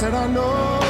said 0.00 0.14
I 0.14 0.32
know. 0.32 0.80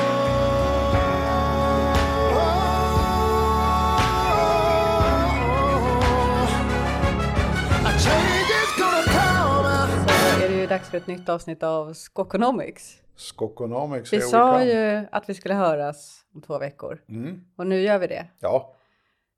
Dags 10.69 10.91
för 10.91 10.97
ett 10.99 11.07
nytt 11.07 11.29
avsnitt 11.29 11.63
av 11.63 11.93
Skokonomics. 11.93 13.03
Skokonomics 13.17 14.13
Vi 14.13 14.21
sa 14.21 14.65
ju 14.65 15.07
att 15.13 15.29
vi 15.29 15.35
skulle 15.35 15.55
höras 15.55 16.25
om 16.35 16.43
två 16.43 16.59
veckor. 16.59 17.03
Mm. 17.09 17.41
Och 17.57 17.67
nu 17.67 17.81
gör 17.81 17.99
vi 17.99 18.07
det. 18.07 18.27
Ja, 18.41 18.77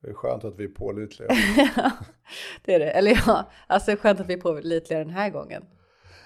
det 0.03 0.09
är 0.09 0.15
skönt 0.15 0.45
att 0.45 0.59
vi 0.59 0.65
är 0.65 0.69
pålitliga. 0.69 1.29
det 2.65 2.75
är 2.75 2.79
det. 2.79 2.91
Eller 2.91 3.23
ja, 3.27 3.51
alltså 3.67 3.91
det 3.91 3.93
är 3.93 3.97
skönt 3.97 4.21
att 4.21 4.27
vi 4.27 4.35
är 4.35 4.41
pålitliga 4.41 4.99
den 4.99 5.11
här 5.11 5.31
gången. 5.31 5.65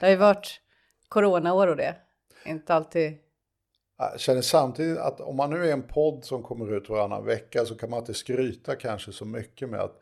Det 0.00 0.06
har 0.06 0.10
ju 0.10 0.16
varit 0.16 0.60
coronaår 1.08 1.66
och 1.66 1.76
det. 1.76 1.94
Inte 2.44 2.74
alltid. 2.74 3.18
Jag 3.98 4.20
känner 4.20 4.42
samtidigt 4.42 4.98
att 4.98 5.20
om 5.20 5.36
man 5.36 5.50
nu 5.50 5.68
är 5.68 5.72
en 5.72 5.82
podd 5.82 6.24
som 6.24 6.42
kommer 6.42 6.76
ut 6.76 6.88
varannan 6.88 7.24
vecka 7.24 7.64
så 7.64 7.74
kan 7.74 7.90
man 7.90 7.98
inte 7.98 8.14
skryta 8.14 8.76
kanske 8.76 9.12
så 9.12 9.24
mycket 9.24 9.68
med 9.68 9.80
att 9.80 10.00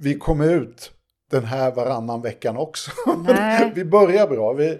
vi 0.00 0.14
kom 0.14 0.40
ut 0.40 0.92
den 1.30 1.44
här 1.44 1.74
varannan 1.74 2.22
veckan 2.22 2.56
också. 2.56 2.90
Vi 3.74 3.84
börjar 3.84 4.28
bra, 4.28 4.52
vi, 4.52 4.78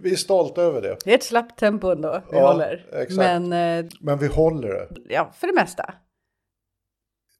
vi 0.00 0.12
är 0.12 0.16
stolta 0.16 0.62
över 0.62 0.82
det. 0.82 0.96
Det 1.04 1.10
är 1.10 1.14
ett 1.14 1.22
slappt 1.22 1.58
tempo 1.58 1.90
ändå 1.90 2.22
vi 2.30 2.36
Ja, 2.38 2.52
håller. 2.52 2.86
exakt. 2.92 3.16
Men 3.16 3.52
eh, 3.52 3.90
Men 4.00 4.18
vi 4.18 4.26
håller 4.26 4.68
det. 4.68 4.88
ja, 5.08 5.30
för 5.34 5.46
det 5.46 5.52
mesta. 5.54 5.94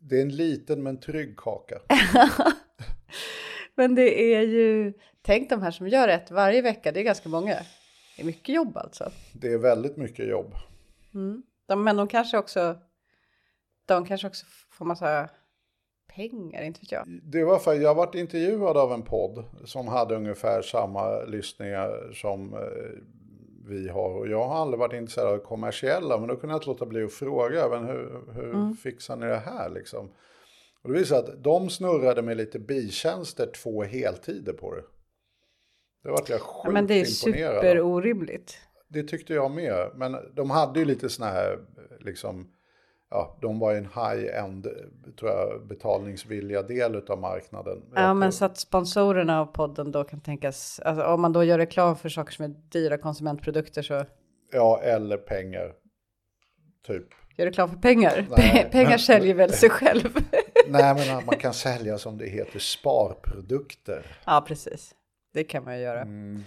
Det 0.00 0.16
är 0.16 0.22
en 0.22 0.36
liten 0.36 0.82
men 0.82 1.00
trygg 1.00 1.36
kaka. 1.36 1.78
Men 3.74 3.94
det 3.94 4.34
är 4.34 4.40
ju, 4.42 4.92
tänk 5.22 5.50
de 5.50 5.62
här 5.62 5.70
som 5.70 5.88
gör 5.88 6.08
ett 6.08 6.30
varje 6.30 6.62
vecka, 6.62 6.92
det 6.92 7.00
är 7.00 7.04
ganska 7.04 7.28
många. 7.28 7.56
Det 8.16 8.22
är 8.22 8.26
mycket 8.26 8.54
jobb 8.54 8.76
alltså. 8.76 9.10
Det 9.32 9.52
är 9.52 9.58
väldigt 9.58 9.96
mycket 9.96 10.28
jobb. 10.28 10.54
De, 11.66 11.84
men 11.84 11.96
de 11.96 12.08
kanske 12.08 12.38
också, 12.38 12.76
de 13.86 14.06
kanske 14.06 14.26
också 14.26 14.46
får 14.70 14.84
massa 14.84 15.28
pengar, 16.14 16.62
inte 16.62 16.80
vet 16.80 16.92
jag. 16.92 17.04
Det 17.22 17.44
var 17.44 17.58
för 17.58 17.74
jag 17.74 17.88
har 17.88 17.94
varit 17.94 18.14
intervjuad 18.14 18.76
av 18.76 18.92
en 18.92 19.02
podd 19.02 19.44
som 19.64 19.88
hade 19.88 20.16
ungefär 20.16 20.62
samma 20.62 21.24
lyssningar 21.24 22.12
som 22.14 22.54
eh, 22.54 22.60
vi 23.68 23.88
har. 23.88 24.10
Och 24.10 24.28
jag 24.28 24.48
har 24.48 24.56
aldrig 24.56 24.78
varit 24.78 24.92
intresserad 24.92 25.34
av 25.34 25.38
kommersiella, 25.38 26.18
men 26.18 26.28
då 26.28 26.36
kunde 26.36 26.52
jag 26.52 26.58
inte 26.58 26.68
låta 26.68 26.86
bli 26.86 27.04
att 27.04 27.12
fråga, 27.12 27.68
men 27.68 27.86
hur, 27.86 28.32
hur 28.34 28.74
fixar 28.74 29.16
ni 29.16 29.26
det 29.26 29.42
här 29.46 29.70
liksom? 29.70 30.10
Och 30.82 30.92
det 30.92 30.98
visade 30.98 31.32
att 31.32 31.44
de 31.44 31.70
snurrade 31.70 32.22
med 32.22 32.36
lite 32.36 32.58
bitjänster 32.58 33.46
två 33.46 33.82
heltider 33.82 34.52
på 34.52 34.74
det. 34.74 34.82
Det 36.06 36.12
vart 36.12 36.28
jag 36.28 36.40
sjukt 36.40 36.60
Ja, 36.64 36.70
men 36.70 36.86
det 36.86 36.94
är 37.00 37.04
superorimligt. 37.04 38.58
Det 38.88 39.02
tyckte 39.02 39.34
jag 39.34 39.50
med. 39.50 39.90
Men 39.94 40.16
de 40.34 40.50
hade 40.50 40.78
ju 40.78 40.84
lite 40.84 41.08
såna 41.08 41.30
här, 41.30 41.58
liksom, 42.00 42.50
ja, 43.10 43.38
de 43.42 43.58
var 43.58 43.74
i 43.74 43.78
en 43.78 43.84
high-end, 43.94 44.66
tror 45.18 45.30
jag, 45.30 45.66
betalningsvilliga 45.66 46.62
del 46.62 46.96
av 47.08 47.20
marknaden. 47.20 47.82
Ja, 47.94 48.00
Jag 48.02 48.16
men 48.16 48.30
tror- 48.30 48.36
så 48.38 48.44
att 48.44 48.58
sponsorerna 48.58 49.40
av 49.40 49.46
podden 49.46 49.92
då 49.92 50.04
kan 50.04 50.20
tänkas, 50.20 50.80
alltså 50.84 51.04
om 51.04 51.20
man 51.20 51.32
då 51.32 51.44
gör 51.44 51.58
reklam 51.58 51.96
för 51.96 52.08
saker 52.08 52.32
som 52.32 52.44
är 52.44 52.48
dyra 52.48 52.98
konsumentprodukter 52.98 53.82
så 53.82 54.04
Ja, 54.52 54.80
eller 54.82 55.16
pengar. 55.16 55.72
Typ. 56.86 57.06
gör 57.36 57.46
reklam 57.46 57.68
för 57.68 57.76
pengar. 57.76 58.26
Nej. 58.36 58.68
pengar 58.72 58.98
säljer 58.98 59.34
väl 59.34 59.52
sig 59.52 59.70
själv. 59.70 60.08
Nej, 60.68 60.94
men 60.94 61.24
man 61.26 61.36
kan 61.36 61.54
sälja 61.54 61.98
som 61.98 62.18
det 62.18 62.26
heter 62.26 62.58
sparprodukter. 62.58 64.16
ja, 64.26 64.44
precis. 64.48 64.94
Det 65.36 65.44
kan 65.44 65.64
man 65.64 65.76
ju 65.76 65.82
göra. 65.82 66.00
Mm. 66.00 66.44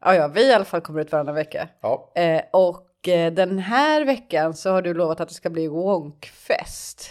Ja, 0.00 0.14
ja, 0.14 0.28
vi 0.28 0.48
i 0.50 0.52
alla 0.54 0.64
fall 0.64 0.80
kommer 0.80 1.00
ut 1.00 1.12
varannan 1.12 1.34
vecka. 1.34 1.68
Ja, 1.80 2.12
Eh, 2.14 2.40
och 2.52 3.08
eh, 3.08 3.32
den 3.32 3.58
här 3.58 4.04
veckan 4.04 4.54
så 4.54 4.70
har 4.70 4.82
du 4.82 4.94
lovat 4.94 5.20
att 5.20 5.28
det 5.28 5.34
ska 5.34 5.50
bli 5.50 5.68
Wonkfest. 5.68 7.10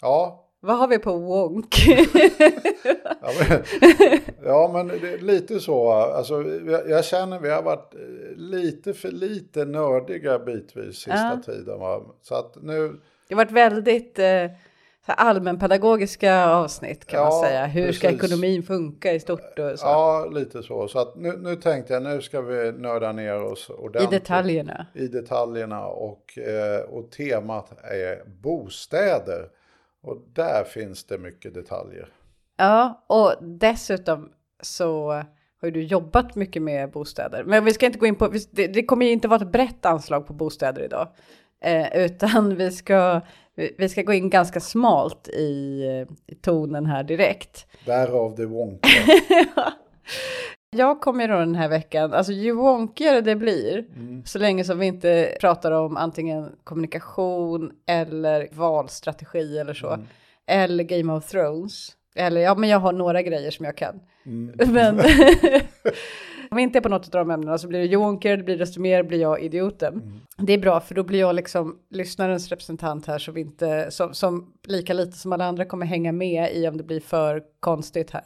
ja. 0.00 0.44
Vad 0.60 0.78
har 0.78 0.88
vi 0.88 0.98
på 0.98 1.12
Wonk? 1.18 1.74
Ja, 3.22 3.30
men, 3.48 3.62
ja, 4.44 4.70
men 4.72 4.88
det 4.88 5.12
är 5.12 5.18
lite 5.18 5.60
så. 5.60 5.90
Alltså, 5.90 6.42
jag, 6.42 6.90
jag 6.90 7.04
känner 7.04 7.38
vi 7.38 7.50
har 7.50 7.62
varit 7.62 7.94
eh, 7.94 8.00
lite 8.36 8.94
för 8.94 9.08
lite 9.10 9.64
nördiga 9.64 10.38
bitvis 10.38 10.94
sista 10.96 11.10
Ja. 11.12 11.40
tiden. 11.44 11.78
Va? 11.80 12.00
Så 12.22 12.34
att 12.34 12.56
nu, 12.62 13.00
Det 13.28 13.34
har 13.34 13.44
varit 13.44 13.50
väldigt 13.52 14.18
eh, 14.18 14.44
allmänpedagogiska 15.12 16.46
avsnitt 16.48 17.06
kan 17.06 17.20
man 17.20 17.32
Ja, 17.32 17.42
säga. 17.42 17.66
Hur 17.66 17.92
ska 17.92 18.08
precis. 18.08 18.24
ekonomin 18.24 18.62
funka 18.62 19.12
i 19.12 19.20
stort 19.20 19.58
och 19.58 19.78
så. 19.78 19.86
ja, 19.86 20.26
lite 20.32 20.62
så. 20.62 20.88
Så 20.88 21.12
nu, 21.16 21.32
nu 21.36 21.56
tänkte 21.56 21.92
jag, 21.92 22.02
nu 22.02 22.20
ska 22.20 22.40
vi 22.40 22.72
nörda 22.72 23.12
ner 23.12 23.42
oss 23.42 23.66
I 23.70 23.72
ordentligt. 23.72 24.10
detaljerna. 24.10 24.86
i 24.94 25.06
detaljerna 25.08 25.86
och, 25.86 26.38
eh, 26.38 26.80
och 26.80 27.10
temat 27.10 27.72
är 27.84 28.28
bostäder. 28.42 29.48
Och 30.02 30.16
där 30.34 30.64
finns 30.64 31.04
det 31.04 31.18
mycket 31.18 31.54
detaljer. 31.54 32.08
Ja, 32.56 33.04
och 33.06 33.34
dessutom 33.40 34.28
så 34.62 35.10
har 35.62 35.70
du 35.70 35.82
jobbat 35.82 36.34
mycket 36.34 36.62
med 36.62 36.90
bostäder. 36.90 37.44
Men 37.44 37.64
vi 37.64 37.72
ska 37.72 37.86
inte 37.86 37.98
gå 37.98 38.06
in 38.06 38.14
på, 38.16 38.28
det, 38.50 38.66
det 38.66 38.82
kommer 38.84 39.06
ju 39.06 39.12
inte 39.12 39.28
vara 39.28 39.40
ett 39.42 39.52
brett 39.52 39.86
anslag 39.86 40.26
på 40.26 40.32
bostäder 40.32 40.82
idag. 40.82 41.08
Eh, 41.60 41.96
utan 42.04 42.56
vi 42.56 42.70
ska, 42.70 43.20
vi 43.78 43.88
ska 43.88 44.02
gå 44.02 44.12
in 44.12 44.30
ganska 44.30 44.60
smalt 44.60 45.28
i, 45.28 45.82
i 46.26 46.34
tonen 46.34 46.86
här 46.86 47.02
direkt. 47.02 47.66
Därav 47.84 48.34
det 48.34 48.46
wonka. 48.46 48.88
Jag 50.70 51.00
kommer 51.00 51.28
då 51.28 51.38
den 51.38 51.54
här 51.54 51.68
veckan, 51.68 52.12
alltså 52.12 52.32
ju 52.32 52.52
wonkigare 52.52 53.20
det 53.20 53.36
blir, 53.36 53.84
så 54.24 54.38
länge 54.38 54.64
som 54.64 54.78
vi 54.78 54.86
inte 54.86 55.36
pratar 55.40 55.72
om 55.72 55.96
antingen 55.96 56.52
kommunikation 56.64 57.72
eller 57.86 58.48
valstrategi 58.52 59.58
eller 59.58 59.74
så, 59.74 59.98
eller 60.46 60.84
Game 60.84 61.12
of 61.12 61.26
Thrones. 61.26 61.90
Eller 62.14 62.40
ja, 62.40 62.54
men 62.54 62.68
jag 62.68 62.78
har 62.78 62.92
några 62.92 63.22
grejer 63.22 63.50
som 63.50 63.64
jag 63.64 63.76
kan. 63.76 64.00
Men 64.72 65.00
om 65.00 65.04
vi 66.58 66.62
inte 66.62 66.78
är 66.78 66.80
på 66.80 66.88
något 66.88 67.14
av 67.14 67.26
de 67.26 67.30
ämnena 67.30 67.58
så 67.58 67.68
blir 67.68 67.88
det 67.88 67.96
wonkigare, 67.96 68.36
det 68.36 68.42
blir 68.42 68.58
desto 68.58 68.80
mer 68.80 69.02
blir 69.02 69.20
jag 69.20 69.40
idioten. 69.42 70.20
Det 70.38 70.52
är 70.52 70.58
bra 70.58 70.80
för 70.80 70.94
då 70.94 71.02
blir 71.02 71.20
jag 71.20 71.34
liksom 71.34 71.78
lyssnarens 71.90 72.48
representant 72.48 73.06
här 73.06 73.18
som 73.18 73.36
inte, 73.36 73.90
som, 73.90 74.14
som 74.14 74.52
lika 74.66 74.92
lite 74.92 75.18
som 75.18 75.32
alla 75.32 75.44
andra 75.44 75.64
kommer 75.64 75.86
hänga 75.86 76.12
med 76.12 76.52
i 76.56 76.68
om 76.68 76.76
det 76.76 76.84
blir 76.84 77.00
för 77.00 77.42
konstigt 77.60 78.10
här. 78.10 78.22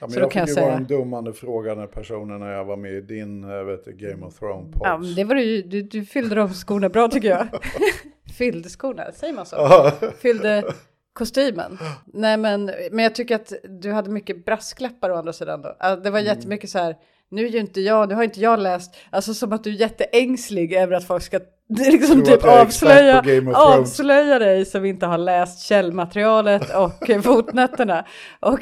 Ja, 0.00 0.06
men 0.06 0.10
Så 0.10 0.20
jag 0.20 0.32
fick 0.32 0.40
jag 0.40 0.48
ju 0.48 0.54
säga- 0.54 0.66
vara 0.66 0.76
en 0.76 0.86
dummande 0.86 1.32
fråga 1.32 1.74
när 1.74 1.86
personen 1.86 2.40
när 2.40 2.52
jag 2.52 2.64
var 2.64 2.76
med 2.76 2.92
i 2.92 3.00
din 3.00 3.66
vet 3.66 3.84
Game 3.86 4.26
of 4.26 4.38
Thrones 4.38 4.72
pods. 4.72 4.80
Ja, 4.84 5.00
det 5.16 5.24
var 5.24 5.34
du, 5.34 5.42
ju- 5.42 5.62
du, 5.62 5.82
du 5.82 6.04
fyllde 6.04 6.34
de 6.34 6.48
skorna 6.54 6.88
bra 6.88 7.08
tycker 7.08 7.28
jag. 7.28 7.46
fyllde 8.38 8.68
skorna, 8.68 9.12
säger 9.12 9.34
man 9.34 9.46
så? 9.46 9.90
Fyllde 10.18 10.64
kostymen. 11.12 11.78
Nej 12.06 12.36
men, 12.36 12.64
men 12.92 12.98
jag 13.04 13.14
tycker 13.14 13.34
att 13.34 13.52
du 13.80 13.92
hade 13.92 14.10
mycket 14.10 14.44
brasklappar 14.44 15.10
å 15.10 15.16
andra 15.16 15.32
sidan 15.32 15.62
då. 15.62 15.76
Alltså, 15.78 16.02
det 16.04 16.10
var 16.10 16.18
Mm. 16.20 16.36
jättemycket 16.36 16.70
så 16.70 16.78
här, 16.78 16.96
nu 17.30 17.46
är 17.46 17.50
ju 17.50 17.58
inte 17.58 17.80
jag, 17.80 18.08
nu 18.08 18.14
har 18.14 18.22
inte 18.22 18.40
jag 18.40 18.58
läst, 18.60 18.96
alltså 19.10 19.34
som 19.34 19.52
att 19.52 19.64
du 19.64 19.70
är 19.70 19.74
jätteängslig 19.74 20.72
över 20.72 20.96
att 20.96 21.06
folk 21.06 21.22
ska 21.22 21.40
liksom 21.68 22.24
typ 22.24 22.44
är 22.44 22.60
avslöja, 22.60 23.22
avslöja 23.54 24.38
dig 24.38 24.64
som 24.64 24.84
inte 24.84 25.06
har 25.06 25.18
läst 25.18 25.60
källmaterialet 25.62 26.74
och 26.76 27.10
fotnötterna. 27.24 28.04
Och, 28.40 28.58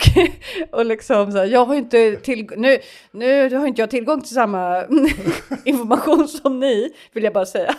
och 0.73 0.87
liksom 0.87 1.33
så 1.33 1.39
här, 1.39 1.45
jag 1.47 1.65
har 1.65 1.75
inte 1.75 2.17
tillgång, 2.17 2.61
nu, 2.61 2.79
nu 3.13 3.57
har 3.57 3.67
inte 3.67 3.83
jag 3.83 3.91
tillgång 3.91 4.21
till 4.21 4.35
samma 4.35 4.85
information 5.65 6.29
som 6.29 6.61
ni, 6.61 6.93
vill 7.13 7.25
jag 7.25 7.33
bara 7.33 7.47
säga. 7.47 7.75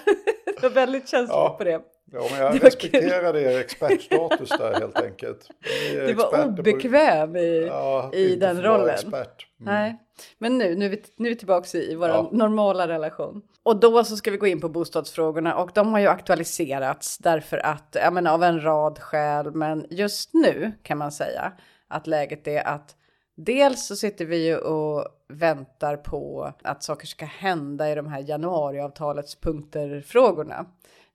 Jag 0.56 0.62
var 0.62 0.76
väldigt 0.76 1.10
känslig 1.10 1.36
Ja. 1.36 1.56
på 1.58 1.64
det. 1.64 1.82
Ja, 2.12 2.28
men 2.32 2.40
jag 2.40 2.52
Det 2.54 2.60
kul. 2.60 2.66
respekterade 2.66 3.42
er 3.42 3.60
expertstatus 3.60 4.50
där 4.50 4.80
helt 4.80 5.00
enkelt. 5.02 5.48
Du 5.92 6.14
var 6.14 6.24
experter 6.26 6.52
på- 6.54 6.60
obekväm 6.62 7.36
i, 7.36 7.66
Ja, 7.68 8.12
i 8.14 8.36
den 8.36 8.62
rollen. 8.64 8.90
Expert. 8.90 9.48
Mm. 9.62 9.74
Nej, 9.74 9.98
men 10.38 10.58
nu, 10.58 10.76
nu 10.76 10.86
är 10.86 10.90
vi, 10.90 11.04
nu 11.18 11.28
är 11.28 11.34
vi 11.34 11.38
tillbaka 11.40 11.78
i 11.78 11.96
vår 11.96 12.10
Ja. 12.10 12.30
normala 12.32 12.88
relation. 12.88 13.42
Och 13.64 13.80
då 13.80 14.04
så 14.04 14.18
ska 14.18 14.32
vi 14.32 14.38
gå 14.38 14.48
in 14.48 14.62
på 14.62 14.70
bostadsfrågorna 14.70 15.56
och 15.56 15.72
de 15.74 15.94
har 15.94 16.00
ju 16.00 16.08
aktualiserats 16.08 17.18
därför 17.18 17.58
att, 17.66 17.98
ja 18.04 18.12
men 18.12 18.28
av 18.28 18.44
en 18.44 18.64
rad 18.64 19.00
skäl, 19.00 19.52
men 19.56 19.86
just 19.90 20.34
nu 20.34 20.72
kan 20.84 20.98
man 20.98 21.12
säga 21.12 21.52
att 21.88 22.08
läget 22.08 22.48
är 22.48 22.68
att 22.68 22.96
dels 23.38 23.88
så 23.88 23.96
sitter 23.96 24.26
vi 24.26 24.46
ju 24.48 24.58
och 24.58 25.06
väntar 25.34 25.98
på 25.98 26.54
att 26.64 26.84
saker 26.84 27.08
ska 27.08 27.26
hända 27.26 27.92
i 27.92 27.96
de 27.96 28.08
här 28.08 28.20
januariavtalets 28.30 29.36
punkter-frågorna. 29.42 30.66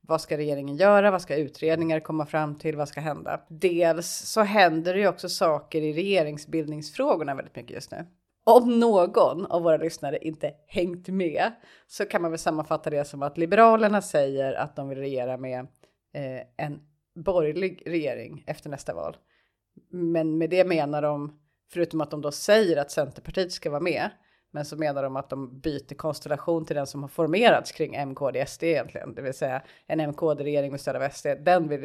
Vad 0.06 0.21
ska 0.21 0.37
regeringen 0.37 0.77
göra? 0.77 1.11
Vad 1.11 1.23
ska 1.23 1.37
utredningar 1.37 2.01
komma 2.01 2.27
fram 2.27 2.59
till? 2.59 2.77
Vad 2.77 2.89
ska 2.89 3.01
hända? 3.01 3.41
Dels 3.49 4.06
så 4.06 4.43
händer 4.43 4.95
det 4.95 5.01
ju 5.01 5.09
också 5.09 5.29
saker 5.29 5.83
i 5.83 5.93
regeringsbildningsfrågorna 5.93 7.35
väldigt 7.35 7.56
mycket 7.56 7.71
just 7.71 7.91
nu. 7.91 8.06
Om 8.45 8.81
någon 8.81 9.47
av 9.47 9.62
våra 9.62 9.77
lyssnare 9.77 10.19
inte 10.19 10.53
hängt 10.67 11.09
med 11.09 11.53
så 11.87 12.05
kan 12.05 12.23
man 12.23 12.31
väl 12.31 12.39
sammanfatta 12.39 12.91
det 12.91 13.05
som 13.05 13.23
att 13.23 13.39
Liberalerna 13.39 14.03
säger 14.03 14.53
att 14.53 14.77
de 14.77 14.89
vill 14.89 14.99
regera 14.99 15.37
med 15.37 15.61
eh, 16.15 16.67
en 16.67 16.81
borgerlig 17.15 17.83
regering 17.87 18.45
efter 18.47 18.71
nästa 18.71 18.95
val. 18.95 19.17
Men 19.91 20.39
med 20.39 20.51
det 20.51 20.65
menar 20.65 21.03
de, 21.03 21.41
förutom 21.73 22.01
att 22.01 22.11
de 22.11 22.21
då 22.21 22.33
säger 22.33 22.77
att 22.77 22.91
Centerpartiet 22.91 23.53
ska 23.53 23.71
vara 23.71 23.81
med, 23.81 24.11
men 24.55 24.65
så 24.65 24.77
menar 24.77 25.03
de 25.03 25.17
att 25.17 25.31
de 25.31 25.61
byter 25.61 25.95
konstellation 25.95 26.65
till 26.65 26.77
den 26.77 26.87
som 26.87 27.03
har 27.03 27.09
formerats 27.09 27.73
kring 27.73 27.95
MKD 28.06 28.47
SD 28.47 28.62
egentligen, 28.62 29.15
det 29.15 29.23
vill 29.23 29.35
säga 29.35 29.62
en 29.87 30.01
MKD-regering 30.01 30.71
med 30.71 30.81
stöd 30.81 30.97
av 30.97 31.09
SD. 31.11 31.27
Den 31.41 31.69
vill 31.69 31.85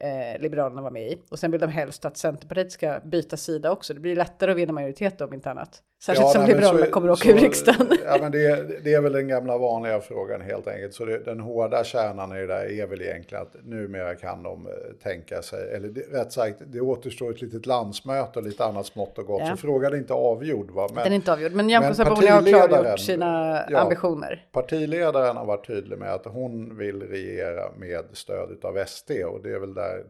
eh, 0.00 0.40
Liberalerna 0.40 0.82
vara 0.82 0.92
med 0.92 1.12
i. 1.12 1.22
Och 1.30 1.38
sen 1.38 1.50
vill 1.50 1.60
de 1.60 1.70
helst 1.70 2.04
att 2.04 2.16
Centerpartiet 2.16 2.72
ska 2.72 3.00
byta 3.04 3.36
sida 3.36 3.70
också. 3.72 3.94
Det 3.94 4.00
blir 4.00 4.16
lättare 4.16 4.50
att 4.50 4.56
vinna 4.56 4.72
majoritet 4.72 5.20
om 5.20 5.34
inte 5.34 5.50
annat. 5.50 5.82
Särskilt 6.02 6.26
Ja, 6.26 6.32
som 6.32 6.42
nej, 6.42 6.48
Liberalerna 6.50 6.86
så- 6.86 6.92
kommer 6.92 7.08
att 7.08 7.20
åka 7.20 7.30
ur 7.30 7.38
riksdagen. 7.38 7.86
Ja, 8.04 8.18
men 8.20 8.32
det, 8.32 8.84
det 8.84 8.94
är 8.94 9.00
väl 9.00 9.12
den 9.12 9.28
gamla 9.28 9.58
vanliga 9.58 10.00
frågan 10.00 10.40
helt 10.40 10.68
enkelt. 10.68 10.94
Så 10.94 11.04
det, 11.04 11.18
den 11.18 11.40
hårda 11.40 11.84
kärnan 11.84 12.36
i 12.36 12.40
det 12.40 12.46
där 12.46 12.80
är 12.80 12.86
väl 12.86 13.02
egentligen 13.02 13.42
att 13.42 13.56
numera 13.64 14.14
kan 14.14 14.42
de 14.42 14.66
eh, 14.66 14.72
tänka 15.02 15.42
sig, 15.42 15.74
eller 15.74 15.88
det, 15.88 16.00
rätt 16.00 16.32
sagt, 16.32 16.56
det 16.66 16.80
återstår 16.80 17.30
ett 17.30 17.42
litet 17.42 17.66
landsmöte 17.66 18.38
och 18.38 18.44
lite 18.44 18.64
annat 18.64 18.86
smått 18.86 19.18
och 19.18 19.26
gott. 19.26 19.42
Ja. 19.44 19.50
Så 19.50 19.56
frågan 19.56 19.92
är 19.92 19.96
inte 19.96 20.12
avgjord. 20.12 20.70
Va? 20.70 20.88
Men 20.94 21.04
Den 21.04 21.12
är 21.12 21.16
inte 21.16 21.32
avgjord, 21.32 21.52
men 21.52 21.66
Nyamko 21.66 21.94
Sabuni 21.94 22.26
har 22.26 22.42
klargjort 22.42 23.00
sina 23.00 23.62
ja. 23.70 23.78
ambitioner. 23.78 24.46
partiledaren 24.52 25.36
har 25.36 25.46
varit 25.46 25.66
tydlig 25.66 25.98
med 25.98 26.14
att 26.14 26.24
hon 26.26 26.76
vill 26.76 27.02
regera 27.02 27.70
med 27.76 28.04
stöd 28.12 28.64
av 28.64 28.84
SD 28.86 29.10
och 29.10 29.42
det 29.42 29.50
är 29.54 29.58
väl 29.58 29.74
där 29.74 30.04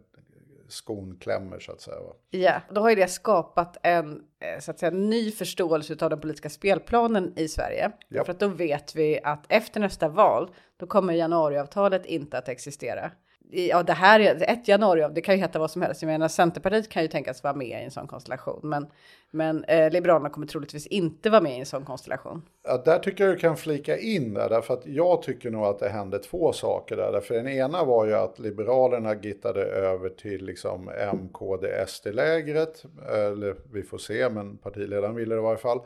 skon 0.68 1.16
klämmer 1.20 1.58
så 1.58 1.72
att 1.72 1.80
säga. 1.80 1.96
Va? 1.96 2.12
Ja, 2.30 2.54
då 2.70 2.80
har 2.80 2.90
ju 2.90 2.96
det 2.96 3.08
skapat 3.10 3.76
en 3.82 4.20
så 4.60 4.70
att 4.70 4.78
säga, 4.78 4.90
ny 4.90 5.30
förståelse 5.30 5.96
av 6.00 6.10
den 6.10 6.20
politiska 6.20 6.50
spelplanen 6.50 7.32
i 7.36 7.48
Sverige. 7.48 7.90
Ja. 8.08 8.24
För 8.24 8.32
att 8.32 8.40
då 8.40 8.48
vet 8.48 8.94
vi 8.94 9.20
att 9.24 9.44
efter 9.48 9.80
nästa 9.80 10.08
val, 10.08 10.50
då 10.76 10.86
kommer 10.86 11.14
januariavtalet 11.14 12.06
inte 12.06 12.38
att 12.38 12.48
existera. 12.48 13.10
Ja, 13.52 13.82
det 13.82 13.92
här 13.92 14.20
är 14.20 14.50
ett 14.50 14.68
januari, 14.68 15.06
det 15.14 15.20
kan 15.20 15.34
ju 15.34 15.40
heta 15.40 15.58
vad 15.58 15.70
som 15.70 15.82
helst. 15.82 16.02
Jag 16.02 16.06
menar, 16.06 16.28
Centerpartiet 16.28 16.88
kan 16.88 17.02
ju 17.02 17.08
tänkas 17.08 17.42
vara 17.42 17.54
med 17.54 17.82
i 17.82 17.84
en 17.84 17.90
sån 17.90 18.06
konstellation, 18.06 18.60
men, 18.62 18.86
men 19.30 19.64
eh, 19.64 19.90
Liberalerna 19.90 20.30
kommer 20.30 20.46
troligtvis 20.46 20.86
inte 20.86 21.30
vara 21.30 21.40
med 21.40 21.56
i 21.56 21.60
en 21.60 21.66
sån 21.66 21.84
konstellation. 21.84 22.42
Ja, 22.64 22.82
där 22.84 22.98
tycker 22.98 23.24
jag 23.24 23.34
du 23.34 23.38
kan 23.38 23.56
flika 23.56 23.98
in 23.98 24.34
där, 24.34 24.48
därför 24.48 24.74
att 24.74 24.86
jag 24.86 25.22
tycker 25.22 25.50
nog 25.50 25.64
att 25.64 25.78
det 25.78 25.88
hände 25.88 26.18
två 26.18 26.52
saker 26.52 26.96
där. 26.96 27.12
Därför 27.12 27.34
den 27.34 27.48
ena 27.48 27.84
var 27.84 28.06
ju 28.06 28.14
att 28.14 28.38
Liberalerna 28.38 29.14
gittade 29.14 29.62
över 29.62 30.08
till 30.08 30.44
liksom 30.44 30.90
MKD-SD-lägret, 31.12 32.84
eller 33.08 33.56
vi 33.72 33.82
får 33.82 33.98
se, 33.98 34.28
men 34.28 34.56
partiledaren 34.56 35.14
ville 35.14 35.34
det 35.34 35.38
i 35.38 35.42
varje 35.42 35.58
fall. 35.58 35.80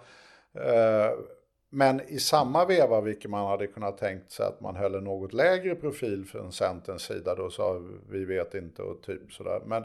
Eh, 0.55 1.11
men 1.76 2.00
i 2.09 2.19
samma 2.19 2.65
veva, 2.65 3.00
vilket 3.00 3.31
man 3.31 3.47
hade 3.47 3.67
kunnat 3.67 3.99
tänkt 3.99 4.31
sig 4.31 4.47
att 4.47 4.61
man 4.61 4.76
höll 4.76 4.94
en 4.94 5.05
något 5.05 5.32
lägre 5.32 5.75
profil 5.75 6.25
från 6.25 6.53
Centerns 6.53 7.03
sida, 7.03 7.35
då 7.35 7.50
sa 7.50 7.81
vi 8.11 8.25
vet 8.25 8.55
inte 8.55 8.82
och 8.82 9.03
typ 9.03 9.32
sådär. 9.32 9.61
Men 9.67 9.85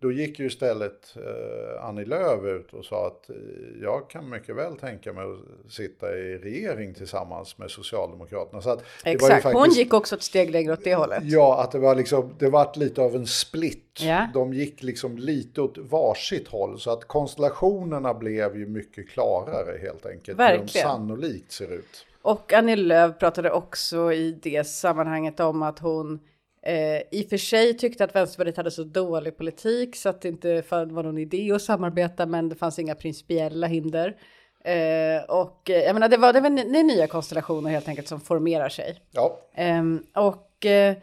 då 0.00 0.12
gick 0.12 0.38
ju 0.38 0.46
istället 0.46 1.16
eh, 1.16 1.84
Annie 1.84 2.04
Lööf 2.04 2.44
ut 2.44 2.72
och 2.74 2.84
sa 2.84 3.06
att 3.06 3.30
eh, 3.30 3.36
jag 3.82 4.10
kan 4.10 4.30
mycket 4.30 4.56
väl 4.56 4.76
tänka 4.76 5.12
mig 5.12 5.24
att 5.24 5.72
sitta 5.72 6.16
i 6.16 6.38
regering 6.38 6.94
tillsammans 6.94 7.58
med 7.58 7.70
Socialdemokraterna. 7.70 8.62
Så 8.62 8.70
att 8.70 8.84
Exakt, 9.04 9.44
hon 9.44 9.52
faktiskt- 9.52 9.78
gick 9.78 9.94
också 9.94 10.14
ett 10.14 10.22
steg 10.22 10.50
längre 10.50 10.72
åt 10.72 10.84
det 10.84 10.94
hållet. 10.94 11.22
Ja, 11.24 11.62
att 11.62 11.72
det 11.72 11.78
var 11.78 11.94
liksom, 11.94 12.34
det 12.38 12.50
vart 12.50 12.76
lite 12.76 13.02
av 13.02 13.14
en 13.16 13.26
split. 13.26 13.82
Ja. 14.00 14.28
De 14.34 14.52
gick 14.52 14.82
liksom 14.82 15.18
lite 15.18 15.60
åt 15.60 15.78
varsitt 15.78 16.48
håll. 16.48 16.78
Så 16.80 16.90
att 16.90 17.04
konstellationerna 17.04 18.14
blev 18.14 18.56
ju 18.56 18.66
mycket 18.66 19.08
klarare 19.08 19.78
helt 19.78 20.06
enkelt. 20.06 20.38
Hur 20.40 20.44
de 20.44 20.58
Verkligen. 20.58 20.86
sannolikt 20.88 21.52
ser 21.52 21.72
ut. 21.72 22.06
Och 22.22 22.52
Annie 22.52 22.76
Lööf 22.76 23.18
pratade 23.18 23.50
också 23.50 24.12
i 24.12 24.32
det 24.42 24.66
sammanhanget 24.66 25.40
om 25.40 25.62
att 25.62 25.78
hon 25.78 26.20
eh, 26.66 27.02
i 27.10 27.24
och 27.24 27.30
för 27.30 27.36
sig 27.36 27.76
tyckte 27.76 28.04
att 28.04 28.14
Vänsterpartiet 28.14 28.56
hade 28.56 28.70
så 28.70 28.84
dålig 28.84 29.36
politik 29.36 29.96
så 29.96 30.08
att 30.08 30.20
det 30.20 30.28
inte 30.28 30.62
var 30.70 31.02
någon 31.02 31.18
idé 31.18 31.52
att 31.52 31.62
samarbeta 31.62 32.26
men 32.26 32.48
det 32.48 32.56
fanns 32.56 32.78
inga 32.78 32.94
principiella 32.94 33.66
hinder. 33.66 34.16
Eh, 34.64 35.22
och 35.28 35.70
eh, 35.70 35.84
jag 35.84 35.94
menar 35.94 36.08
det 36.08 36.16
var, 36.16 36.32
det 36.32 36.40
var 36.40 36.50
nya 36.84 37.06
konstellationer 37.06 37.70
helt 37.70 37.88
enkelt 37.88 38.08
som 38.08 38.20
formerar 38.20 38.68
sig. 38.68 39.00
Ja, 39.12 39.38
Ehm, 39.54 40.02
och 40.14 40.66
eh, 40.66 40.96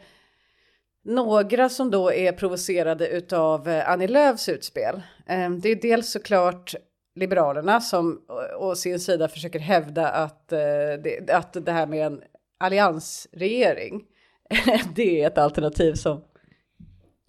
några 1.04 1.68
som 1.68 1.90
då 1.90 2.12
är 2.12 2.32
provocerade 2.32 3.08
utav 3.08 3.68
eh, 3.68 3.90
Annie 3.90 4.08
Lööfs 4.08 4.48
utspel. 4.48 5.02
ehm, 5.26 5.60
det 5.60 5.68
är 5.68 5.76
dels 5.76 6.12
såklart 6.12 6.74
Liberalerna 7.16 7.80
som 7.80 8.20
å, 8.28 8.68
å 8.68 8.74
sin 8.74 9.00
sida 9.00 9.28
försöker 9.28 9.58
hävda 9.58 10.08
att, 10.08 10.52
eh, 10.52 10.58
det, 11.04 11.30
att 11.30 11.66
det 11.66 11.72
här 11.72 11.86
med 11.86 12.06
en 12.06 12.22
alliansregering, 12.58 14.04
det 14.94 15.22
är 15.22 15.26
ett 15.26 15.38
alternativ 15.38 15.94
som 15.94 16.24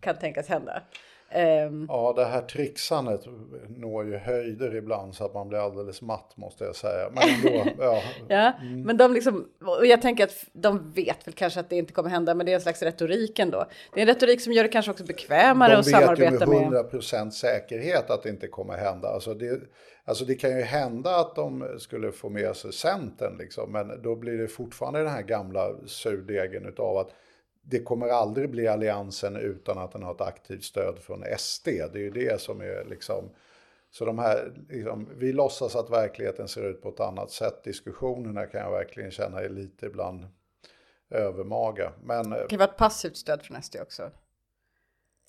kan 0.01 0.15
tänkas 0.15 0.47
hända. 0.47 0.81
Ehm, 1.35 1.85
ja, 1.89 2.13
det 2.15 2.25
här 2.25 2.41
trixandet 2.41 3.21
når 3.69 4.05
ju 4.05 4.17
höjder 4.17 4.75
ibland 4.75 5.15
så 5.15 5.25
att 5.25 5.33
man 5.33 5.49
blir 5.49 5.59
alldeles 5.59 6.01
matt 6.01 6.37
måste 6.37 6.63
jag 6.63 6.75
säga. 6.75 7.09
Men 7.11 7.23
ändå, 7.29 7.71
ja. 7.83 8.01
Ja, 8.27 8.53
men 8.85 8.97
de 8.97 9.13
liksom, 9.13 9.47
och 9.79 9.85
jag 9.85 10.01
tänker 10.01 10.23
att 10.23 10.45
de 10.53 10.91
vet 10.91 11.27
väl 11.27 11.33
kanske 11.33 11.59
att 11.59 11.69
det 11.69 11.75
inte 11.75 11.93
kommer 11.93 12.09
hända, 12.09 12.35
men 12.35 12.45
det 12.45 12.51
är 12.51 12.55
en 12.55 12.61
slags 12.61 12.81
retorik 12.81 13.39
ändå. 13.39 13.65
Det 13.93 13.99
är 13.99 14.01
en 14.01 14.13
retorik 14.13 14.41
som 14.41 14.53
gör 14.53 14.63
det 14.63 14.69
kanske 14.69 14.91
också 14.91 15.03
bekvämare 15.03 15.71
De 15.71 15.79
att 15.79 15.87
vet 15.87 15.87
ju 15.87 15.91
samarbeta 15.91 16.45
med 16.45 16.71
med. 16.71 16.85
100% 16.91 17.29
säkerhet 17.29 18.09
att 18.09 18.23
det 18.23 18.29
inte 18.29 18.47
kommer 18.47 18.77
hända. 18.77 19.07
Alltså 19.07 19.33
det, 19.33 19.59
alltså 20.05 20.25
det 20.25 20.35
kan 20.35 20.57
ju 20.57 20.61
hända 20.61 21.15
att 21.15 21.35
de 21.35 21.79
skulle 21.79 22.11
få 22.11 22.29
med 22.29 22.55
sig 22.55 22.73
Centern, 22.73 23.37
liksom, 23.37 23.71
men 23.71 24.01
då 24.01 24.15
blir 24.15 24.37
det 24.37 24.47
fortfarande 24.47 24.99
den 24.99 25.11
här 25.11 25.21
gamla 25.21 25.75
surdegen 25.85 26.65
utav 26.65 26.97
att 26.97 27.11
det 27.61 27.79
kommer 27.79 28.07
aldrig 28.07 28.49
bli 28.49 28.67
alliansen 28.67 29.35
utan 29.35 29.77
att 29.77 29.91
den 29.91 30.03
har 30.03 30.13
ett 30.13 30.21
aktivt 30.21 30.63
stöd 30.63 30.99
från 30.99 31.23
SD. 31.37 31.67
Det 31.67 31.93
är 31.93 31.97
ju 31.97 32.11
det 32.11 32.41
som 32.41 32.61
är 32.61 32.85
liksom... 32.89 33.29
Så 33.91 34.05
de 34.05 34.19
här, 34.19 34.53
liksom, 34.69 35.09
vi 35.15 35.33
låtsas 35.33 35.75
att 35.75 35.89
verkligheten 35.89 36.47
ser 36.47 36.63
ut 36.63 36.81
på 36.81 36.89
ett 36.89 36.99
annat 36.99 37.31
sätt. 37.31 37.63
Diskussionerna 37.63 38.45
kan 38.45 38.61
jag 38.61 38.71
verkligen 38.71 39.11
känna 39.11 39.41
är 39.41 39.49
lite 39.49 39.85
ibland 39.85 40.25
övermaga. 41.09 41.93
Men 42.03 42.31
eh, 42.31 42.39
Det 42.39 42.47
kan 42.47 42.59
vara 42.59 42.69
ett 42.69 42.77
passivt 42.77 43.17
stöd 43.17 43.41
från 43.41 43.61
SD 43.61 43.75
också. 43.81 44.11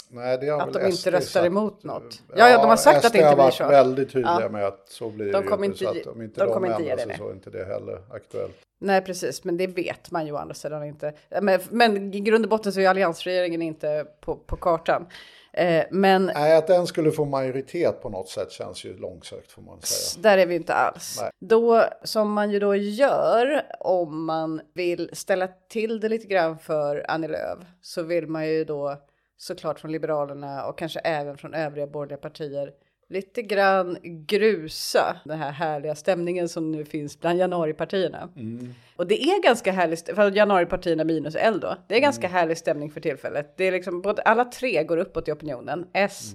Nej, 0.09 0.39
det 0.39 0.49
har 0.49 0.61
Att 0.61 0.67
väl 0.67 0.73
de 0.75 0.85
inte 0.87 0.97
SD 0.97 1.07
röstar 1.09 1.41
sagt. 1.41 1.47
emot 1.47 1.85
något. 1.85 2.23
Ja, 2.37 2.49
ja, 2.49 2.59
de 2.63 2.69
har 2.69 2.77
sagt 2.77 2.97
att 2.97 3.03
det 3.03 3.09
SD 3.09 3.17
inte 3.17 3.27
har 3.29 3.35
blir 3.35 3.45
varit 3.45 3.55
så. 3.55 3.67
väldigt 3.69 4.13
tydliga 4.13 4.39
Ja. 4.41 4.49
med 4.49 4.65
att 4.67 4.89
så 4.89 5.11
blir 5.11 5.33
De 5.33 5.43
det 5.43 5.49
kommer 5.49 5.65
ju 5.65 5.73
inte 5.73 5.85
Så 5.85 5.91
att 5.91 6.07
om 6.07 6.23
inte 6.23 6.41
de 6.41 6.47
de, 6.47 6.53
kommer 6.55 6.69
inte 6.69 6.83
ge 6.83 6.91
ändrar 6.91 7.07
det 7.07 7.13
sig 7.13 7.19
det. 7.19 7.25
så 7.25 7.29
är 7.29 7.33
inte 7.33 7.51
det 7.51 7.65
heller 7.65 7.99
aktuellt. 8.11 8.57
Nej, 8.81 9.01
precis, 9.05 9.45
men 9.45 9.57
det 9.57 9.67
vet 9.67 10.11
man 10.11 10.27
ju 10.27 10.33
å 10.33 10.37
andra 10.37 10.55
sidan 10.55 10.85
inte. 10.85 11.13
Men, 11.43 11.61
men 11.71 12.15
i 12.15 12.21
grund 12.21 12.45
och 12.45 12.51
botten 12.51 12.73
så 12.73 12.81
är 12.81 12.89
alliansregeringen 12.89 13.63
inte 13.63 14.07
på, 14.21 14.37
på 14.37 14.57
kartan. 14.57 15.07
Eh, 15.53 15.85
men 15.91 16.31
Nej, 16.35 16.57
att 16.57 16.67
den 16.67 16.87
skulle 16.87 17.11
få 17.13 17.25
majoritet 17.25 18.03
på 18.03 18.09
något 18.09 18.29
sätt 18.29 18.51
känns 18.53 18.85
ju 18.85 18.97
långsökt 18.99 19.53
får 19.53 19.63
man 19.63 19.81
säga. 19.81 20.23
Där 20.23 20.39
är 20.39 20.47
vi 20.47 20.55
inte 20.55 20.75
alls. 20.75 21.19
Nej. 21.21 21.31
Då, 21.41 21.83
som 22.05 22.33
man 22.33 22.51
ju 22.51 22.59
då 22.59 22.75
gör 22.75 23.63
om 23.81 24.25
man 24.25 24.61
vill 24.75 25.11
ställa 25.13 25.49
till 25.69 26.01
det 26.01 26.09
lite 26.09 26.27
grann 26.27 26.59
för 26.59 27.05
Annie 27.09 27.29
Lööf 27.29 27.59
så 27.81 28.03
vill 28.03 28.27
man 28.27 28.49
ju 28.49 28.65
då 28.65 28.97
såklart 29.37 29.81
från 29.81 29.93
Liberalerna 29.93 30.67
och 30.67 30.79
kanske 30.79 31.01
även 31.01 31.37
från 31.39 31.55
övriga 31.55 31.87
borgerliga 31.87 32.19
partier 32.19 32.71
lite 33.09 33.43
grann 33.43 33.97
grusa 34.03 35.17
den 35.25 35.39
här 35.39 35.51
härliga 35.53 35.95
stämningen 35.95 36.49
som 36.49 36.73
nu 36.73 36.85
finns 36.85 37.21
bland 37.21 37.39
januaripartierna. 37.39 38.29
Och 38.97 39.07
det 39.07 39.23
är 39.23 39.43
ganska 39.43 39.73
härlig, 39.73 39.93
st- 39.95 40.15
för 40.15 40.31
januaripartierna 40.31 41.05
minus 41.05 41.35
L 41.37 41.61
då, 41.61 41.77
det 41.89 41.97
är 41.97 42.01
ganska 42.01 42.29
härlig 42.29 42.59
stämning 42.59 42.91
för 42.91 43.01
tillfället. 43.01 43.57
Det 43.57 43.65
är 43.65 43.73
liksom, 43.73 44.03
både, 44.03 44.23
alla 44.23 44.45
tre 44.45 44.85
går 44.85 44.97
uppåt 44.97 45.29
i 45.29 45.33
opinionen. 45.33 45.87
S, 45.93 46.33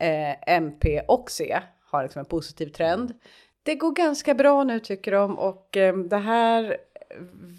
eh, 0.00 0.54
MP 0.56 1.00
och 1.08 1.30
C 1.30 1.60
har 1.90 2.02
liksom 2.02 2.20
en 2.20 2.26
positiv 2.26 2.66
trend. 2.66 3.12
Det 3.62 3.74
går 3.74 3.92
ganska 3.92 4.34
bra 4.34 4.64
nu 4.64 4.80
tycker 4.80 5.12
de 5.12 5.38
och 5.38 5.76
eh, 5.76 5.96
det 5.96 6.16
här 6.16 6.76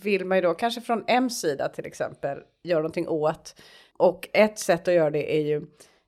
vill 0.03 0.25
man 0.25 0.37
ju 0.37 0.41
då 0.41 0.53
kanske 0.53 0.81
från 0.81 1.05
M's 1.05 1.29
sida 1.29 1.69
till 1.69 1.85
exempel 1.85 2.39
göra 2.63 2.79
någonting 2.79 3.07
åt. 3.07 3.55
Och 3.97 4.29
ett 4.33 4.59
sätt 4.59 4.87
att 4.87 4.93
göra 4.93 5.09
det 5.09 5.37
är 5.37 5.41
ju 5.41 5.65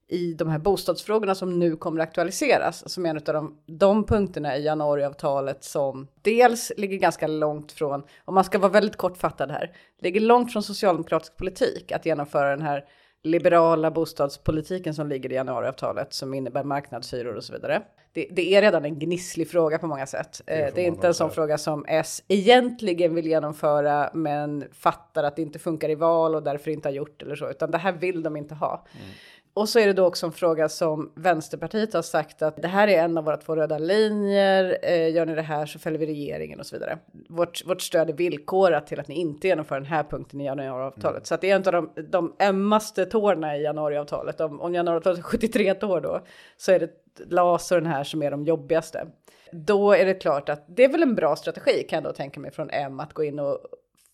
i 0.09 0.33
de 0.33 0.49
här 0.49 0.59
bostadsfrågorna 0.59 1.35
som 1.35 1.59
nu 1.59 1.75
kommer 1.75 2.01
att 2.01 2.07
aktualiseras 2.07 2.89
som 2.89 3.05
är 3.05 3.09
en 3.09 3.17
av 3.17 3.23
de, 3.23 3.57
de 3.65 4.03
punkterna 4.03 4.57
i 4.57 4.63
januariavtalet 4.63 5.63
som 5.63 6.07
dels 6.21 6.71
ligger 6.77 6.97
ganska 6.97 7.27
långt 7.27 7.71
från, 7.71 8.03
om 8.25 8.33
man 8.33 8.43
ska 8.43 8.59
vara 8.59 8.71
väldigt 8.71 8.95
kortfattad 8.95 9.51
här, 9.51 9.71
ligger 10.01 10.19
långt 10.19 10.53
från 10.53 10.63
socialdemokratisk 10.63 11.37
politik 11.37 11.91
att 11.91 12.05
genomföra 12.05 12.49
den 12.49 12.61
här 12.61 12.85
liberala 13.23 13.91
bostadspolitiken 13.91 14.93
som 14.93 15.07
ligger 15.07 15.31
i 15.31 15.35
januariavtalet 15.35 16.13
som 16.13 16.33
innebär 16.33 16.63
marknadshyror 16.63 17.35
och 17.35 17.43
så 17.43 17.53
vidare. 17.53 17.81
Det, 18.11 18.27
det 18.31 18.55
är 18.55 18.61
redan 18.61 18.85
en 18.85 18.99
gnisslig 18.99 19.49
fråga 19.49 19.79
på 19.79 19.87
många 19.87 20.05
sätt. 20.05 20.41
Eh, 20.45 20.57
Det, 20.75 20.81
är 20.81 20.85
inte 20.85 21.07
en 21.07 21.13
sån 21.13 21.31
fråga 21.31 21.57
som 21.57 21.85
S 21.87 22.23
egentligen 22.27 23.15
vill 23.15 23.27
genomföra 23.27 24.09
men 24.13 24.65
fattar 24.73 25.23
att 25.23 25.35
det 25.35 25.41
inte 25.41 25.59
funkar 25.59 25.89
i 25.89 25.95
val 25.95 26.35
och 26.35 26.43
därför 26.43 26.71
inte 26.71 26.87
har 26.87 26.93
gjort 26.93 27.21
eller 27.21 27.35
så, 27.35 27.49
utan 27.49 27.71
det 27.71 27.77
här 27.77 27.91
vill 27.91 28.23
de 28.23 28.37
inte 28.37 28.55
ha. 28.55 28.85
Och 29.57 29.69
så 29.69 29.79
är 29.79 29.87
det 29.87 29.93
då 29.93 30.05
också 30.05 30.25
en 30.25 30.31
fråga 30.31 30.69
som 30.69 31.11
Vänsterpartiet 31.15 31.93
har 31.93 32.01
sagt 32.01 32.41
att 32.41 32.61
det 32.61 32.67
här 32.67 32.87
är 32.87 33.03
en 33.03 33.17
av 33.17 33.23
våra 33.23 33.37
två 33.37 33.55
röda 33.55 33.77
linjer. 33.77 34.77
Eh, 34.83 35.13
gör 35.13 35.25
ni 35.25 35.35
det 35.35 35.41
här 35.41 35.65
så 35.65 35.79
fäller 35.79 35.99
vi 35.99 36.05
regeringen 36.05 36.59
och 36.59 36.65
så 36.65 36.75
vidare. 36.75 36.97
Vårt, 37.29 37.65
vårt 37.65 37.81
stöd 37.81 38.09
är 38.09 38.13
villkorat 38.13 38.87
till 38.87 38.99
att 38.99 39.07
ni 39.07 39.15
inte 39.15 39.47
genomför 39.47 39.75
den 39.75 39.85
här 39.85 40.03
punkten 40.03 40.41
i 40.41 40.45
januariavtalet. 40.45 41.27
Så 41.27 41.33
att 41.33 41.41
det 41.41 41.51
är 41.51 41.55
en 41.55 41.75
av 41.75 41.89
de, 41.95 42.03
de 42.09 42.35
ömmaste 42.39 43.05
tårna 43.05 43.57
i 43.57 43.63
januariavtalet. 43.63 44.41
Om, 44.41 44.61
om 44.61 44.73
januariavtalet 44.73 45.19
är 45.19 45.23
73 45.23 45.73
tår 45.73 46.01
då 46.01 46.21
så 46.57 46.71
är 46.71 46.79
det 46.79 46.89
LAS 47.29 47.71
och 47.71 47.81
den 47.81 47.91
här 47.91 48.03
som 48.03 48.23
är 48.23 48.31
de 48.31 48.45
jobbigaste. 48.45 49.07
Då 49.51 49.91
är 49.91 50.05
det 50.05 50.13
klart 50.13 50.49
att 50.49 50.65
det 50.67 50.83
är 50.83 50.89
väl 50.89 51.03
en 51.03 51.15
bra 51.15 51.35
strategi 51.35 51.85
kan 51.89 52.03
jag 52.03 52.11
då 52.11 52.15
tänka 52.15 52.39
mig 52.39 52.51
från 52.51 52.69
M 52.69 52.99
att 52.99 53.13
gå 53.13 53.23
in 53.23 53.39
och 53.39 53.59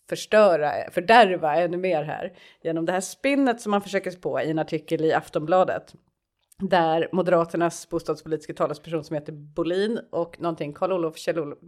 förstöra, 0.08 0.72
fördärva 0.90 1.56
ännu 1.56 1.76
mer 1.76 2.02
här 2.02 2.32
genom 2.62 2.86
det 2.86 2.92
här 2.92 3.00
spinnet 3.00 3.60
som 3.60 3.70
man 3.70 3.80
försöker 3.80 4.10
på 4.10 4.40
i 4.40 4.50
en 4.50 4.58
artikel 4.58 5.04
i 5.04 5.12
Aftonbladet. 5.12 5.94
Där 6.58 7.08
Moderaternas 7.12 7.88
bostadspolitiska 7.88 8.54
talesperson 8.54 9.04
som 9.04 9.14
heter 9.14 9.32
Bolin 9.32 10.00
och 10.12 10.40
någonting 10.40 10.72
Karl-Olof, 10.72 11.16
Kjell-Olof, 11.16 11.58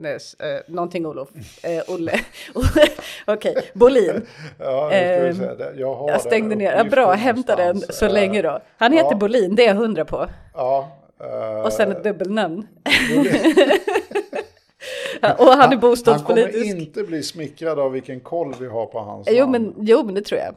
eh, 0.41 0.61
någonting 0.75 1.07
Olof, 1.07 1.29
eh, 1.65 1.95
Olle, 1.95 2.13
okej, 3.27 3.57
Bolin. 3.75 4.27
Ja, 4.59 4.91
Ehm, 4.93 5.43
jag, 5.77 6.09
Jag 6.11 6.21
stängde 6.21 6.55
ner, 6.57 6.73
ja, 6.77 6.85
bra, 6.85 7.13
hämta 7.13 7.57
den 7.57 7.81
så 7.81 8.07
Eh, 8.07 8.13
länge 8.13 8.43
då. 8.43 8.61
Han 8.79 8.93
heter 8.93 9.11
ja. 9.11 9.17
Bolin, 9.17 9.55
det 9.55 9.63
är 9.65 9.69
jag 9.69 9.75
hundra 9.75 10.05
på. 10.05 10.27
Ja. 10.55 10.89
eh, 11.21 11.65
Och 11.65 11.73
sen 11.73 11.93
ett 11.93 12.05
dubbelnamn. 12.05 12.67
och 15.39 15.47
han 15.47 15.59
är 15.61 15.67
Han 15.69 15.81
bostadspolitisk. 15.81 16.53
kommer 16.59 16.81
inte 16.81 17.03
bli 17.03 17.23
smickrad 17.23 17.79
av 17.79 17.93
vilken 17.93 18.21
koll 18.21 18.55
vi 18.61 18.67
har 18.67 18.87
på 18.87 18.99
hans 18.99 19.29
Jo 19.31 19.39
namn. 19.47 19.53
men, 19.53 19.75
jo 19.87 20.03
men 20.05 20.15
det 20.15 20.23
tror 20.23 20.41
jag. 20.41 20.55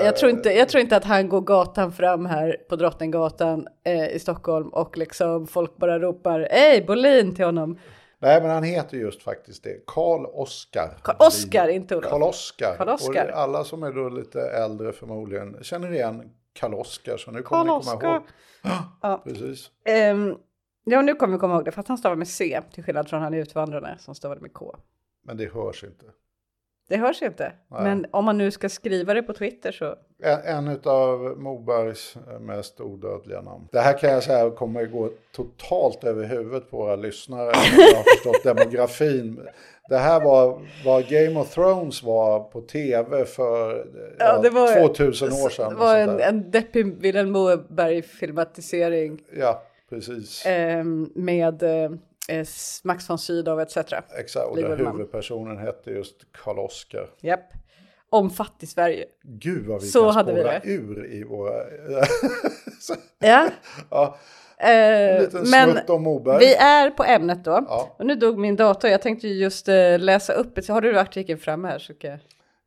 Eh, 0.00 0.04
Jag 0.06 0.16
tror, 0.16 0.30
inte, 0.30 0.50
jag 0.50 0.68
tror 0.68 0.80
inte 0.80 0.96
att 0.96 1.04
han 1.04 1.28
går 1.28 1.40
gatan 1.40 1.92
fram 1.92 2.26
här 2.26 2.56
på 2.68 2.76
Drottninggatan 2.76 3.66
eh, 3.84 4.08
i 4.08 4.18
Stockholm 4.18 4.68
och 4.68 4.96
liksom 4.98 5.46
folk 5.46 5.76
bara 5.76 5.98
ropar 5.98 6.48
Hej 6.50 6.84
Bolin 6.86 7.34
till 7.34 7.44
honom. 7.44 7.78
Nej, 8.22 8.40
men 8.42 8.50
han 8.50 8.62
heter 8.62 8.96
just 8.96 9.22
faktiskt 9.22 9.64
det. 9.64 9.86
Karl 9.86 10.26
Oskar. 10.26 10.98
Karl 11.02 11.16
Oskar, 11.18 11.68
inte 11.68 11.96
Olof. 11.96 12.10
Karl 12.10 12.22
Oskar. 12.22 12.74
Karl 12.78 12.88
Oskar. 12.88 13.28
Och 13.32 13.38
alla 13.38 13.64
som 13.64 13.82
är 13.82 13.92
då 13.92 14.08
lite 14.08 14.40
äldre 14.40 14.92
förmodligen 14.92 15.56
känner 15.62 15.92
igen 15.92 16.22
Karl 16.60 16.74
Oskar. 16.74 17.16
Så 17.16 17.30
nu 17.30 17.42
kommer 17.42 17.64
ni 17.64 17.84
komma 17.84 18.12
ihåg. 18.14 18.22
Ja. 19.02 19.20
Precis. 19.24 19.70
Ehm, 19.84 20.34
ja 20.84 21.02
nu 21.02 21.14
kommer 21.14 21.34
vi 21.34 21.40
komma 21.40 21.54
ihåg 21.54 21.64
det 21.64 21.70
fast 21.70 21.88
han 21.88 21.98
stavar 21.98 22.16
med 22.16 22.28
C 22.28 22.60
till 22.72 22.84
skillnad 22.84 23.08
från 23.08 23.22
han 23.22 23.34
Utvandrarna 23.34 23.98
som 23.98 24.14
stavade 24.14 24.40
med 24.40 24.52
K. 24.52 24.76
Men 25.26 25.36
det 25.36 25.52
hörs 25.54 25.84
inte. 25.84 26.04
Det 26.88 26.96
hörs 26.96 27.22
inte. 27.22 27.52
Nej. 27.70 27.82
Men 27.82 28.06
om 28.10 28.24
man 28.24 28.38
nu 28.38 28.50
ska 28.50 28.68
skriva 28.68 29.14
det 29.14 29.22
på 29.22 29.32
Twitter 29.32 29.72
så. 29.72 29.94
En, 30.22 30.66
en 30.68 30.80
av 30.84 31.20
Mobergs 31.38 32.16
eh, 32.30 32.40
mest 32.40 32.80
odödliga 32.80 33.40
namn. 33.40 33.68
Det 33.72 33.80
här 33.80 33.98
kan 33.98 34.10
jag 34.10 34.22
säga 34.22 34.50
kommer 34.50 34.86
gå 34.86 35.10
totalt 35.32 36.04
över 36.04 36.24
huvudet 36.24 36.70
på 36.70 36.76
våra 36.76 36.96
lyssnare. 36.96 37.46
om 37.46 37.52
Jag 37.76 37.96
har 37.96 38.02
förstått 38.16 38.42
demografin. 38.44 39.40
Det 39.88 39.98
här 39.98 40.24
var 40.24 40.60
vad 40.84 41.08
Game 41.08 41.40
of 41.40 41.54
Thrones 41.54 42.02
var 42.02 42.40
på 42.40 42.60
tv 42.60 43.24
för 43.24 43.86
Ja, 44.18 44.40
ja, 44.44 44.50
var- 44.50 44.86
2000 44.88 45.28
år 45.32 45.48
sedan. 45.48 45.70
Det 45.72 45.78
var 45.78 45.96
en, 45.96 46.20
en 46.20 46.50
deppig 46.50 46.94
Vilhelm 47.00 47.30
Moberg-filmatisering 47.32 49.20
Ja, 49.38 49.62
precis. 49.90 50.42
ehm, 50.46 51.10
med 51.14 51.62
eh, 51.62 51.90
eh, 52.28 52.46
Max 52.84 53.10
von 53.10 53.18
Sydow 53.18 53.60
etc. 53.60 53.76
Exakt, 54.18 54.46
och 54.46 54.56
där 54.56 54.76
huvudpersonen 54.76 55.58
hette 55.58 55.90
just 55.90 56.16
Karl 56.32 56.58
Oskar. 56.58 57.10
Japp. 57.20 57.52
Om 58.12 58.30
fattig-Sverige. 58.30 59.04
Gud 59.22 59.66
vad 59.66 59.80
vi 59.82 59.86
Så 59.86 60.04
kan 60.04 60.14
hade 60.14 60.34
vi 60.34 60.42
det. 60.42 60.60
ur 60.64 61.12
i 61.12 61.24
våra... 61.24 61.52
Ja. 63.18 63.48
ja, 63.90 64.18
Eh, 64.62 65.16
en 65.16 65.22
liten 65.22 65.50
men 65.50 65.70
snutt 65.72 65.90
om 65.90 66.02
Moberg. 66.02 66.38
vi 66.38 66.54
är 66.54 66.90
på 66.90 67.04
ämnet 67.04 67.44
då. 67.44 67.50
Ja. 67.68 67.94
Och 67.98 68.06
nu 68.06 68.14
dog 68.14 68.38
min 68.38 68.56
dator. 68.56 68.90
Jag 68.90 69.02
tänkte 69.02 69.28
ju 69.28 69.34
just 69.34 69.68
eh, 69.68 69.98
läsa 69.98 70.32
upp. 70.32 70.68
Har 70.68 70.80
du 70.80 70.98
artikeln 70.98 71.38
framme 71.38 71.68
här 71.68 71.78
så 71.78 71.94
kan. 71.94 72.18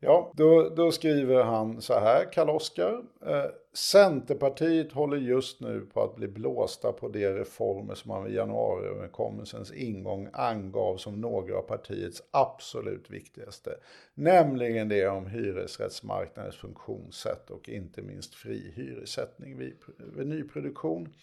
Ja, 0.05 0.31
då, 0.36 0.69
då 0.69 0.91
skriver 0.91 1.43
han 1.43 1.81
så 1.81 1.93
här, 1.93 2.31
Karl-Oskar. 2.31 3.03
Eh, 3.25 3.45
Centerpartiet 3.74 4.91
håller 4.91 5.17
just 5.17 5.62
nu 5.62 5.88
på 5.93 6.03
att 6.03 6.15
bli 6.15 6.27
blåsta 6.27 6.91
på 6.91 7.07
de 7.07 7.27
reformer 7.27 7.95
som 7.95 8.10
man 8.10 8.24
vid 8.24 8.33
januariöverenskommelsens 8.33 9.72
ingång 9.72 10.29
angav 10.33 10.98
som 10.98 11.22
några 11.22 11.57
av 11.57 11.62
partiets 11.62 12.24
absolut 12.31 13.10
viktigaste. 13.10 13.72
Nämligen 14.13 14.89
det 14.89 15.07
om 15.07 15.25
hyresrättsmarknadens 15.25 16.55
funktionssätt 16.55 17.50
och 17.50 17.69
inte 17.69 18.01
minst 18.01 18.36
fri 18.36 18.74
hyressättning 18.75 19.57
vid, 19.57 19.74
vid 20.15 20.27
nyproduktion. 20.27 21.13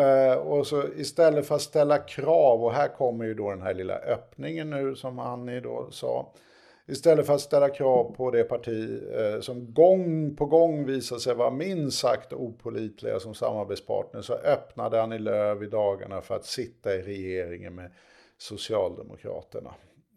Eh, 0.00 0.38
och 0.38 0.66
så 0.66 0.84
istället 0.96 1.46
för 1.46 1.54
att 1.54 1.62
ställa 1.62 1.98
krav, 1.98 2.64
och 2.64 2.72
här 2.72 2.88
kommer 2.88 3.24
ju 3.24 3.34
då 3.34 3.50
den 3.50 3.62
här 3.62 3.74
lilla 3.74 3.94
öppningen 3.94 4.70
nu 4.70 4.94
som 4.94 5.18
Annie 5.18 5.60
då 5.60 5.88
sa. 5.90 6.32
Istället 6.88 7.26
för 7.26 7.34
att 7.34 7.40
ställa 7.40 7.68
krav 7.68 8.14
på 8.16 8.30
det 8.30 8.44
parti 8.44 9.02
eh, 9.12 9.40
som 9.40 9.74
gång 9.74 10.36
på 10.36 10.46
gång 10.46 10.86
visar 10.86 11.18
sig 11.18 11.34
vara 11.34 11.50
minst 11.50 11.98
sagt 11.98 12.32
opolitliga 12.32 13.20
som 13.20 13.34
samarbetspartner 13.34 14.22
så 14.22 14.34
öppnade 14.34 15.02
Annie 15.02 15.18
Lööf 15.18 15.62
i 15.62 15.66
dagarna 15.66 16.20
för 16.20 16.36
att 16.36 16.44
sitta 16.44 16.94
i 16.94 17.02
regeringen 17.02 17.74
med 17.74 17.90
Socialdemokraterna. 18.38 19.74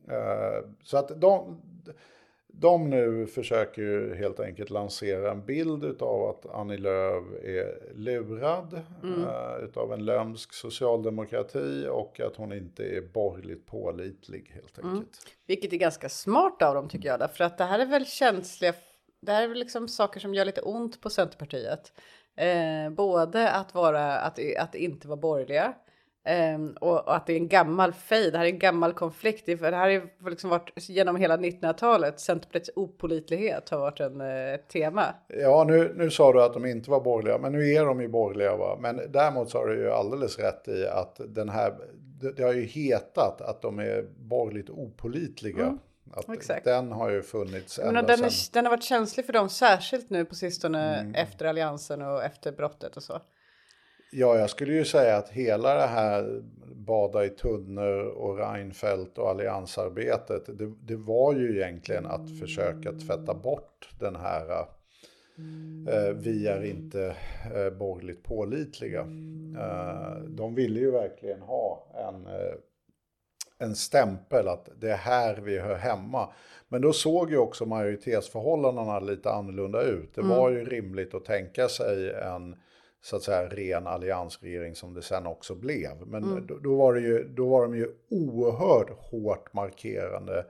Eh, 0.09 0.65
så 0.83 0.97
att 0.97 1.21
de, 1.21 1.61
de 2.53 2.89
nu 2.89 3.27
försöker 3.27 3.81
ju 3.81 4.15
helt 4.15 4.39
enkelt 4.39 4.69
lansera 4.69 5.31
en 5.31 5.45
bild 5.45 6.01
av 6.01 6.29
att 6.29 6.45
Annie 6.55 6.77
Lööf 6.77 7.23
är 7.43 7.93
lurad 7.95 8.81
Mm. 9.03 9.23
eh, 9.23 9.63
utav 9.63 9.93
en 9.93 10.05
lömsk 10.05 10.53
socialdemokrati 10.53 11.87
och 11.91 12.19
att 12.19 12.35
hon 12.35 12.53
inte 12.53 12.83
är 12.83 13.01
borgerligt 13.01 13.65
pålitlig 13.65 14.51
helt 14.53 14.77
Mm. 14.77 14.91
enkelt. 14.93 15.17
Vilket 15.47 15.73
är 15.73 15.77
ganska 15.77 16.09
smart 16.09 16.61
av 16.61 16.75
dem 16.75 16.89
tycker 16.89 17.09
jag. 17.09 17.19
Därför 17.19 17.43
att 17.43 17.57
det 17.57 17.63
här 17.63 17.79
är 17.79 17.85
väl 17.85 18.05
känsliga. 18.05 18.73
Det 19.21 19.31
här 19.31 19.43
är 19.43 19.47
väl 19.47 19.59
liksom 19.59 19.87
saker 19.87 20.19
som 20.19 20.33
gör 20.33 20.45
lite 20.45 20.61
ont 20.61 21.01
på 21.01 21.09
Centerpartiet. 21.09 21.91
Eh, 22.35 22.89
både 22.89 23.51
att 23.51 23.73
vara, 23.73 24.17
att, 24.17 24.39
att 24.59 24.75
inte 24.75 25.07
vara 25.07 25.17
borgerliga. 25.19 25.73
Eh, 26.23 26.59
och, 26.81 27.07
och 27.07 27.15
att 27.15 27.27
det 27.27 27.33
är 27.33 27.37
en 27.37 27.47
gammal 27.47 27.93
fejd. 27.93 28.33
Det 28.33 28.37
här 28.37 28.45
är 28.45 28.49
en 28.49 28.59
gammal 28.59 28.93
konflikt. 28.93 29.45
Det, 29.45 29.57
för 29.57 29.71
det 29.71 29.77
här 29.77 30.01
har 30.23 30.29
liksom 30.29 30.49
varit 30.49 30.71
genom 30.89 31.15
hela 31.15 31.37
1900-talet. 31.37 32.19
Centerpartiets 32.19 32.69
opolitlighet 32.75 33.69
har 33.69 33.79
varit 33.79 33.99
en 33.99 34.21
ett 34.21 34.67
tema. 34.67 35.05
Ja, 35.27 35.63
nu, 35.63 35.93
nu 35.95 36.09
sa 36.09 36.33
du 36.33 36.43
att 36.43 36.53
de 36.53 36.65
inte 36.65 36.91
var 36.91 37.01
borgerliga, 37.01 37.37
men 37.37 37.51
nu 37.51 37.73
är 37.73 37.85
de 37.85 38.01
ju 38.01 38.07
borgerliga. 38.07 38.55
Va? 38.55 38.77
Men 38.81 39.01
däremot 39.11 39.49
så 39.49 39.57
har 39.57 39.67
du 39.67 39.75
ju 39.79 39.91
alldeles 39.91 40.39
rätt 40.39 40.67
i 40.67 40.87
att 40.87 41.21
den 41.27 41.49
här, 41.49 41.73
det, 42.21 42.31
det 42.31 42.43
har 42.43 42.53
ju 42.53 42.63
hetat 42.65 43.41
att 43.41 43.61
de 43.61 43.79
är 43.79 44.05
borgerligt 44.17 44.69
opolitliga. 44.69 45.63
Mm, 45.65 45.79
exakt. 46.33 46.65
Den 46.65 46.91
har 46.91 47.09
ju 47.09 47.21
funnits 47.21 47.77
Men 47.79 47.87
ända 47.87 48.01
den, 48.01 48.17
sedan. 48.17 48.25
är, 48.27 48.53
den 48.53 48.65
har 48.65 48.69
varit 48.71 48.83
känslig 48.83 49.25
för 49.25 49.33
dem, 49.33 49.49
särskilt 49.49 50.09
nu 50.09 50.25
på 50.25 50.35
sistone 50.35 50.99
Mm. 50.99 51.15
efter 51.15 51.45
alliansen 51.45 52.01
och 52.01 52.23
efter 52.23 52.51
brottet 52.51 52.97
och 52.97 53.03
så. 53.03 53.19
Ja, 54.11 54.37
jag 54.37 54.49
skulle 54.49 54.73
ju 54.73 54.85
säga 54.85 55.17
att 55.17 55.29
hela 55.29 55.73
det 55.73 55.87
här 55.87 56.41
bada 56.75 57.25
i 57.25 57.29
tunnor 57.29 58.03
och 58.03 58.37
Reinfeldt 58.37 59.17
och 59.17 59.29
alliansarbetet, 59.29 60.45
det, 60.45 60.73
det 60.81 60.95
var 60.95 61.33
ju 61.33 61.57
egentligen 61.57 62.05
att 62.05 62.39
försöka 62.39 62.91
tvätta 62.91 63.33
bort 63.33 63.89
den 63.99 64.15
här 64.15 64.65
eh, 65.89 66.13
vi 66.15 66.47
är 66.47 66.63
inte 66.63 67.15
eh, 67.55 67.69
borgerligt 67.69 68.23
pålitliga. 68.23 69.01
Eh, 69.59 70.19
de 70.27 70.55
ville 70.55 70.79
ju 70.79 70.91
verkligen 70.91 71.41
ha 71.41 71.87
en, 72.09 72.27
eh, 72.27 72.53
en 73.59 73.75
stämpel 73.75 74.47
att 74.47 74.69
det 74.81 74.91
är 74.91 74.97
här 74.97 75.35
vi 75.35 75.59
hör 75.59 75.75
hemma. 75.75 76.29
Men 76.67 76.81
då 76.81 76.93
såg 76.93 77.31
ju 77.31 77.37
också 77.37 77.65
majoritetsförhållandena 77.65 78.99
lite 78.99 79.31
annorlunda 79.31 79.81
ut. 79.81 80.15
Det 80.15 80.21
var 80.21 80.49
ju 80.49 80.65
rimligt 80.65 81.13
att 81.13 81.25
tänka 81.25 81.67
sig 81.67 82.13
en 82.13 82.55
så 83.01 83.15
att 83.15 83.23
säga 83.23 83.49
ren 83.49 83.87
alliansregering 83.87 84.75
som 84.75 84.93
det 84.93 85.01
sen 85.01 85.27
också 85.27 85.55
blev. 85.55 86.07
Men 86.07 86.47
då, 86.47 86.57
då, 86.57 86.75
var 86.75 86.93
det 86.93 87.01
ju, 87.01 87.23
då 87.23 87.49
var 87.49 87.61
de 87.61 87.75
ju 87.75 87.87
oerhört 88.09 88.89
hårt 88.89 89.53
markerande 89.53 90.45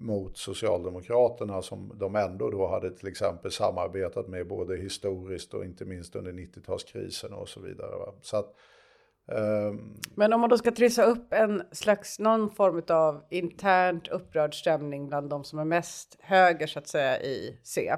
mot 0.00 0.36
Socialdemokraterna 0.36 1.62
som 1.62 1.92
de 1.94 2.16
ändå 2.16 2.50
då 2.50 2.66
hade 2.66 2.90
till 2.90 3.08
exempel 3.08 3.50
samarbetat 3.50 4.28
med 4.28 4.46
både 4.46 4.76
historiskt 4.76 5.54
och 5.54 5.64
inte 5.64 5.84
minst 5.84 6.16
under 6.16 6.32
90-talskrisen 6.32 7.32
och 7.32 7.48
så 7.48 7.60
vidare. 7.60 7.96
Va? 7.96 8.14
Så 8.22 8.36
att, 8.36 8.54
Men 10.14 10.32
om 10.32 10.40
man 10.40 10.50
då 10.50 10.58
ska 10.58 10.70
trissa 10.70 11.04
upp 11.04 11.32
en 11.32 11.62
slags 11.72 12.18
någon 12.18 12.50
form 12.50 12.82
av 12.88 13.22
internt 13.30 14.08
upprörd 14.08 14.54
stämning 14.54 15.08
bland 15.08 15.30
de 15.30 15.44
som 15.44 15.58
är 15.58 15.64
mest 15.64 16.16
höger 16.20 16.66
så 16.66 16.78
att 16.78 16.88
säga 16.88 17.20
i 17.20 17.58
C. 17.62 17.92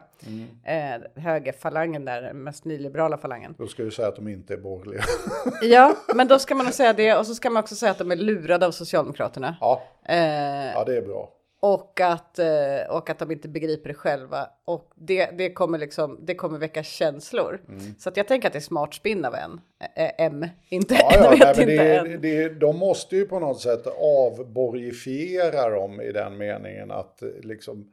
Eh, 0.65 1.23
högerfalangen 1.23 2.05
där, 2.05 2.23
den 2.23 2.37
mest 2.37 2.65
nyliberala 2.65 3.19
falangen. 3.19 3.55
då 3.59 3.67
ska 3.67 3.85
vi 3.85 3.91
säga 3.91 4.09
att 4.09 4.17
de 4.17 4.29
inte 4.29 4.55
är 4.55 4.59
borgerliga. 4.59 5.03
Ja, 5.63 5.95
men 6.15 6.29
då 6.29 6.39
ska 6.39 6.55
man 6.55 6.65
nog 6.65 6.75
säga 6.75 6.93
det 6.93 7.15
och 7.17 7.27
så 7.27 7.35
ska 7.35 7.51
man 7.51 7.63
också 7.63 7.75
säga 7.75 7.93
att 7.93 7.99
de 7.99 8.11
är 8.13 8.17
lurade 8.17 8.67
av 8.67 8.71
Socialdemokraterna. 8.71 9.57
ja, 9.61 9.83
Eh, 10.05 10.73
ja, 10.73 10.85
det 10.85 10.97
är 10.97 11.03
bra. 11.03 11.29
Och, 11.61 12.01
att, 12.01 12.39
eh, 12.39 12.91
och 12.91 13.11
att 13.11 13.19
de 13.19 13.31
inte 13.31 13.49
begriper 13.49 13.89
det 13.89 13.95
själva. 13.95 14.51
Och 14.65 14.93
det, 14.97 15.31
det, 15.39 15.53
kommer, 15.53 15.79
liksom, 15.79 16.19
det 16.23 16.35
kommer 16.35 16.59
väcka 16.59 16.83
känslor. 16.83 17.61
Så 17.99 18.09
att 18.09 18.17
jag 18.17 18.29
tänker 18.29 18.47
att 18.49 18.53
det 18.53 18.59
är 18.59 18.61
smart 18.61 18.95
spinn 18.95 19.25
av 19.25 19.35
en. 19.35 19.61
Eh, 19.97 20.11
M, 20.27 20.47
inte 20.69 20.95
Ja, 20.95 21.11
ja, 21.15 21.31
vet 21.31 21.41
nej, 21.41 21.49
inte 21.49 22.19
det, 22.19 22.37
är- 22.43 22.49
det, 22.49 22.49
de 22.55 22.77
måste 22.79 23.17
ju 23.17 23.27
på 23.27 23.39
något 23.39 23.61
sätt 23.61 23.87
avborgifiera 23.87 25.71
dem 25.71 26.01
i 26.01 26.13
den 26.13 26.37
meningen 26.37 26.91
att 26.91 27.23
eh, 27.23 27.29
liksom, 27.43 27.93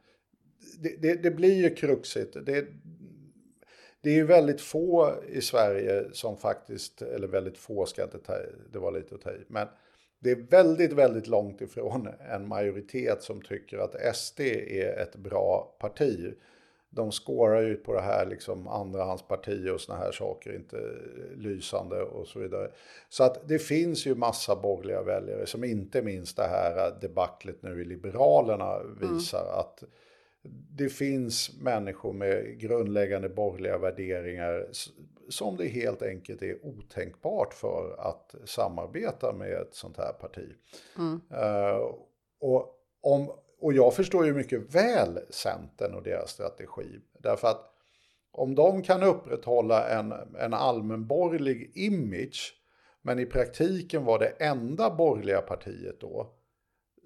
det, 0.78 1.02
det, 1.02 1.22
det 1.22 1.30
blir 1.30 1.54
ju 1.54 1.74
kruxigt. 1.74 2.36
Det, 2.46 2.64
det 4.02 4.10
är 4.10 4.14
ju 4.14 4.24
väldigt 4.26 4.60
få 4.60 5.14
i 5.28 5.40
Sverige 5.40 6.04
som 6.12 6.36
faktiskt, 6.36 7.02
eller 7.02 7.28
väldigt 7.28 7.58
få 7.58 7.86
ska 7.86 8.00
jag 8.02 8.06
inte 8.06 8.18
ta 8.18 8.34
det 8.72 8.78
var 8.78 8.92
lite 8.92 9.14
att 9.14 9.20
ta 9.20 9.30
i, 9.30 9.44
men 9.48 9.68
det 10.18 10.30
är 10.30 10.46
väldigt, 10.50 10.92
väldigt 10.92 11.26
långt 11.26 11.60
ifrån 11.60 12.08
en 12.32 12.48
majoritet 12.48 13.22
som 13.22 13.42
tycker 13.42 13.78
att 13.78 14.16
SD 14.16 14.40
är 14.40 14.98
ett 14.98 15.16
bra 15.16 15.76
parti. 15.80 16.34
De 16.90 17.12
skårar 17.12 17.62
ju 17.62 17.76
på 17.76 17.92
det 17.92 18.00
här 18.00 18.26
liksom 18.26 18.68
andrahandsparti 18.68 19.68
och 19.68 19.80
såna 19.80 19.98
här 19.98 20.12
saker, 20.12 20.54
inte 20.54 20.76
lysande 21.36 22.02
och 22.02 22.26
så 22.26 22.38
vidare. 22.38 22.70
Så 23.08 23.24
att 23.24 23.48
det 23.48 23.58
finns 23.58 24.06
ju 24.06 24.14
massa 24.14 24.56
borgerliga 24.56 25.02
väljare 25.02 25.46
som 25.46 25.64
inte 25.64 26.02
minst 26.02 26.36
det 26.36 26.48
här 26.48 26.98
debaclet 27.00 27.62
nu 27.62 27.82
i 27.82 27.84
Liberalerna 27.84 28.78
visar 29.00 29.46
att 29.58 29.84
det 30.70 30.88
finns 30.88 31.60
människor 31.60 32.12
med 32.12 32.58
grundläggande 32.60 33.28
borgerliga 33.28 33.78
värderingar 33.78 34.66
som 35.28 35.56
det 35.56 35.68
helt 35.68 36.02
enkelt 36.02 36.42
är 36.42 36.66
otänkbart 36.66 37.54
för 37.54 37.96
att 37.98 38.34
samarbeta 38.44 39.32
med 39.32 39.52
ett 39.52 39.74
sånt 39.74 39.96
här 39.96 40.12
parti. 40.12 40.48
Eh, 41.30 41.80
och, 42.40 42.74
om, 43.00 43.30
och 43.60 43.72
jag 43.72 43.94
förstår 43.94 44.26
ju 44.26 44.34
mycket 44.34 44.74
väl 44.74 45.20
Centern 45.30 45.94
och 45.94 46.02
deras 46.02 46.30
strategi. 46.30 47.00
Därför 47.18 47.48
att 47.48 47.72
om 48.32 48.54
de 48.54 48.82
kan 48.82 49.02
upprätthålla 49.02 49.88
en, 49.88 50.12
en 50.38 50.54
allmänborgerlig 50.54 51.72
image 51.74 52.54
men 53.02 53.18
i 53.18 53.26
praktiken 53.26 54.04
var 54.04 54.18
det 54.18 54.28
enda 54.28 54.90
borgerliga 54.90 55.40
partiet 55.40 56.00
då 56.00 56.35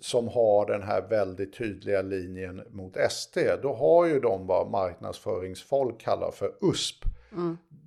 som 0.01 0.29
har 0.29 0.67
den 0.67 0.83
här 0.83 1.03
väldigt 1.09 1.59
tydliga 1.59 2.03
linjen 2.03 2.63
mot 2.71 2.97
SD, 3.11 3.39
då 3.63 3.75
har 3.75 4.07
ju 4.07 4.21
de 4.21 4.47
vad 4.47 4.71
marknadsföringsfolk 4.71 6.01
kallar 6.01 6.31
för 6.31 6.53
USP. 6.61 7.05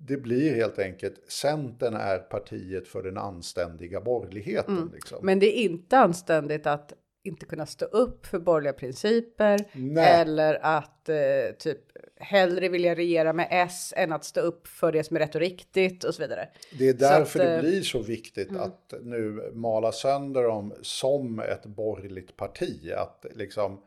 Det 0.07 0.17
blir 0.17 0.55
helt 0.55 0.79
enkelt, 0.79 1.31
Centern 1.31 1.93
är 1.93 2.17
partiet 2.17 2.87
för 2.87 3.03
den 3.03 3.17
anständiga 3.17 4.01
borgerligheten. 4.01 4.91
Liksom. 4.93 5.17
Men 5.21 5.39
det 5.39 5.59
är 5.59 5.63
inte 5.63 5.97
anständigt 5.97 6.67
att 6.67 6.93
inte 7.23 7.45
kunna 7.45 7.65
stå 7.65 7.85
upp 7.85 8.25
för 8.25 8.39
borgerliga 8.39 8.73
principer 8.73 9.65
Nej. 9.73 10.21
eller 10.21 10.59
att 10.61 11.09
eh, 11.09 11.15
typ 11.59 11.79
hellre 12.15 12.69
vilja 12.69 12.95
regera 12.95 13.33
med 13.33 13.47
S 13.51 13.93
än 13.97 14.11
att 14.11 14.23
stå 14.23 14.41
upp 14.41 14.67
för 14.67 14.91
det 14.91 15.03
som 15.03 15.15
är 15.15 15.19
rätt 15.19 15.35
och 15.35 15.41
riktigt 15.41 16.03
och 16.03 16.15
så 16.15 16.21
vidare. 16.21 16.49
Det 16.79 16.89
är 16.89 16.93
därför 16.93 17.39
att, 17.39 17.45
det 17.45 17.55
eh, 17.55 17.61
blir 17.61 17.81
så 17.81 18.01
viktigt 18.01 18.55
att 18.55 18.93
nu 19.01 19.51
mala 19.53 19.91
sönder 19.91 20.43
dem 20.43 20.73
som 20.81 21.39
ett 21.39 21.65
borgerligt 21.65 22.37
parti. 22.37 22.91
Att 22.97 23.25
liksom, 23.35 23.81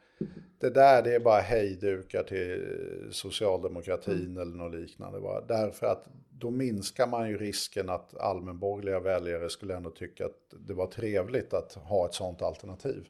det 0.61 0.71
där 0.71 1.03
det 1.03 1.15
är 1.15 1.21
bara 1.21 1.41
hejdukar 1.41 2.23
till 2.23 2.65
socialdemokratin 3.11 4.37
eller 4.37 4.57
något 4.57 4.75
liknande. 4.75 5.21
Bara. 5.21 5.41
Därför 5.41 5.87
att 5.87 6.07
då 6.31 6.51
minskar 6.51 7.07
man 7.07 7.29
ju 7.29 7.39
risken 7.39 7.89
att 7.89 8.17
allmänborgerliga 8.17 9.01
väljare 9.01 9.51
skulle 9.51 9.77
ändå 9.77 9.91
tycka 9.91 10.27
att 10.27 10.55
det 10.67 10.75
var 10.75 10.87
trevligt 10.87 11.55
att 11.55 11.73
ha 11.75 12.07
ett 12.07 12.15
sånt 12.15 12.43
alternativ. 12.43 13.09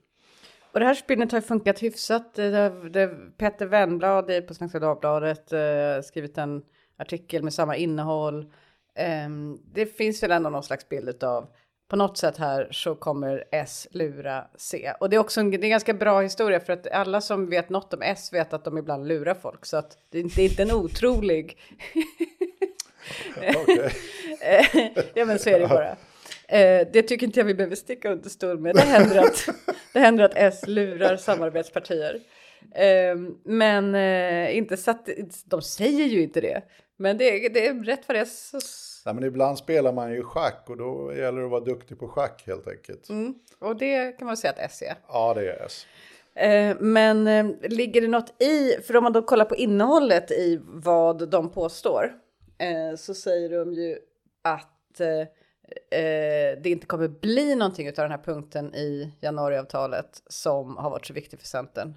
Och 0.77 0.81
det 0.81 0.87
här 0.87 0.95
spinnet 0.95 1.33
har 1.33 1.39
ju 1.39 1.47
funkat 1.47 1.83
hyfsat. 1.83 2.35
Det, 2.35 2.71
det, 2.91 3.09
Peter 3.39 3.67
Wennblad 3.67 4.47
på 4.47 4.55
Svenska 4.55 4.79
Dagbladet 4.79 5.53
eh, 5.53 6.01
skrivit 6.05 6.39
en 6.39 6.63
artikel 6.99 7.43
med 7.43 7.55
samma 7.55 7.77
innehåll. 7.77 8.53
Ehm, 8.95 9.59
det 9.75 9.87
finns 9.87 10.23
väl 10.23 10.31
ändå 10.31 10.51
någon 10.51 10.63
slags 10.63 10.89
bild 10.89 11.25
av 11.25 11.49
på 11.89 11.97
något 11.97 12.19
sätt 12.19 12.37
här 12.37 12.69
så 12.71 12.95
kommer 12.95 13.45
S 13.53 13.89
lura 13.91 14.45
C. 14.57 14.93
Och 15.01 15.11
det 15.11 15.17
är 15.17 15.21
också 15.21 15.41
en, 15.41 15.51
det 15.51 15.57
är 15.57 15.65
en 15.65 15.71
ganska 15.71 15.95
bra 15.95 16.21
historia 16.21 16.61
för 16.61 16.73
att 16.73 16.87
alla 16.87 17.21
som 17.21 17.51
vet 17.51 17.69
något 17.69 17.95
om 17.95 18.03
S 18.03 18.33
vet 18.33 18.53
att 18.53 18.65
de 18.65 18.79
ibland 18.79 19.09
lurar 19.09 19.35
folk. 19.35 19.67
Så 19.67 19.77
att 19.77 19.99
det, 20.11 20.23
det 20.23 20.43
är 20.43 20.51
inte 20.51 20.63
en 20.63 20.73
otrolig 20.73 21.59
ja 25.15 25.25
men 25.25 25.39
så 25.39 25.51
är 25.51 25.61
det 25.61 25.69
bara. 25.69 25.97
Eh, 26.49 26.87
det 26.93 27.03
tycker 27.03 27.27
inte 27.27 27.41
jag 27.41 27.45
vi 27.45 27.55
behöver 27.55 27.77
sticka 27.77 28.13
under 28.13 28.29
stol 28.31 28.59
med. 28.59 28.75
Det 28.75 28.81
händer 28.83 29.19
att, 29.19 29.49
det 29.93 30.01
händer 30.01 30.25
att 30.25 30.33
S 30.35 30.65
lurar 30.67 31.17
samarbetspartier. 31.17 32.21
Eh, 32.75 33.17
men 33.45 33.95
eh, 33.95 34.57
inte 34.57 34.77
så 34.77 34.91
att, 34.91 35.09
de 35.45 35.63
säger 35.63 36.05
ju 36.05 36.23
inte 36.23 36.41
det. 36.41 36.63
Men 36.97 37.19
det, 37.19 37.47
är- 37.47 37.51
det 37.51 37.67
är 37.67 37.75
rätt 37.85 38.01
vad 38.09 38.17
det 38.17 38.21
är. 38.21 38.25
Så, 38.25 38.59
Nej, 39.07 39.15
men 39.15 39.25
ibland 39.25 39.59
spelar 39.59 39.93
man 39.93 40.13
ju 40.13 40.23
schack 40.23 40.65
och 40.69 40.77
då 40.77 41.13
gäller 41.17 41.39
det 41.39 41.45
att 41.45 41.51
vara 41.51 41.65
duktig 41.65 41.99
på 41.99 42.09
schack 42.09 42.43
helt 42.47 42.69
enkelt. 42.69 43.09
och 43.59 43.77
det 43.77 44.13
kan 44.19 44.27
man 44.27 44.37
säga 44.37 44.53
att 44.53 44.59
S 44.59 44.83
är. 44.83 44.95
Ja, 45.09 45.35
det 45.35 45.53
är 45.53 45.67
S. 45.67 45.87
Eh, 46.35 46.77
men 46.81 47.27
eh, 47.27 47.47
ligger 47.71 48.01
det 48.01 48.09
något 48.09 48.43
i, 48.43 48.77
för 48.87 48.97
om 48.97 49.05
man 49.05 49.13
då 49.13 49.23
kollar 49.23 49.45
på 49.45 49.57
innehållet 49.57 50.31
i 50.31 50.61
vad 50.63 51.29
de 51.31 51.51
påstår, 51.51 52.13
eh, 52.59 52.97
så 52.97 53.15
säger 53.15 53.51
de 53.51 53.73
ju 53.73 53.97
att 54.45 55.01
eh, 55.91 56.63
det 56.63 56.67
inte 56.67 56.87
kommer 56.87 57.09
bli 57.09 57.55
någonting 57.55 57.89
av 57.89 57.95
den 57.95 58.11
här 58.11 58.23
punkten 58.25 58.75
i 58.75 59.13
januariavtalet 59.21 60.23
som 60.27 60.77
har 60.77 60.91
varit 60.91 61.07
så 61.07 61.13
viktig 61.13 61.39
för 61.39 61.47
Centern. 61.47 61.95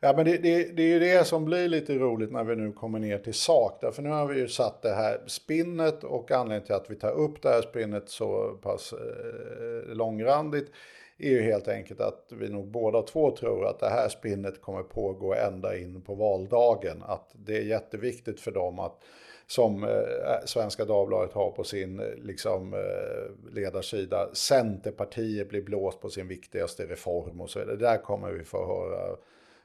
Ja, 0.00 0.12
men 0.16 0.24
det, 0.24 0.36
det, 0.36 0.76
det 0.76 0.82
är 0.82 0.86
ju 0.86 0.98
det 0.98 1.26
som 1.26 1.44
blir 1.44 1.68
lite 1.68 1.94
roligt 1.94 2.32
när 2.32 2.44
vi 2.44 2.56
nu 2.56 2.72
kommer 2.72 2.98
ner 2.98 3.18
till 3.18 3.34
sak. 3.34 3.78
Därför 3.80 4.02
nu 4.02 4.10
har 4.10 4.26
vi 4.26 4.40
ju 4.40 4.48
satt 4.48 4.82
det 4.82 4.94
här 4.94 5.20
spinnet 5.26 6.04
och 6.04 6.30
anledningen 6.30 6.66
till 6.66 6.74
att 6.74 6.90
vi 6.90 6.94
tar 6.94 7.12
upp 7.12 7.42
det 7.42 7.48
här 7.48 7.62
spinnet 7.62 8.08
så 8.08 8.58
pass 8.62 8.92
eh, 8.92 9.94
långrandigt 9.94 10.70
är 11.18 11.30
ju 11.30 11.42
helt 11.42 11.68
enkelt 11.68 12.00
att 12.00 12.32
vi 12.32 12.48
nog 12.48 12.68
båda 12.68 13.02
två 13.02 13.36
tror 13.36 13.66
att 13.66 13.80
det 13.80 13.88
här 13.88 14.08
spinnet 14.08 14.62
kommer 14.62 14.82
pågå 14.82 15.34
ända 15.34 15.78
in 15.78 16.02
på 16.02 16.14
valdagen. 16.14 17.02
Att 17.02 17.30
det 17.32 17.56
är 17.56 17.62
jätteviktigt 17.62 18.40
för 18.40 18.50
dem 18.50 18.78
att 18.78 18.98
som 19.46 19.84
eh, 19.84 20.44
Svenska 20.44 20.84
Dagbladet 20.84 21.32
har 21.32 21.50
på 21.50 21.64
sin 21.64 22.00
eh, 22.00 22.06
liksom, 22.22 22.74
eh, 22.74 23.54
ledarsida, 23.54 24.34
Centerpartiet 24.34 25.48
blir 25.48 25.62
blåst 25.62 26.00
på 26.00 26.10
sin 26.10 26.28
viktigaste 26.28 26.86
reform 26.86 27.40
och 27.40 27.50
så 27.50 27.58
vidare. 27.58 27.76
Det 27.76 27.84
där 27.84 27.98
kommer 27.98 28.32
vi 28.32 28.44
få 28.44 28.66
höra 28.66 29.16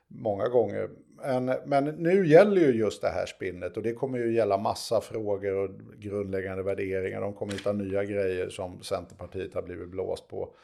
många 0.08 0.48
gånger. 0.48 0.90
Men, 1.24 1.46
men 1.66 1.86
nu 1.86 2.28
gäller 2.28 2.62
ju 2.62 2.72
just 2.72 3.02
det 3.02 3.10
här 3.10 3.26
spinnet 3.26 3.78
och 3.78 3.84
det 3.84 3.94
kommer 3.94 4.18
ju 4.18 4.34
gälla 4.34 4.58
massa 4.58 5.02
frågor 5.02 5.54
och 5.54 5.70
grundläggande 6.00 6.64
värderingar. 6.64 7.22
De 7.22 7.34
kommer 7.34 7.54
hitta 7.54 7.72
nya 7.72 8.04
grejer 8.04 8.50
som 8.50 8.84
Centerpartiet 8.84 9.54
har 9.54 9.62
blivit 9.62 9.90
blåst 9.90 10.28
på. 10.28 10.56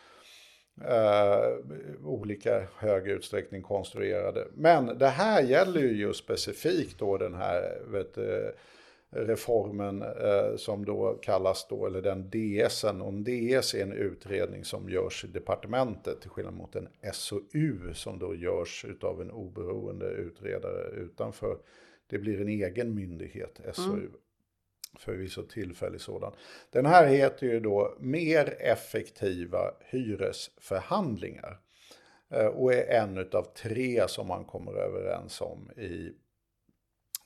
Uh, 0.81 2.05
olika 2.05 2.67
hög 2.77 3.07
utsträckning 3.07 3.61
konstruerade. 3.61 4.47
Men 4.53 4.97
det 4.97 5.07
här 5.07 5.41
gäller 5.41 5.81
ju 5.81 5.91
just 5.91 6.23
specifikt 6.23 6.99
då 6.99 7.17
den 7.17 7.33
här 7.33 7.81
vet, 7.87 8.17
uh, 8.17 8.25
reformen 9.09 10.01
eh, 10.01 10.55
som 10.57 10.85
då 10.85 11.13
kallas 11.21 11.67
då, 11.69 11.85
eller 11.85 12.01
den 12.01 12.29
DSen. 12.29 13.01
Och 13.01 13.09
en 13.13 13.23
DS 13.23 13.73
är 13.73 13.81
en 13.81 13.91
utredning 13.93 14.65
som 14.65 14.89
görs 14.89 15.25
i 15.25 15.27
departementet 15.27 16.21
till 16.21 16.29
skillnad 16.29 16.53
mot 16.53 16.75
en 16.75 16.87
SOU 17.13 17.93
som 17.93 18.19
då 18.19 18.35
görs 18.35 18.85
av 19.01 19.21
en 19.21 19.31
oberoende 19.31 20.05
utredare 20.05 20.89
utanför. 20.89 21.57
Det 22.07 22.17
blir 22.19 22.41
en 22.41 22.49
egen 22.49 22.95
myndighet, 22.95 23.59
SOU. 23.73 24.09
Förvisso 24.99 25.43
tillfällig 25.43 26.01
sådan. 26.01 26.33
Den 26.69 26.85
här 26.85 27.07
heter 27.07 27.47
ju 27.47 27.59
då 27.59 27.97
Mer 27.99 28.55
effektiva 28.59 29.73
hyresförhandlingar. 29.85 31.59
Eh, 32.29 32.45
Och 32.45 32.73
är 32.73 33.01
en 33.01 33.17
av 33.17 33.43
tre 33.43 34.07
som 34.07 34.27
man 34.27 34.45
kommer 34.45 34.73
överens 34.73 35.41
om 35.41 35.71
i 35.77 36.13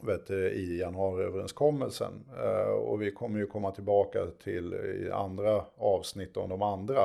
vet 0.04 0.32
i 0.32 0.80
januariöverenskommelsen. 0.80 2.26
Eh, 2.44 2.72
och 2.72 3.02
vi 3.02 3.12
kommer 3.12 3.40
ju 3.40 3.48
komma 3.48 3.72
tillbaka 3.72 4.26
till 4.44 4.74
i 4.74 5.12
andra 5.12 5.66
avsnitt 5.78 6.38
om 6.38 6.50
de 6.50 6.62
andra. 6.62 7.02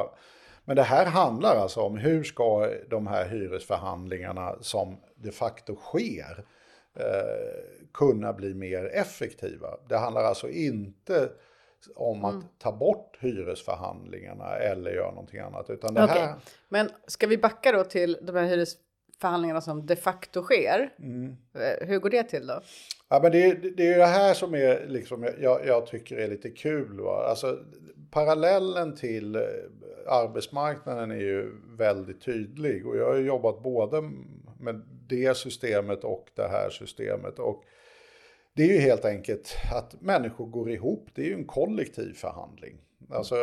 Men 0.65 0.77
det 0.77 0.83
här 0.83 1.07
handlar 1.07 1.57
alltså 1.57 1.81
om 1.81 1.97
hur 1.97 2.25
ska 2.25 2.71
de 2.89 3.07
här 3.07 3.29
hyresförhandlingarna 3.29 4.57
som 4.61 4.97
de 5.15 5.33
facto 5.33 5.77
sker 5.77 6.45
eh, 6.95 7.85
kunna 7.95 8.33
bli 8.33 8.55
mer 8.55 8.85
effektiva. 8.85 9.69
Det 9.89 9.97
handlar 9.97 10.25
alltså 10.25 10.49
inte 10.49 11.29
om 11.95 12.25
att 12.25 12.59
ta 12.59 12.73
bort 12.73 13.17
hyresförhandlingarna 13.21 14.57
eller 14.57 14.91
göra 14.91 15.11
någonting 15.11 15.41
annat. 15.41 15.71
Utan 15.71 15.95
det 15.95 16.05
Okej. 16.05 16.21
här... 16.21 16.35
Men 16.69 16.91
ska 17.07 17.27
vi 17.27 17.39
backa 17.39 17.73
då 17.73 17.85
till 17.85 18.19
de 18.23 18.37
här 18.37 18.47
hyresförhandlingarna 19.17 19.61
som 19.61 19.87
de 19.87 19.97
facto 19.97 20.43
sker? 20.43 20.91
Eh, 21.55 21.89
Hur 21.89 21.99
går 21.99 22.11
det 22.11 22.23
till 22.23 22.47
då? 22.47 22.61
Ja, 23.09 23.21
men 23.23 23.33
det, 23.33 23.55
det 23.77 23.83
är 23.83 23.93
ju 23.93 23.99
det 23.99 24.07
här 24.07 24.35
som 24.35 24.55
är 24.55 24.87
liksom, 24.89 25.29
jag, 25.41 25.67
jag 25.67 25.87
tycker 25.87 26.17
är 26.17 26.29
lite 26.29 26.51
kul. 26.51 27.01
Va? 27.01 27.27
Alltså, 27.31 27.59
parallellen 28.11 28.95
till 28.97 29.37
eh, 29.37 29.43
arbetsmarknaden 30.09 31.11
är 31.11 31.21
ju 31.21 31.53
väldigt 31.79 32.21
tydlig. 32.21 32.87
Och 32.87 32.97
jag 32.97 33.07
har 33.07 33.17
jobbat 33.17 33.63
både 33.63 34.03
med 34.61 34.83
det 35.09 35.37
systemet 35.37 36.05
och 36.05 36.29
det 36.35 36.49
här 36.49 36.71
systemet. 36.71 37.39
Och 37.39 37.65
det 38.55 38.63
är 38.63 38.73
ju 38.73 38.79
helt 38.79 39.05
enkelt 39.05 39.57
att 39.73 40.01
människor 40.01 40.47
går 40.47 40.71
ihop. 40.71 41.09
Det 41.15 41.23
är 41.23 41.27
ju 41.27 41.35
en 41.35 41.47
kollektiv 41.47 42.13
förhandling. 42.15 42.79
Alltså, 43.11 43.37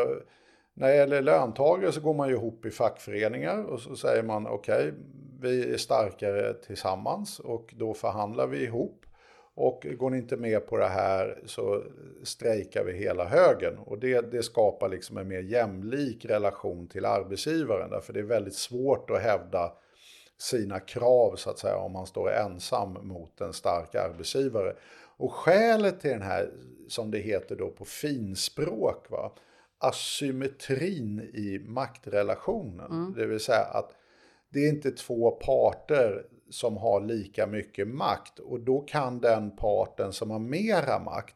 när 0.76 0.88
det 0.88 0.96
gäller 0.96 1.22
löntagare 1.22 1.92
så 1.92 2.02
går 2.02 2.14
man 2.14 2.30
ju 2.30 2.36
ihop 2.36 2.66
i 2.66 2.72
fackföreningar 2.72 3.64
och 3.64 3.80
så 3.80 3.96
säger 3.96 4.24
man 4.24 4.48
okej, 4.48 4.94
vi 5.44 5.74
är 5.74 5.78
starkare 5.78 6.54
tillsammans 6.54 7.40
och 7.40 7.74
då 7.78 7.94
förhandlar 7.94 8.48
vi 8.48 8.64
ihop. 8.64 9.06
Och 9.56 9.88
går 9.98 10.10
ni 10.10 10.18
inte 10.18 10.38
med 10.38 10.68
på 10.68 10.78
det 10.78 10.88
här 10.88 11.40
så 11.46 11.84
strejkar 12.24 12.84
vi 12.84 12.94
hela 12.94 13.26
högen. 13.26 13.78
Och 13.78 14.00
det, 14.00 14.32
det 14.32 14.44
skapar 14.44 14.90
liksom 14.90 15.18
en 15.18 15.28
mer 15.28 15.42
jämlik 15.42 16.26
relation 16.26 16.88
till 16.88 17.06
arbetsgivaren. 17.06 17.90
Därför 17.90 18.14
det 18.14 18.20
är 18.20 18.24
väldigt 18.24 18.56
svårt 18.56 19.10
att 19.10 19.22
hävda 19.22 19.74
sina 20.38 20.80
krav 20.80 21.36
så 21.36 21.50
att 21.50 21.60
säga 21.60 21.78
om 21.78 21.92
man 21.92 22.08
står 22.08 22.32
ensam 22.32 22.98
mot 23.02 23.42
en 23.42 23.54
stark 23.54 23.96
arbetsgivare. 23.96 24.76
Och 25.18 25.34
skälet 25.34 26.00
till 26.00 26.12
den 26.12 26.22
här, 26.22 26.52
som 26.88 27.12
det 27.12 27.20
heter 27.20 27.56
då 27.56 27.70
på 27.70 27.86
finspråk, 27.86 29.10
va, 29.10 29.32
asymmetrin 29.78 31.20
i 31.20 31.60
maktrelationen. 31.68 32.92
Mm. 32.92 33.14
Det 33.18 33.26
vill 33.26 33.40
säga 33.40 33.64
att 33.64 33.92
det 34.54 34.66
är 34.66 34.70
inte 34.70 34.92
två 34.92 35.32
parter 35.32 36.26
som 36.50 36.78
har 36.78 37.02
lika 37.02 37.48
mycket 37.48 37.88
makt 37.88 38.40
och 38.40 38.60
då 38.60 38.80
kan 38.82 39.20
den 39.20 39.56
parten 39.56 40.14
som 40.14 40.32
har 40.32 40.40
mera 40.40 41.00
makt 41.00 41.36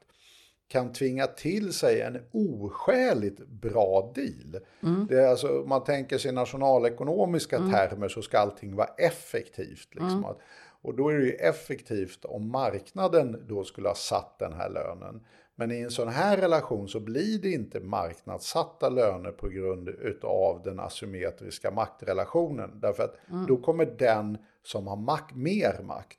kan 0.67 0.93
tvinga 0.93 1.27
till 1.27 1.73
sig 1.73 2.01
en 2.01 2.17
oskäligt 2.32 3.47
bra 3.47 4.12
deal. 4.15 4.62
Det 5.10 5.15
är 5.15 5.27
alltså, 5.27 5.62
om 5.62 5.69
man 5.69 5.84
tänker 5.84 6.17
sig 6.17 6.32
nationalekonomiska 6.32 7.58
termer 7.71 8.08
så 8.08 8.21
ska 8.21 8.38
allting 8.39 8.75
vara 8.75 8.88
effektivt. 8.97 9.88
Liksom. 9.95 10.25
Att- 10.25 10.39
Och 10.82 10.95
då 10.95 11.10
är 11.10 11.17
det 11.17 11.25
ju 11.25 11.32
effektivt 11.32 12.25
om 12.25 12.51
marknaden 12.51 13.45
då 13.47 13.63
skulle 13.63 13.88
ha 13.88 13.95
satt 13.95 14.39
den 14.39 14.53
här 14.53 14.69
lönen. 14.69 15.25
Men 15.60 15.72
i 15.72 15.80
en 15.82 15.91
sån 15.91 16.08
här 16.08 16.38
relation 16.38 16.88
så 16.88 17.00
blir 17.00 17.41
det 17.41 17.52
inte 17.52 17.80
marknadssatta 17.80 18.89
löner 18.89 19.32
på 19.32 19.50
grund 19.50 19.89
av 20.24 20.62
den 20.63 20.80
asymmetriska 20.80 21.72
maktrelationen. 21.72 22.80
Därför 22.80 23.04
att 23.04 23.15
då 23.48 23.58
kommer 23.58 23.86
den 23.86 24.38
som 24.63 24.88
har 24.88 24.96
mak- 24.96 25.34
mer 25.36 25.82
makt 25.84 26.17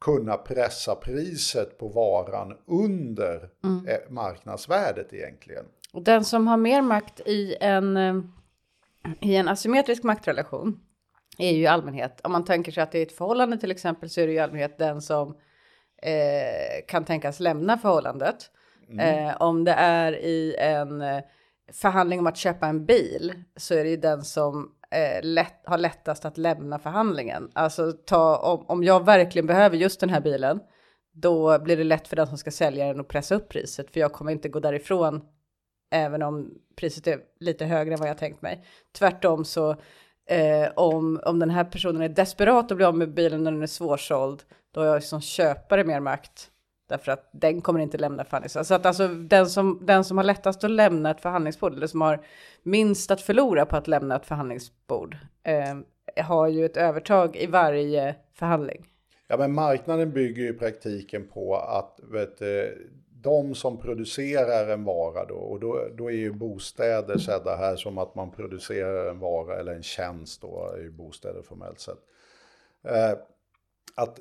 kunna 0.00 0.36
pressa 0.36 0.94
priset 0.94 1.78
på 1.78 1.88
varan 1.88 2.56
under 2.66 3.50
eh, 3.88 4.10
marknadsvärdet 4.12 5.12
egentligen. 5.12 5.64
Och 5.92 6.02
den 6.02 6.24
som 6.24 6.46
har 6.46 6.56
mer 6.56 6.82
makt 6.82 7.20
i 7.20 7.56
en, 7.60 7.96
eh, 7.96 8.16
i 9.20 9.36
en 9.36 9.48
asymmetrisk 9.48 10.02
maktrelation 10.02 10.80
är 11.38 11.50
ju 11.50 11.62
i 11.62 11.66
allmänhet, 11.66 12.20
om 12.24 12.32
man 12.32 12.44
tänker 12.44 12.72
sig 12.72 12.82
att 12.82 12.92
det 12.92 12.98
är 12.98 13.02
ett 13.02 13.12
förhållande 13.12 13.58
till 13.58 13.70
exempel, 13.70 14.10
så 14.10 14.20
är 14.20 14.26
det 14.26 14.32
ju 14.32 14.38
i 14.38 14.40
allmänhet 14.40 14.78
den 14.78 15.02
som 15.02 15.36
eh, 16.02 16.86
kan 16.88 17.04
tänkas 17.04 17.40
lämna 17.40 17.78
förhållandet. 17.78 18.50
Mm. 18.88 19.28
Eh, 19.28 19.36
om 19.40 19.64
det 19.64 19.72
är 19.72 20.12
i 20.12 20.56
en 20.58 21.00
eh, 21.02 21.20
förhandling 21.72 22.18
om 22.18 22.26
att 22.26 22.36
köpa 22.36 22.66
en 22.66 22.86
bil 22.86 23.32
så 23.56 23.74
är 23.74 23.84
det 23.84 23.90
ju 23.90 23.96
den 23.96 24.24
som 24.24 24.72
eh, 24.90 25.22
lätt, 25.22 25.60
har 25.64 25.78
lättast 25.78 26.24
att 26.24 26.38
lämna 26.38 26.78
förhandlingen. 26.78 27.50
Alltså 27.52 27.92
ta, 27.92 28.36
om, 28.36 28.64
om 28.68 28.84
jag 28.84 29.04
verkligen 29.04 29.46
behöver 29.46 29.76
just 29.76 30.00
den 30.00 30.10
här 30.10 30.20
bilen, 30.20 30.60
då 31.12 31.58
blir 31.58 31.76
det 31.76 31.84
lätt 31.84 32.08
för 32.08 32.16
den 32.16 32.26
som 32.26 32.38
ska 32.38 32.50
sälja 32.50 32.86
den 32.86 33.00
att 33.00 33.08
pressa 33.08 33.34
upp 33.34 33.48
priset, 33.48 33.90
för 33.92 34.00
jag 34.00 34.12
kommer 34.12 34.32
inte 34.32 34.48
gå 34.48 34.60
därifrån 34.60 35.20
även 35.90 36.22
om 36.22 36.50
priset 36.76 37.06
är 37.06 37.20
lite 37.40 37.64
högre 37.64 37.94
än 37.94 38.00
vad 38.00 38.08
jag 38.08 38.18
tänkt 38.18 38.42
mig. 38.42 38.64
Tvärtom 38.98 39.44
så 39.44 39.70
eh, 40.30 40.68
om, 40.76 41.20
om 41.24 41.38
den 41.38 41.50
här 41.50 41.64
personen 41.64 42.02
är 42.02 42.08
desperat 42.08 42.70
och 42.70 42.76
blir 42.76 42.86
av 42.86 42.96
med 42.96 43.14
bilen 43.14 43.44
när 43.44 43.52
den 43.52 43.62
är 43.62 43.66
svårsåld, 43.66 44.42
då 44.74 44.80
har 44.80 44.86
jag 44.86 45.02
som 45.02 45.20
köpare 45.20 45.84
mer 45.84 46.00
makt. 46.00 46.50
Därför 46.88 47.12
att 47.12 47.28
den 47.32 47.60
kommer 47.60 47.80
inte 47.80 47.98
lämna 47.98 48.24
förhandlingsbordet. 48.24 48.66
Så 48.66 48.74
att 48.74 48.86
alltså 48.86 49.08
den 49.08 49.46
som, 49.46 49.78
den 49.82 50.04
som 50.04 50.16
har 50.16 50.24
lättast 50.24 50.64
att 50.64 50.70
lämna 50.70 51.10
ett 51.10 51.20
förhandlingsbord, 51.20 51.72
eller 51.72 51.86
som 51.86 52.00
har 52.00 52.24
minst 52.62 53.10
att 53.10 53.20
förlora 53.20 53.66
på 53.66 53.76
att 53.76 53.88
lämna 53.88 54.16
ett 54.16 54.26
förhandlingsbord, 54.26 55.16
eh, 55.42 56.24
har 56.24 56.48
ju 56.48 56.64
ett 56.64 56.76
övertag 56.76 57.36
i 57.36 57.46
varje 57.46 58.14
förhandling. 58.34 58.86
Ja, 59.26 59.36
men 59.36 59.54
marknaden 59.54 60.12
bygger 60.12 60.42
ju 60.42 60.48
i 60.48 60.52
praktiken 60.52 61.28
på 61.28 61.56
att 61.56 62.00
vet, 62.02 62.42
de 63.22 63.54
som 63.54 63.76
producerar 63.76 64.68
en 64.68 64.84
vara 64.84 65.24
då, 65.24 65.34
och 65.34 65.60
då, 65.60 65.88
då 65.94 66.10
är 66.10 66.16
ju 66.16 66.32
bostäder 66.32 67.18
sedda 67.18 67.56
här 67.56 67.76
som 67.76 67.98
att 67.98 68.14
man 68.14 68.30
producerar 68.30 69.10
en 69.10 69.18
vara 69.18 69.60
eller 69.60 69.74
en 69.74 69.82
tjänst 69.82 70.42
då, 70.42 70.72
är 70.76 70.82
ju 70.82 70.90
bostäder 70.90 71.42
formellt 71.42 71.80
sett. 71.80 71.98
Eh, 72.84 73.18
att 73.94 74.20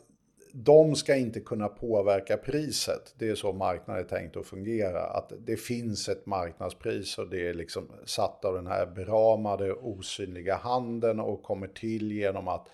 de 0.51 0.95
ska 0.95 1.15
inte 1.15 1.39
kunna 1.39 1.67
påverka 1.67 2.37
priset. 2.37 3.13
Det 3.17 3.29
är 3.29 3.35
så 3.35 3.53
marknaden 3.53 4.03
är 4.03 4.07
tänkt 4.09 4.37
att 4.37 4.45
fungera. 4.45 5.01
Att 5.01 5.33
det 5.39 5.57
finns 5.57 6.09
ett 6.09 6.25
marknadspris 6.25 7.17
och 7.17 7.29
det 7.29 7.47
är 7.47 7.53
liksom 7.53 7.91
satt 8.05 8.45
av 8.45 8.53
den 8.53 8.67
här 8.67 8.85
beramade 8.85 9.73
osynliga 9.73 10.55
handen 10.55 11.19
och 11.19 11.43
kommer 11.43 11.67
till 11.67 12.11
genom 12.11 12.47
att 12.47 12.67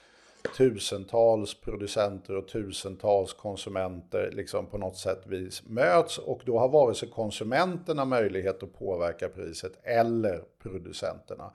tusentals 0.57 1.61
producenter 1.61 2.35
och 2.35 2.47
tusentals 2.47 3.33
konsumenter 3.33 4.31
liksom 4.33 4.65
på 4.65 4.77
något 4.77 4.97
sätt 4.97 5.27
vis 5.27 5.63
möts 5.65 6.17
och 6.17 6.41
då 6.45 6.59
har 6.59 6.69
vare 6.69 6.95
sig 6.95 7.09
konsumenterna 7.09 8.05
möjlighet 8.05 8.63
att 8.63 8.73
påverka 8.73 9.29
priset 9.29 9.73
eller 9.83 10.43
producenterna. 10.63 11.51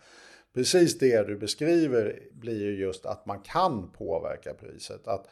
Precis 0.55 0.99
det 0.99 1.27
du 1.27 1.37
beskriver 1.37 2.23
blir 2.33 2.63
ju 2.63 2.81
just 2.81 3.07
att 3.07 3.27
man 3.27 3.41
kan 3.41 3.91
påverka 3.91 4.55
priset. 4.55 5.09
Att 5.09 5.27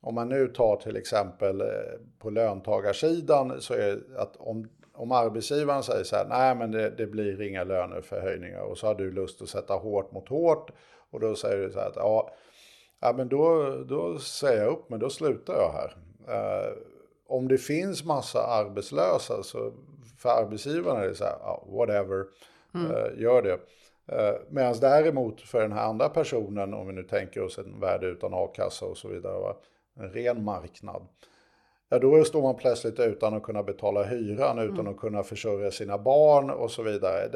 om 0.00 0.14
man 0.14 0.28
nu 0.28 0.48
tar 0.48 0.76
till 0.76 0.96
exempel 0.96 1.60
eh, 1.60 1.66
på 2.18 2.30
löntagarsidan 2.30 3.60
så 3.60 3.74
är 3.74 3.78
det 3.78 4.20
att 4.20 4.36
om, 4.36 4.68
om 4.94 5.12
arbetsgivaren 5.12 5.82
säger 5.82 6.04
så 6.04 6.16
här, 6.16 6.26
nej 6.28 6.54
men 6.54 6.70
det, 6.70 6.90
det 6.90 7.06
blir 7.06 7.42
inga 7.42 7.64
löneförhöjningar 7.64 8.60
och 8.60 8.78
så 8.78 8.86
har 8.86 8.94
du 8.94 9.10
lust 9.10 9.42
att 9.42 9.48
sätta 9.48 9.74
hårt 9.74 10.12
mot 10.12 10.28
hårt 10.28 10.70
och 11.10 11.20
då 11.20 11.34
säger 11.34 11.56
du 11.56 11.72
så 11.72 11.78
här 11.78 11.86
att 11.86 11.96
ja, 11.96 12.30
ja 13.00 13.12
men 13.16 13.28
då, 13.28 13.70
då 13.88 14.18
säger 14.18 14.62
jag 14.62 14.72
upp 14.72 14.90
men 14.90 15.00
då 15.00 15.10
slutar 15.10 15.54
jag 15.54 15.72
här. 15.72 15.96
Eh, 16.28 16.72
om 17.28 17.48
det 17.48 17.58
finns 17.58 18.04
massa 18.04 18.46
arbetslösa 18.46 19.42
så 19.42 19.72
för 20.18 20.28
arbetsgivaren 20.28 21.02
är 21.02 21.08
det 21.08 21.14
så 21.14 21.24
här, 21.24 21.36
ja, 21.40 21.66
whatever, 21.68 22.24
eh, 22.74 23.22
gör 23.22 23.42
det. 23.42 23.58
Eh, 24.12 24.34
Medan 24.50 24.74
däremot 24.80 25.40
för 25.40 25.62
den 25.62 25.72
här 25.72 25.88
andra 25.88 26.08
personen, 26.08 26.74
om 26.74 26.86
vi 26.86 26.92
nu 26.92 27.02
tänker 27.02 27.42
oss 27.42 27.58
en 27.58 27.80
värld 27.80 28.04
utan 28.04 28.34
a-kassa 28.34 28.86
och 28.86 28.96
så 28.96 29.08
vidare, 29.08 29.38
va? 29.38 29.56
En 29.96 30.10
ren 30.10 30.44
marknad. 30.44 31.02
Ja, 31.88 31.98
då 31.98 32.24
står 32.24 32.42
man 32.42 32.56
plötsligt 32.56 33.00
utan 33.00 33.34
att 33.34 33.42
kunna 33.42 33.62
betala 33.62 34.02
hyran, 34.02 34.58
utan 34.58 34.88
att 34.88 34.96
kunna 34.96 35.22
försörja 35.22 35.70
sina 35.70 35.98
barn 35.98 36.50
och 36.50 36.70
så 36.70 36.82
vidare. 36.82 37.30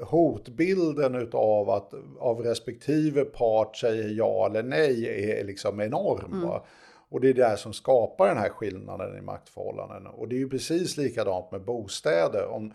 Hotbilden 0.00 1.14
utav 1.14 1.70
att 1.70 1.94
av 2.18 2.40
respektive 2.40 3.24
part 3.24 3.76
säger 3.76 4.08
ja 4.08 4.46
eller 4.46 4.62
nej 4.62 5.30
är 5.30 5.44
liksom 5.44 5.80
enorm. 5.80 6.42
Va? 6.46 6.64
Och 7.08 7.20
det 7.20 7.28
är 7.28 7.34
det 7.34 7.56
som 7.56 7.72
skapar 7.72 8.28
den 8.28 8.36
här 8.36 8.48
skillnaden 8.48 9.18
i 9.18 9.20
maktförhållanden. 9.20 10.06
Och 10.06 10.28
det 10.28 10.34
är 10.34 10.38
ju 10.38 10.48
precis 10.48 10.96
likadant 10.96 11.52
med 11.52 11.64
bostäder. 11.64 12.46
Om, 12.46 12.74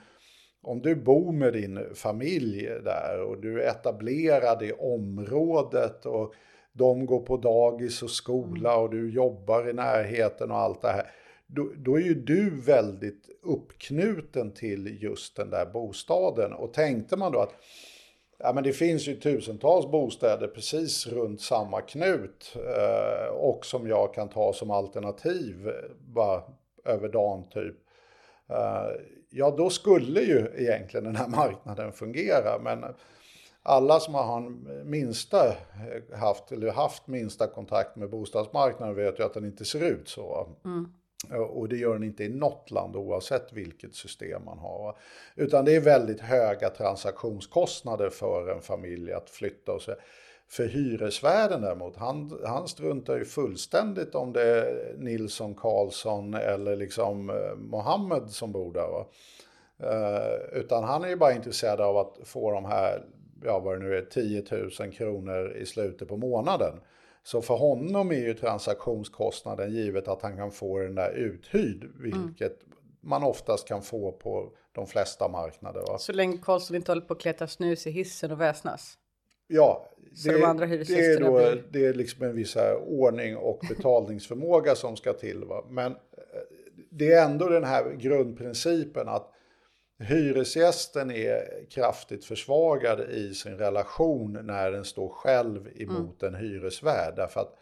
om 0.62 0.82
du 0.82 0.96
bor 0.96 1.32
med 1.32 1.54
din 1.54 1.80
familj 1.96 2.66
där 2.66 3.22
och 3.22 3.42
du 3.42 3.62
är 3.62 3.70
etablerad 3.70 4.64
i 4.64 4.72
området 4.72 6.06
och 6.06 6.34
de 6.80 7.06
går 7.06 7.20
på 7.20 7.38
dagis 7.38 8.04
och 8.04 8.10
skola 8.10 8.78
och 8.78 8.90
du 8.90 9.12
jobbar 9.12 9.70
i 9.70 9.74
närheten 9.74 10.52
och 10.52 10.58
allt 10.58 10.82
det 10.82 10.88
här. 10.88 11.12
Då, 11.48 11.72
då 11.78 11.96
är 11.96 12.02
ju 12.02 12.14
du 12.14 12.62
väldigt 12.62 13.30
uppknuten 13.44 14.52
till 14.52 15.04
just 15.04 15.36
den 15.36 15.50
där 15.50 15.66
bostaden. 15.66 16.54
Och 16.54 16.74
tänkte 16.74 17.18
man 17.18 17.32
då 17.32 17.40
att 17.40 17.54
ja, 18.38 18.54
men 18.54 18.64
det 18.64 18.74
finns 18.74 19.08
ju 19.08 19.16
tusentals 19.16 19.92
bostäder 19.92 20.48
precis 20.48 21.08
runt 21.08 21.42
samma 21.42 21.82
knut 21.82 22.56
eh, 22.56 23.34
och 23.34 23.66
som 23.66 23.88
jag 23.88 24.14
kan 24.14 24.30
ta 24.30 24.54
som 24.54 24.72
alternativ 24.72 25.68
eh, 25.68 25.74
bara 26.00 26.44
över 26.86 27.10
dagen 27.10 27.44
typ. 27.50 27.76
Eh, 28.50 29.02
ja, 29.30 29.56
då 29.58 29.70
skulle 29.70 30.22
ju 30.22 30.52
egentligen 30.58 31.04
den 31.04 31.16
här 31.16 31.28
marknaden 31.28 31.92
fungera. 31.92 32.60
Men 32.64 32.84
alla 33.64 34.00
som 34.00 34.14
har 34.14 34.50
minsta 34.86 35.48
eh, 35.48 36.18
haft 36.20 36.52
eller 36.52 36.72
haft 36.72 37.08
minsta 37.08 37.48
kontakt 37.48 37.96
med 37.96 38.10
bostadsmarknaden 38.10 38.96
vet 38.96 39.20
ju 39.20 39.24
att 39.24 39.34
den 39.34 39.46
inte 39.46 39.66
ser 39.66 39.84
ut 39.84 40.10
så. 40.10 40.48
Eh, 41.32 41.36
Och 41.40 41.70
det 41.70 41.78
gör 41.78 41.94
den 41.94 42.04
inte 42.04 42.24
i 42.24 42.30
något 42.30 42.72
land 42.72 42.96
oavsett 42.96 43.54
vilket 43.54 43.96
system 43.96 44.46
man 44.46 44.58
har. 44.58 44.98
Utan 45.36 45.66
det 45.66 45.76
är 45.76 45.82
väldigt 45.82 46.22
höga 46.22 46.70
transaktionskostnader 46.70 48.10
för 48.10 48.52
en 48.56 48.62
familj 48.62 49.14
att 49.14 49.30
flytta 49.30 49.72
och 49.72 49.82
så. 49.82 49.96
För 50.52 50.66
hyresvärden 50.68 51.62
däremot, 51.62 51.96
han, 51.96 52.40
han 52.46 52.68
struntar 52.68 53.18
ju 53.18 53.26
fullständigt 53.26 54.16
om 54.16 54.34
det 54.34 54.42
är 54.44 54.96
Nilsson, 54.98 55.56
Karlsson 55.56 56.34
eller 56.34 56.76
liksom 56.76 57.30
eh, 57.30 57.56
Mohammed 57.56 58.30
som 58.30 58.52
bor 58.52 58.74
där. 58.74 58.88
Va? 58.88 59.06
Utan 60.52 60.84
han 60.84 61.04
är 61.04 61.08
ju 61.08 61.16
bara 61.16 61.34
intresserad 61.34 61.82
av 61.82 61.98
att 61.98 62.18
få 62.24 62.52
de 62.52 62.66
här, 62.66 63.04
ja 63.44 63.60
vad 63.60 63.76
det 63.80 63.84
nu 63.86 63.96
är, 63.98 64.02
10 64.02 64.44
000 64.80 64.92
kronor 64.92 65.52
i 65.58 65.66
slutet 65.66 66.08
på 66.08 66.18
månaden. 66.18 66.74
Så 67.24 67.42
för 67.42 67.54
honom 67.56 68.12
är 68.12 68.16
ju 68.16 68.34
transaktionskostnaden 68.34 69.72
givet 69.72 70.08
att 70.08 70.22
han 70.22 70.38
kan 70.38 70.52
få 70.52 70.80
den 70.80 70.96
där 70.96 71.12
uthyrd, 71.12 71.90
vilket 72.00 72.60
man 73.02 73.24
oftast 73.24 73.68
kan 73.68 73.82
få 73.82 74.12
på 74.12 74.52
de 74.72 74.88
flesta 74.88 75.28
marknader. 75.28 75.82
Va? 75.82 75.98
Så 75.98 76.14
länge 76.14 76.38
Karlsson 76.38 76.76
inte 76.76 76.92
håller 76.92 77.02
på 77.02 77.14
att 77.14 77.20
kleta 77.22 77.48
snus 77.48 77.88
i 77.88 77.92
hissen 77.92 78.32
och 78.32 78.42
väsnas. 78.42 78.98
Ja, 79.48 79.90
Så 80.16 80.28
de 80.32 80.40
det 80.96 81.06
är, 81.06 81.20
då, 81.20 81.32
blir- 81.38 81.64
det 81.72 81.86
är 81.86 81.94
liksom 81.94 82.24
en 82.24 82.36
viss 82.36 82.58
ordning 82.88 83.38
och 83.38 83.60
betalningsförmåga 83.70 84.76
som 84.76 84.96
ska 84.96 85.14
till. 85.14 85.44
Va? 85.46 85.66
Men 85.70 85.92
eh, 85.92 85.98
det 86.92 87.12
är 87.14 87.26
ändå 87.26 87.50
den 87.50 87.64
här 87.64 87.92
grundprincipen 87.92 89.08
att 89.08 89.32
hyresgästen 90.00 91.12
är 91.12 91.70
kraftigt 91.70 92.26
försvagad 92.26 93.00
i 93.00 93.34
sin 93.34 93.58
relation 93.58 94.40
när 94.44 94.72
den 94.72 94.86
står 94.86 95.10
själv 95.10 95.70
emot 95.76 96.24
en 96.24 96.36
hyresvärd. 96.36 97.16
Därför 97.16 97.42
att 97.42 97.56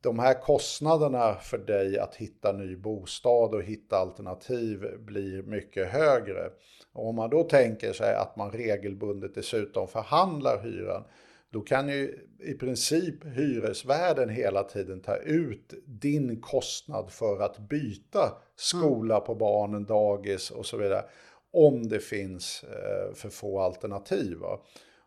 de 0.00 0.18
här 0.18 0.42
kostnaderna 0.42 1.34
för 1.34 1.58
dig 1.58 1.98
att 1.98 2.14
hitta 2.14 2.52
ny 2.52 2.76
bostad 2.76 3.54
och 3.54 3.62
hitta 3.62 3.96
alternativ 3.96 4.98
blir 4.98 5.42
mycket 5.42 5.88
högre. 5.88 6.50
Och 6.92 7.08
om 7.08 7.16
man 7.16 7.30
då 7.30 7.42
tänker 7.42 7.92
sig 7.92 8.14
att 8.14 8.36
man 8.36 8.50
regelbundet 8.50 9.34
dessutom 9.34 9.88
förhandlar 9.88 10.62
hyran, 10.62 11.04
då 11.50 11.60
kan 11.60 11.88
ju 11.88 12.28
i 12.38 12.54
princip 12.54 13.24
hyresvärden 13.24 14.28
hela 14.28 14.62
tiden 14.62 15.00
ta 15.00 15.16
ut 15.16 15.74
din 15.86 16.40
kostnad 16.40 17.10
för 17.10 17.40
att 17.40 17.58
byta 17.58 18.32
skola 18.56 19.20
på 19.20 19.34
barnen, 19.34 19.84
dagis 19.84 20.50
och 20.50 20.66
så 20.66 20.76
vidare. 20.76 21.04
Om 21.52 21.88
det 21.88 22.00
finns 22.00 22.64
eh, 22.64 23.14
för 23.14 23.28
få 23.28 23.60
alternativ. 23.60 24.36
Va? 24.36 24.60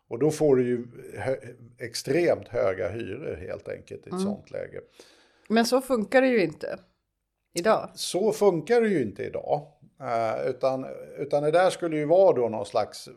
Och 0.08 0.18
då 0.18 0.30
får 0.30 0.56
du 0.56 0.66
ju 0.66 0.86
hö 1.18 1.36
extremt 1.78 2.48
höga 2.48 2.88
hyror 2.88 3.36
helt 3.36 3.68
enkelt 3.68 4.06
i 4.06 4.10
ett 4.10 4.20
sånt 4.20 4.50
läge. 4.50 4.80
Men 5.48 5.66
så 5.66 5.80
funkar 5.80 6.22
det 6.22 6.28
ju 6.28 6.42
inte 6.42 6.78
idag. 7.54 7.90
Så 7.94 8.32
funkar 8.32 8.80
det 8.80 8.88
ju 8.88 9.02
inte 9.02 9.22
idag. 9.22 9.66
Eh, 10.00 10.50
utan, 10.50 10.86
utan 11.18 11.42
det 11.42 11.50
där 11.50 11.70
skulle 11.70 11.96
ju 11.96 12.04
vara 12.04 12.36
då 12.36 12.48
någon 12.48 12.66
slags 12.66 13.08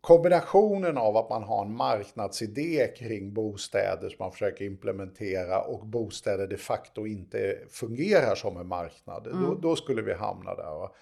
kombinationen 0.00 0.98
av 0.98 1.16
att 1.16 1.30
man 1.30 1.42
har 1.42 1.64
en 1.64 1.76
marknadsidé 1.76 2.94
kring 2.96 3.34
bostäder 3.34 4.08
som 4.08 4.16
man 4.18 4.32
försöker 4.32 4.64
implementera 4.64 5.62
och 5.62 5.86
bostäder 5.86 6.46
de 6.46 6.56
facto 6.56 7.06
inte 7.06 7.58
fungerar 7.70 8.34
som 8.34 8.56
en 8.56 8.68
marknad. 8.68 9.24
Då, 9.24 9.54
då 9.54 9.76
skulle 9.76 10.02
vi 10.02 10.12
hamna 10.12 10.54
där. 10.54 10.64
Va? 10.64 10.92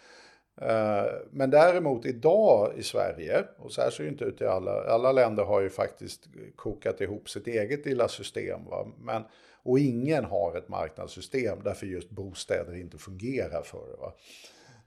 Eh, 0.61 1.13
men 1.31 1.51
däremot 1.51 2.07
idag 2.07 2.73
i 2.77 2.83
Sverige, 2.83 3.45
och 3.59 3.73
så 3.73 3.83
här 3.83 3.91
ser 3.91 4.05
det 4.05 4.11
inte 4.11 4.25
ut 4.25 4.41
i 4.41 4.45
alla, 4.45 4.85
alla 4.85 5.13
länder 5.13 5.45
har 5.45 5.61
ju 5.61 5.71
faktiskt 5.71 6.29
kokat 6.57 7.01
ihop 7.01 7.29
sitt 7.29 7.47
eget 7.47 7.87
lilla 7.87 8.09
system. 8.09 8.65
Va? 8.65 8.87
Men, 8.99 9.23
och 9.63 9.79
ingen 9.79 10.25
har 10.25 10.57
ett 10.57 10.69
marknadssystem 10.69 11.59
därför 11.65 11.87
just 11.87 12.11
bostäder 12.11 12.77
inte 12.77 12.99
fungerar 12.99 13.63
för 13.63 13.87
det. 13.91 13.97
Va? 13.97 14.13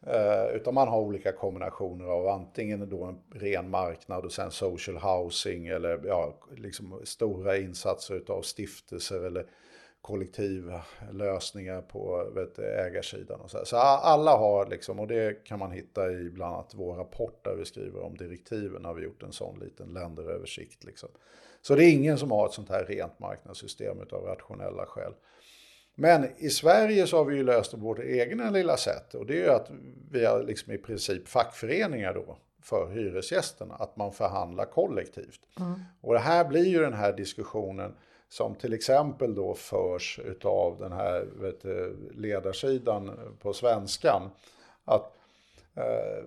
Eh, 0.08 0.56
utan 0.56 0.74
man 0.74 0.88
har 0.88 1.00
olika 1.00 1.32
kombinationer 1.32 2.06
av 2.06 2.28
antingen 2.28 2.90
då 2.90 3.04
en 3.04 3.40
ren 3.40 3.70
marknad 3.70 4.26
och 4.26 4.32
sen 4.32 4.52
social 4.52 4.98
housing 4.98 5.68
eller 5.68 6.02
ja, 6.06 6.38
liksom 6.56 7.02
stora 7.04 7.58
insatser 7.58 8.22
av 8.28 8.42
stiftelser 8.42 9.24
eller 9.24 9.46
kollektiva 10.04 10.82
lösningar 11.12 11.82
på 11.82 12.32
vet, 12.36 12.60
ägarsidan. 12.60 13.42
Och 13.42 13.52
så, 13.52 13.58
här. 13.58 13.66
så 13.66 13.78
alla 13.78 14.38
har 14.38 14.68
liksom, 14.68 15.00
och 15.00 15.08
det 15.08 15.44
kan 15.44 15.60
man 15.60 15.72
hitta 15.72 16.12
i 16.12 16.30
bland 16.30 16.54
annat 16.54 16.74
vår 16.76 16.96
rapport 16.96 17.44
där 17.46 17.56
vi 17.56 17.66
skriver 17.66 18.02
om 18.02 18.18
direktiven 18.18 18.86
har 18.86 18.94
vi 18.94 19.04
gjort 19.04 19.24
en 19.24 19.32
sån 19.32 19.60
liten 19.60 19.94
länderöversikt. 19.94 20.84
Liksom. 20.84 21.10
Så 21.62 21.76
det 21.76 21.86
är 21.86 21.92
ingen 21.92 22.18
som 22.18 22.32
har 22.32 22.46
ett 22.46 22.54
sånt 22.54 22.70
här 22.70 22.86
rent 22.86 23.20
marknadssystem 23.20 23.98
av 24.12 24.24
rationella 24.24 24.86
skäl. 24.86 25.14
Men 25.96 26.28
i 26.38 26.50
Sverige 26.50 27.08
så 27.08 27.18
har 27.18 27.26
vi 27.26 27.36
ju 27.36 27.44
löst 27.44 27.72
det 27.72 27.78
på 27.78 27.84
vårt 27.84 28.00
egna 28.00 28.50
lilla 28.50 28.78
sätt 28.78 29.14
och 29.14 29.26
det 29.26 29.34
är 29.34 29.44
ju 29.44 29.50
att 29.50 29.72
vi 30.12 30.26
har 30.26 30.44
liksom 30.44 30.74
i 30.74 30.78
princip 30.78 31.28
fackföreningar 31.28 32.14
då 32.14 32.38
för 32.62 32.90
hyresgästerna, 32.90 33.76
att 33.76 33.98
man 33.98 34.12
förhandlar 34.12 34.66
kollektivt. 34.66 35.42
Och 36.02 36.14
det 36.14 36.20
här 36.20 36.46
blir 36.46 36.66
ju 36.66 36.80
den 36.80 36.94
här 36.94 37.14
diskussionen 37.14 37.96
som 38.34 38.56
till 38.56 38.74
exempel 38.74 39.36
då 39.36 39.54
förs 39.54 40.20
utav 40.26 40.78
den 40.80 40.92
här 40.92 41.28
du, 41.64 41.96
ledarsidan 42.14 43.12
på 43.42 43.54
svenskan. 43.54 44.30
Att 44.86 45.14
eh, 45.76 46.24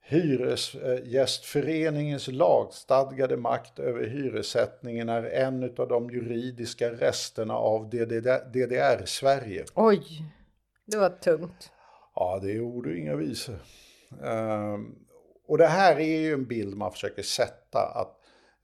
Hyresgästföreningens 0.00 2.28
lagstadgade 2.28 3.36
makt 3.36 3.78
över 3.78 4.06
hyressättningen 4.06 5.08
är 5.08 5.22
en 5.22 5.64
av 5.64 5.88
de 5.88 6.10
juridiska 6.10 6.92
resterna 6.92 7.54
av 7.54 7.90
DDR-Sverige. 8.52 9.64
Oj, 9.74 10.02
det 10.84 10.96
var 10.96 11.10
tungt. 11.10 11.72
Ja, 12.14 12.38
det 12.42 12.52
är 12.52 12.60
ord 12.60 12.86
och 12.86 12.94
inga 12.94 13.16
visor. 13.16 13.58
Ehm, 14.24 14.94
och 15.48 15.58
det 15.58 15.66
här 15.66 16.00
är 16.00 16.20
ju 16.20 16.32
en 16.32 16.44
bild 16.44 16.76
man 16.76 16.92
försöker 16.92 17.22
sätta 17.22 17.78
att 17.78 18.15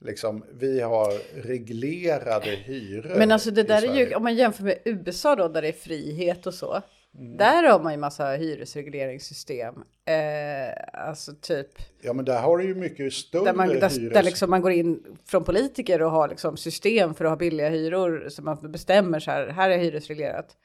liksom, 0.03 0.45
vi 0.59 0.81
har 0.81 1.41
reglerade 1.47 2.49
hyror. 2.49 3.15
Men 3.17 3.31
alltså 3.31 3.51
det 3.51 3.63
där 3.63 3.89
är 3.89 3.95
ju, 3.95 4.15
om 4.15 4.23
man 4.23 4.35
jämför 4.35 4.63
med 4.63 4.77
USA 4.85 5.35
då, 5.35 5.47
där 5.47 5.61
det 5.61 5.67
är 5.67 5.73
frihet 5.73 6.47
och 6.47 6.53
så. 6.53 6.81
Mm. 7.19 7.37
Där 7.37 7.63
har 7.63 7.79
man 7.79 7.93
ju 7.93 7.97
massa 7.97 8.29
hyresregleringssystem. 8.31 9.75
Eh, 10.05 11.05
alltså 11.07 11.31
typ, 11.41 11.67
Ja, 12.01 12.13
men 12.13 12.25
där 12.25 12.41
har 12.41 12.57
du 12.57 12.63
ju 12.63 12.75
mycket 12.75 13.13
större 13.13 13.43
där 13.43 13.53
man, 13.53 13.67
där, 13.67 13.75
hyres... 13.75 14.13
där 14.13 14.23
liksom 14.23 14.49
man 14.49 14.61
går 14.61 14.71
in 14.71 15.03
från 15.25 15.43
politiker 15.43 16.01
och 16.01 16.11
har 16.11 16.27
liksom 16.27 16.57
system 16.57 17.13
för 17.13 17.25
att 17.25 17.31
ha 17.31 17.35
billiga 17.35 17.69
hyror. 17.69 18.29
Så 18.29 18.41
man 18.41 18.71
bestämmer 18.71 19.19
så 19.19 19.31
här, 19.31 19.47
här 19.47 19.69
är 19.69 19.77
hyresreglerat. 19.77 20.55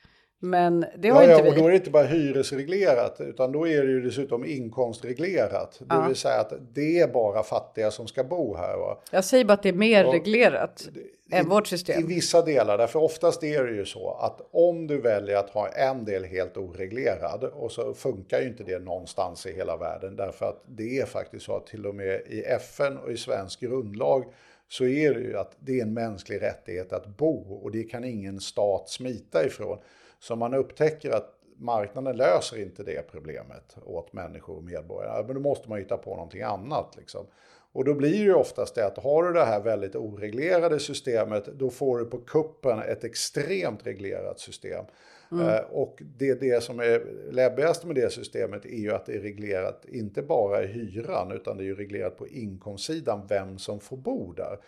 Men 0.40 0.84
det 0.98 1.08
har 1.08 1.22
Ja, 1.22 1.30
inte 1.30 1.44
ja, 1.44 1.50
och 1.50 1.56
vi. 1.56 1.60
då 1.60 1.66
är 1.66 1.70
det 1.70 1.76
inte 1.76 1.90
bara 1.90 2.06
hyresreglerat 2.06 3.20
utan 3.20 3.52
då 3.52 3.68
är 3.68 3.84
det 3.84 3.90
ju 3.92 4.00
dessutom 4.00 4.44
inkomstreglerat. 4.44 5.78
Det 5.80 5.94
Ja. 5.94 6.04
vill 6.06 6.16
säga 6.16 6.40
att 6.40 6.52
det 6.74 6.98
är 7.00 7.08
bara 7.08 7.42
fattiga 7.42 7.90
som 7.90 8.06
ska 8.06 8.24
bo 8.24 8.56
här. 8.56 8.76
Va? 8.76 8.98
Jag 9.10 9.24
säger 9.24 9.44
bara 9.44 9.52
att 9.54 9.62
det 9.62 9.68
är 9.68 9.72
mer 9.72 10.04
Ja. 10.04 10.12
reglerat 10.12 10.88
än 11.32 11.48
vårt 11.48 11.66
I 11.66 11.68
system. 11.70 12.06
vissa 12.06 12.42
delar, 12.42 12.78
därför 12.78 12.98
oftast 13.02 13.42
är 13.44 13.64
det 13.64 13.72
ju 13.72 13.84
så 13.84 14.10
att 14.20 14.40
om 14.50 14.86
du 14.86 15.00
väljer 15.00 15.36
att 15.36 15.50
ha 15.50 15.68
en 15.68 16.04
del 16.04 16.24
helt 16.24 16.56
oreglerad 16.56 17.44
och 17.44 17.72
så 17.72 17.94
funkar 17.94 18.40
ju 18.40 18.48
inte 18.48 18.64
det 18.64 18.78
någonstans 18.78 19.46
i 19.46 19.52
hela 19.52 19.76
världen 19.76 20.16
därför 20.16 20.46
att 20.46 20.62
det 20.68 20.98
är 21.00 21.06
faktiskt 21.06 21.44
så 21.44 21.56
att 21.56 21.66
till 21.66 21.86
och 21.86 21.94
med 21.94 22.20
i 22.26 22.42
FN 22.42 22.98
och 22.98 23.10
i 23.12 23.16
svensk 23.16 23.60
grundlag 23.60 24.24
så 24.68 24.84
är 24.84 25.14
det 25.14 25.20
ju 25.20 25.36
att 25.38 25.56
det 25.60 25.78
är 25.78 25.82
en 25.82 25.94
mänsklig 25.94 26.42
rättighet 26.42 26.92
att 26.92 27.06
bo 27.06 27.60
och 27.62 27.70
det 27.72 27.82
kan 27.82 28.04
ingen 28.04 28.40
stat 28.40 28.88
smita 28.88 29.46
ifrån. 29.46 29.78
Så 30.20 30.36
man 30.36 30.54
upptäcker 30.54 31.10
att 31.10 31.34
marknaden 31.56 32.16
löser 32.16 32.62
inte 32.62 32.82
det 32.82 33.10
problemet 33.10 33.76
åt 33.84 34.12
människor 34.12 34.56
och 34.56 34.64
medborgare, 34.64 35.24
men 35.26 35.34
då 35.34 35.40
måste 35.40 35.68
man 35.68 35.78
hitta 35.78 35.96
på 35.96 36.10
någonting 36.10 36.42
annat. 36.42 36.96
Liksom. 36.96 37.26
Och 37.72 37.84
då 37.84 37.94
blir 37.94 38.10
det 38.10 38.16
ju 38.16 38.34
oftast 38.34 38.74
det 38.74 38.86
att 38.86 38.98
har 38.98 39.24
du 39.24 39.32
det 39.32 39.44
här 39.44 39.60
väldigt 39.60 39.96
oreglerade 39.96 40.80
systemet, 40.80 41.46
då 41.46 41.70
får 41.70 41.98
du 41.98 42.04
på 42.04 42.18
kuppen 42.18 42.78
ett 42.78 43.04
extremt 43.04 43.86
reglerat 43.86 44.40
system. 44.40 44.84
Eh, 45.32 45.64
och 45.70 46.02
det, 46.18 46.40
det 46.40 46.62
som 46.62 46.80
är 46.80 47.02
läbbigast 47.32 47.84
med 47.84 47.94
det 47.94 48.12
systemet 48.12 48.64
är 48.64 48.78
ju 48.78 48.92
att 48.92 49.06
det 49.06 49.14
är 49.14 49.20
reglerat 49.20 49.84
inte 49.88 50.22
bara 50.22 50.62
i 50.62 50.66
hyran, 50.66 51.32
utan 51.32 51.56
det 51.56 51.62
är 51.62 51.66
ju 51.66 51.74
reglerat 51.74 52.16
på 52.16 52.28
inkomstsidan 52.28 53.26
vem 53.28 53.58
som 53.58 53.80
får 53.80 53.96
bo 53.96 54.32
där. 54.32 54.58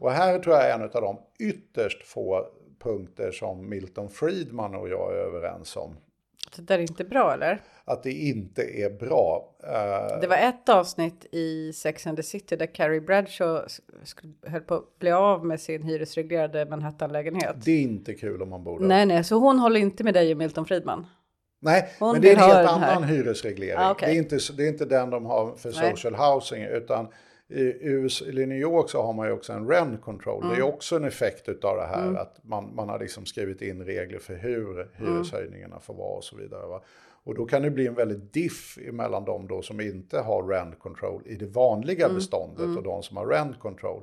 Och 0.00 0.10
här 0.10 0.38
tror 0.38 0.56
jag 0.56 0.70
är 0.70 0.74
en 0.74 0.82
av 0.82 0.90
de 0.90 1.18
ytterst 1.38 2.06
få 2.06 2.46
punkter 2.82 3.30
som 3.30 3.68
Milton 3.68 4.10
Friedman 4.10 4.74
och 4.74 4.88
jag 4.88 5.12
är 5.12 5.16
överens 5.18 5.76
om. 5.76 5.96
Det 6.56 6.62
där 6.62 6.78
är 6.78 6.82
inte 6.82 7.04
bra 7.04 7.32
eller? 7.34 7.60
Att 7.84 8.02
det 8.02 8.12
inte 8.12 8.62
är 8.62 8.90
bra. 8.90 9.54
Eh, 9.64 10.20
Det 10.20 10.26
var 10.26 10.36
ett 10.36 10.68
avsnitt 10.68 11.26
i 11.32 11.72
Sex 11.72 12.06
and 12.06 12.16
the 12.16 12.22
City 12.22 12.56
där 12.56 12.66
Carrie 12.66 13.00
Bradshaw 13.00 13.66
höll 14.46 14.60
på 14.60 14.74
att 14.74 14.98
bli 14.98 15.10
av 15.10 15.46
med 15.46 15.60
sin 15.60 15.82
hyresreglerade 15.82 16.66
Manhattan-lägenhet. 16.66 17.56
det 17.64 17.70
är 17.72 17.80
inte 17.82 18.14
kul 18.14 18.42
om 18.42 18.48
man 18.50 18.64
bor 18.64 18.80
där. 18.80 18.86
Nej, 18.86 19.06
nej, 19.06 19.24
så 19.24 19.36
hon 19.36 19.58
håller 19.58 19.80
inte 19.80 20.04
med 20.04 20.14
dig 20.14 20.32
och 20.32 20.38
Milton 20.38 20.66
Friedman. 20.66 21.06
Nej, 21.62 21.88
Hon 21.98 22.12
men 22.12 22.20
det 22.22 22.28
är 22.30 22.32
en 22.32 22.38
helt 22.38 22.68
annan 22.68 23.04
hyresreglering. 23.04 23.78
Ah, 23.78 23.90
okej. 23.90 24.08
det, 24.08 24.14
är 24.14 24.18
inte, 24.18 24.38
det 24.56 24.64
är 24.64 24.68
inte 24.68 24.84
den 24.84 25.10
de 25.10 25.26
har 25.26 25.54
för 25.56 25.72
Nej. 25.80 25.90
social 25.90 26.14
housing, 26.14 26.62
utan 26.64 27.08
i, 27.50 27.76
US, 27.80 28.22
eller 28.22 28.46
New 28.46 28.58
York 28.58 28.90
så 28.90 29.02
har 29.02 29.12
man 29.12 29.26
ju 29.26 29.32
också 29.32 29.52
en 29.52 29.68
rent 29.68 30.02
control. 30.02 30.42
Mm. 30.42 30.54
Det 30.54 30.60
är 30.60 30.66
också 30.66 30.96
en 30.96 31.04
effekt 31.04 31.48
av 31.64 31.76
det 31.76 31.86
här 31.86 32.14
att 32.14 32.40
man, 32.42 32.74
man 32.74 32.88
har 32.88 32.98
liksom 32.98 33.26
skrivit 33.26 33.62
in 33.62 33.84
regler 33.84 34.18
för 34.18 34.34
hur 34.34 34.70
Mm. 34.80 34.88
hyreshöjningarna 34.96 35.80
får 35.80 35.94
vara 35.94 36.16
och 36.16 36.24
så 36.24 36.36
vidare. 36.36 36.66
Va? 36.66 36.80
Och 37.24 37.34
då 37.34 37.46
kan 37.46 37.62
det 37.62 37.70
bli 37.70 37.86
en 37.86 37.94
väldigt 37.94 38.32
diff 38.32 38.78
emellan 38.88 39.24
de 39.24 39.48
då 39.48 39.62
som 39.62 39.80
inte 39.80 40.20
har 40.20 40.48
rent 40.48 40.78
control 40.78 41.22
i 41.26 41.34
det 41.34 41.46
vanliga 41.46 42.04
Mm. 42.04 42.14
beståndet 42.16 42.76
och 42.76 42.82
de 42.82 43.02
som 43.02 43.16
har 43.16 43.26
rent 43.26 43.58
control. 43.58 44.02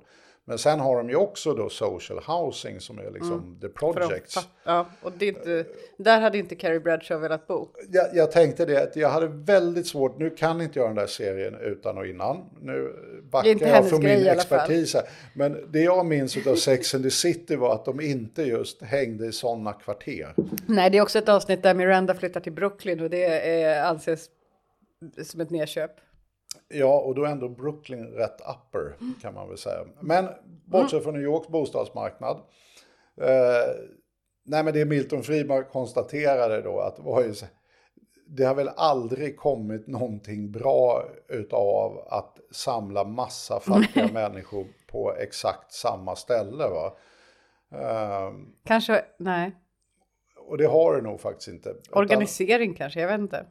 Men 0.49 0.57
sen 0.57 0.79
har 0.79 0.97
de 0.97 1.09
ju 1.09 1.15
också 1.15 1.53
då 1.53 1.69
social 1.69 2.19
housing 2.19 2.79
som 2.79 2.99
är 2.99 3.11
liksom 3.11 3.33
Mm. 3.33 3.59
the 3.61 3.67
de 3.67 3.73
projects. 3.73 4.47
Ja, 4.63 4.85
och 5.01 5.11
det 5.17 5.27
inte, 5.27 5.65
där 5.97 6.19
hade 6.21 6.37
inte 6.37 6.55
Carrie 6.55 6.79
Bradshaw 6.79 7.21
velat 7.21 7.47
bo. 7.47 7.67
jag, 7.91 8.07
jag 8.13 8.31
tänkte 8.31 8.65
det 8.65 8.83
att 8.83 8.95
jag 8.95 9.09
hade 9.09 9.27
väldigt 9.27 9.87
svårt, 9.87 10.19
nu 10.19 10.29
kan 10.29 10.61
inte 10.61 10.79
jag 10.79 10.89
den 10.89 10.95
där 10.95 11.07
serien 11.07 11.55
utan 11.61 11.97
och 11.97 12.07
innan. 12.07 12.37
Nu 12.61 12.93
backar 13.31 13.49
inte 13.49 13.65
jag 13.65 13.89
från 13.89 14.03
min 14.03 14.27
expertis 14.27 14.93
här. 14.93 15.03
Men 15.33 15.71
det 15.71 15.81
jag 15.81 16.05
minns 16.05 16.47
av 16.47 16.55
Sex 16.55 16.95
and 16.95 17.03
the 17.03 17.11
City 17.11 17.55
var 17.55 17.73
att 17.73 17.85
de 17.85 18.01
inte 18.01 18.43
just 18.43 18.81
hängde 18.81 19.25
i 19.25 19.31
sådana 19.31 19.73
kvarter. 19.73 20.33
Nej, 20.67 20.89
det 20.89 20.97
är 20.97 21.01
också 21.01 21.19
ett 21.19 21.29
avsnitt 21.29 21.63
där 21.63 21.73
Miranda 21.73 22.13
flyttar 22.13 22.39
till 22.39 22.53
Brooklyn 22.53 22.99
och 22.99 23.09
det 23.09 23.23
är, 23.25 23.83
anses 23.83 24.29
som 25.23 25.41
ett 25.41 25.49
nedköp. 25.49 25.91
Ja, 26.69 26.99
och 26.99 27.15
då 27.15 27.23
är 27.23 27.29
ändå 27.31 27.49
Brooklyn 27.49 28.05
rätt 28.07 28.41
upper 28.41 28.95
kan 29.21 29.33
man 29.33 29.47
väl 29.49 29.57
säga. 29.57 29.85
Men 30.01 30.27
bortsett 30.65 31.03
från 31.03 31.13
New 31.13 31.23
Yorks 31.23 31.47
bostadsmarknad. 31.47 32.37
Eh, 33.21 33.75
nej, 34.45 34.63
men 34.63 34.73
det 34.73 34.85
Milton 34.85 35.23
Friedman 35.23 35.63
konstaterade 35.63 36.61
då 36.61 36.79
att 36.79 36.99
var 36.99 37.21
ju, 37.23 37.33
det 38.27 38.43
har 38.43 38.55
väl 38.55 38.69
aldrig 38.75 39.37
kommit 39.37 39.87
någonting 39.87 40.51
bra 40.51 41.03
utav 41.27 42.07
att 42.09 42.37
samla 42.51 43.03
massa 43.03 43.59
fattiga 43.59 44.09
människor 44.13 44.67
på 44.87 45.13
exakt 45.15 45.73
samma 45.73 46.15
ställe. 46.15 46.63
Va? 46.67 46.97
Eh, 47.71 48.31
Kanske, 48.65 49.05
nej. 49.17 49.51
och 50.37 50.57
det 50.57 50.65
har 50.65 50.95
det 50.95 51.01
nog 51.01 51.19
faktiskt 51.21 51.47
inte. 51.47 51.69
Utan- 51.69 51.97
Organisering 52.01 52.73
kanske, 52.73 53.01
jag 53.01 53.07
vet 53.07 53.19
inte. 53.19 53.45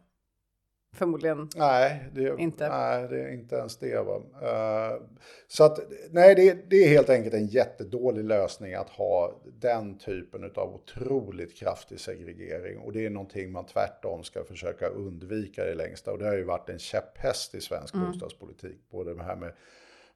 Förmodligen. 0.97 1.49
Nej, 1.57 2.05
det, 2.15 2.35
Inte. 2.39 2.69
nej, 2.69 3.09
det 3.09 3.23
är 3.23 3.33
inte 3.33 3.57
ens 3.57 3.77
det. 3.77 4.03
Va? 4.03 4.23
Eh, 4.43 5.03
så 5.49 5.65
att, 5.65 5.79
nej, 6.11 6.35
det, 6.35 6.71
det 6.71 6.77
är 6.77 6.89
helt 6.89 7.11
enkelt 7.11 7.35
en 7.35 7.47
jättedålig 7.47 8.25
lösning 8.25 8.75
att 8.75 8.91
ha 8.91 9.41
den 9.45 9.99
typen 9.99 10.53
av 10.55 10.75
otroligt 10.75 11.57
kraftig 11.57 12.01
segregering. 12.01 12.79
Och 12.79 12.93
det 12.93 13.07
är 13.07 13.11
någonting 13.11 13.53
man 13.53 13.67
tvärtom 13.67 14.25
ska 14.25 14.45
försöka 14.45 14.87
undvika 14.87 15.65
det 15.65 15.75
längsta. 15.75 16.13
Och 16.13 16.19
det 16.19 16.27
har 16.27 16.37
ju 16.37 16.45
varit 16.45 16.69
en 16.69 16.79
käpphäst 16.79 17.55
i 17.55 17.61
svensk 17.61 17.95
bostadspolitik. 17.95 18.91
Både 18.91 19.15
det 19.15 19.23
här 19.23 19.37
med 19.37 19.53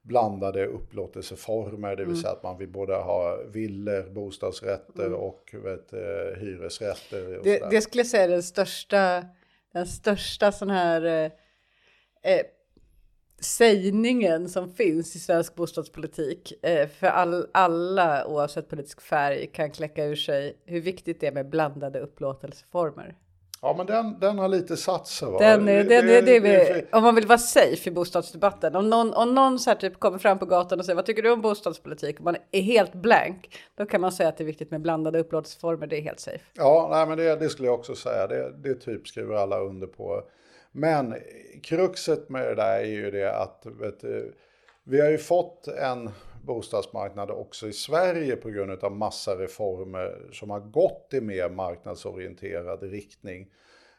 blandade 0.01 0.65
upplåtelseformer, 0.65 1.95
det 1.95 2.05
vill 2.05 2.21
säga 2.21 2.33
att 2.33 2.43
man 2.43 2.57
vill 2.57 2.69
både 2.69 2.95
ha 2.95 3.37
villor, 3.51 4.09
bostadsrätter 4.09 5.13
och 5.13 5.55
vet, 5.63 5.93
eh, 5.93 6.39
hyresrätter. 6.39 7.37
Och 7.37 7.43
Det, 7.43 7.69
det 7.69 7.81
skulle 7.81 7.99
jag 7.99 8.07
säga 8.07 8.23
är 8.23 8.27
den 8.27 8.43
största, 8.43 9.25
den 9.73 9.87
största 9.87 10.51
sån 10.51 10.69
här 10.69 11.01
eh, 11.05 11.31
eh, 12.33 12.45
sägningen 13.39 14.49
som 14.49 14.69
finns 14.69 15.15
i 15.15 15.19
svensk 15.19 15.55
bostadspolitik. 15.55 16.65
Eh, 16.65 16.87
för 16.87 17.07
all, 17.07 17.47
alla 17.53 18.27
oavsett 18.27 18.69
politisk 18.69 19.01
färg 19.01 19.47
kan 19.47 19.71
kläcka 19.71 20.05
ur 20.05 20.15
sig 20.15 20.57
hur 20.65 20.81
viktigt 20.81 21.19
det 21.19 21.27
är 21.27 21.31
med 21.31 21.49
blandade 21.49 21.99
upplåtelseformer. 21.99 23.15
Ja, 23.61 23.73
men 23.77 23.85
den, 23.85 24.19
den 24.19 24.39
har 24.39 24.47
lite 24.47 24.77
satt 24.77 25.07
sig. 25.07 25.27
Den, 25.39 25.67
är- 25.67 25.83
den, 25.83 26.07
det, 26.07 26.21
det, 26.21 26.39
det 26.39 26.85
om 26.91 27.03
man 27.03 27.15
vill 27.15 27.27
vara 27.27 27.37
safe 27.37 27.89
i 27.89 27.91
bostadsdebatten. 27.93 28.75
Om 28.75 28.89
någon, 28.89 29.13
om 29.13 29.35
någon 29.35 29.59
så 29.59 29.75
typ 29.75 29.99
kommer 29.99 30.17
fram 30.17 30.39
på 30.39 30.45
gatan 30.45 30.79
och 30.79 30.85
säger 30.85 30.95
vad 30.95 31.05
tycker 31.05 31.21
du 31.23 31.31
om 31.31 31.41
bostadspolitik? 31.41 32.17
Och 32.19 32.25
man 32.25 32.35
är 32.51 32.61
helt 32.61 32.93
blank. 32.93 33.57
Då 33.77 33.85
kan 33.85 34.01
man 34.01 34.11
säga 34.11 34.29
att 34.29 34.37
det 34.37 34.43
är 34.43 34.45
viktigt 34.45 34.71
med 34.71 34.81
blandade 34.81 35.19
upplåtelseformer. 35.19 35.87
Det 35.87 35.97
är 35.97 36.01
helt 36.01 36.19
safe. 36.19 36.39
Ja, 36.53 36.87
nej, 36.91 37.07
men 37.07 37.17
det, 37.17 37.35
det 37.35 37.49
skulle 37.49 37.67
jag 37.67 37.75
också 37.79 37.95
säga. 37.95 38.27
Det, 38.27 38.51
det 38.63 38.73
typ 38.75 39.07
skriver 39.07 39.35
alla 39.35 39.59
under 39.59 39.87
på. 39.87 40.23
Men 40.71 41.15
kruxet 41.63 42.29
med 42.29 42.47
det 42.47 42.55
där 42.55 42.79
är 42.79 42.85
ju 42.85 43.11
det 43.11 43.35
att 43.35 43.65
vet 43.81 43.99
du, 44.01 44.33
vi 44.83 45.01
har 45.01 45.09
ju 45.09 45.17
fått 45.17 45.67
en 45.67 46.09
bostadsmarknader 46.43 47.33
också 47.33 47.67
i 47.67 47.73
Sverige 47.73 48.35
på 48.35 48.49
grund 48.49 48.71
av 48.71 48.91
massa 48.91 49.35
reformer 49.35 50.29
som 50.31 50.49
har 50.49 50.59
gått 50.59 51.13
i 51.13 51.21
mer 51.21 51.49
marknadsorienterad 51.49 52.83
riktning. 52.83 53.47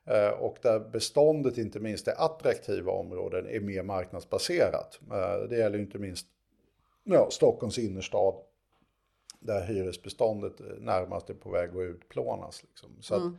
Eh, 0.05 0.28
och 0.28 0.57
där 0.62 0.81
beståndet, 0.81 1.59
inte 1.59 1.81
minst 1.81 2.09
i 2.09 2.11
attraktiva 2.11 2.92
områden, 2.92 3.46
är 3.46 3.61
mer 3.61 3.83
marknadsbaserat. 3.83 5.00
Eh, 5.11 5.48
det 5.48 5.57
gäller 5.57 5.76
ju 5.76 5.85
inte 5.85 5.98
minst 5.98 6.26
ja, 7.05 7.28
Stockholms 7.31 7.78
innerstad 7.78 8.35
där 9.40 9.66
hyresbeståndet 9.66 10.61
eh, 10.61 10.66
närmast 10.66 11.31
är 11.31 11.35
på 11.35 11.50
väg 11.50 11.70
att 11.70 11.83
utplånas. 11.83 12.62
Liksom. 12.62 12.96
Så 13.00 13.14
att, 13.14 13.20
mm. 13.20 13.38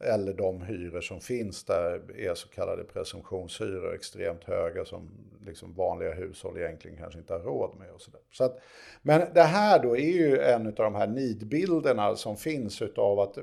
Eller 0.00 0.32
de 0.32 0.62
hyror 0.62 1.00
som 1.00 1.20
finns 1.20 1.64
där 1.64 2.20
är 2.20 2.34
så 2.34 2.48
kallade 2.48 2.84
presumtionshyror 2.84 3.94
extremt 3.94 4.44
höga 4.44 4.84
som 4.84 5.10
liksom 5.46 5.74
vanliga 5.74 6.14
hushåll 6.14 6.58
egentligen 6.58 6.96
kanske 6.96 7.18
inte 7.18 7.32
har 7.32 7.40
råd 7.40 7.78
med. 7.78 7.90
Och 7.90 8.00
så 8.00 8.10
där. 8.10 8.20
Så 8.32 8.44
att, 8.44 8.60
men 9.02 9.34
det 9.34 9.42
här 9.42 9.82
då 9.82 9.96
är 9.96 10.10
ju 10.10 10.40
en 10.40 10.66
av 10.66 10.72
de 10.72 10.94
här 10.94 11.06
nidbilderna 11.06 12.16
som 12.16 12.36
finns 12.36 12.82
utav 12.82 13.20
att 13.20 13.38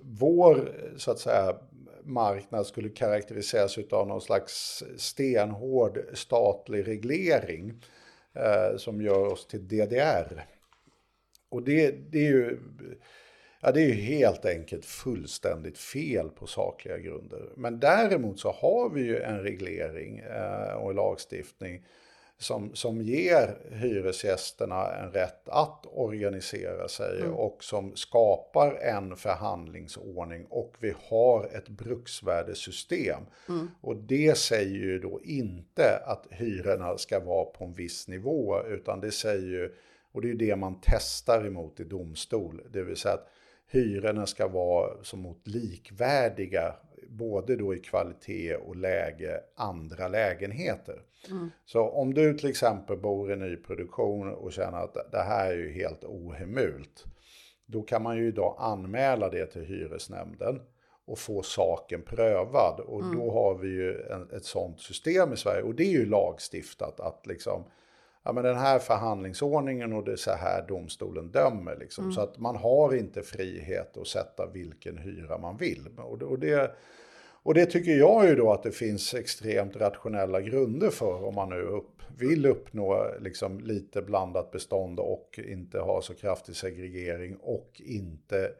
vår 0.00 0.72
så 0.96 1.10
att 1.10 1.18
säga 1.18 1.56
marknad 2.02 2.66
skulle 2.66 2.88
karaktäriseras 2.88 3.78
utav 3.78 4.08
någon 4.08 4.20
slags 4.20 4.84
stenhård 4.96 5.98
statlig 6.14 6.88
reglering 6.88 7.82
eh, 8.34 8.76
som 8.76 9.02
gör 9.02 9.26
oss 9.26 9.46
till 9.46 9.68
DDR. 9.68 10.44
Och 11.48 11.62
det, 11.62 11.90
det 11.90 12.18
är 12.18 12.30
ju 12.30 12.58
ja, 13.66 13.72
det 13.72 13.80
är 13.80 13.86
ju 13.86 13.92
helt 13.92 14.44
enkelt 14.44 14.84
fullständigt 14.84 15.78
fel 15.78 16.28
på 16.28 16.46
sakliga 16.46 16.98
grunder. 16.98 17.48
Men 17.56 17.80
däremot 17.80 18.40
så 18.40 18.50
har 18.50 18.90
vi 18.90 19.02
ju 19.02 19.20
en 19.20 19.40
reglering 19.42 20.18
eh, 20.18 20.72
och 20.72 20.90
en 20.90 20.96
lagstiftning 20.96 21.86
som, 22.38 22.74
som 22.74 23.02
ger 23.02 23.58
hyresgästerna 23.70 24.94
en 24.94 25.10
rätt 25.10 25.48
att 25.48 25.86
organisera 25.86 26.88
sig 26.88 27.22
och 27.22 27.64
som 27.64 27.96
skapar 27.96 28.74
en 28.74 29.16
förhandlingsordning 29.16 30.44
och 30.44 30.74
vi 30.80 30.94
har 31.08 31.44
ett 31.44 31.68
bruksvärdesystem. 31.68 33.22
Och 33.80 33.96
det 33.96 34.38
säger 34.38 34.76
ju 34.76 34.98
då 34.98 35.20
inte 35.24 36.02
att 36.06 36.26
hyrorna 36.30 36.98
ska 36.98 37.20
vara 37.20 37.44
på 37.44 37.64
en 37.64 37.74
viss 37.74 38.08
nivå 38.08 38.62
utan 38.66 39.00
det 39.00 39.10
säger 39.10 39.48
ju, 39.48 39.74
och 40.12 40.22
det 40.22 40.28
är 40.28 40.32
ju 40.32 40.38
det 40.38 40.56
man 40.56 40.80
testar 40.82 41.46
emot 41.46 41.80
i 41.80 41.84
domstol, 41.84 42.62
det 42.70 42.82
vill 42.82 42.96
säga 42.96 43.14
att 43.14 43.28
hyrorna 43.68 44.26
ska 44.26 44.48
vara 44.48 45.02
som 45.02 45.20
mot 45.20 45.46
likvärdiga 45.46 46.74
både 47.08 47.56
då 47.56 47.74
i 47.74 47.78
kvalitet 47.78 48.56
och 48.56 48.76
läge 48.76 49.40
andra 49.54 50.08
lägenheter. 50.08 51.02
Så 51.64 51.88
om 51.88 52.14
du 52.14 52.38
till 52.38 52.50
exempel 52.50 52.96
bor 52.96 53.32
i 53.32 53.36
nyproduktion 53.36 54.34
och 54.34 54.52
känner 54.52 54.78
att 54.78 55.12
det 55.12 55.22
här 55.22 55.50
är 55.50 55.56
ju 55.56 55.72
helt 55.72 56.04
ohemult, 56.04 57.04
då 57.66 57.82
kan 57.82 58.02
man 58.02 58.16
ju 58.16 58.28
idag 58.28 58.56
anmäla 58.58 59.28
det 59.28 59.46
till 59.46 59.64
hyresnämnden 59.64 60.60
och 61.06 61.18
få 61.18 61.42
saken 61.42 62.02
prövad. 62.02 62.80
Och 62.80 63.02
då 63.14 63.30
har 63.30 63.54
vi 63.54 63.68
ju 63.68 64.02
en, 64.02 64.30
ett 64.30 64.44
sånt 64.44 64.80
system 64.80 65.32
i 65.32 65.36
Sverige. 65.36 65.62
Och 65.62 65.74
det 65.74 65.84
är 65.84 65.92
ju 65.92 66.06
lagstiftat 66.06 67.00
att 67.00 67.26
liksom, 67.26 67.64
ja 68.26 68.32
men 68.32 68.44
den 68.44 68.56
här 68.56 68.78
förhandlingsordningen 68.78 69.92
och 69.92 70.04
det 70.04 70.12
är 70.12 70.16
så 70.16 70.30
här 70.30 70.66
domstolen 70.68 71.30
dömer. 71.30 71.76
Liksom. 71.76 72.12
Så 72.12 72.20
att 72.20 72.38
man 72.38 72.56
har 72.56 72.94
inte 72.94 73.22
frihet 73.22 73.96
att 73.96 74.06
sätta 74.06 74.46
vilken 74.46 74.98
hyra 74.98 75.38
man 75.38 75.56
vill. 75.56 75.88
Och 75.96 76.18
det, 76.18 76.24
och 76.24 76.38
det, 76.38 76.76
och 77.42 77.54
det 77.54 77.66
tycker 77.66 77.92
jag 77.92 78.28
ju 78.28 78.34
då 78.34 78.52
att 78.52 78.62
det 78.62 78.70
finns 78.70 79.14
extremt 79.14 79.76
rationella 79.76 80.40
grunder 80.40 80.90
för 80.90 81.24
om 81.24 81.34
man 81.34 81.48
nu 81.48 81.60
upp, 81.62 82.02
vill 82.18 82.46
uppnå 82.46 83.06
liksom 83.20 83.60
lite 83.60 84.02
blandat 84.02 84.50
bestånd 84.50 85.00
och 85.00 85.40
inte 85.48 85.78
ha 85.78 86.02
så 86.02 86.14
kraftig 86.14 86.56
segregering 86.56 87.36
och 87.36 87.80
inte 87.84 88.50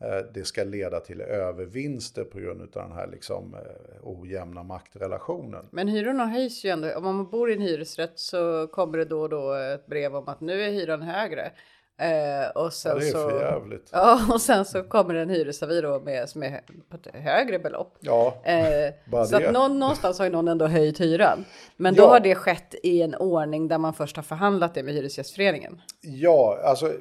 Eh, 0.00 0.18
det 0.34 0.44
ska 0.44 0.64
leda 0.64 1.00
till 1.00 1.20
övervinster 1.20 2.24
på 2.24 2.38
grund 2.38 2.60
av 2.60 2.68
den 2.88 2.92
här 2.92 3.06
liksom, 3.06 3.54
eh, 3.54 3.60
ojämna 4.02 4.62
maktrelationen. 4.62 5.68
Men 5.70 5.88
hyrorna 5.88 6.26
höjs 6.26 6.64
ju 6.64 6.70
ändå. 6.70 6.94
Om 6.96 7.04
man 7.04 7.30
bor 7.30 7.50
i 7.50 7.54
en 7.54 7.60
hyresrätt 7.60 8.18
så 8.18 8.66
kommer 8.66 8.98
det 8.98 9.04
då 9.04 9.20
och 9.20 9.28
då 9.28 9.52
ett 9.54 9.86
brev 9.86 10.16
om 10.16 10.28
att 10.28 10.40
nu 10.40 10.62
är 10.62 10.70
hyran 10.70 11.02
högre. 11.02 11.52
Eh, 12.00 12.50
och 12.54 12.72
sen 12.72 12.92
Ja, 12.92 12.98
det 13.00 13.08
är 13.08 13.12
så, 13.12 13.30
för 13.30 13.40
jävligt. 13.40 13.88
Ja, 13.92 14.20
och 14.32 14.40
sen 14.40 14.64
så 14.64 14.82
kommer 14.82 15.14
en 15.14 15.30
hyresavi 15.30 15.80
då 15.80 16.00
med, 16.00 16.28
som 16.28 16.42
är 16.42 16.60
på 16.90 16.96
ett 16.96 17.14
högre 17.14 17.58
belopp. 17.58 17.96
Ja, 18.00 18.34
Eh, 18.44 18.92
Bara 19.10 19.24
så 19.24 19.38
det. 19.38 19.46
att 19.46 19.52
någon, 19.52 19.78
någonstans 19.78 20.18
har 20.18 20.26
ju 20.26 20.32
någon 20.32 20.48
ändå 20.48 20.66
höjt 20.66 21.00
hyran. 21.00 21.44
Men 21.76 21.94
då 21.94 22.02
Ja. 22.02 22.08
har 22.08 22.20
det 22.20 22.34
skett 22.34 22.74
i 22.82 23.02
en 23.02 23.14
ordning 23.14 23.68
där 23.68 23.78
man 23.78 23.94
först 23.94 24.16
har 24.16 24.22
förhandlat 24.22 24.74
det 24.74 24.82
med 24.82 24.94
Hyresgästföreningen. 24.94 25.80
Ja, 26.00 26.58
alltså 26.64 26.92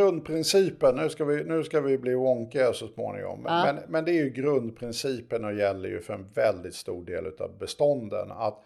grundprincipen, 0.00 0.96
nu 0.96 1.08
ska 1.08 1.24
vi, 1.24 1.44
nu 1.44 1.64
ska 1.64 1.80
vi 1.80 1.98
bli 1.98 2.14
wonkiga 2.14 2.72
så 2.72 2.88
småningom, 2.88 3.42
men, 3.42 3.76
men 3.88 4.04
det 4.04 4.10
är 4.10 4.24
ju 4.24 4.30
grundprincipen 4.30 5.44
och 5.44 5.54
gäller 5.54 5.88
ju 5.88 6.00
för 6.00 6.14
en 6.14 6.26
väldigt 6.34 6.74
stor 6.74 7.04
del 7.04 7.26
av 7.26 7.58
bestånden. 7.58 8.32
Att 8.32 8.62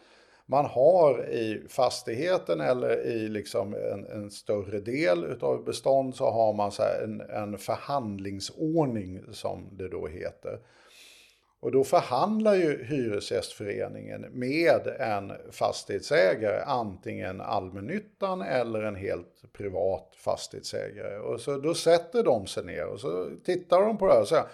man 0.51 0.65
har 0.65 1.29
i 1.29 1.63
fastigheten 1.69 2.61
eller 2.61 3.07
i 3.07 3.29
liksom 3.29 3.75
en, 3.75 4.07
en 4.07 4.31
större 4.31 4.81
del 4.81 5.43
av 5.43 5.65
bestånd 5.65 6.15
så 6.15 6.31
har 6.31 6.53
man 6.53 6.73
så 6.73 6.83
här 6.83 7.03
en, 7.05 7.21
en 7.21 7.59
förhandlingsordning 7.59 9.21
som 9.33 9.69
det 9.73 9.89
då 9.89 10.07
heter. 10.07 10.59
Och 11.61 11.73
då 11.73 11.85
förhandlar 11.85 12.55
ju 12.55 12.85
Hyresgästföreningen 12.85 14.27
med 14.33 14.87
en 14.87 15.33
fastighetsägare, 15.51 16.63
antingen 16.67 17.41
allmännyttan 17.41 18.43
eller 18.43 18.83
en 18.83 18.97
helt 18.97 19.53
privat 19.53 20.12
fastighetsägare. 20.16 21.18
Och 21.18 21.41
så 21.41 21.57
då 21.57 21.74
sätter 21.74 22.22
de 22.22 22.47
sig 22.47 22.64
ner 22.64 22.87
och 22.87 23.01
så 23.01 23.31
tittar 23.45 23.81
de 23.81 23.99
på 23.99 24.07
det 24.07 24.12
här 24.12 24.20
och 24.20 24.29
säger 24.29 24.45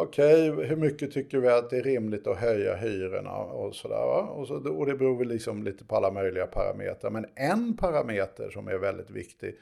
Okej, 0.00 0.50
hur 0.50 0.76
mycket 0.76 1.12
tycker 1.12 1.38
vi 1.38 1.48
att 1.48 1.70
det 1.70 1.76
är 1.76 1.82
rimligt 1.82 2.26
att 2.26 2.38
höja 2.38 2.76
hyrorna 2.76 3.36
och 3.36 3.74
sådär. 3.74 4.30
Och, 4.30 4.46
så, 4.46 4.54
och 4.54 4.86
det 4.86 4.94
beror 4.94 5.18
väl 5.18 5.28
liksom 5.28 5.62
lite 5.62 5.84
på 5.84 5.96
alla 5.96 6.10
möjliga 6.10 6.46
parametrar. 6.46 7.10
Men 7.10 7.26
en 7.34 7.76
parameter 7.76 8.50
som 8.50 8.68
är 8.68 8.78
väldigt 8.78 9.10
viktig 9.10 9.58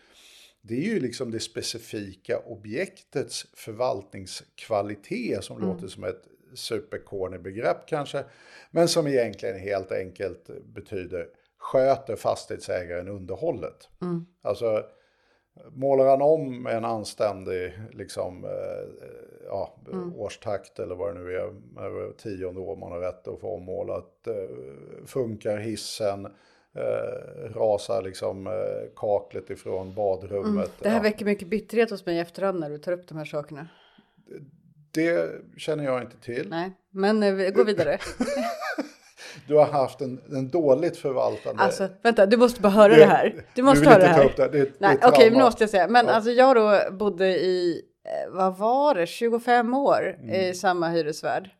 det 0.69 0.75
är 0.75 0.95
ju 0.95 1.01
liksom 1.01 1.31
det 1.31 1.41
specifika 1.41 2.39
objektets 2.39 3.47
förvaltningskvalitet 3.55 5.45
som 5.45 5.61
låter 5.61 5.87
som 5.89 6.05
ett 6.05 6.23
supercorny 6.55 7.39
begrepp 7.39 7.87
kanske, 7.87 8.25
men 8.71 8.89
som 8.89 9.07
egentligen 9.07 9.59
helt 9.59 9.93
enkelt 9.93 10.51
betyder 10.75 11.27
sköter 11.59 12.17
fastighetsägaren 12.17 13.09
underhållet. 13.09 13.89
Alltså 14.43 14.85
målar 15.71 16.07
han 16.07 16.23
om 16.23 16.67
en 16.67 16.85
anständig 16.85 17.73
liksom, 17.93 18.45
eh, 18.45 18.51
ja, 19.49 19.75
årstakt 20.17 20.79
eller 20.79 20.95
vad 20.95 21.15
det 21.15 21.21
nu 21.21 21.33
är, 21.35 21.41
över 21.85 22.13
tionde 22.13 22.61
år 22.61 22.77
man 22.77 22.93
har 22.93 23.01
rätt 23.01 23.29
att 23.29 23.41
få 23.41 23.55
ommålat, 23.57 24.27
eh, 24.27 25.07
funkar 25.07 25.57
hissen, 25.57 26.27
eh, 26.75 27.53
rasar 27.55 28.03
liksom 28.03 28.47
eh, 28.47 28.53
kaklet 28.97 29.51
ifrån 29.51 29.95
badrummet. 29.95 30.71
Det 30.81 30.89
här 30.89 30.97
ja. 30.97 31.03
väcker 31.03 31.25
mycket 31.25 31.49
bitterhet 31.49 31.91
hos 31.91 32.07
mig 32.07 32.17
i 32.17 32.21
efterhand 32.21 32.61
när 32.61 32.71
du 32.71 32.79
tar 32.79 32.93
upp 32.93 33.09
de 33.09 33.19
här 33.19 33.25
sakerna. 33.25 33.69
Det 34.91 35.31
känner 35.57 35.85
jag 35.85 36.03
inte 36.03 36.17
till. 36.21 36.49
Nej, 36.49 36.73
men 36.91 37.23
eh, 37.23 37.35
vi 37.35 37.51
går 37.51 37.65
vidare. 37.65 37.99
Du 39.49 39.55
har 39.55 39.67
haft 39.67 40.01
en, 40.01 40.21
en 40.33 40.49
dåligt 40.49 40.97
förvaltande... 40.97 41.63
Alltså, 41.63 41.89
vänta, 42.03 42.27
du 42.27 42.37
måste 42.37 42.61
bara 42.61 42.73
höra 42.73 42.97
det, 42.97 43.05
här. 43.05 43.45
Du 43.55 43.63
måste 43.63 43.81
vill 43.81 43.89
höra 43.89 43.99
det 43.99 44.07
här. 44.07 44.25
upp 44.25 44.37
det. 44.37 44.49
det, 44.49 44.59
Nej, 44.79 44.99
det 45.01 45.09
okej, 45.09 45.21
trauma. 45.21 45.39
nu 45.39 45.45
måste 45.45 45.63
jag 45.63 45.71
säga. 45.71 45.89
Men 45.89 46.07
Ja. 46.07 46.13
alltså 46.13 46.31
jag 46.31 46.57
då 46.57 46.81
bodde 46.97 47.27
i, 47.29 47.83
vad 48.29 48.57
var 48.57 48.95
det, 48.95 49.07
25 49.07 49.75
år 49.75 50.17
Mm. 50.21 50.35
i 50.35 50.55
samma 50.55 50.89
hyresvärd. 50.89 51.51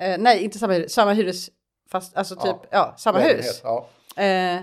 Eh, 0.00 0.16
nej, 0.18 0.44
inte 0.44 0.58
samma 0.58 0.88
samma 0.88 1.12
hyres, 1.12 1.50
fast 1.90 2.16
alltså 2.16 2.34
typ, 2.36 2.44
Ja. 2.62 2.68
ja, 2.70 2.94
samma 2.96 3.18
Lägenhet, 3.18 3.44
hus. 3.44 3.60
Ja. 3.64 3.88
Eh, 4.22 4.60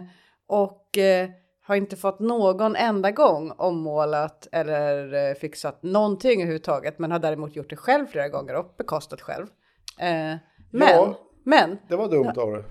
och 0.47 0.97
eh, 0.97 1.29
har 1.63 1.75
inte 1.75 1.95
fått 1.95 2.19
någon 2.19 2.75
enda 2.75 3.11
gång 3.11 3.51
ommålat 3.57 4.47
eller 4.51 5.13
eh, 5.29 5.33
fixat 5.35 5.83
någonting 5.83 6.41
överhuvudtaget. 6.41 6.99
Men 6.99 7.11
har 7.11 7.19
däremot 7.19 7.55
gjort 7.55 7.69
det 7.69 7.75
själv 7.75 8.07
flera 8.07 8.29
gånger 8.29 8.53
och 8.55 8.75
bekostat 8.77 9.21
själv. 9.21 9.45
Eh, 9.99 10.35
men, 10.71 10.89
Ja. 10.89 11.19
men, 11.43 11.77
Det 11.89 11.95
var 11.95 12.07
dumt 12.07 12.33
av 12.37 12.51
dig. 12.53 12.63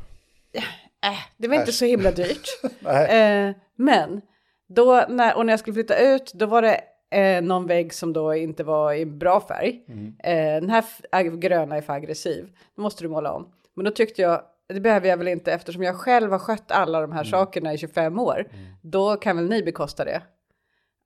det 1.37 1.49
var 1.49 1.55
inte 1.55 1.69
Äsch. 1.71 1.75
så 1.75 1.85
himla 1.85 2.11
dyrt. 2.11 2.47
Eh, 2.87 3.51
men 3.77 4.21
då 4.69 5.05
när, 5.09 5.37
och 5.37 5.47
när 5.47 5.53
jag 5.53 5.61
skulle 5.61 5.75
flytta 5.75 5.99
ut 5.99 6.33
då 6.35 6.47
var 6.47 6.63
det 6.63 6.81
eh, 7.11 7.43
någon 7.43 7.67
vägg 7.67 7.95
som 7.95 8.13
då 8.13 8.35
inte 8.35 8.65
var 8.65 8.95
i 8.95 9.07
bra 9.07 9.41
färg. 9.41 9.85
Eh, 10.19 10.61
den 10.61 10.71
här 10.71 11.37
gröna 11.37 11.77
är 11.77 11.81
för 11.81 11.93
aggressiv. 11.93 12.57
Då 12.77 12.83
måste 12.83 13.05
du 13.05 13.09
måla 13.09 13.33
om. 13.33 13.53
Men 13.75 13.85
då 13.85 13.91
tyckte 13.91 14.23
jag 14.23 14.43
det 14.69 14.81
behöver 14.81 15.09
jag 15.09 15.17
väl 15.17 15.29
inte 15.29 15.53
eftersom 15.53 15.83
jag 15.83 15.97
själv 15.97 16.33
har 16.33 16.39
skött 16.39 16.71
alla 16.71 17.01
de 17.01 17.13
här 17.13 17.25
sakerna 17.25 17.73
i 17.75 17.79
25 17.79 18.19
år. 18.19 18.47
Då 18.83 19.17
kan 19.17 19.37
väl 19.37 19.49
ni 19.49 19.63
bekosta 19.63 20.05
det. 20.05 20.23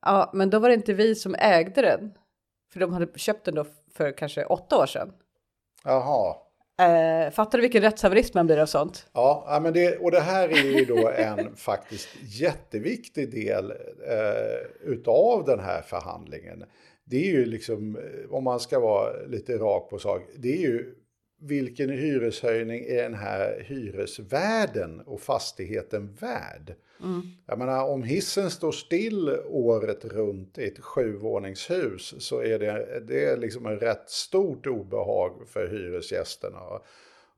Ja, 0.03 0.30
men 0.34 0.51
då 0.51 0.59
var 0.59 0.68
det 0.68 0.74
inte 0.74 0.92
vi 0.92 1.14
som 1.14 1.34
ägde 1.38 1.82
den. 1.82 2.12
För 2.72 2.80
de 2.80 2.92
hade 2.92 3.18
köpt 3.18 3.44
den 3.44 3.55
då 3.55 3.64
för 3.94 4.12
kanske 4.16 4.44
åtta 4.44 4.78
år 4.78 4.86
sedan. 4.86 5.12
Jaha. 5.84 6.34
Eh, 6.81 7.31
fattar 7.31 7.59
du 7.59 7.62
vilken 7.62 7.83
rättshaverism 7.83 8.39
man 8.39 8.47
blir 8.47 8.59
av 8.59 8.66
sånt? 8.66 9.07
Ja, 9.12 9.45
ja, 9.49 9.61
men 9.61 9.72
det, 9.72 9.97
och 9.97 10.11
det 10.11 10.20
här 10.20 10.49
är 10.49 10.78
ju 10.78 10.85
då 10.85 11.09
en 11.09 11.57
faktiskt 11.57 12.09
jätteviktig 12.22 13.31
del 13.31 13.70
eh, 13.70 14.91
utav 14.91 15.45
den 15.45 15.61
här 15.61 15.83
förhandlingen. 15.83 16.64
Det 17.05 17.16
är 17.16 17.33
ju 17.33 17.47
liksom, 17.47 17.97
eh, 17.97 18.35
om 18.35 18.45
man 18.45 18.61
ska 18.61 18.81
vara 18.81 19.12
lite 19.26 19.59
rak 19.59 19.91
på 19.91 19.99
sak, 19.99 20.22
det 20.37 20.53
är 20.53 20.61
ju 20.61 20.95
vilken 21.41 21.91
hyreshöjning 21.91 22.84
är 22.84 23.03
den 23.03 23.14
här 23.14 23.64
hyresvärden 23.66 25.01
och 25.01 25.20
fastigheten 25.20 26.14
värd? 26.20 26.74
Jag 27.47 27.59
menar, 27.59 27.84
om 27.84 28.03
hissen 28.03 28.51
står 28.51 28.72
still 28.72 29.36
året 29.47 30.05
runt 30.05 30.59
i 30.59 30.64
ett 30.64 30.78
sjuvåningshus 30.78 32.14
så 32.18 32.43
är 32.43 32.59
det, 32.59 33.03
det 33.09 33.24
är 33.24 33.36
liksom 33.36 33.66
en 33.66 33.78
rätt 33.78 34.11
stort 34.11 34.66
obehag 34.66 35.49
för 35.49 35.68
hyresgästerna. 35.68 36.59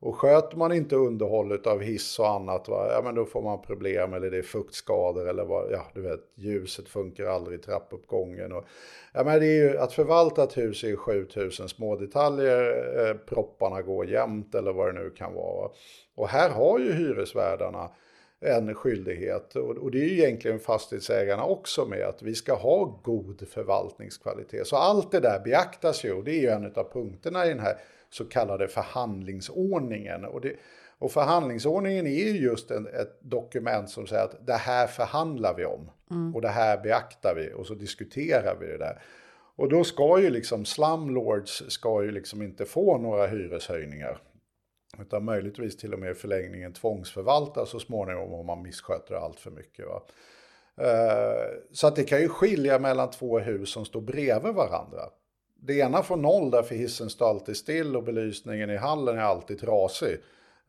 Och 0.02 0.16
sköter 0.16 0.56
man 0.56 0.72
inte 0.72 0.96
underhållet 0.96 1.66
av 1.66 1.80
hiss 1.80 2.18
och 2.18 2.28
annat, 2.28 2.68
va, 2.68 2.88
ja, 2.92 3.02
men 3.04 3.14
då 3.14 3.24
får 3.24 3.42
man 3.42 3.62
problem 3.62 4.12
eller 4.12 4.30
det 4.30 4.38
är 4.38 4.42
fuktskador 4.42 5.28
eller 5.28 5.44
vad, 5.44 5.72
ja, 5.72 5.86
du 5.94 6.00
vet, 6.00 6.20
ljuset 6.34 6.88
funkar 6.88 7.26
aldrig 7.26 7.58
i 7.58 7.62
trappuppgången. 7.62 8.52
Och, 8.52 8.64
ja, 9.12 9.24
men 9.24 9.40
det 9.40 9.46
är 9.46 9.70
ju, 9.70 9.78
att 9.78 9.92
förvalta 9.92 10.44
ett 10.44 10.56
hus 10.56 10.84
är 10.84 10.88
ju 10.88 10.96
7000 10.96 11.68
små 11.68 11.96
detaljer, 11.96 13.08
eh, 13.08 13.16
propparna 13.16 13.82
går 13.82 14.06
jämnt 14.06 14.54
eller 14.54 14.72
vad 14.72 14.94
det 14.94 15.00
nu 15.00 15.10
kan 15.10 15.34
vara. 15.34 15.70
Och 16.14 16.28
här 16.28 16.50
har 16.50 16.78
ju 16.78 16.92
hyresvärdarna 16.92 17.90
en 18.40 18.74
skyldighet 18.74 19.56
och, 19.56 19.70
och 19.70 19.90
det 19.90 19.98
är 19.98 20.08
ju 20.08 20.12
egentligen 20.12 20.58
fastighetsägarna 20.58 21.44
också 21.44 21.84
med 21.84 22.02
att 22.02 22.22
vi 22.22 22.34
ska 22.34 22.54
ha 22.54 23.00
god 23.02 23.48
förvaltningskvalitet. 23.48 24.66
Så 24.66 24.76
allt 24.76 25.10
det 25.10 25.20
där 25.20 25.40
beaktas 25.44 26.04
ju 26.04 26.12
och 26.12 26.24
det 26.24 26.32
är 26.32 26.40
ju 26.40 26.48
en 26.48 26.72
av 26.74 26.92
punkterna 26.92 27.46
i 27.46 27.48
den 27.48 27.60
här 27.60 27.76
så 28.14 28.24
kallade 28.24 28.68
förhandlingsordningen. 28.68 30.24
Och, 30.24 30.40
det, 30.40 30.56
och 30.98 31.12
förhandlingsordningen 31.12 32.06
är 32.06 32.10
ju 32.10 32.38
just 32.38 32.70
en, 32.70 32.86
ett 32.86 33.18
dokument 33.20 33.90
som 33.90 34.06
säger 34.06 34.24
att 34.24 34.46
det 34.46 34.52
här 34.52 34.86
förhandlar 34.86 35.54
vi 35.56 35.64
om 35.64 35.90
och 36.34 36.42
det 36.42 36.48
här 36.48 36.82
beaktar 36.82 37.34
vi 37.34 37.52
och 37.52 37.66
så 37.66 37.74
diskuterar 37.74 38.56
vi 38.60 38.66
det 38.66 38.78
där. 38.78 39.02
Och 39.56 39.68
då 39.68 39.84
ska 39.84 40.20
ju 40.20 40.30
liksom 40.30 40.64
slumlords 40.64 41.62
ska 41.68 42.04
ju 42.04 42.10
liksom 42.10 42.42
inte 42.42 42.64
få 42.64 42.98
några 42.98 43.26
hyreshöjningar. 43.26 44.18
Utan 45.00 45.24
möjligtvis 45.24 45.76
till 45.76 45.94
och 45.94 45.98
med 46.00 46.10
i 46.10 46.14
förlängningen 46.14 46.72
tvångsförvalta 46.72 47.66
så 47.66 47.80
småningom 47.80 48.32
om 48.32 48.46
man 48.46 48.62
missköter 48.62 49.14
allt 49.14 49.40
för 49.40 49.50
mycket. 49.50 49.86
Va? 49.86 50.02
Eh, 50.76 51.48
Så 51.72 51.86
att 51.86 51.96
det 51.96 52.04
kan 52.04 52.20
ju 52.20 52.28
skilja 52.28 52.78
mellan 52.78 53.10
två 53.10 53.38
hus 53.38 53.70
som 53.70 53.84
står 53.84 54.00
bredvid 54.00 54.54
varandra. 54.54 55.02
Det 55.64 55.78
ena 55.78 56.02
får 56.02 56.16
noll 56.16 56.50
därför 56.50 56.74
hissen 56.74 57.10
står 57.10 57.28
alltid 57.28 57.56
still 57.56 57.96
och 57.96 58.02
belysningen 58.02 58.70
i 58.70 58.76
hallen 58.76 59.18
är 59.18 59.22
alltid 59.22 59.60
trasig. 59.60 60.18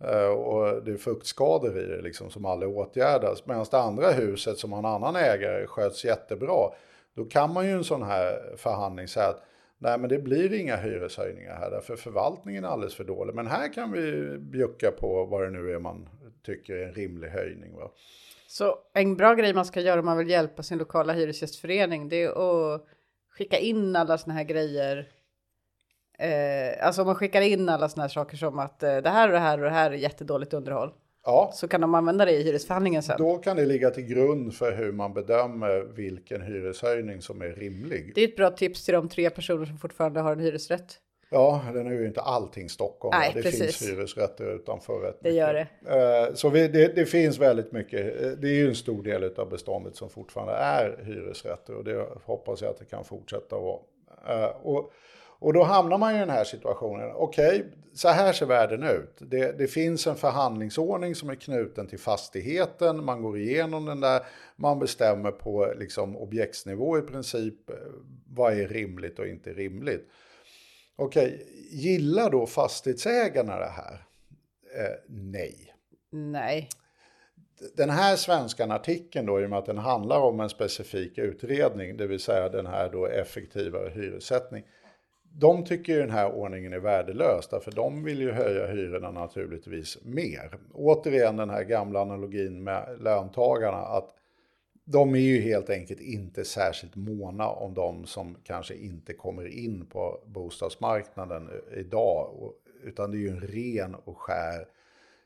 Eh, 0.04 0.28
och 0.28 0.84
det 0.84 0.92
är 0.92 0.98
fuktskador 0.98 1.80
i 1.80 1.86
det 1.86 2.02
liksom 2.02 2.30
som 2.30 2.46
aldrig 2.46 2.72
åtgärdas. 2.72 3.46
Medan 3.46 3.66
det 3.72 3.80
andra 3.80 4.12
huset 4.12 4.58
som 4.58 4.72
har 4.72 4.80
en 4.80 4.86
annan 4.86 5.16
ägare 5.16 5.68
sköts 5.68 6.06
jättebra. 6.06 6.70
Då 7.16 7.26
kan 7.26 7.54
man 7.54 7.66
ju 7.66 7.72
en 7.72 7.84
sån 7.84 8.04
här 8.04 8.56
förhandling 8.58 9.08
säga 9.08 9.28
att 9.28 9.44
nej 9.78 9.98
men 9.98 10.10
det 10.10 10.20
blir 10.20 10.54
inga 10.54 10.76
hyreshöjningar 10.76 11.56
här 11.56 11.72
därför 11.72 11.96
förvaltningen 11.96 12.64
är 12.64 12.68
alldeles 12.68 12.96
för 12.96 13.04
dålig. 13.04 13.36
Men 13.36 13.48
här 13.48 13.74
kan 13.74 13.92
vi 13.92 14.38
bjucka 14.38 14.92
på 14.92 15.26
vad 15.26 15.42
det 15.42 15.50
nu 15.50 15.72
är 15.72 15.80
man 15.80 16.10
tycker 16.46 16.74
är 16.74 16.88
en 16.88 16.94
rimlig 16.94 17.30
höjning. 17.30 17.76
Va? 17.76 17.92
Så 18.48 18.78
en 18.94 19.16
bra 19.16 19.34
grej 19.34 19.54
man 19.54 19.66
ska 19.66 19.82
göra 19.82 20.00
om 20.00 20.06
man 20.06 20.18
vill 20.18 20.30
hjälpa 20.30 20.64
sin 20.64 20.78
lokala 20.78 21.14
hyresgästförening 21.14 22.10
det 22.10 22.24
är 22.24 22.30
att 22.76 22.86
skicka 23.38 23.58
in 23.58 23.96
alla 23.96 24.18
såna 24.18 24.34
här 24.34 24.44
grejer. 24.44 25.08
Eh, 26.20 26.86
alltså 26.88 27.02
om 27.02 27.06
man 27.08 27.16
skickar 27.16 27.42
in 27.42 27.70
alla 27.70 27.90
såna 27.90 28.02
här 28.04 28.10
saker 28.10 28.38
som 28.38 28.60
att 28.60 28.84
eh, 28.84 28.98
det 28.98 29.10
här 29.10 29.28
och 29.28 29.34
det 29.34 29.40
här 29.40 29.58
och 29.58 29.64
det 29.64 29.70
här 29.72 29.92
är 29.92 29.96
jättedåligt 29.96 30.54
underhåll. 30.54 30.92
Ja, 31.26 31.52
Så 31.54 31.68
kan 31.68 31.82
de 31.82 31.96
använda 31.96 32.26
det 32.26 32.32
i 32.32 32.44
hyresförhandlingen 32.44 33.04
sen. 33.04 33.16
då 33.18 33.38
kan 33.38 33.58
det 33.58 33.66
ligga 33.66 33.90
till 33.92 34.04
grund 34.06 34.54
för 34.56 34.72
hur 34.72 34.92
man 34.92 35.14
bedömer 35.14 35.80
vilken 35.96 36.42
hyreshöjning 36.42 37.22
som 37.22 37.42
är 37.42 37.50
rimlig. 37.50 38.12
Det 38.16 38.22
är 38.24 38.28
ett 38.28 38.36
bra 38.36 38.52
tips 38.52 38.86
till 38.86 38.94
de 38.94 39.10
tre 39.10 39.30
personer 39.30 39.66
som 39.66 39.78
fortfarande 39.78 40.20
har 40.20 40.32
en 40.32 40.40
hyresrätt. 40.40 41.00
Ja, 41.34 41.62
den 41.74 41.88
är 41.88 41.92
ju 41.92 42.06
inte 42.08 42.22
allting 42.22 42.70
Stockholm. 42.70 43.18
Nej, 43.20 43.32
det 43.36 43.42
precis. 43.42 43.78
finns 43.78 43.92
hyresrätter 43.92 44.56
utanför 44.56 45.00
rätt 45.00 45.18
Det 45.22 45.32
gör 45.32 45.54
det. 45.54 45.68
Eh, 46.30 46.34
Så 46.34 46.50
vi, 46.50 46.68
det, 46.68 46.96
det 46.96 47.06
finns 47.06 47.38
väldigt 47.40 47.72
mycket. 47.72 48.22
Eh, 48.22 48.30
Det 48.30 48.48
är 48.48 48.54
ju 48.56 48.68
en 48.68 48.76
stor 48.76 49.04
del 49.04 49.24
av 49.38 49.50
beståndet 49.50 49.96
som 49.96 50.10
fortfarande 50.10 50.54
är 50.54 51.04
hyresrätter 51.06 51.76
och 51.76 51.84
det 51.84 52.08
hoppas 52.26 52.62
jag 52.62 52.70
att 52.70 52.78
det 52.80 52.86
kan 52.86 53.04
fortsätta 53.04 53.56
vara. 53.60 53.80
Eh, 54.28 54.50
Och, 54.64 54.92
och 55.40 55.54
då 55.54 55.64
hamnar 55.64 55.98
man 55.98 56.16
i 56.16 56.20
den 56.20 56.30
här 56.30 56.44
situationen. 56.44 57.12
Okej, 57.16 57.66
så 57.94 58.08
här 58.10 58.34
ser 58.34 58.46
världen 58.46 58.84
ut. 58.84 59.16
Det, 59.18 59.58
det 59.58 59.68
finns 59.68 60.08
en 60.08 60.16
förhandlingsordning 60.16 61.16
som 61.16 61.30
är 61.30 61.36
knuten 61.36 61.88
till 61.88 62.00
fastigheten. 62.00 63.06
Man 63.06 63.22
går 63.22 63.38
igenom 63.38 63.86
den 63.86 64.00
där. 64.02 64.22
Man 64.56 64.80
bestämmer 64.80 65.32
på 65.32 65.74
liksom, 65.78 66.18
objektsnivå 66.18 66.98
i 66.98 67.02
princip. 67.02 67.56
Vad 68.28 68.54
är 68.54 68.68
rimligt 68.68 69.20
och 69.20 69.28
inte 69.28 69.54
rimligt. 69.54 70.08
Okej, 70.96 71.46
gillar 71.72 72.30
då 72.30 72.46
fastighetsägarna 72.46 73.60
det 73.60 73.72
här? 73.76 74.06
Eh, 74.78 74.96
nej. 75.08 75.74
Nej. 76.10 76.70
Den 77.76 77.90
här 77.90 78.16
svenskan 78.16 78.72
artikeln 78.72 79.26
då, 79.26 79.42
i 79.42 79.46
och 79.46 79.50
med 79.50 79.60
att 79.60 79.66
den 79.66 79.78
handlar 79.78 80.20
om 80.20 80.40
en 80.40 80.50
specifik 80.50 81.18
utredning, 81.18 81.98
det 81.98 82.08
vill 82.08 82.20
säga 82.20 82.50
den 82.50 82.66
här 82.66 82.90
då 82.90 83.06
effektivare 83.06 83.90
hyressättning. 83.90 84.64
De 85.36 85.66
tycker 85.66 85.94
ju 85.94 86.00
den 86.00 86.10
här 86.10 86.32
ordningen 86.32 86.74
är 86.74 86.80
värdelös, 86.80 87.48
därför 87.52 87.72
de 87.72 88.04
vill 88.04 88.20
ju 88.20 88.32
höja 88.32 88.68
hyrorna 88.68 89.12
naturligtvis 89.12 89.98
mer. 90.04 90.58
Återigen 90.74 91.38
den 91.38 91.50
här 91.50 91.64
gamla 91.64 92.02
analogin 92.02 92.64
med 92.64 92.98
löntagarna, 93.00 93.78
att 93.78 94.10
de 94.86 95.16
är 95.16 95.20
ju 95.20 95.42
helt 95.42 95.70
enkelt 95.70 96.02
inte 96.02 96.46
särskilt 96.46 96.96
måna 96.96 97.48
om 97.48 97.74
de 97.74 98.06
som 98.06 98.36
kanske 98.44 98.76
inte 98.76 99.14
kommer 99.14 99.48
in 99.48 99.86
på 99.86 100.20
bostadsmarknaden 100.26 101.50
eh, 101.50 101.80
idag. 101.80 102.54
Utan 102.84 103.12
det 103.12 103.18
är 103.18 103.20
ju 103.20 103.30
en 103.30 103.42
ren 103.42 103.96
och 103.96 104.18
skär 104.18 104.68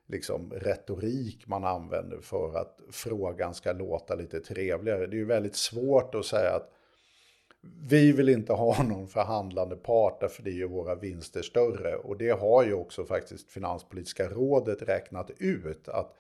liksom, 0.08 0.54
retorik 0.54 1.48
man 1.48 1.64
använder 1.64 2.22
för 2.22 2.58
att 2.58 2.80
frågan 2.92 3.54
ska 3.54 3.72
låta 3.72 4.16
lite 4.16 4.40
trevligare. 4.40 5.08
Det 5.08 5.16
är 5.16 5.20
ju 5.20 5.26
väldigt 5.26 5.56
svårt 5.56 6.16
att 6.16 6.26
säga 6.26 6.56
att 6.56 6.72
vi 7.90 8.12
vill 8.12 8.30
inte 8.30 8.54
ha 8.54 8.84
någon 8.90 9.08
förhandlande 9.08 9.76
part 9.76 10.20
därför 10.20 10.44
det 10.44 10.52
gör 10.52 10.68
våra 10.68 10.96
vinster 10.96 11.42
större. 11.42 11.96
Och 11.96 12.18
det 12.18 12.30
har 12.30 12.64
ju 12.64 12.74
också 12.74 13.06
faktiskt 13.06 13.52
Finanspolitiska 13.52 14.30
rådet 14.30 14.82
räknat 14.82 15.32
ut 15.38 15.88
att 15.88 16.16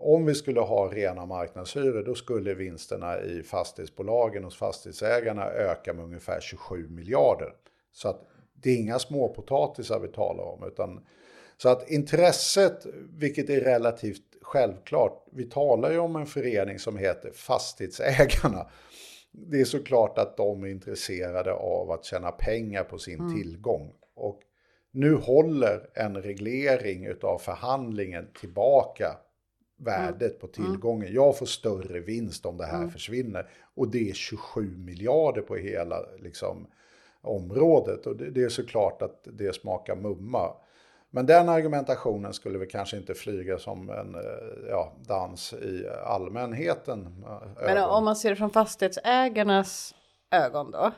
om 0.00 0.26
vi 0.26 0.34
skulle 0.34 0.60
ha 0.60 0.88
rena 0.92 1.26
marknadshyror 1.26 2.02
då 2.02 2.14
skulle 2.14 2.54
vinsterna 2.54 3.20
i 3.20 3.42
fastighetsbolagen 3.42 4.44
hos 4.44 4.56
fastighetsägarna 4.56 5.44
öka 5.44 5.92
med 5.92 6.04
ungefär 6.04 6.40
27 6.40 6.88
miljarder. 6.88 7.52
Så 7.92 8.08
att 8.08 8.26
det 8.52 8.70
är 8.70 8.76
inga 8.76 8.98
småpotatisar 8.98 10.00
vi 10.00 10.08
talar 10.08 10.44
om. 10.44 10.64
Utan, 10.64 11.06
så 11.56 11.68
att 11.68 11.90
intresset, 11.90 12.86
vilket 13.18 13.50
är 13.50 13.60
relativt 13.60 14.22
självklart, 14.42 15.26
vi 15.32 15.44
talar 15.44 15.90
ju 15.90 15.98
om 15.98 16.16
en 16.16 16.26
förening 16.26 16.78
som 16.78 16.96
heter 16.96 17.30
Fastighetsägarna. 17.30 18.70
Det 19.32 19.60
är 19.60 19.64
såklart 19.64 20.18
att 20.18 20.36
de 20.36 20.64
är 20.64 20.68
intresserade 20.68 21.52
av 21.52 21.90
att 21.90 22.04
tjäna 22.04 22.30
pengar 22.30 22.84
på 22.84 22.98
sin 22.98 23.34
tillgång. 23.34 23.92
Och 24.14 24.40
nu 24.92 25.14
håller 25.14 25.90
en 25.94 26.22
reglering 26.22 27.08
av 27.22 27.38
förhandlingen 27.38 28.28
tillbaka 28.40 29.16
värdet 29.80 30.40
på 30.40 30.46
tillgången. 30.46 31.12
Jag 31.14 31.38
får 31.38 31.46
större 31.46 32.00
vinst 32.00 32.46
om 32.46 32.56
det 32.56 32.66
här 32.66 32.88
försvinner. 32.88 33.50
Och 33.76 33.88
det 33.88 34.10
är 34.10 34.14
27 34.14 34.76
miljarder 34.76 35.42
på 35.42 35.56
hela 35.56 35.96
liksom, 36.18 36.66
området. 37.22 38.06
Och 38.06 38.16
det, 38.16 38.30
det 38.30 38.42
är 38.42 38.48
såklart 38.48 39.02
att 39.02 39.20
det 39.24 39.54
smakar 39.54 39.96
mumma. 39.96 40.52
Men 41.10 41.26
den 41.26 41.48
argumentationen 41.48 42.32
skulle 42.32 42.58
vi 42.58 42.66
kanske 42.66 42.96
inte 42.96 43.14
flyga 43.14 43.58
som 43.58 43.90
en 43.90 44.14
eh, 44.14 44.68
ja, 44.68 44.92
dans 45.08 45.52
i 45.52 45.86
allmänheten. 46.06 47.24
eh, 47.26 47.48
Men 47.56 47.76
ögon. 47.76 47.90
om 47.90 48.04
man 48.04 48.16
ser 48.16 48.30
det 48.30 48.36
från 48.36 48.50
fastighetsägarnas 48.50 49.94
ögon 50.30 50.70
då? 50.70 50.90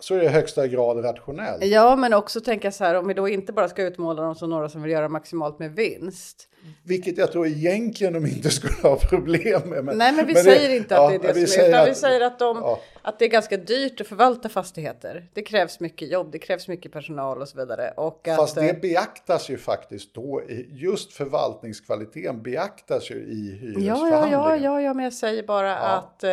Så 0.00 0.14
är 0.14 0.18
det 0.18 0.24
i 0.24 0.28
högsta 0.28 0.66
grad 0.66 1.04
rationellt. 1.04 1.64
Ja, 1.64 1.96
men 1.96 2.12
också 2.14 2.40
tänka 2.40 2.72
så 2.72 2.84
här 2.84 2.94
om 2.94 3.08
vi 3.08 3.14
då 3.14 3.28
inte 3.28 3.52
bara 3.52 3.68
ska 3.68 3.82
utmåla 3.82 4.22
dem 4.22 4.34
som 4.34 4.50
några 4.50 4.68
som 4.68 4.82
vill 4.82 4.92
göra 4.92 5.08
maximalt 5.08 5.58
med 5.58 5.72
vinst. 5.72 6.48
Vilket 6.84 7.18
jag 7.18 7.32
tror 7.32 7.46
egentligen 7.46 8.12
de 8.12 8.26
inte 8.26 8.50
skulle 8.50 8.74
ha 8.82 8.96
problem 8.96 9.62
med. 9.66 9.84
Men, 9.84 9.98
Nej, 9.98 10.12
men 10.12 10.26
vi 10.26 10.32
det- 10.32 10.40
säger 10.42 10.76
inte 10.76 10.98
att 10.98 11.12
ja, 11.12 11.18
det 11.18 11.28
är 11.28 11.34
det 11.34 11.46
som 11.46 11.62
är, 11.62 11.68
utan 11.68 11.72
säger 11.72 11.84
vi 11.84 11.90
att- 11.90 11.96
säger 11.96 12.20
att, 12.20 12.38
de, 12.38 12.56
ja. 12.56 12.80
att 13.02 13.18
det 13.18 13.24
är 13.24 13.28
ganska 13.28 13.56
dyrt 13.56 14.00
att 14.00 14.06
förvalta 14.06 14.48
fastigheter. 14.48 15.26
Det 15.32 15.42
krävs 15.42 15.80
mycket 15.80 16.10
jobb, 16.10 16.32
det 16.32 16.38
krävs 16.38 16.68
mycket 16.68 16.92
personal 16.92 17.40
och 17.42 17.48
så 17.48 17.58
vidare. 17.58 17.92
Och 17.96 18.28
att, 18.28 18.36
Fast 18.36 18.56
eh, 18.56 18.62
det 18.64 18.80
beaktas 18.80 19.48
ju 19.50 19.58
faktiskt 19.58 20.14
då, 20.14 20.42
i- 20.48 20.68
just 20.72 21.12
förvaltningskvaliteten 21.12 22.42
beaktas 22.42 23.10
ju 23.10 23.14
i 23.14 23.60
Ja, 23.62 23.68
hyresförhandlingen. 23.68 24.30
ja, 24.40 24.50
ja, 24.50 24.56
ja, 24.56 24.80
ja, 24.80 24.94
men 24.94 25.04
jag 25.04 25.12
säger 25.12 25.42
bara 25.42 25.68
Ja. 25.68 25.74
att 25.76 26.24
eh, 26.24 26.30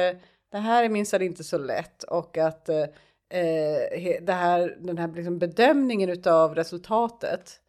det 0.51 0.57
här 0.57 0.83
är 0.83 0.89
minst 0.89 1.13
inte 1.13 1.43
så 1.43 1.57
lätt 1.57 2.03
och 2.03 2.37
att 2.37 2.69
eh, 3.29 4.33
här, 4.33 4.77
den 4.79 4.97
här 4.97 5.11
liksom 5.15 5.39
bedömningen 5.39 6.09
utav 6.09 6.55
resultatet, 6.55 7.59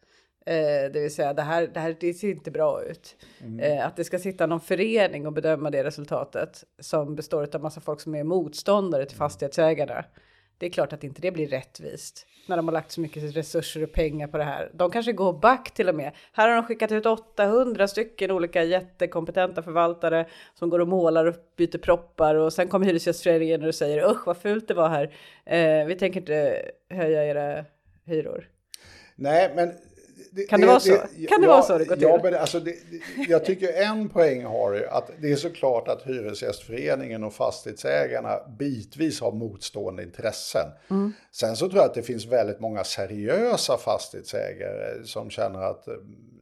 eh, 0.45 0.91
det 0.93 0.99
vill 1.01 1.15
säga 1.15 1.33
det 1.33 1.41
här, 1.41 1.67
det 1.67 1.79
här 1.79 1.97
det 1.99 2.13
ser 2.13 2.31
inte 2.31 2.51
bra 2.51 2.83
ut. 2.83 3.15
Eh, 3.61 3.85
att 3.85 3.95
det 3.95 4.03
ska 4.03 4.19
sitta 4.19 4.45
någon 4.45 4.61
förening 4.61 5.27
och 5.27 5.33
bedöma 5.33 5.69
det 5.69 5.83
resultatet 5.83 6.63
som 6.79 7.15
består 7.15 7.55
av 7.55 7.61
massa 7.61 7.81
folk 7.81 8.01
som 8.01 8.15
är 8.15 8.23
motståndare 8.23 9.05
till 9.05 9.17
fastighetsägarna. 9.17 10.05
Det 10.57 10.65
är 10.65 10.69
klart 10.69 10.93
att 10.93 11.03
inte 11.03 11.21
det 11.21 11.31
blir 11.31 11.47
rättvist 11.47 12.27
när 12.47 12.57
de 12.57 12.67
har 12.67 12.73
lagt 12.73 12.91
så 12.91 13.01
mycket 13.01 13.35
resurser 13.35 13.83
och 13.83 13.91
pengar 13.91 14.27
på 14.27 14.37
det 14.37 14.43
här. 14.43 14.71
De 14.73 14.91
kanske 14.91 15.13
går 15.13 15.33
back 15.33 15.73
till 15.73 15.89
och 15.89 15.95
med. 15.95 16.11
Här 16.31 16.47
har 16.47 16.55
de 16.55 16.65
skickat 16.65 16.91
ut 16.91 17.05
800 17.05 17.87
stycken 17.87 18.31
olika 18.31 18.63
jättekompetenta 18.63 19.63
förvaltare 19.63 20.25
som 20.53 20.69
går 20.69 20.79
och 20.79 20.87
målar 20.87 21.25
och 21.25 21.35
byter 21.55 21.77
proppar 21.77 22.35
och 22.35 22.53
sen 22.53 22.67
kommer 22.67 22.85
Hyresgästföreningen 22.85 23.63
och 23.63 23.75
säger 23.75 24.11
usch 24.11 24.27
vad 24.27 24.37
fult 24.37 24.67
det 24.67 24.73
var 24.73 24.89
här. 24.89 25.13
Eh, 25.45 25.85
vi 25.85 25.95
tänker 25.95 26.19
inte 26.19 26.71
höja 26.89 27.25
era 27.25 27.65
hyror. 28.05 28.49
Nej, 29.15 29.51
men... 29.55 29.73
Kan 30.49 30.61
det 30.61 30.67
vara 30.67 30.79
så? 30.79 30.97
Kan 31.29 31.41
det 31.41 31.47
vara 31.47 31.61
så 31.61 31.77
det 31.77 31.85
går 31.85 31.97
Ja, 32.01 32.17
till? 32.19 32.31
men 32.31 32.41
alltså 32.41 32.59
det, 32.59 32.71
det- 32.71 33.23
jag 33.29 33.45
tycker 33.45 33.73
en 33.73 34.09
poäng 34.09 34.43
har 34.45 34.73
ju 34.73 34.87
att 34.87 35.09
det 35.21 35.31
är 35.31 35.35
såklart 35.35 35.87
att 35.87 36.01
Hyresgästföreningen 36.01 37.23
och 37.23 37.33
fastighetsägarna 37.33 38.39
bitvis 38.59 39.21
har 39.21 39.31
motstående 39.31 40.03
intressen. 40.03 40.65
Mm. 40.89 41.13
Sen 41.31 41.55
så 41.55 41.65
tror 41.69 41.77
jag 41.81 41.85
att 41.89 41.93
det 41.93 42.03
finns 42.03 42.25
väldigt 42.25 42.59
många 42.59 42.83
seriösa 42.83 43.77
fastighetsägare 43.77 45.03
som 45.03 45.29
känner 45.29 45.59
att 45.61 45.87
eh, 45.87 45.93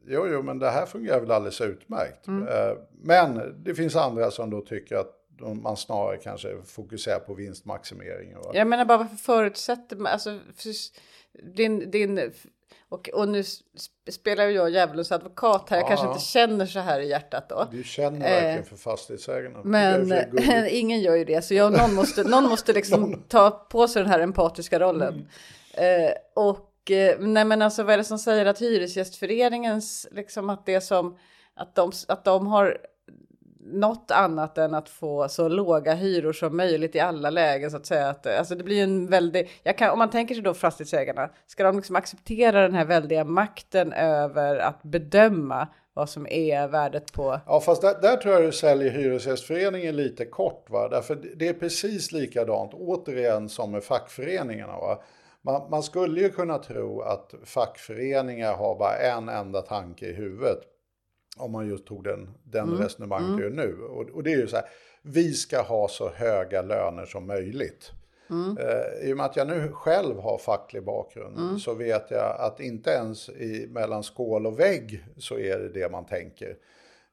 jo, 0.08 0.28
jo, 0.28 0.42
men 0.42 0.60
det 0.60 0.70
här 0.70 0.86
fungerar 0.86 1.20
väl 1.20 1.32
alldeles 1.32 1.62
utmärkt. 1.62 2.28
Mm. 2.28 2.48
Eh, 2.48 2.74
Men 3.02 3.64
det 3.64 3.76
finns 3.76 3.96
andra 3.96 4.32
som 4.32 4.50
då 4.50 4.62
tycker 4.62 4.96
att 4.96 5.20
man 5.64 5.78
snarare 5.78 6.18
kanske 6.18 6.50
fokuserar 6.66 7.20
på 7.20 7.34
vinstmaximering. 7.34 8.36
Och, 8.38 8.56
Jag 8.56 8.68
menar 8.68 8.86
bara 8.86 8.98
varför 8.98 9.16
förutsätter 9.16 9.96
man, 9.96 10.12
alltså 10.14 10.40
din, 11.56 11.92
din 11.92 12.32
och, 12.94 13.10
och 13.14 13.28
nu 13.28 13.42
sp- 13.42 14.12
spelar 14.12 14.44
jag 14.48 14.70
djävulens 14.70 15.12
advokat 15.12 15.70
här, 15.70 15.78
jag 15.78 15.88
kanske 15.88 16.06
Ja. 16.06 16.12
inte 16.12 16.24
känner 16.26 16.66
så 16.66 16.80
här 16.80 17.00
i 17.00 17.10
hjärtat 17.10 17.50
då. 17.50 17.68
Du 17.72 17.84
känner 17.84 18.20
verkligen 18.20 18.64
för 18.66 18.76
fastighetsägarna. 18.76 19.60
Eh, 19.60 19.66
Men 19.66 20.14
ingen 20.70 21.02
gör 21.02 21.16
ju 21.16 21.26
det, 21.26 21.42
så 21.42 21.54
jag, 21.54 21.72
någon 21.74 21.94
måste, 21.94 22.24
någon 22.24 22.44
måste 22.50 22.74
liksom 22.74 23.24
ta 23.28 23.50
på 23.52 23.88
sig 23.88 24.02
den 24.02 24.12
här 24.12 24.20
empatiska 24.20 24.80
rollen. 24.80 25.28
Mm. 25.78 26.06
Eh, 26.06 26.12
och 26.36 26.92
eh, 26.92 27.20
nej 27.20 27.46
men 27.46 27.62
alltså 27.62 27.84
vad 27.84 27.94
är 27.94 27.98
det 27.98 28.04
som 28.04 28.20
säger 28.20 28.46
att 28.46 28.62
Hyresgästföreningens, 28.62 30.08
liksom 30.12 30.50
att 30.50 30.66
det 30.66 30.82
som, 30.82 31.18
att 31.56 31.76
de, 31.76 31.92
att 32.08 32.26
de 32.26 32.48
har 32.48 32.78
något 33.66 34.12
annat 34.12 34.58
än 34.58 34.74
att 34.74 34.90
få 34.90 35.30
så 35.30 35.48
låga 35.48 35.94
hyror 35.94 36.34
som 36.34 36.58
möjligt 36.58 36.96
i 36.96 37.00
alla 37.00 37.30
lägen 37.30 37.72
så 37.72 37.78
att 37.78 37.86
säga. 37.86 38.10
Att, 38.10 38.28
alltså 38.28 38.56
det 38.56 38.64
blir 38.64 38.76
ju 38.76 38.84
en 38.84 39.08
väldig, 39.08 39.50
jag 39.64 39.78
kan, 39.78 39.90
om 39.90 40.00
man 40.00 40.10
tänker 40.10 40.36
sig 40.36 40.44
då 40.44 40.54
fastighetsägarna, 40.54 41.30
ska 41.48 41.64
de 41.64 41.76
liksom 41.76 41.96
acceptera 41.96 42.62
den 42.62 42.74
här 42.74 42.86
väldiga 42.86 43.24
makten 43.24 43.94
över 43.94 44.56
att 44.58 44.84
bedöma 44.84 45.68
vad 45.96 46.10
som 46.10 46.28
är 46.28 46.68
värdet 46.68 47.14
på 47.14 47.40
Ja, 47.46 47.60
fast 47.62 47.82
där, 47.82 48.02
där 48.02 48.16
tror 48.18 48.34
jag 48.34 48.44
du 48.44 48.52
säljer 48.52 48.92
Hyresgästföreningen 48.92 49.96
lite 49.96 50.26
kort. 50.26 50.70
Va? 50.70 50.88
Därför 50.88 51.16
det- 51.16 51.36
det 51.36 51.48
är 51.48 51.54
precis 51.54 52.12
likadant, 52.12 52.74
återigen, 52.74 53.50
som 53.50 53.72
med 53.72 53.84
fackföreningarna. 53.84 54.74
Va? 54.78 55.04
Man, 55.42 55.70
man 55.70 55.84
skulle 55.84 56.22
ju 56.22 56.30
kunna 56.30 56.58
tro 56.58 57.02
att 57.02 57.34
fackföreningar 57.46 58.54
har 58.54 58.76
bara 58.80 58.96
en 58.98 59.30
enda 59.30 59.62
tanke 59.62 60.06
i 60.06 60.14
huvudet. 60.14 60.60
Om 61.38 61.52
man 61.52 61.68
just 61.68 61.86
tog 61.86 62.04
den, 62.04 62.30
den 62.44 62.68
resonemanget 62.78 63.38
du 63.38 63.44
gör 63.44 63.50
nu. 63.50 63.78
Och, 63.82 64.10
och 64.10 64.24
det 64.24 64.34
är 64.34 64.38
ju 64.38 64.48
så 64.48 64.56
här, 64.56 64.66
vi 65.02 65.34
ska 65.34 65.62
ha 65.62 65.88
så 65.88 66.10
höga 66.10 66.62
löner 66.62 67.06
som 67.06 67.28
möjligt. 67.28 67.92
Eh, 68.60 69.10
I 69.10 69.14
och 69.14 69.18
med 69.18 69.26
att 69.26 69.36
jag 69.36 69.48
nu 69.48 69.72
själv 69.72 70.20
har 70.20 70.38
facklig 70.38 70.84
bakgrund 70.84 71.38
så 71.62 71.74
vet 71.74 72.12
jag 72.12 72.36
att 72.40 72.60
inte 72.60 72.90
ens 72.90 73.30
i, 73.30 73.68
mellan 73.70 74.04
skål 74.04 74.48
och 74.48 74.60
vägg 74.60 75.04
så 75.18 75.38
är 75.40 75.60
det 75.60 75.70
det 75.70 75.92
man 75.92 76.06
tänker. 76.06 76.56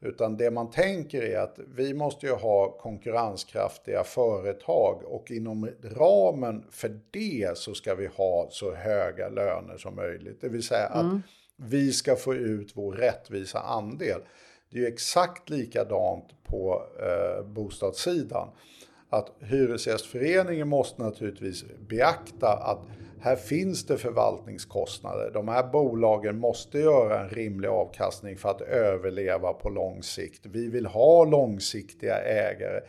Utan 0.02 0.36
det 0.36 0.50
man 0.50 0.70
tänker 0.70 1.22
är 1.22 1.38
att 1.40 1.58
vi 1.74 1.94
måste 1.94 2.26
ju 2.26 2.32
ha 2.32 2.70
konkurrenskraftiga 2.70 4.04
företag 4.04 5.02
och 5.04 5.30
inom 5.30 5.70
ramen 5.82 6.64
för 6.70 7.00
det 7.10 7.58
så 7.58 7.74
ska 7.74 7.94
vi 7.94 8.06
ha 8.06 8.48
så 8.50 8.74
höga 8.74 9.28
löner 9.28 9.76
som 9.76 9.96
möjligt. 9.96 10.40
Det 10.40 10.48
vill 10.48 10.62
säga 10.62 10.86
att 10.86 11.06
vi 11.62 11.92
ska 11.92 12.16
få 12.16 12.34
ut 12.34 12.72
vår 12.74 12.92
rättvisa 12.92 13.60
andel. 13.60 14.20
Det 14.70 14.78
är 14.78 14.82
ju 14.82 14.88
exakt 14.88 15.50
likadant 15.50 16.24
på 16.44 16.82
eh, 17.00 17.46
bostadssidan 17.46 18.48
att 19.10 19.32
Hyresgästföreningen 19.40 20.68
måste 20.68 21.02
naturligtvis 21.02 21.64
beakta 21.88 22.48
att 22.48 22.78
här 23.20 23.36
finns 23.36 23.86
det 23.86 23.98
förvaltningskostnader. 23.98 25.30
De 25.30 25.48
här 25.48 25.62
bolagen 25.62 26.38
måste 26.38 26.78
göra 26.78 27.20
en 27.20 27.28
rimlig 27.28 27.68
avkastning 27.68 28.36
för 28.36 28.48
att 28.48 28.60
överleva 28.60 29.52
på 29.52 29.68
lång 29.68 30.02
sikt. 30.02 30.46
Vi 30.46 30.68
vill 30.68 30.86
ha 30.86 31.24
långsiktiga 31.24 32.16
ägare. 32.16 32.80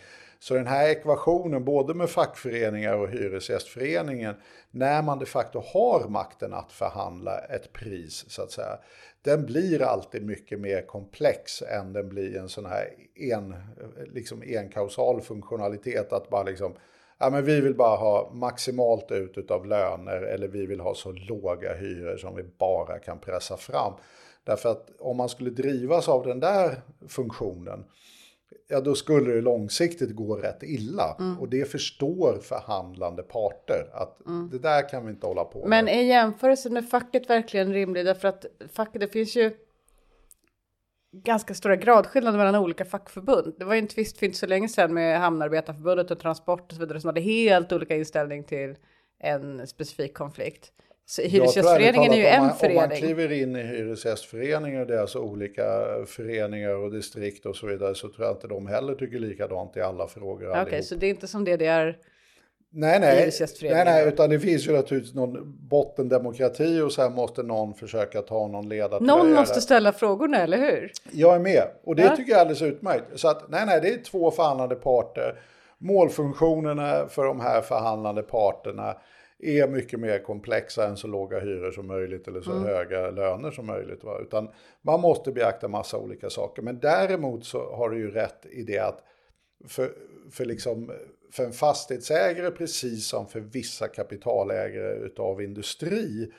Så 0.44 0.54
den 0.54 0.68
här 0.68 0.90
ekvationen, 0.90 1.66
både 1.66 1.94
med 1.94 2.10
fackföreningar 2.10 2.94
och 2.94 3.10
Hyresgästföreningen, 3.10 4.36
när 4.72 5.02
man 5.02 5.20
de 5.20 5.26
facto 5.26 5.64
har 5.74 6.08
makten 6.10 6.54
att 6.54 6.72
förhandla 6.72 7.40
ett 7.40 7.74
pris, 7.74 8.26
så 8.28 8.42
att 8.42 8.52
säga, 8.52 8.80
den 9.22 9.46
blir 9.46 9.82
alltid 9.82 10.26
mycket 10.26 10.60
mer 10.60 10.82
komplex 10.82 11.62
än 11.62 11.94
den 11.94 12.10
blir 12.10 12.38
en 12.38 12.50
sån 12.50 12.66
här 12.66 12.88
en, 13.16 13.56
liksom 14.14 14.44
enkausal 14.48 15.22
funktionalitet, 15.22 16.14
att 16.14 16.30
bara 16.30 16.44
liksom, 16.44 16.74
ja 17.18 17.30
men 17.30 17.46
vi 17.46 17.62
vill 17.62 17.76
bara 17.76 17.98
ha 17.98 18.32
maximalt 18.34 19.12
ut 19.12 19.52
av 19.52 19.66
löner 19.66 20.22
eller 20.22 20.48
vi 20.48 20.66
vill 20.66 20.80
ha 20.80 20.96
så 20.96 21.12
låga 21.12 21.74
hyror 21.74 22.18
som 22.18 22.36
vi 22.36 22.44
bara 22.44 23.00
kan 23.00 23.20
pressa 23.20 23.58
fram. 23.58 23.94
Därför 24.44 24.70
att 24.70 24.90
om 25.00 25.18
man 25.18 25.30
skulle 25.30 25.50
drivas 25.50 26.10
av 26.10 26.26
den 26.26 26.40
där 26.40 26.82
funktionen, 27.08 27.86
ja 28.68 28.82
då 28.82 28.96
skulle 28.96 29.34
det 29.34 29.42
långsiktigt 29.42 30.16
gå 30.16 30.36
rätt 30.36 30.64
illa. 30.64 31.18
Och 31.40 31.50
det 31.50 31.72
förstår 31.72 32.40
förhandlande 32.42 33.24
parter, 33.24 33.90
att 33.94 34.18
det 34.52 34.60
där 34.60 34.90
kan 34.90 35.06
vi 35.06 35.12
inte 35.12 35.28
hålla 35.28 35.44
på 35.44 35.68
Men 35.68 35.86
med. 35.86 35.98
är 35.98 36.02
jämförelsen 36.02 36.74
med 36.74 36.90
facket 36.90 37.30
verkligen 37.30 37.74
rimlig? 37.74 38.06
Därför 38.06 38.28
att 38.28 38.46
facket, 38.74 39.02
det 39.02 39.08
finns 39.08 39.36
ju... 39.36 39.52
ganska 41.14 41.54
stora 41.54 41.76
gradskillnader 41.76 42.38
mellan 42.38 42.56
olika 42.56 42.86
fackförbund. 42.86 43.54
Det 43.60 43.66
var 43.66 43.74
ju 43.74 43.80
en 43.80 43.88
tvist 43.88 44.18
för 44.18 44.26
inte 44.26 44.38
så 44.38 44.48
länge 44.48 44.70
sedan 44.70 44.94
med 44.94 45.20
Hamnarbetarförbundet 45.20 46.12
och 46.12 46.20
Transport 46.20 46.72
och 46.72 46.74
så 46.74 46.80
vidare 46.80 47.02
som 47.02 47.08
hade 47.08 47.22
helt 47.22 47.72
olika 47.72 47.96
inställning 47.96 48.44
till 48.44 48.76
en 49.20 49.68
specifik 49.68 50.14
konflikt. 50.14 50.72
Så 51.12 51.22
Hyresgästföreningen 51.22 52.14
är 52.14 52.18
ju 52.18 52.26
en 52.26 52.44
man, 52.44 52.56
förening. 52.56 52.78
Om 52.84 52.90
man 52.90 52.98
kliver 52.98 53.32
in 53.32 53.56
i 53.56 53.62
Hyresgästföreningen 53.62 54.82
och 54.82 54.88
deras 54.88 55.16
olika 55.16 55.64
föreningar 56.08 56.76
och 56.76 56.92
distrikt 56.92 57.46
och 57.46 57.56
så 57.56 57.68
vidare 57.68 57.96
så 57.96 58.10
tror 58.10 58.28
jag 58.28 58.36
inte 58.36 58.48
de 58.48 58.68
heller 58.68 58.96
tycker 58.96 59.20
likadant 59.20 59.78
i 59.78 59.82
alla 59.82 60.08
frågor. 60.08 60.50
Okej, 60.50 60.62
allihop. 60.62 60.86
så 60.86 60.96
det 60.96 61.06
är 61.06 61.10
inte 61.10 61.28
som 61.28 61.44
det 61.46 61.58
det 61.58 61.66
är. 61.66 61.98
Nej, 62.74 63.00
nej, 63.00 63.32
nej, 63.62 63.86
nej, 63.86 64.08
utan 64.08 64.30
det 64.30 64.40
finns 64.40 64.68
ju 64.68 64.72
naturligtvis 64.72 65.16
någon 65.16 65.68
bottendemokrati 65.70 66.82
och 66.82 66.92
sen 66.92 67.14
måste 67.14 67.44
någon 67.44 67.74
försöka 67.74 68.22
ta 68.22 68.48
någon 68.48 68.70
ledartröja. 68.70 69.16
Någon 69.16 69.34
måste 69.34 69.62
ställa 69.62 69.94
frågorna, 69.94 70.38
eller 70.38 70.58
hur? 70.58 70.92
Jag 71.12 71.36
är 71.36 71.40
med 71.40 71.64
och 71.84 71.96
det 71.96 72.04
Ja. 72.04 72.16
tycker 72.16 72.32
jag 72.32 72.38
är 72.38 72.42
alldeles 72.42 72.62
utmärkt. 72.62 73.06
Så 73.16 73.28
att 73.28 73.50
nej, 73.50 73.66
nej, 73.66 73.80
det 73.82 73.88
är 73.88 74.04
två 74.04 74.32
förhandlande 74.32 74.76
parter. 74.76 75.40
Målfunktionerna 75.78 77.08
för 77.08 77.26
de 77.26 77.40
här 77.40 77.62
förhandlande 77.62 78.24
parterna 78.24 78.96
är 79.42 79.68
mycket 79.68 80.00
mer 80.00 80.20
komplexa 80.20 80.88
än 80.88 80.98
så 80.98 81.08
låga 81.08 81.40
hyror 81.40 81.72
som 81.72 81.88
möjligt 81.88 82.28
eller 82.28 82.42
så 82.42 82.60
höga 82.60 83.12
löner 83.12 83.52
som 83.52 83.66
möjligt. 83.66 84.04
Va? 84.04 84.20
Utan 84.22 84.50
man 84.82 85.02
måste 85.02 85.32
beakta 85.32 85.68
massa 85.68 85.98
olika 85.98 86.30
saker. 86.30 86.62
Men 86.62 86.80
däremot 86.80 87.46
så 87.46 87.76
har 87.76 87.90
du 87.90 87.98
ju 87.98 88.12
rätt 88.12 88.46
i 88.46 88.64
det 88.64 88.80
att 88.80 89.04
för, 89.68 89.92
för, 90.32 90.46
liksom, 90.46 90.92
för 91.32 91.44
en 91.44 91.52
fastighetsägare 91.52 92.52
precis 92.52 93.08
som 93.08 93.28
för 93.28 93.40
vissa 93.40 93.88
kapitalägare 93.88 94.94
utav 94.94 95.42
industri 95.42 96.32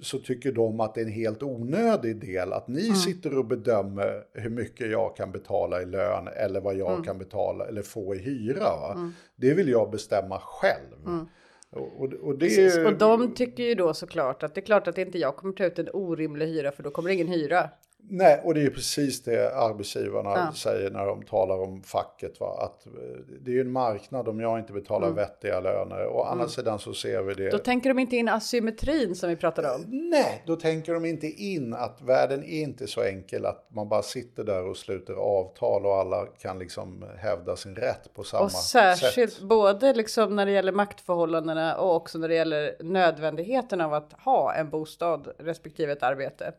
så 0.00 0.18
tycker 0.18 0.52
de 0.52 0.80
att 0.80 0.94
det 0.94 1.00
är 1.00 1.04
en 1.04 1.12
helt 1.12 1.42
onödig 1.42 2.20
del 2.20 2.52
att 2.52 2.68
ni 2.68 2.94
sitter 2.94 3.38
och 3.38 3.44
bedömer 3.44 4.24
hur 4.32 4.50
mycket 4.50 4.90
jag 4.90 5.16
kan 5.16 5.32
betala 5.32 5.82
i 5.82 5.86
lön 5.86 6.28
eller 6.28 6.60
vad 6.60 6.76
jag 6.76 7.04
kan 7.04 7.18
betala 7.18 7.66
eller 7.66 7.82
få 7.82 8.14
i 8.14 8.18
hyra. 8.18 8.58
Va? 8.58 9.12
Det 9.36 9.54
vill 9.54 9.68
jag 9.68 9.90
bestämma 9.90 10.38
själv. 10.38 11.26
Och, 11.74 12.02
och, 12.02 12.38
det 12.38 12.46
Precis. 12.46 12.78
Och 12.78 12.98
de 12.98 13.34
tycker 13.34 13.62
ju 13.62 13.74
då 13.74 13.94
såklart 13.94 14.42
att 14.42 14.54
det 14.54 14.60
är 14.60 14.64
klart 14.64 14.88
att 14.88 14.98
inte 14.98 15.18
jag 15.18 15.36
kommer 15.36 15.54
ta 15.54 15.64
ut 15.64 15.78
en 15.78 15.88
orimlig 15.92 16.46
hyra 16.46 16.72
för 16.72 16.82
då 16.82 16.90
kommer 16.90 17.08
det 17.08 17.14
ingen 17.14 17.28
hyra. 17.28 17.70
Nej, 18.08 18.40
och 18.44 18.54
det 18.54 18.62
är 18.62 18.70
precis 18.70 19.22
det 19.22 19.54
arbetsgivarna 19.56 20.30
Ja. 20.30 20.52
säger 20.54 20.90
när 20.90 21.06
de 21.06 21.22
talar 21.22 21.58
om 21.62 21.82
facket. 21.82 22.40
Va? 22.40 22.46
Att 22.60 22.86
eh, 22.86 22.92
det 23.40 23.50
är 23.50 23.54
ju 23.54 23.60
en 23.60 23.72
marknad 23.72 24.28
om 24.28 24.40
jag 24.40 24.58
inte 24.58 24.72
betalar 24.72 25.10
vettiga 25.10 25.60
löner. 25.60 26.06
Och 26.06 26.20
å 26.20 26.22
andra 26.24 26.48
sidan 26.48 26.78
så 26.78 26.94
ser 26.94 27.22
vi 27.22 27.34
det. 27.34 27.42
Mm. 27.42 27.50
Då 27.52 27.58
tänker 27.58 27.88
de 27.90 27.98
inte 27.98 28.16
in 28.16 28.28
asymmetrin 28.28 29.14
som 29.14 29.28
vi 29.28 29.36
pratade 29.36 29.74
om. 29.74 29.84
Nej, 29.88 30.42
då 30.46 30.56
tänker 30.56 30.94
de 30.94 31.04
inte 31.04 31.26
in 31.26 31.74
att 31.74 32.02
världen 32.02 32.44
är 32.44 32.60
inte 32.62 32.86
så 32.86 33.02
enkel 33.02 33.46
att 33.46 33.66
man 33.70 33.88
bara 33.88 34.02
sitter 34.02 34.44
där 34.44 34.64
och 34.68 34.76
sluter 34.76 35.14
avtal 35.14 35.86
och 35.86 35.94
alla 35.94 36.26
kan 36.26 36.58
liksom 36.58 37.04
hävda 37.18 37.56
sin 37.56 37.76
rätt 37.76 38.14
på 38.14 38.24
samma 38.24 38.44
Och 38.44 38.52
särskilt 38.52 39.32
sätt. 39.32 39.42
både 39.42 39.92
liksom 39.94 40.36
när 40.36 40.46
det 40.46 40.52
gäller 40.52 40.72
maktförhållandena 40.72 41.76
och 41.76 41.96
också 41.96 42.18
när 42.18 42.28
det 42.28 42.34
gäller 42.34 42.76
nödvändigheten 42.80 43.80
av 43.80 43.94
att 43.94 44.12
ha 44.12 44.54
en 44.54 44.70
bostad 44.70 45.28
respektive 45.38 45.92
ett 45.92 46.02
arbete. 46.02 46.52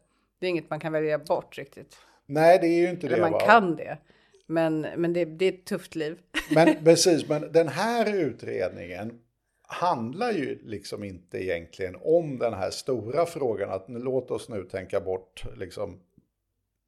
Det 0.45 0.49
är 0.49 0.51
inget 0.51 0.69
man 0.69 0.79
kan 0.79 0.93
välja 0.93 1.19
bort 1.19 1.57
riktigt. 1.57 1.97
Nej, 2.25 2.59
det 2.61 2.67
är 2.67 2.77
ju 2.81 2.89
inte 2.89 3.07
Eller 3.07 3.15
det. 3.15 3.21
man 3.21 3.31
va? 3.31 3.39
kan 3.39 3.75
det. 3.75 3.97
Men, 4.45 4.81
men 4.81 5.13
det, 5.13 5.25
det 5.25 5.45
är 5.45 5.51
ett 5.53 5.65
tufft 5.65 5.95
liv. 5.95 6.19
Men 6.55 6.75
precis, 6.83 7.29
men 7.29 7.51
den 7.51 7.67
här 7.67 8.15
utredningen 8.15 9.19
handlar 9.61 10.31
ju 10.31 10.59
liksom 10.63 11.03
inte 11.03 11.43
egentligen 11.43 11.95
om 12.01 12.37
den 12.37 12.53
här 12.53 12.69
stora 12.69 13.25
frågan 13.25 13.69
att 13.69 13.85
låt 13.87 14.31
oss 14.31 14.49
nu 14.49 14.63
tänka 14.63 14.99
bort 14.99 15.43
liksom 15.57 15.99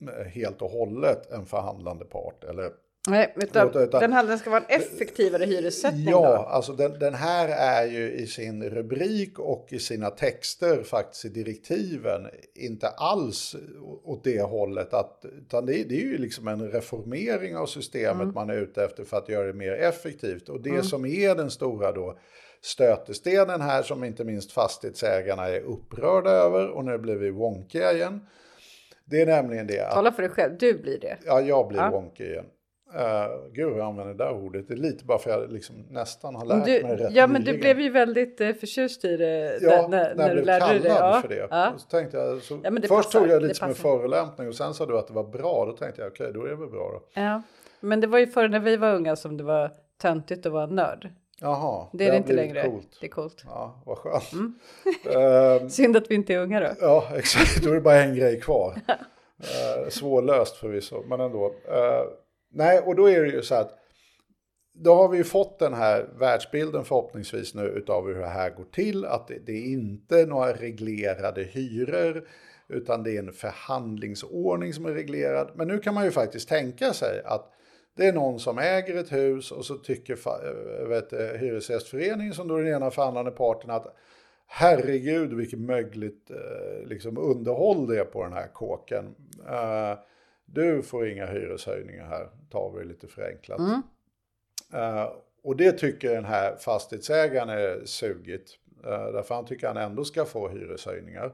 eh, 0.02 0.26
helt 0.26 0.62
och 0.62 0.72
hållet 0.72 1.32
en 1.32 1.46
förhandlande 1.46 2.06
part. 2.06 2.44
Eller, 2.44 2.72
Nej, 3.10 3.34
utan, 3.36 3.70
Utan- 3.70 3.84
utan- 3.84 4.02
den 4.02 4.14
handlar 4.14 4.38
ska 4.38 4.50
vara 4.50 4.64
en 4.68 4.80
effektivare 4.82 5.46
hyressättning 5.46 6.10
ja, 6.10 6.20
då. 6.36 6.44
alltså 6.44 6.74
den, 6.74 7.00
den 7.00 7.14
här 7.14 7.48
är 7.50 7.88
ju 7.92 8.12
i 8.12 8.28
sin 8.28 8.64
rubrik 8.70 9.40
och 9.40 9.68
i 9.70 9.80
sina 9.80 10.10
texter 10.10 10.84
faktiskt 10.84 11.26
i 11.26 11.30
direktiven 11.30 12.28
inte 12.56 12.88
alls 12.88 13.56
åt 14.04 14.24
det 14.24 14.42
hållet. 14.42 14.94
Att, 14.94 15.26
utan 15.38 15.66
det, 15.66 15.80
är- 15.80 15.86
det 15.86 15.96
är 15.96 16.06
ju 16.06 16.18
liksom 16.18 16.48
en 16.48 16.72
reformering 16.72 17.58
av 17.58 17.66
systemet 17.66 18.34
man 18.36 18.50
är 18.50 18.58
ute 18.58 18.84
efter 18.84 19.04
för 19.04 19.18
att 19.18 19.30
göra 19.30 19.48
det 19.48 19.54
mer 19.54 19.72
effektivt. 19.74 20.50
Och 20.50 20.62
det 20.62 20.84
som 20.84 21.06
är 21.06 21.36
den 21.36 21.50
stora 21.52 21.92
då 21.92 22.18
stötestenen 22.62 23.62
här 23.62 23.84
som 23.84 24.04
inte 24.04 24.24
minst 24.24 24.52
fastighetsägarna 24.52 25.48
är 25.48 25.62
upprörda 25.62 26.30
över 26.30 26.68
och 26.70 26.86
nu 26.86 26.98
blir 26.98 27.16
vi 27.16 27.30
wonkiga 27.32 27.94
igen. 27.94 28.20
Det 29.06 29.22
är 29.22 29.26
nämligen 29.26 29.68
det 29.68 29.80
att 29.80 29.94
Tala 29.94 30.12
för 30.12 30.22
dig 30.22 30.32
själv, 30.32 30.58
du 30.60 30.78
blir 30.78 31.00
det. 31.00 31.18
Ja, 31.26 31.42
jag 31.42 31.68
blir 31.68 31.80
Ja. 31.80 31.90
wonky 31.92 32.24
igen. 32.24 32.46
Uh, 32.96 33.52
gud, 33.54 33.78
jag 33.78 33.80
använder 33.80 34.14
det 34.14 34.24
där 34.24 34.32
ordet. 34.32 34.68
Det 34.68 34.74
är 34.74 34.78
lite 34.78 35.06
bara 35.06 35.20
för 35.20 35.30
att 35.30 35.42
jag 35.42 35.52
liksom 35.52 35.76
nästan 35.90 36.36
har 36.36 36.46
lärt 36.46 36.66
Du, 36.66 36.84
mig 36.84 36.96
rätt 36.96 37.14
ja, 37.14 37.28
men 37.28 37.42
du 37.42 37.52
nyligen. 37.52 37.60
blev 37.60 37.80
ju 37.80 37.90
väldigt 37.90 38.42
eh, 38.42 38.54
förtjust 38.54 39.06
i 39.06 39.18
det 39.18 39.60
Ja, 39.62 39.88
när, 39.88 40.16
när, 40.16 40.36
du 40.36 40.42
lärde 40.42 40.66
dig 40.66 40.80
det. 40.80 40.88
Ja, 40.88 41.20
för 41.22 41.28
det. 41.28 41.48
Ja. 41.50 41.74
Så 41.78 41.88
tänkte 41.88 42.18
jag, 42.18 42.42
så, 42.42 42.60
Ja, 42.64 42.70
det 42.70 42.82
först 42.82 42.90
passar, 42.90 43.20
tog 43.20 43.30
jag 43.30 43.42
det 43.42 43.48
lite 43.48 43.60
som 43.60 43.70
en 43.70 43.76
förolämpning 43.76 44.48
och 44.48 44.56
sen 44.56 44.74
sa 44.74 44.86
du 44.86 44.98
att 44.98 45.08
det 45.08 45.14
var 45.14 45.24
bra. 45.24 45.66
Då 45.66 45.72
tänkte 45.72 46.02
jag, 46.02 46.12
okej, 46.12 46.32
då 46.34 46.44
är 46.44 46.50
det 46.50 46.56
väl 46.56 46.70
bra 46.70 46.92
då. 46.92 47.22
Ja. 47.22 47.42
Men 47.80 48.02
det 48.02 48.08
var 48.08 48.20
ju 48.20 48.28
förr 48.28 48.48
när 48.48 48.60
vi 48.60 48.78
var 48.78 48.94
unga 48.94 49.16
som 49.16 49.38
det 49.38 49.44
var 49.44 49.72
töntigt 50.02 50.46
att 50.46 50.52
vara 50.52 50.66
nörd. 50.66 51.10
Jaha, 51.42 51.88
Det 51.94 52.04
är 52.04 52.08
det 52.08 52.12
har 52.12 52.18
inte 52.18 52.34
längre. 52.34 52.64
Coolt. 52.64 52.98
Det 53.02 53.08
är 53.08 53.12
coolt. 53.12 53.44
Ja, 53.46 53.82
vad 53.86 53.98
skönt. 53.98 54.32
Mm. 54.34 54.54
Ehm, 55.62 55.70
Synd 55.70 55.98
att 55.98 56.12
vi 56.12 56.16
inte 56.16 56.34
är 56.34 56.40
unga 56.40 56.60
då. 56.60 56.68
Ja, 56.82 57.08
exakt. 57.16 57.64
Då 57.64 57.70
är 57.70 57.74
det 57.74 57.82
bara 57.82 58.04
en 58.04 58.16
grej 58.16 58.40
kvar. 58.40 58.74
Uh, 58.90 59.90
svårlöst 59.90 60.56
förvisso, 60.56 61.04
men 61.08 61.20
ändå. 61.20 61.46
Eh, 61.46 62.04
nej, 62.58 62.80
och 62.80 62.96
då 62.96 63.10
är 63.10 63.22
det 63.22 63.30
ju 63.30 63.42
så 63.42 63.56
att 63.56 63.74
då 64.74 64.94
har 64.94 65.10
vi 65.10 65.18
ju 65.18 65.24
fått 65.24 65.60
den 65.60 65.74
här 65.74 66.10
världsbilden 66.20 66.86
förhoppningsvis 66.86 67.54
nu 67.54 67.62
utav 67.62 68.08
hur 68.08 68.20
det 68.20 68.28
här 68.28 68.50
går 68.50 68.64
till. 68.64 69.06
Att 69.06 69.28
det, 69.28 69.40
det 69.46 69.52
är 69.52 69.66
inte 69.66 70.26
några 70.26 70.54
reglerade 70.54 71.44
hyror, 71.44 72.28
utan 72.70 73.04
det 73.04 73.16
är 73.16 73.20
en 73.20 73.34
förhandlingsordning 73.34 74.74
som 74.74 74.86
är 74.86 74.94
reglerad. 74.94 75.52
Men 75.56 75.68
nu 75.68 75.80
kan 75.80 75.94
man 75.94 76.06
ju 76.06 76.12
faktiskt 76.12 76.50
tänka 76.50 76.94
sig 76.94 77.22
att 77.26 77.54
det 77.98 78.08
är 78.08 78.14
någon 78.14 78.40
som 78.40 78.58
äger 78.58 78.96
ett 78.96 79.12
hus 79.12 79.52
och 79.52 79.66
så 79.66 79.76
tycker 79.76 80.14
eh, 80.14 80.88
vet, 80.88 81.14
eh, 81.14 81.20
Hyresgästföreningen 81.20 82.34
som 82.34 82.48
då 82.48 82.56
är 82.56 82.64
den 82.64 82.74
ena 82.74 82.92
förhandlande 82.92 83.32
parten 83.32 83.70
att 83.70 83.96
herregud 84.48 85.34
vilket 85.34 85.60
mögligt 85.60 86.32
eh, 86.32 86.88
liksom 86.88 87.18
underhåll 87.18 87.88
det 87.88 88.00
är 88.00 88.06
på 88.06 88.24
den 88.24 88.34
här 88.34 88.48
kåken. 88.48 89.16
Du 90.48 90.82
får 90.82 91.08
inga 91.08 91.26
hyreshöjningar 91.26 92.06
här, 92.06 92.30
tar 92.50 92.72
vi 92.72 92.86
lite 92.86 93.08
förenklat. 93.08 93.60
Eh, 94.74 95.10
och 95.44 95.56
det 95.58 95.72
tycker 95.72 96.14
den 96.14 96.26
här 96.26 96.56
fastighetsägaren 96.56 97.50
är 97.50 97.86
sugigt. 97.86 98.52
Uh, 98.86 99.14
därför 99.14 99.36
han 99.36 99.46
tycker 99.46 99.68
han 99.68 99.78
ändå 99.78 100.06
ska 100.06 100.26
få 100.26 100.50
hyreshöjningar. 100.50 101.34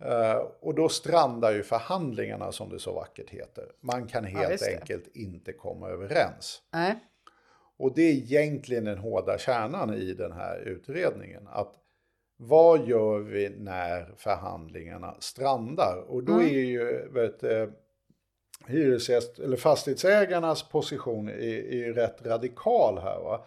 Eh, 0.00 0.42
och 0.60 0.74
då 0.74 0.88
strandar 0.88 1.52
ju 1.52 1.62
förhandlingarna 1.62 2.52
som 2.52 2.70
det 2.70 2.78
så 2.78 2.92
vackert 2.92 3.30
heter. 3.30 3.64
Man 3.80 4.06
kan 4.06 4.24
helt 4.24 4.60
det. 4.60 4.78
enkelt 4.78 5.16
inte 5.16 5.52
komma 5.52 5.88
överens. 5.88 6.62
Nej. 6.72 6.94
Och 7.78 7.94
det 7.94 8.02
är 8.02 8.12
egentligen 8.12 8.84
den 8.84 8.98
hårda 8.98 9.38
kärnan 9.38 9.94
i 9.94 10.14
den 10.14 10.32
här 10.32 10.58
utredningen. 10.58 11.48
Att 11.48 11.74
vad 12.36 12.88
gör 12.88 13.18
vi 13.18 13.48
när 13.58 14.14
förhandlingarna 14.16 15.14
strandar? 15.18 16.04
Och 16.08 16.24
då 16.24 16.42
är 16.42 16.48
ju 16.48 17.08
vet, 17.08 17.42
hyresgäst, 18.66 19.38
eller 19.38 19.56
fastighetsägarnas 19.56 20.62
position 20.62 21.28
är, 21.28 21.72
är 21.72 21.92
rätt 21.92 22.26
radikal 22.26 22.98
här. 22.98 23.20
Va? 23.20 23.44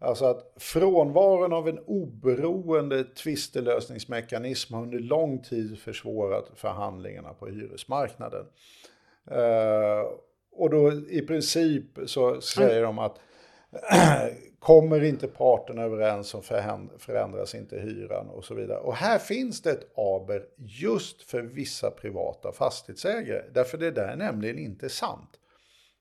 Alltså 0.00 0.24
att 0.24 0.52
frånvaron 0.56 1.52
av 1.52 1.68
en 1.68 1.78
oberoende 1.78 3.04
tvistelösningsmekanism 3.04 4.74
har 4.74 4.82
under 4.82 4.98
lång 4.98 5.42
tid 5.42 5.78
försvårat 5.78 6.50
förhandlingarna 6.54 7.34
på 7.34 7.46
hyresmarknaden. 7.46 8.44
Eh, 9.30 10.04
och 10.52 10.70
då 10.70 10.92
i 10.92 11.22
princip 11.26 11.84
så 12.06 12.40
säger 12.40 12.82
de 12.82 12.98
att 12.98 13.18
kommer 14.58 15.04
inte 15.04 15.28
parterna 15.28 15.82
överens 15.82 16.28
så 16.28 16.42
förändras 16.98 17.54
inte 17.54 17.80
hyran 17.80 18.28
och 18.28 18.44
så 18.44 18.54
vidare. 18.54 18.78
Och 18.78 18.94
här 18.94 19.18
finns 19.18 19.62
det 19.62 19.70
ett 19.70 19.98
aber 19.98 20.46
just 20.56 21.22
för 21.22 21.42
vissa 21.42 21.90
privata 21.90 22.52
fastighetsägare. 22.52 23.42
Därför 23.52 23.78
det 23.78 23.90
där 23.90 24.08
är 24.08 24.16
nämligen 24.16 24.58
inte 24.58 24.88
sant. 24.88 25.40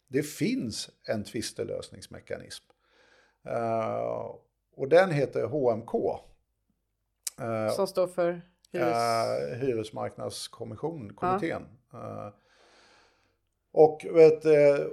Det 0.08 0.24
finns 0.24 0.90
en 1.08 1.24
tvistelösningsmekanism. 1.24 2.64
Eh, 3.48 4.36
och 4.76 4.90
den 4.90 5.12
heter 5.12 5.44
HMK. 5.44 5.94
Eh, 7.42 7.70
Som 7.70 7.88
står 7.88 8.08
för 8.08 8.42
hyres... 8.72 9.52
uh, 9.52 9.58
hyresmarknadskommission, 9.60 11.14
kommittén. 11.14 11.66
Eh, 11.94 12.30
och, 13.72 14.06
vet, 14.14 14.46
eh, 14.46 14.86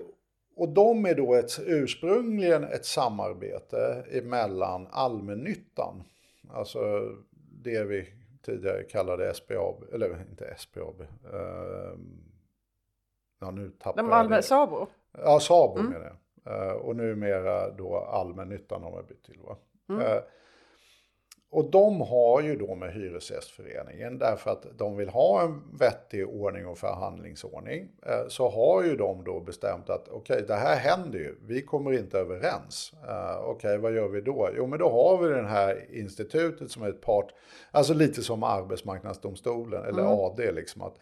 och 0.57 0.69
de 0.69 1.07
är 1.07 1.15
då 1.15 1.35
ett, 1.35 1.59
ursprungligen 1.67 2.65
ett 2.65 2.85
samarbete 2.85 4.05
emellan 4.11 4.87
allmännyttan, 4.91 6.03
alltså 6.51 7.13
det 7.63 7.85
vi 7.85 8.09
tidigare 8.43 8.83
kallade 8.83 9.35
SBAB, 9.35 9.85
eller 9.93 10.21
inte 10.31 10.55
SBAB, 10.59 11.01
eh, 11.33 11.99
ja 13.41 13.51
nu 13.51 13.71
tappar 13.71 14.03
De 14.03 14.09
jag 14.09 14.19
allmänna, 14.19 14.37
det. 14.37 14.43
Sabo? 14.43 14.87
Ja, 15.13 15.41
Sabo 15.41 15.83
menar 15.83 16.07
jag. 16.07 16.17
Eh, 16.47 16.73
och 16.73 16.97
numera 16.97 17.71
då 17.71 17.97
allmännyttan 17.99 18.83
har 18.83 18.91
man 18.91 19.07
bytt 19.07 19.25
till. 19.25 19.41
Va? 19.41 19.57
Eh, 20.03 20.23
och 21.55 21.71
de 21.71 22.01
har 22.01 22.41
ju 22.41 22.57
då 22.57 22.75
med 22.75 22.93
Hyresgästföreningen, 22.93 24.19
därför 24.19 24.51
att 24.51 24.67
de 24.79 24.97
vill 24.97 25.09
ha 25.09 25.43
en 25.43 25.63
vettig 25.79 26.29
ordning 26.29 26.67
och 26.67 26.79
förhandlingsordning, 26.79 27.89
eh, 28.07 28.29
så 28.29 28.49
har 28.49 28.83
ju 28.83 28.97
de 28.97 29.25
då 29.25 29.41
bestämt 29.41 29.91
att 29.91 30.09
okej, 30.09 30.45
det 30.47 30.55
här 30.55 30.77
händer 30.77 31.19
ju, 31.19 31.35
vi 31.47 31.63
kommer 31.63 31.93
inte 31.93 32.19
överens. 32.19 32.93
Eh, 33.09 33.41
okej, 33.45 33.79
vad 33.79 33.95
gör 33.95 34.09
vi 34.09 34.21
då? 34.21 34.51
Jo, 34.57 34.67
men 34.67 34.79
då 34.79 34.91
har 34.91 35.23
vi 35.23 35.29
det 35.29 35.49
här 35.49 35.87
institutet 35.91 36.71
som 36.71 36.83
är 36.83 36.89
ett 36.89 37.01
part, 37.01 37.35
alltså 37.71 37.95
lite 37.95 38.23
som 38.23 38.43
Arbetsmarknadsdomstolen 38.43 39.85
eller 39.85 40.27
AD, 40.27 40.53
liksom 40.53 40.83
att 40.83 40.95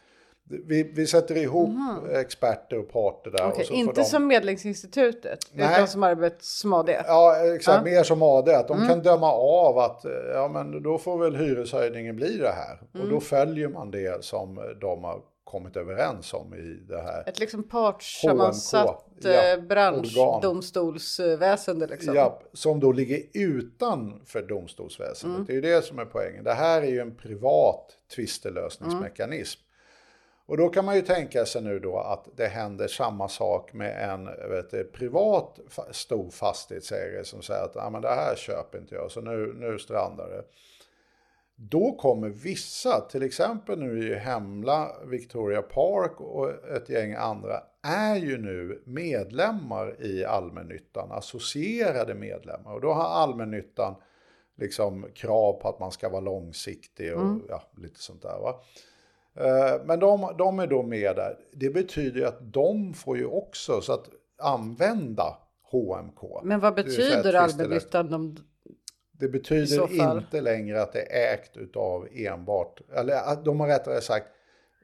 vi, 0.45 0.83
vi 0.83 1.07
sätter 1.07 1.37
ihop 1.37 1.71
experter 2.13 2.79
och 2.79 2.93
parter 2.93 3.31
där. 3.31 3.49
Okej, 3.49 3.61
och 3.61 3.67
så 3.67 3.75
inte 3.75 4.01
de... 4.01 4.05
som 4.05 4.27
Medlingsinstitutet, 4.27 5.39
Nej. 5.53 5.75
utan 5.75 5.89
som 5.89 6.31
som 6.41 6.73
AD. 6.73 7.03
Ja, 7.07 7.37
exakt. 7.55 7.87
Ja. 7.87 7.93
Mer 7.93 8.03
som 8.03 8.23
AD. 8.23 8.55
Att 8.55 8.69
de 8.69 8.89
kan 8.89 9.03
döma 9.03 9.33
av 9.33 9.79
att 9.79 10.05
eh, 10.05 10.11
ja, 10.35 10.49
men 10.49 10.83
då 10.83 10.99
får 10.99 11.19
väl 11.19 11.37
hyreshöjningen 11.37 12.17
bli 12.17 12.37
det 12.37 12.53
här. 12.53 12.81
Och 13.03 13.09
då 13.09 13.21
följer 13.21 13.69
man 13.69 13.91
det 13.91 14.25
som 14.25 14.75
de 14.81 15.05
har 15.05 15.21
kommit 15.45 15.77
överens 15.77 16.35
om 16.35 16.55
i 16.55 16.85
det 16.89 17.03
här. 17.03 17.29
Ett 17.29 17.39
liksom 17.39 17.69
partssammansatt 17.69 19.07
ja, 19.21 19.31
eh, 19.31 19.61
branschdomstolsväsende 19.61 21.87
liksom. 21.87 22.15
Ja, 22.15 22.41
som 22.53 22.81
då 22.81 22.93
ligger 22.93 23.23
utanför 23.35 24.43
domstolsväsendet. 24.43 25.37
Mm. 25.37 25.47
Det 25.47 25.53
är 25.53 25.55
ju 25.55 25.61
det 25.61 25.85
som 25.85 25.99
är 25.99 26.05
poängen. 26.05 26.45
Det 26.45 26.55
här 26.55 26.83
är 26.83 26.87
ju 26.87 27.01
en 27.01 27.17
privat 27.17 27.87
tvistelösningsmekanism. 28.15 29.61
Och 30.47 30.57
då 30.57 30.69
kan 30.69 30.85
man 30.85 30.97
ju 30.97 31.03
tänka 31.03 31.47
sig 31.47 31.63
nu 31.63 31.79
då 31.79 31.99
att 31.99 32.29
det 32.37 32.47
händer 32.47 32.89
samma 32.89 33.29
sak 33.29 33.73
med 33.73 34.11
en 34.11 34.29
du, 34.29 34.85
privat 34.85 35.61
stor 35.91 36.31
fastighetsägare 36.31 37.25
som 37.25 37.43
säger 37.43 37.65
att 37.65 37.77
ah, 37.77 37.91
men 37.91 38.03
det 38.03 38.09
här 38.09 38.37
köper 38.37 38.79
inte 38.79 38.95
jag 38.95 39.11
så 39.11 39.21
nu, 39.21 39.55
nu 39.59 39.79
strandar 39.79 40.29
det. 40.29 40.45
Då 41.57 41.93
kommer 41.93 42.29
vissa, 42.29 43.01
till 43.01 43.23
exempel 43.23 43.79
nu 43.79 44.13
i 44.13 44.15
Hemla, 44.15 44.97
Victoria 45.05 45.63
Park 45.63 46.21
och 46.21 46.51
ett 46.77 46.89
gäng 46.89 47.15
andra, 47.15 47.63
är 47.83 48.17
ju 48.17 48.39
nu 48.39 48.83
medlemmar 48.87 50.03
i 50.03 50.25
allmännyttan, 50.25 51.13
associerade 51.13 52.15
medlemmar. 52.15 52.75
Och 52.75 52.81
då 52.81 52.93
har 52.93 53.05
allmännyttan 53.05 53.95
liksom 54.57 55.07
krav 55.15 55.53
på 55.53 55.69
att 55.69 55.81
man 55.81 55.93
ska 55.93 56.09
vara 56.09 56.21
långsiktig 56.21 57.17
och 57.17 57.41
ja, 57.49 57.63
lite 57.77 58.01
sånt 58.01 58.23
där. 58.23 58.39
Va? 58.41 58.61
Eh, 59.39 59.85
Men 59.85 60.01
de, 60.01 60.35
de 60.39 60.59
är 60.59 60.67
då 60.67 60.83
med 60.83 61.17
där. 61.17 61.39
Det 61.53 61.71
betyder 61.71 62.21
ju 62.21 62.27
att 62.27 62.53
de 62.53 62.95
får 62.95 63.17
ju 63.19 63.27
också 63.27 63.81
så 63.81 63.93
att 63.93 64.09
använda 64.39 65.37
HMK. 65.71 66.43
Men 66.43 66.61
vad 66.61 66.75
betyder 66.75 67.35
allmännyttan? 67.35 68.15
Om... 68.15 68.37
Det 69.13 69.29
betyder 69.29 70.17
inte 70.19 70.41
längre 70.41 70.83
att 70.83 70.93
det 70.93 71.13
är 71.13 71.35
ägt 71.35 71.57
utav 71.57 72.09
enbart, 72.13 72.81
eller 72.95 73.45
de 73.45 73.61
har 73.61 73.69
rättare 73.69 74.01
sagt, 74.01 74.27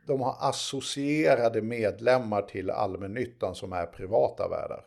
de 0.06 0.20
har 0.20 0.36
associerade 0.40 1.62
medlemmar 1.62 2.42
till 2.42 2.70
allmännyttan 2.70 3.54
som 3.54 3.72
är 3.72 3.86
privata 3.86 4.48
värdar. 4.48 4.84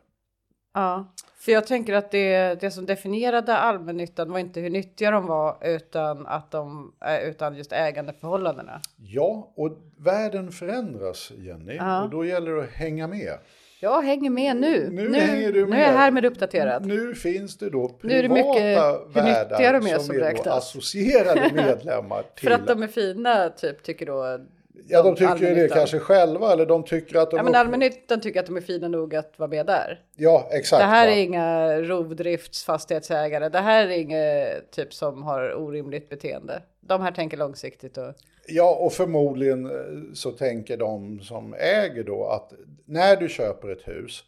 Ja, 0.73 1.13
för 1.39 1.51
jag 1.51 1.67
tänker 1.67 1.93
att 1.93 2.11
det, 2.11 2.61
det 2.61 2.71
som 2.71 2.85
definierade 2.85 3.55
allmännyttan 3.57 4.31
var 4.31 4.39
inte 4.39 4.59
hur 4.59 4.69
nyttiga 4.69 5.11
de 5.11 5.25
var 5.27 5.57
utan 5.61 6.27
att 6.27 6.51
de 6.51 6.93
eh, 7.05 7.29
utan 7.29 7.55
just 7.55 7.71
ägandeförhållandena. 7.71 8.81
Ja, 8.97 9.51
och 9.55 9.77
världen 9.97 10.51
förändras 10.51 11.31
Jenny 11.37 11.75
Ja. 11.75 12.03
och 12.03 12.09
då 12.09 12.25
gäller 12.25 12.51
det 12.51 12.63
att 12.63 12.69
hänga 12.69 13.07
med. 13.07 13.37
Jag 13.83 14.01
hänger 14.01 14.29
med 14.29 14.55
nu. 14.57 14.89
Nu 14.91 15.13
hänger 15.19 15.53
du 15.53 15.65
Nu 15.65 15.75
är 15.75 15.79
jag 15.81 15.89
med. 15.91 15.99
härmed 15.99 16.25
uppdaterad. 16.25 16.85
Nu 16.85 17.15
finns 17.15 17.57
det 17.57 17.69
då 17.69 17.97
Nu 18.01 18.13
är 18.13 18.23
det 18.23 18.29
privata 18.29 18.49
mycket 18.53 19.15
värdar 19.15 19.81
som, 19.97 19.99
som 20.05 20.15
är 20.15 20.57
associerade 20.57 21.51
medlemmar 21.55 22.23
till... 22.35 22.47
För 22.47 22.55
att 22.55 22.67
de 22.67 22.83
är 22.83 22.87
fina, 22.87 23.49
typ, 23.49 23.83
tycker 23.83 24.05
då 24.05 24.39
ja, 24.87 25.03
de 25.03 25.15
tycker 25.15 25.49
ju 25.49 25.55
det 25.55 25.67
kanske 25.67 25.99
själva 25.99 26.53
eller 26.53 26.65
de 26.65 26.83
tycker 26.83 27.17
att 27.17 27.31
de... 27.31 27.37
Ja, 27.37 27.43
men 27.43 27.55
allmännyttan 27.55 28.21
tycker 28.21 28.39
att 28.39 28.45
de 28.45 28.57
är 28.57 28.61
fina 28.61 28.87
nog 28.87 29.15
att 29.15 29.39
vara 29.39 29.49
med 29.49 29.65
där. 29.65 30.01
ja 30.15 30.49
exakt. 30.51 30.81
Det 30.81 30.85
här 30.85 31.07
va? 31.07 31.13
är 31.13 31.23
inga 31.23 31.77
rovdriftsfastighetsägare. 31.81 33.49
Det 33.49 33.59
här 33.59 33.87
är 33.87 33.97
inget 33.97 34.71
typ 34.71 34.93
som 34.93 35.23
har 35.23 35.55
orimligt 35.55 36.09
beteende. 36.09 36.61
De 36.81 37.01
här 37.01 37.11
tänker 37.11 37.37
långsiktigt 37.37 37.97
och 37.97 38.13
Ja, 38.47 38.75
och 38.75 38.93
förmodligen 38.93 39.65
eh, 39.65 40.13
så 40.13 40.31
tänker 40.31 40.77
de 40.77 41.19
som 41.19 41.53
äger 41.53 42.03
då 42.03 42.25
att 42.25 42.53
när 42.85 43.15
du 43.15 43.29
köper 43.29 43.69
ett 43.69 43.87
hus, 43.87 44.23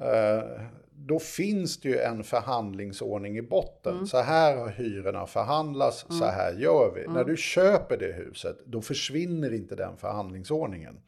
eh, 0.00 0.62
då 1.06 1.18
finns 1.18 1.80
det 1.80 1.88
ju 1.88 1.98
en 1.98 2.24
förhandlingsordning 2.24 3.38
i 3.38 3.42
botten. 3.42 4.06
Så 4.06 4.18
här 4.18 4.56
har 4.56 4.68
hyrorna 4.68 5.26
förhandlats, 5.26 6.06
så 6.08 6.24
här 6.24 6.52
gör 6.52 6.92
vi. 6.94 7.06
När 7.06 7.24
du 7.24 7.36
köper 7.36 7.96
det 7.96 8.12
huset, 8.12 8.56
då 8.66 8.80
försvinner 8.80 9.54
inte 9.54 9.76
den 9.76 9.96
förhandlingsordningen. 9.96 11.00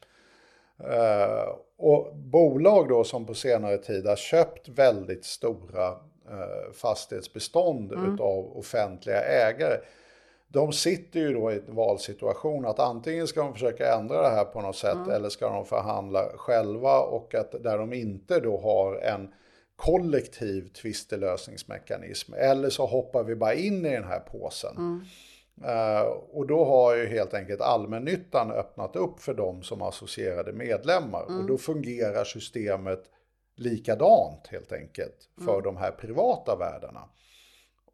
Eh, 0.84 1.54
och 1.76 2.16
bolag 2.16 2.88
då 2.88 3.04
som 3.04 3.26
på 3.26 3.34
senare 3.34 3.78
tid 3.78 4.06
har 4.06 4.16
köpt 4.16 4.68
väldigt 4.68 5.24
stora 5.24 5.88
eh, 6.30 6.72
fastighetsbestånd 6.72 7.92
utav 7.92 8.58
offentliga 8.58 9.20
ägare. 9.20 9.76
De 10.48 10.72
sitter 10.72 11.20
ju 11.20 11.32
då 11.34 11.52
i 11.52 11.54
en 11.54 11.74
valsituation 11.74 12.66
att 12.66 12.78
antingen 12.78 13.26
ska 13.26 13.42
de 13.42 13.52
försöka 13.52 13.94
ändra 13.94 14.22
det 14.22 14.28
här 14.28 14.44
på 14.44 14.60
något 14.60 14.76
sätt 14.76 15.08
eller 15.12 15.28
ska 15.28 15.48
de 15.48 15.64
förhandla 15.64 16.24
själva 16.36 17.00
och 17.00 17.34
att 17.34 17.62
där 17.62 17.78
de 17.78 17.92
inte 17.92 18.40
då 18.40 18.60
har 18.60 18.96
en 18.96 19.32
kollektiv 19.80 20.68
tvistelösningsmekanism 20.68 22.34
eller 22.34 22.70
så 22.70 22.86
hoppar 22.86 23.24
vi 23.24 23.36
bara 23.36 23.54
in 23.54 23.86
i 23.86 23.90
den 23.90 24.04
här 24.04 24.20
påsen. 24.20 24.74
Eh, 25.64 26.00
och 26.32 26.46
då 26.46 26.64
har 26.64 26.96
ju 26.96 27.06
helt 27.06 27.34
enkelt 27.34 27.60
allmännyttan 27.60 28.50
öppnat 28.50 28.96
upp 28.96 29.20
för 29.20 29.34
dem 29.34 29.62
som 29.62 29.82
associerade 29.82 30.52
medlemmar. 30.52 31.22
Och 31.22 31.46
då 31.46 31.58
fungerar 31.58 32.24
systemet 32.24 33.04
likadant 33.56 34.46
helt 34.46 34.72
enkelt 34.72 35.28
för 35.44 35.62
de 35.62 35.76
här 35.76 35.90
privata 35.90 36.56
värdarna. 36.56 37.08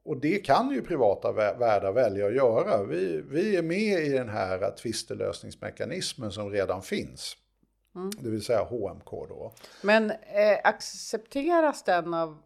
Och 0.05 0.20
det 0.20 0.39
kan 0.39 0.70
ju 0.70 0.82
privata 0.82 1.32
vä- 1.32 1.59
värdar 1.59 1.93
välja 1.93 2.26
att 2.26 2.34
göra. 2.34 2.84
Vi, 2.84 3.22
vi 3.30 3.57
är 3.57 3.62
med 3.62 4.01
i 4.01 4.09
den 4.09 4.28
här 4.28 4.70
tvistelösningsmekanismen 4.76 6.32
som 6.32 6.51
redan 6.51 6.82
finns. 6.82 7.37
Det 8.19 8.31
vill 8.31 8.45
säga 8.45 8.65
HMK 8.65 9.11
då. 9.11 9.53
Men 9.83 10.11
eh, 10.11 10.59
accepteras 10.65 11.83
den 11.83 12.15
av 12.15 12.39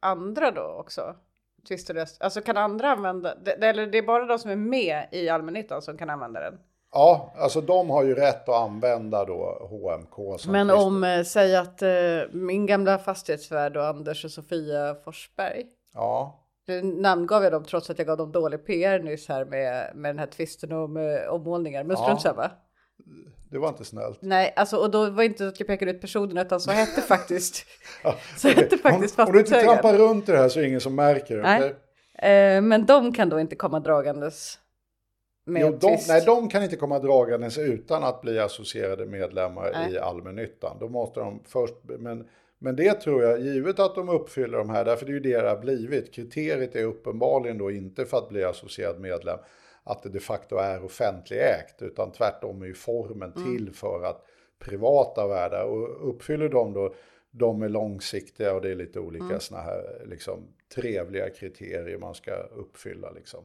andra 0.00 0.50
då 0.50 0.62
också? 0.62 1.14
Tvistelöst. 1.68 2.22
Alltså 2.22 2.40
kan 2.40 2.56
andra 2.56 2.90
använda, 2.90 3.34
det, 3.34 3.52
eller 3.52 3.86
det 3.86 3.98
är 3.98 4.02
bara 4.02 4.26
de 4.26 4.38
som 4.38 4.50
är 4.50 4.56
med 4.56 5.08
i 5.12 5.28
allmännyttan 5.28 5.82
som 5.82 5.98
kan 5.98 6.10
använda 6.10 6.40
den? 6.40 6.58
Ja, 6.92 7.32
alltså 7.36 7.60
de 7.60 7.90
har 7.90 8.04
ju 8.04 8.14
rätt 8.14 8.48
att 8.48 8.62
använda 8.62 9.24
då 9.24 9.68
HMK. 9.70 10.40
Som 10.40 10.52
Men 10.52 10.70
om, 10.70 11.04
eh, 11.04 11.22
säg 11.22 11.56
att 11.56 11.82
eh, 11.82 11.90
min 12.32 12.66
gamla 12.66 12.98
fastighetsvärd 12.98 13.76
och 13.76 13.86
Anders 13.86 14.24
och 14.24 14.30
Sofia 14.30 14.94
Forsberg, 14.94 15.66
Ja, 15.94 16.40
nu 16.66 16.82
namngav 16.82 17.42
jag 17.42 17.52
dem 17.52 17.64
trots 17.64 17.90
att 17.90 17.98
jag 17.98 18.06
gav 18.06 18.16
dem 18.16 18.32
dålig 18.32 18.66
PR 18.66 18.98
nyss 18.98 19.28
här 19.28 19.44
med, 19.44 19.96
med 19.96 20.08
den 20.08 20.18
här 20.18 20.26
tvisten 20.26 20.72
om 20.72 20.96
eh, 20.96 21.28
ommålningar, 21.28 21.84
men 21.84 21.96
strunt 21.96 22.20
samma. 22.20 22.50
Det 23.50 23.58
var 23.58 23.68
inte 23.68 23.84
snällt. 23.84 24.18
Nej, 24.22 24.52
alltså 24.56 24.76
och 24.76 24.90
då 24.90 25.10
var 25.10 25.22
inte 25.22 25.48
att 25.48 25.60
jag 25.60 25.66
pekade 25.66 25.90
ut 25.90 26.00
personen 26.00 26.38
utan 26.38 26.60
så 26.60 26.70
hette 26.70 27.00
faktiskt, 27.08 27.66
Ja, 28.04 28.16
så 28.36 28.48
hette 28.48 28.78
faktiskt 28.78 29.18
om, 29.18 29.26
om 29.26 29.32
du 29.32 29.38
inte 29.38 29.60
trampar 29.60 29.94
runt 29.94 30.28
i 30.28 30.32
det 30.32 30.38
här 30.38 30.48
så 30.48 30.58
är 30.58 30.62
det 30.62 30.68
ingen 30.68 30.80
som 30.80 30.94
märker 30.94 31.36
det. 31.36 31.42
Nej. 31.42 31.74
Eh, 32.30 32.62
men 32.62 32.86
de 32.86 33.14
kan 33.14 33.28
då 33.28 33.40
inte 33.40 33.56
komma 33.56 33.80
dragandes 33.80 34.58
med 35.44 35.62
Jo, 35.62 35.78
de, 35.80 35.98
nej, 36.08 36.22
de 36.26 36.48
kan 36.48 36.62
inte 36.62 36.76
komma 36.76 36.98
dragandes 36.98 37.58
utan 37.58 38.04
att 38.04 38.20
bli 38.20 38.38
associerade 38.38 39.06
medlemmar 39.06 39.70
Nej. 39.72 39.92
i 39.92 39.98
allmännyttan. 39.98 40.76
Då 40.80 40.88
måste 40.88 41.20
de 41.20 41.42
först, 41.46 41.74
men, 41.82 42.28
men 42.58 42.76
det 42.76 42.92
tror 42.92 43.22
jag, 43.22 43.40
givet 43.40 43.78
att 43.78 43.94
de 43.94 44.08
uppfyller 44.08 44.58
de 44.58 44.70
här, 44.70 44.84
därför 44.84 45.06
det 45.06 45.12
är 45.12 45.14
ju 45.14 45.20
det 45.20 45.40
det 45.40 45.48
har 45.48 45.58
blivit. 45.58 46.14
Kriteriet 46.14 46.76
är 46.76 46.84
uppenbarligen 46.84 47.58
då 47.58 47.70
inte 47.70 48.04
för 48.04 48.18
att 48.18 48.28
bli 48.28 48.44
associerad 48.44 49.00
medlem 49.00 49.38
att 49.90 50.02
det 50.02 50.08
de 50.08 50.20
facto 50.20 50.56
är 50.56 50.84
offentligägt, 50.84 51.82
utan 51.82 52.12
tvärtom 52.12 52.62
är 52.62 52.66
ju 52.66 52.74
formen 52.74 53.32
Mm. 53.36 53.56
till 53.56 53.74
för 53.74 54.04
att 54.04 54.24
privata 54.58 55.26
värdar, 55.26 55.64
och 55.64 56.08
uppfyller 56.08 56.48
de 56.48 56.72
då, 56.72 56.94
de 57.30 57.62
är 57.62 57.68
långsiktiga 57.68 58.54
och 58.54 58.60
det 58.62 58.70
är 58.70 58.74
lite 58.74 59.00
olika 59.00 59.24
Mm. 59.24 59.40
såna 59.40 59.60
här 59.60 60.02
liksom, 60.06 60.38
trevliga 60.74 61.30
kriterier 61.30 61.98
man 61.98 62.14
ska 62.14 62.32
uppfylla. 62.36 63.10
Liksom. 63.10 63.44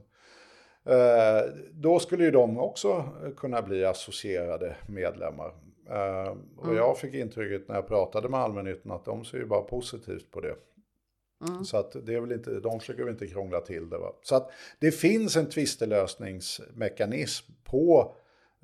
Eh, 0.86 1.41
då 1.72 2.00
skulle 2.00 2.24
ju 2.24 2.32
de 2.32 2.60
också 2.60 3.04
kunna 3.38 3.62
bli 3.62 3.86
associerade 3.86 4.76
medlemmar. 4.88 5.54
Eh, 5.89 6.36
och 6.58 6.76
jag 6.76 6.98
fick 6.98 7.14
intrycket 7.14 7.68
när 7.68 7.76
jag 7.76 7.88
pratade 7.88 8.30
med 8.30 8.39
allmännyttan 8.39 8.91
att 8.91 9.06
de 9.06 9.26
ser 9.26 9.38
ju 9.38 9.46
bara 9.46 9.62
positivt 9.62 10.32
på 10.32 10.41
det. 10.41 10.56
Så 11.66 11.78
att 11.78 12.06
det 12.06 12.14
är 12.14 12.20
väl 12.20 12.32
inte, 12.32 12.60
de 12.60 12.80
försöker 12.80 13.04
väl 13.04 13.14
inte 13.14 13.28
krångla 13.28 13.62
till 13.62 13.90
det. 13.90 13.98
Va? 13.98 14.14
Så 14.22 14.36
att 14.36 14.52
det 14.80 14.92
finns 14.92 15.36
en 15.36 15.50
tvistelösningsmekanism 15.50 17.52
på 17.64 18.16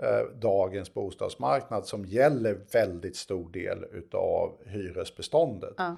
eh, 0.03 0.39
dagens 0.41 0.93
bostadsmarknad 0.93 1.85
som 1.85 2.05
gäller 2.05 2.59
väldigt 2.73 3.15
stor 3.15 3.51
del 3.51 3.85
utav 3.91 4.57
hyresbeståndet. 4.65 5.73
Ja. 5.77 5.95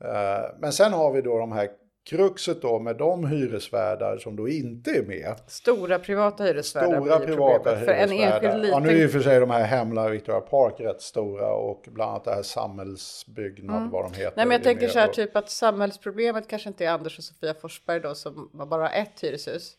Eh, 0.00 0.50
men 0.58 0.72
sen 0.72 0.92
har 0.92 1.12
vi 1.12 1.22
då 1.22 1.38
de 1.38 1.52
här 1.52 1.70
kruxet 2.06 2.62
då 2.62 2.78
med 2.78 2.96
de 2.96 3.26
hyresvärdar 3.26 4.18
som 4.18 4.36
då 4.36 4.48
inte 4.48 4.90
är 4.90 5.02
med. 5.02 5.34
Stora 5.46 5.98
privata 5.98 6.44
hyresvärdar 6.44 7.00
Stora 7.00 7.18
privata 7.18 7.58
problemet. 7.58 7.84
För 7.84 7.92
en 7.92 8.10
hyresvärdar. 8.10 8.34
enskild 8.34 8.62
liten... 8.62 8.70
Ja, 8.70 8.78
nu 8.78 8.88
är 8.88 9.04
i 9.04 9.06
och 9.06 9.10
för 9.10 9.20
sig 9.20 9.40
de 9.40 9.50
här 9.50 9.64
Hemla 9.64 10.08
Victoria 10.08 10.40
Park 10.40 10.74
rätt 10.80 11.02
stora 11.02 11.52
och 11.52 11.84
bland 11.88 12.10
annat 12.10 12.24
det 12.24 12.34
här 12.34 12.42
samhällsbyggnad, 12.42 13.90
vad 13.90 14.04
de 14.04 14.12
heter. 14.12 14.22
Mm. 14.22 14.32
Nej 14.36 14.46
men 14.46 14.52
jag 14.52 14.62
tänker 14.62 14.88
så 14.88 14.98
här 14.98 15.08
typ 15.08 15.36
att 15.36 15.50
samhällsproblemet 15.50 16.48
kanske 16.48 16.68
inte 16.68 16.84
är 16.84 16.90
Anders 16.90 17.18
och 17.18 17.24
Sofia 17.24 17.54
Forsberg 17.54 18.00
då 18.00 18.14
som 18.14 18.50
har 18.58 18.66
bara 18.66 18.90
ett 18.90 19.20
hyreshus. 19.22 19.76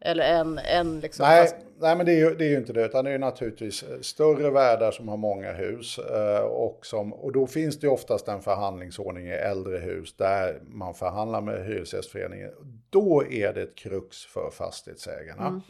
Eller 0.00 0.24
en, 0.40 0.58
en 0.58 1.00
liksom. 1.00 1.26
Nej, 1.26 1.42
fast- 1.42 1.56
nej, 1.80 1.96
men 1.96 2.06
det 2.06 2.12
är, 2.12 2.16
ju, 2.16 2.34
det 2.34 2.44
är 2.44 2.48
ju 2.48 2.56
inte 2.56 2.72
det, 2.72 2.84
utan 2.84 3.04
det 3.04 3.10
är 3.10 3.12
ju 3.12 3.18
naturligtvis 3.18 3.82
eh, 3.82 4.00
större 4.00 4.50
värdar 4.50 4.90
som 4.90 5.08
har 5.08 5.16
många 5.16 5.52
hus. 5.52 5.98
eh, 5.98 6.40
Och, 6.40 6.86
som, 6.86 7.12
och 7.12 7.32
då 7.32 7.46
finns 7.46 7.80
det 7.80 7.86
ju 7.86 7.92
oftast 7.92 8.28
en 8.28 8.42
förhandlingsordning 8.42 9.26
i 9.26 9.32
äldre 9.32 9.78
hus 9.78 10.16
där 10.16 10.60
man 10.66 10.94
förhandlar 10.94 11.40
med 11.40 11.66
Hyresgästföreningen. 11.66 12.50
Då 12.90 13.24
är 13.30 13.52
det 13.52 13.62
ett 13.62 13.74
krux 13.76 14.24
för 14.26 14.50
fastighetsägarna. 14.50 15.62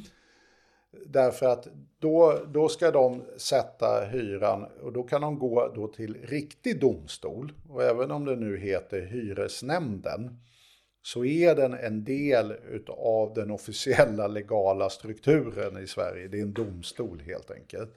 Därför 1.06 1.46
att 1.46 1.68
då, 1.98 2.38
då 2.46 2.68
ska 2.68 2.90
de 2.90 3.22
sätta 3.36 4.04
hyran 4.04 4.66
och 4.82 4.92
då 4.92 5.02
kan 5.02 5.20
de 5.20 5.38
gå 5.38 5.72
då 5.74 5.86
till 5.88 6.16
riktig 6.28 6.80
domstol. 6.80 7.52
Och 7.68 7.82
även 7.82 8.10
om 8.10 8.24
det 8.24 8.36
nu 8.36 8.58
heter 8.58 9.00
hyresnämnden 9.00 10.38
så 11.02 11.24
är 11.24 11.54
den 11.54 11.74
en 11.74 12.04
del 12.04 12.54
av 12.88 13.34
den 13.34 13.50
officiella 13.50 14.26
legala 14.26 14.90
strukturen 14.90 15.82
i 15.82 15.86
Sverige. 15.86 16.28
Det 16.28 16.38
är 16.38 16.42
en 16.42 16.52
domstol 16.52 17.20
helt 17.20 17.50
enkelt. 17.50 17.90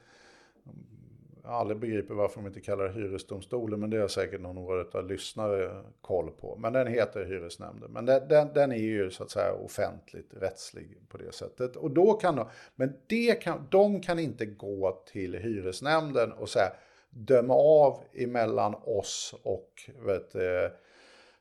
Jag 1.44 1.50
har 1.50 1.60
aldrig 1.60 1.80
begripit 1.80 2.12
varför 2.12 2.42
de 2.42 2.48
inte 2.48 2.62
kallar 2.62 2.84
det 2.84 2.94
hyresdomstolen, 2.94 3.80
men 3.80 3.90
det 3.90 3.98
har 3.98 4.08
säkert 4.08 4.42
någon 4.42 4.88
av 4.94 5.08
lyssnare 5.08 5.84
koll 6.02 6.32
på. 6.32 6.56
Men 6.56 6.74
den 6.74 6.88
heter 6.88 7.26
hyresnämnden. 7.26 7.92
Men 7.92 8.06
den, 8.06 8.28
den, 8.28 8.54
den 8.54 8.72
är 8.72 8.78
ju 8.78 9.12
så 9.12 9.24
att 9.24 9.32
säga 9.32 9.54
offentligt 9.54 10.34
rättslig 10.40 10.98
på 11.10 11.18
det 11.18 11.32
sättet. 11.32 11.76
Och 11.76 11.92
då 11.92 12.14
kan 12.14 12.36
de, 12.36 12.48
men 12.76 12.94
det 13.08 13.42
kan, 13.42 13.68
de 13.72 14.02
kan 14.02 14.20
inte 14.20 14.46
gå 14.46 15.04
till 15.12 15.36
hyresnämnden 15.36 16.32
och 16.32 16.50
säga 16.50 16.72
döma 17.10 17.54
av 17.54 18.00
emellan 18.14 18.76
oss 18.76 19.36
och 19.44 19.90
vet, 20.06 20.36
eh, 20.36 20.72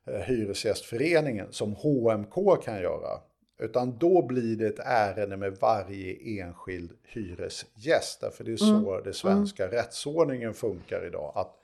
Hyresgästföreningen 0.06 1.46
som 1.50 1.74
HMK 1.74 2.64
kan 2.64 2.82
göra. 2.82 3.20
Utan 3.60 3.98
då 3.98 4.26
blir 4.26 4.56
det 4.56 4.66
ett 4.66 4.78
ärende 4.78 5.36
med 5.36 5.56
varje 5.60 6.42
enskild 6.42 6.92
hyresgäst. 7.02 8.20
Därför 8.20 8.44
det 8.44 8.52
är 8.52 8.56
så 8.56 9.00
det 9.04 9.12
svenska 9.12 9.68
rättsordningen 9.68 10.54
funkar 10.54 11.06
idag. 11.06 11.32
Att 11.34 11.56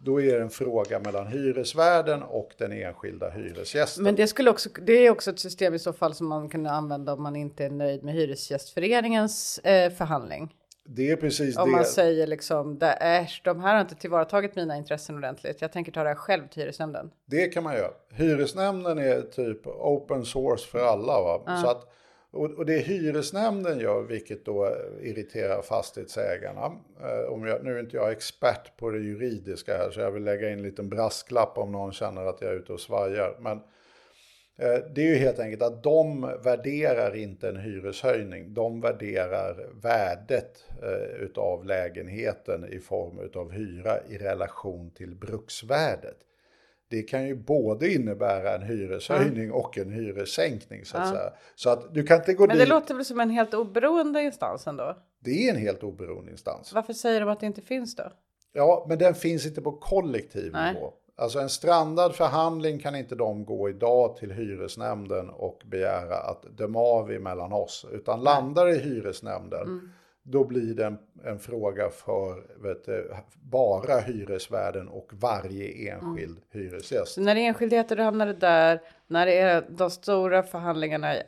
då 0.00 0.20
är 0.20 0.34
det 0.34 0.42
en 0.42 0.50
fråga 0.50 1.00
mellan 1.00 1.26
hyresvärden 1.26 2.22
och 2.22 2.50
den 2.58 2.72
enskilda 2.72 3.30
hyresgästen. 3.30 4.04
Men 4.04 4.14
det, 4.14 4.26
skulle 4.26 4.50
också, 4.50 4.68
det 4.82 4.92
är 4.92 5.10
också 5.10 5.30
ett 5.30 5.38
system 5.38 5.74
i 5.74 5.78
så 5.78 5.92
fall 5.92 6.14
som 6.14 6.26
man 6.26 6.48
kan 6.48 6.66
använda 6.66 7.12
om 7.12 7.22
man 7.22 7.36
inte 7.36 7.64
är 7.64 7.70
nöjd 7.70 8.04
med 8.04 8.14
Hyresgästföreningens 8.14 9.58
eh, 9.58 9.92
förhandling. 9.92 10.54
Det 10.90 11.10
är 11.10 11.16
precis 11.16 11.56
Om 11.58 11.70
det. 11.70 11.76
man 11.76 11.84
säger 11.84 12.26
liksom, 12.26 12.78
"Det- 12.78 12.92
äsch, 13.00 13.40
de 13.44 13.60
här 13.60 13.74
har 13.74 13.80
inte 13.80 13.94
tillvaratagit 13.94 14.56
mina 14.56 14.76
intressen 14.76 15.16
ordentligt. 15.16 15.60
Jag 15.62 15.72
tänker 15.72 15.92
ta 15.92 16.02
det 16.02 16.08
här 16.08 16.16
själv 16.16 16.48
till 16.48 16.62
hyresnämnden. 16.62 17.10
Det 17.26 17.48
kan 17.48 17.62
man 17.64 17.74
göra. 17.74 17.90
Hyresnämnden 18.12 18.98
är 18.98 19.20
typ 19.22 19.66
open 19.66 20.24
source 20.24 20.68
för 20.68 20.78
alla. 20.78 21.20
Va? 21.22 21.56
Så 21.64 21.70
att, 21.70 21.86
och, 22.30 22.66
det 22.66 22.78
hyresnämnden 22.78 23.78
gör, 23.80 24.02
vilket 24.02 24.44
då 24.44 24.76
irriterar 25.02 25.62
fastighetsägarna. 25.62 26.72
Eh, 27.02 27.32
om 27.32 27.46
jag, 27.46 27.64
nu 27.64 27.76
är 27.76 27.80
inte 27.80 27.96
jag 27.96 28.12
expert 28.12 28.76
på 28.76 28.90
det 28.90 28.98
juridiska 28.98 29.76
här, 29.76 29.90
så 29.90 30.00
jag 30.00 30.10
vill 30.10 30.24
lägga 30.24 30.50
in 30.50 30.58
en 30.58 30.62
liten 30.62 30.88
brasklapp 30.88 31.58
om 31.58 31.72
någon 31.72 31.92
känner 31.92 32.24
att 32.26 32.40
jag 32.40 32.50
är 32.50 32.54
ute 32.56 32.72
och 32.72 32.80
svajar. 32.80 33.36
Men 33.40 33.60
det 34.94 35.02
är 35.02 35.08
ju 35.08 35.14
helt 35.14 35.38
enkelt 35.38 35.62
att 35.62 35.82
de 35.82 36.20
värderar 36.42 37.16
inte 37.16 37.48
en 37.48 37.56
hyreshöjning. 37.56 38.54
De 38.54 38.80
värderar 38.80 39.68
värdet 39.82 40.64
eh, 40.82 41.22
utav 41.22 41.64
lägenheten 41.64 42.64
i 42.72 42.78
form 42.78 43.18
utav 43.20 43.52
hyra 43.52 43.98
i 44.08 44.18
relation 44.18 44.90
till 44.90 45.14
bruksvärdet 45.14 46.16
det 46.90 47.02
kan 47.02 47.26
ju 47.26 47.34
både 47.34 47.92
innebära 47.92 48.54
en 48.54 48.62
hyreshöjning 48.62 49.52
och 49.52 49.78
en 49.78 49.90
hyressänkning. 49.90 50.84
Så 50.84 50.98
att, 50.98 51.08
säga. 51.08 51.32
Så 51.54 51.70
att 51.70 51.94
du 51.94 52.02
kan 52.02 52.16
inte 52.16 52.34
gå 52.34 52.46
Men 52.46 52.56
det 52.56 52.62
dit. 52.62 52.68
låter 52.68 52.94
väl 52.94 53.04
som 53.04 53.20
en 53.20 53.30
helt 53.30 53.54
oberoende 53.54 54.22
instans 54.22 54.66
ändå? 54.66 54.96
Det 55.20 55.48
är 55.48 55.54
en 55.54 55.60
helt 55.60 55.82
oberoende 55.82 56.30
instans. 56.30 56.72
Varför 56.72 56.92
säger 56.92 57.20
de 57.20 57.28
att 57.28 57.40
det 57.40 57.46
inte 57.46 57.62
finns 57.62 57.96
då? 57.96 58.12
Ja, 58.52 58.86
men 58.88 58.98
den 58.98 59.14
finns 59.14 59.46
inte 59.46 59.62
på 59.62 59.72
kollektiv 59.72 60.52
Nej. 60.52 60.74
nivå. 60.74 60.92
Alltså 61.20 61.38
en 61.38 61.48
strandad 61.48 62.14
förhandling 62.14 62.78
kan 62.78 62.96
inte 62.96 63.14
de 63.14 63.44
gå 63.44 63.68
idag 63.68 64.16
till 64.16 64.32
hyresnämnden 64.32 65.30
och 65.30 65.62
begära 65.66 66.16
att 66.16 66.42
döma 66.42 66.78
av 66.80 67.12
emellan 67.12 67.52
oss. 67.52 67.86
Utan 67.92 68.20
landar 68.22 68.68
i 68.68 68.78
hyresnämnden, 68.78 69.62
Mm. 69.62 69.90
då 70.22 70.44
blir 70.44 70.74
det 70.74 70.84
en, 70.86 70.98
en 71.24 71.38
fråga 71.38 71.90
för 71.90 72.42
du, 72.86 73.14
bara 73.42 73.98
hyresvärden 74.00 74.88
och 74.88 75.10
varje 75.12 75.92
enskild 75.92 76.38
Mm. 76.38 76.42
hyresgäst. 76.68 77.12
Så 77.14 77.20
när 77.20 77.34
det 77.34 77.40
är 77.40 77.48
enskildheter 77.48 77.96
då 77.96 78.02
hamnar 78.02 78.26
det 78.26 78.32
där. 78.32 78.80
När 79.06 79.26
det 79.26 79.38
är 79.38 79.64
de 79.68 79.90
stora 79.90 80.42
förhandlingarna 80.42 81.14
i, 81.16 81.22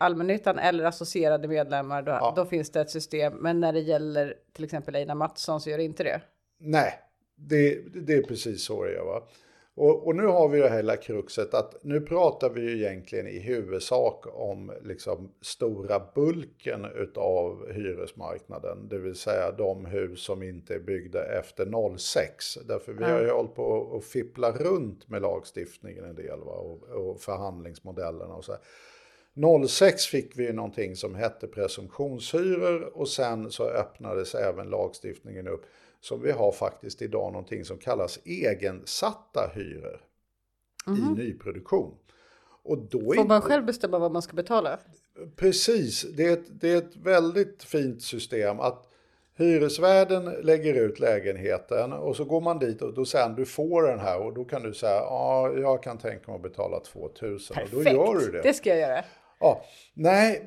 allmännyttan 0.00 0.58
eller 0.58 0.84
associerade 0.84 1.48
medlemmar 1.48 2.02
då, 2.02 2.32
då 2.36 2.44
finns 2.44 2.70
det 2.70 2.80
ett 2.80 2.90
system. 2.90 3.32
Men 3.36 3.60
när 3.60 3.72
det 3.72 3.80
gäller 3.80 4.34
till 4.52 4.64
exempel 4.64 4.94
Einar 4.96 5.14
Mattsson 5.14 5.60
så 5.60 5.70
gör 5.70 5.78
det 5.78 5.84
inte 5.84 6.02
det. 6.04 6.20
Nej, 6.58 6.92
det, 7.48 7.78
det 7.94 8.14
är 8.14 8.22
precis 8.22 8.64
så 8.64 8.84
det 8.84 8.96
är. 8.96 9.04
Va? 9.04 9.22
Och, 9.74 10.06
och 10.06 10.16
nu 10.16 10.26
har 10.26 10.48
vi 10.48 10.60
det 10.60 10.68
här 10.68 10.76
hela 10.76 10.96
kruxet 10.96 11.54
att 11.54 11.84
nu 11.84 12.00
pratar 12.00 12.50
vi 12.50 12.60
ju 12.60 12.76
egentligen 12.76 13.26
i 13.26 13.38
huvudsak 13.38 14.24
om 14.32 14.72
liksom 14.82 15.32
stora 15.40 16.02
bulken 16.14 16.84
utav 16.84 17.72
hyresmarknaden. 17.72 18.88
Det 18.88 18.98
vill 18.98 19.14
säga 19.14 19.52
de 19.52 19.84
hus 19.84 20.20
som 20.20 20.42
inte 20.42 20.74
är 20.74 20.78
byggda 20.78 21.38
efter 21.38 21.96
06. 21.98 22.58
Därför 22.68 22.92
vi 22.92 23.04
har 23.04 23.20
ju 23.20 23.30
hållit 23.30 23.54
på 23.54 23.96
att 23.96 24.04
fippla 24.04 24.52
runt 24.52 25.08
med 25.08 25.22
lagstiftningen 25.22 26.04
en 26.04 26.14
del 26.14 26.38
va? 26.38 26.52
Och, 26.52 26.82
och 26.82 27.20
förhandlingsmodellerna 27.20 28.34
och 28.34 28.44
så 28.44 28.52
här. 28.52 28.60
06 29.66 30.06
fick 30.06 30.38
vi 30.38 30.44
ju 30.44 30.52
någonting 30.52 30.96
som 30.96 31.14
hette 31.14 31.46
presumtionshyror 31.46 32.96
och 32.96 33.08
sen 33.08 33.50
så 33.50 33.64
öppnades 33.64 34.34
även 34.34 34.70
lagstiftningen 34.70 35.48
upp. 35.48 35.62
Så 36.00 36.16
vi 36.16 36.32
har 36.32 36.52
faktiskt 36.52 37.02
idag 37.02 37.32
någonting 37.32 37.64
som 37.64 37.78
kallas 37.78 38.18
egensatta 38.24 39.50
hyror 39.54 40.00
i 40.86 41.14
nyproduktion. 41.22 41.94
Och 42.62 42.78
då 42.78 42.98
Mhm. 42.98 43.14
Får 43.16 43.24
man 43.24 43.40
själv 43.40 43.64
bestämma 43.64 43.98
vad 43.98 44.12
man 44.12 44.22
ska 44.22 44.32
betala? 44.36 44.78
Precis, 45.36 46.02
det 46.16 46.26
är, 46.26 46.32
ett, 46.32 46.60
det 46.60 46.70
är 46.70 46.76
ett 46.76 46.96
väldigt 46.96 47.62
fint 47.62 48.02
system 48.02 48.60
att 48.60 48.86
hyresvärden 49.36 50.24
lägger 50.24 50.74
ut 50.74 51.00
lägenheten 51.00 51.92
och 51.92 52.16
så 52.16 52.24
går 52.24 52.40
man 52.40 52.58
dit 52.58 52.82
och 52.82 52.94
då 52.94 53.04
säger 53.04 53.26
han 53.26 53.34
du 53.34 53.46
får 53.46 53.82
den 53.82 53.98
här 53.98 54.20
och 54.20 54.34
då 54.34 54.44
kan 54.44 54.62
du 54.62 54.74
säga 54.74 54.92
ja 54.96 55.52
jag 55.56 55.82
kan 55.82 55.98
tänka 55.98 56.26
mig 56.30 56.36
att 56.36 56.42
betala 56.42 56.80
2000 56.80 57.56
och 57.62 57.68
då 57.70 57.82
gör 57.82 58.18
du 58.18 58.30
det. 58.30 58.42
Det 58.42 58.54
ska 58.54 58.68
jag 58.70 58.78
göra. 58.78 59.04
Ja, 59.40 59.64
nej, 59.94 60.46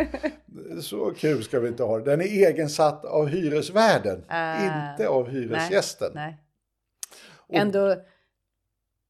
så 0.82 1.10
kul 1.10 1.44
ska 1.44 1.60
vi 1.60 1.68
inte 1.68 1.82
ha 1.82 1.98
det. 1.98 2.04
Den 2.04 2.20
är 2.20 2.24
egensatt 2.24 3.04
av 3.04 3.26
hyresvärden, 3.26 4.24
Ah, 4.28 4.90
inte 4.90 5.08
av 5.08 5.28
hyresgästen. 5.28 6.12
Nej. 6.14 6.38
Ändå, 7.52 7.96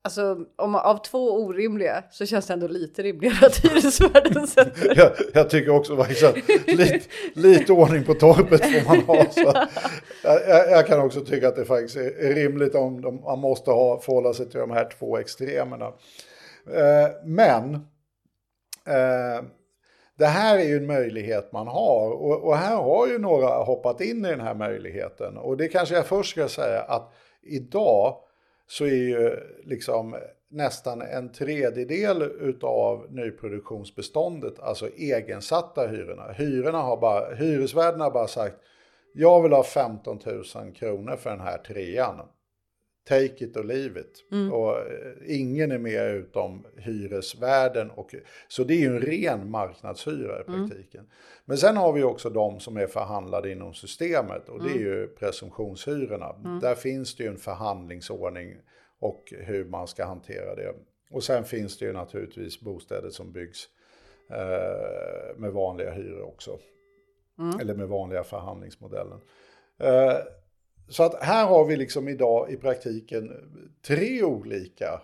alltså 0.04 0.38
om, 0.56 0.74
av 0.74 1.02
två 1.02 1.32
orimliga 1.32 2.04
så 2.10 2.26
känns 2.26 2.46
det 2.46 2.52
ändå 2.52 2.66
lite 2.66 3.02
rimligare 3.02 3.46
att 3.46 3.56
hyresvärden 3.64 4.46
sätter. 4.46 4.96
Jag, 4.96 5.12
jag 5.34 5.50
tycker 5.50 5.70
också 5.70 5.96
faktiskt 5.96 6.22
att 6.22 6.36
lite, 6.66 7.00
lite 7.34 7.72
ordning 7.72 8.04
på 8.04 8.14
torpet 8.14 8.64
får 8.64 8.88
man 8.88 9.00
ha. 9.04 9.26
Så. 9.30 9.66
Jag, 10.22 10.70
jag, 10.70 10.86
kan 10.86 11.00
också 11.00 11.24
tycka 11.24 11.48
att 11.48 11.56
det 11.56 11.64
faktiskt 11.64 11.96
är 11.96 12.24
är 12.24 12.34
rimligt 12.34 12.74
om 12.74 13.00
de, 13.00 13.20
man 13.20 13.38
måste 13.38 13.70
ha, 13.70 14.00
förhålla 14.00 14.34
sig 14.34 14.50
till 14.50 14.60
de 14.60 14.70
här 14.70 14.88
två 14.98 15.18
extremerna. 15.18 15.86
Eh, 16.66 17.10
men 17.24 17.86
eh, 18.86 19.44
det 20.18 20.26
här 20.26 20.58
är 20.58 20.64
ju 20.64 20.76
en 20.76 20.86
möjlighet 20.86 21.52
man 21.52 21.66
har 21.66 22.10
och, 22.10 22.44
och 22.44 22.56
här 22.56 22.76
har 22.76 23.06
ju 23.06 23.18
några 23.18 23.46
hoppat 23.46 24.00
in 24.00 24.24
i 24.24 24.28
den 24.28 24.40
här 24.40 24.54
möjligheten. 24.54 25.36
Och 25.36 25.56
det 25.56 25.68
kanske 25.68 25.94
jag 25.94 26.06
först 26.06 26.30
ska 26.30 26.48
säga 26.48 26.80
att 26.80 27.12
idag 27.42 28.16
så 28.66 28.84
är 28.84 28.90
ju 28.90 29.36
liksom 29.64 30.16
nästan 30.50 31.02
en 31.02 31.32
tredjedel 31.32 32.22
utav 32.22 33.06
nyproduktionsbeståndet, 33.10 34.60
alltså 34.60 34.88
egensatta 34.88 35.86
hyrorna. 35.86 36.32
Hyrorna 36.32 36.78
har 36.78 36.96
bara, 36.96 37.34
hyresvärden 37.34 38.00
har 38.00 38.10
bara 38.10 38.26
sagt, 38.26 38.56
jag 39.14 39.42
vill 39.42 39.52
ha 39.52 39.62
15 39.62 40.18
000 40.54 40.74
kronor 40.74 41.16
för 41.16 41.30
den 41.30 41.40
här 41.40 41.58
trean 41.58 42.20
take 43.04 43.44
it 43.44 43.56
or 43.56 43.64
leave 43.64 44.00
it. 44.00 44.24
Mm. 44.32 44.52
Och 44.52 44.78
eh, 44.78 45.12
ingen 45.26 45.72
är 45.72 45.78
med 45.78 46.14
utom 46.14 46.66
hyresvärden. 46.76 47.90
Och, 47.90 48.14
så 48.48 48.64
det 48.64 48.74
är 48.74 48.78
ju 48.78 48.86
en 48.86 49.00
ren 49.00 49.50
marknadshyra 49.50 50.40
i 50.40 50.44
Mm. 50.48 50.68
praktiken. 50.70 51.10
Men 51.44 51.58
sen 51.58 51.76
har 51.76 51.92
vi 51.92 52.02
också 52.02 52.30
de 52.30 52.60
som 52.60 52.76
är 52.76 52.86
förhandlade 52.86 53.52
inom 53.52 53.74
systemet 53.74 54.48
och 54.48 54.62
det 54.62 54.70
är 54.70 54.76
Mm. 54.76 54.82
ju 54.82 55.06
presumtionshyrorna. 55.08 56.58
Där 56.62 56.74
finns 56.74 57.16
det 57.16 57.22
ju 57.24 57.28
en 57.30 57.36
förhandlingsordning 57.36 58.56
och 59.00 59.32
hur 59.36 59.64
man 59.64 59.88
ska 59.88 60.04
hantera 60.04 60.54
det. 60.54 60.74
Och 61.10 61.22
sen 61.24 61.44
finns 61.44 61.78
det 61.78 61.84
ju 61.84 61.92
naturligtvis 61.92 62.60
bostäder 62.60 63.10
som 63.10 63.32
byggs 63.32 63.68
eh, 64.30 65.36
med 65.38 65.52
vanliga 65.52 65.90
hyror 65.90 66.22
också. 66.22 66.58
Eller 67.60 67.74
med 67.74 67.88
vanliga 67.88 68.24
förhandlingsmodellen. 68.24 69.20
Eh, 69.78 70.16
så 70.92 71.02
att 71.02 71.22
här 71.22 71.46
har 71.46 71.64
vi 71.64 71.76
liksom 71.76 72.08
idag 72.08 72.52
i 72.52 72.56
praktiken 72.56 73.32
tre 73.86 74.22
olika 74.22 75.00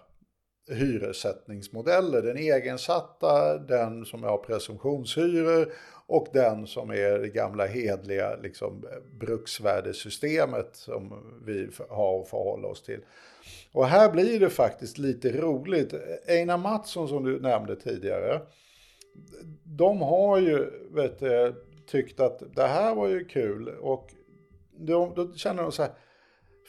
hyressättningsmodeller. 0.70 2.22
Den 2.22 2.36
egensatta, 2.36 3.58
den 3.58 4.04
som 4.04 4.22
har 4.22 4.38
presumtionshyror 4.38 5.72
och 6.06 6.26
den 6.32 6.66
som 6.66 6.90
är 6.90 7.18
det 7.18 7.28
gamla 7.28 7.66
hedliga 7.66 8.36
liksom, 8.36 8.86
bruksvärdesystemet 9.20 10.70
som 10.72 11.12
vi 11.46 11.68
har 11.88 12.20
att 12.20 12.28
förhålla 12.28 12.68
oss 12.68 12.82
till. 12.82 13.00
Och 13.72 13.86
här 13.86 14.10
blir 14.10 14.40
det 14.40 14.50
faktiskt 14.50 14.98
lite 14.98 15.40
roligt. 15.40 15.94
Einar 16.28 16.58
Mattsson 16.58 17.08
som 17.08 17.24
du 17.24 17.40
nämnde 17.40 17.76
tidigare, 17.76 18.40
de 19.64 20.00
har 20.00 20.38
ju 20.38 20.70
vet 20.90 21.18
du, 21.18 21.54
tyckt 21.86 22.20
att 22.20 22.42
det 22.54 22.66
här 22.66 22.94
var 22.94 23.08
ju 23.08 23.24
kul 23.24 23.68
och 23.68 24.10
de, 24.78 25.14
då 25.14 25.32
känner 25.34 25.62
de 25.62 25.72
så 25.72 25.82
här, 25.82 25.92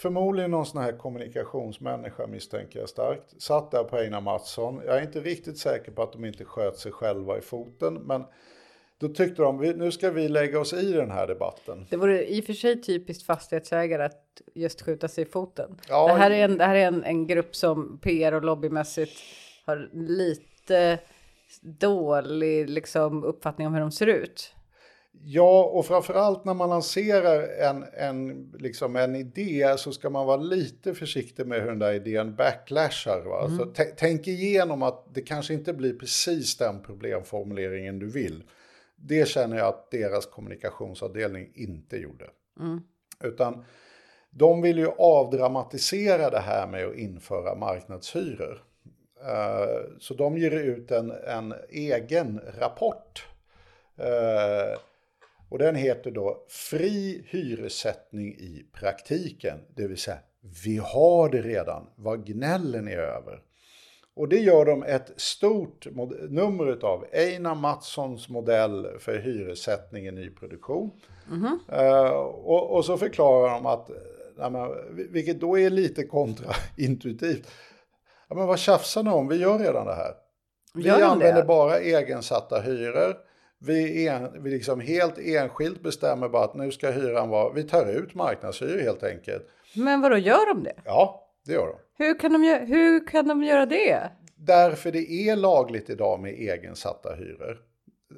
förmodligen 0.02 0.52
någon 0.52 0.66
sån 0.66 0.82
här 0.84 0.98
kommunikationsmänniska 0.98 2.28
misstänker 2.28 2.80
jag 2.80 2.90
starkt, 2.90 3.42
satt 3.42 3.72
där 3.72 3.84
på 3.84 3.98
Einar 3.98 4.22
Mattsson. 4.22 4.82
Jag 4.86 4.98
är 4.98 5.02
inte 5.02 5.20
riktigt 5.20 5.58
säker 5.58 5.92
på 5.92 6.04
att 6.04 6.14
de 6.14 6.26
inte 6.26 6.46
sköt 6.46 6.78
sig 6.78 6.92
själva 6.92 7.38
i 7.38 7.42
foten, 7.42 7.94
men 7.94 8.24
då 9.00 9.08
tyckte 9.08 9.42
de, 9.42 9.60
"Vi- 9.60 9.74
nu 9.74 9.92
ska 9.92 10.12
vi 10.12 10.28
lägga 10.30 10.60
oss 10.60 10.74
i 10.74 10.92
den 10.94 11.12
här 11.12 11.28
debatten. 11.28 11.86
Det 11.90 11.98
vore 11.98 12.26
i 12.28 12.42
och 12.42 12.46
för 12.46 12.54
sig 12.54 12.82
typiskt 12.82 13.26
fastighetsägare 13.26 14.04
att 14.04 14.42
just 14.56 14.82
skjuta 14.82 15.08
sig 15.08 15.22
i 15.24 15.28
foten. 15.28 15.78
Ja, 15.90 16.08
det 16.08 16.20
här 16.20 16.32
är, 16.32 16.46
en, 16.46 16.58
det 16.58 16.66
här 16.66 16.76
är 16.76 16.88
en, 16.88 17.04
en 17.04 17.28
grupp 17.28 17.56
som 17.56 18.00
PR 18.04 18.32
och 18.34 18.44
lobbymässigt 18.44 19.20
har 19.66 19.90
lite 19.94 21.00
dålig 21.62 22.70
liksom, 22.70 23.24
uppfattning 23.24 23.68
om 23.68 23.74
hur 23.74 23.82
de 23.82 23.92
ser 23.92 24.08
ut. 24.08 24.54
Ja, 25.24 25.64
och 25.64 25.86
framförallt 25.86 26.46
när 26.46 26.54
man 26.54 26.70
lanserar 26.70 27.48
en, 27.48 27.86
en, 27.94 28.52
liksom 28.60 28.96
en 28.96 29.16
idé 29.16 29.74
så 29.78 29.92
ska 29.92 30.10
man 30.10 30.26
vara 30.28 30.38
lite 30.38 30.94
försiktig 30.94 31.46
med 31.48 31.62
hur 31.62 31.68
den 31.70 31.80
där 31.80 31.94
idén 31.94 32.36
backlashar. 32.36 33.22
Va? 33.22 33.50
Så 33.58 33.64
tä- 33.66 33.94
tänk 33.98 34.28
igenom 34.28 34.84
att 34.84 35.14
det 35.14 35.22
kanske 35.22 35.54
inte 35.54 35.74
blir 35.74 35.94
precis 35.94 36.58
den 36.58 36.82
problemformuleringen 36.84 38.00
du 38.00 38.08
vill. 38.10 38.44
Det 38.96 39.28
känner 39.28 39.58
jag 39.58 39.68
att 39.68 39.92
deras 39.92 40.26
kommunikationsavdelning 40.26 41.52
inte 41.56 41.98
gjorde. 41.98 42.26
Utan 43.24 43.66
de 44.32 44.62
vill 44.62 44.78
ju 44.78 44.88
avdramatisera 44.98 46.30
det 46.30 46.40
här 46.40 46.68
med 46.68 46.86
att 46.88 46.96
införa 46.96 47.56
marknadshyror. 47.56 48.64
Eh, 49.22 49.98
Så 50.00 50.14
de 50.14 50.38
ger 50.38 50.52
ut 50.52 50.92
en, 50.92 51.12
en 51.12 51.54
egen 51.70 52.42
rapport. 52.60 53.28
Eh, 53.98 54.80
Och 55.50 55.60
den 55.60 55.76
heter 55.76 56.12
då 56.12 56.46
Fri 56.50 57.24
hyressättning 57.28 58.28
i 58.28 58.66
praktiken. 58.74 59.58
Det 59.76 59.88
vill 59.88 59.98
säga, 59.98 60.18
vi 60.64 60.78
har 60.78 61.30
det 61.30 61.42
redan. 61.42 61.88
Vad 61.96 62.26
gnällen 62.26 62.88
är 62.88 62.98
över? 62.98 63.42
Och 64.16 64.30
det 64.30 64.40
gör 64.40 64.66
de 64.66 64.84
ett 64.84 65.12
stort 65.18 65.88
nummer 66.30 66.86
av 66.86 67.06
Einar 67.14 67.56
Mattssons 67.56 68.30
modell 68.30 68.88
för 69.00 69.20
hyressättning 69.20 70.08
i 70.08 70.12
nyproduktion. 70.12 70.92
Eh, 71.72 72.10
och, 72.20 72.76
och 72.76 72.86
så 72.86 72.98
förklarar 72.98 73.50
de 73.50 73.66
att, 73.66 73.90
eh, 73.90 74.50
men, 74.50 74.70
vilket 75.12 75.40
då 75.40 75.60
är 75.60 75.70
lite 75.70 76.04
kontraintuitivt. 76.04 77.52
Ja, 78.30 78.36
men 78.36 78.48
vad 78.48 78.60
tjafsar 78.60 79.04
ni 79.04 79.10
om? 79.10 79.28
Vi 79.28 79.36
gör 79.36 79.60
redan 79.60 79.86
det 79.86 79.96
här. 79.96 80.14
Vi 80.74 80.90
använder 80.90 81.42
det? 81.42 81.48
bara 81.48 81.80
egensatta 81.80 82.62
hyror. 82.62 83.29
Vi, 83.62 84.08
en, 84.08 84.44
vi 84.44 84.50
liksom 84.50 84.80
helt 84.80 85.18
enskilt 85.18 85.84
bestämmer 85.84 86.30
bara 86.30 86.44
att 86.44 86.56
nu 86.56 86.72
ska 86.72 86.92
hyran 86.92 87.30
vara, 87.30 87.54
vi 87.54 87.64
tar 87.64 87.86
ut 87.86 88.16
marknadshyror 88.16 88.82
helt 88.82 89.04
enkelt. 89.04 89.48
Men 89.76 90.02
vadå, 90.02 90.18
gör 90.18 90.54
de 90.54 90.64
det? 90.64 90.76
Ja, 90.86 91.30
det 91.46 91.54
gör 91.54 91.68
de. 91.68 92.04
Hur 92.04 92.20
kan 92.20 92.34
de, 92.34 92.66
hur 92.68 93.08
kan 93.08 93.28
de 93.28 93.44
göra 93.44 93.66
det? 93.66 94.10
Därför 94.36 94.92
det 94.92 95.12
är 95.12 95.36
lagligt 95.36 95.90
idag 95.90 96.20
med 96.20 96.34
egensatta 96.34 97.16
hyror. 97.16 97.58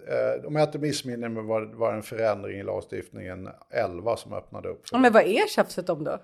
Eh, 0.07 0.45
om 0.45 0.55
jag 0.55 0.67
inte 0.67 0.79
missminner 0.79 1.29
mig 1.29 1.43
var 1.43 1.61
var 1.61 1.93
en 1.93 2.03
förändring 2.03 2.59
i 2.59 2.63
lagstiftningen 2.63 3.49
11 3.69 4.17
som 4.17 4.33
öppnade 4.33 4.69
upp 4.69 4.89
för 4.89 4.97
Men 4.97 5.13
vad 5.13 5.23
är 5.23 5.47
tjafset 5.47 5.89
om 5.89 6.03
då? 6.03 6.19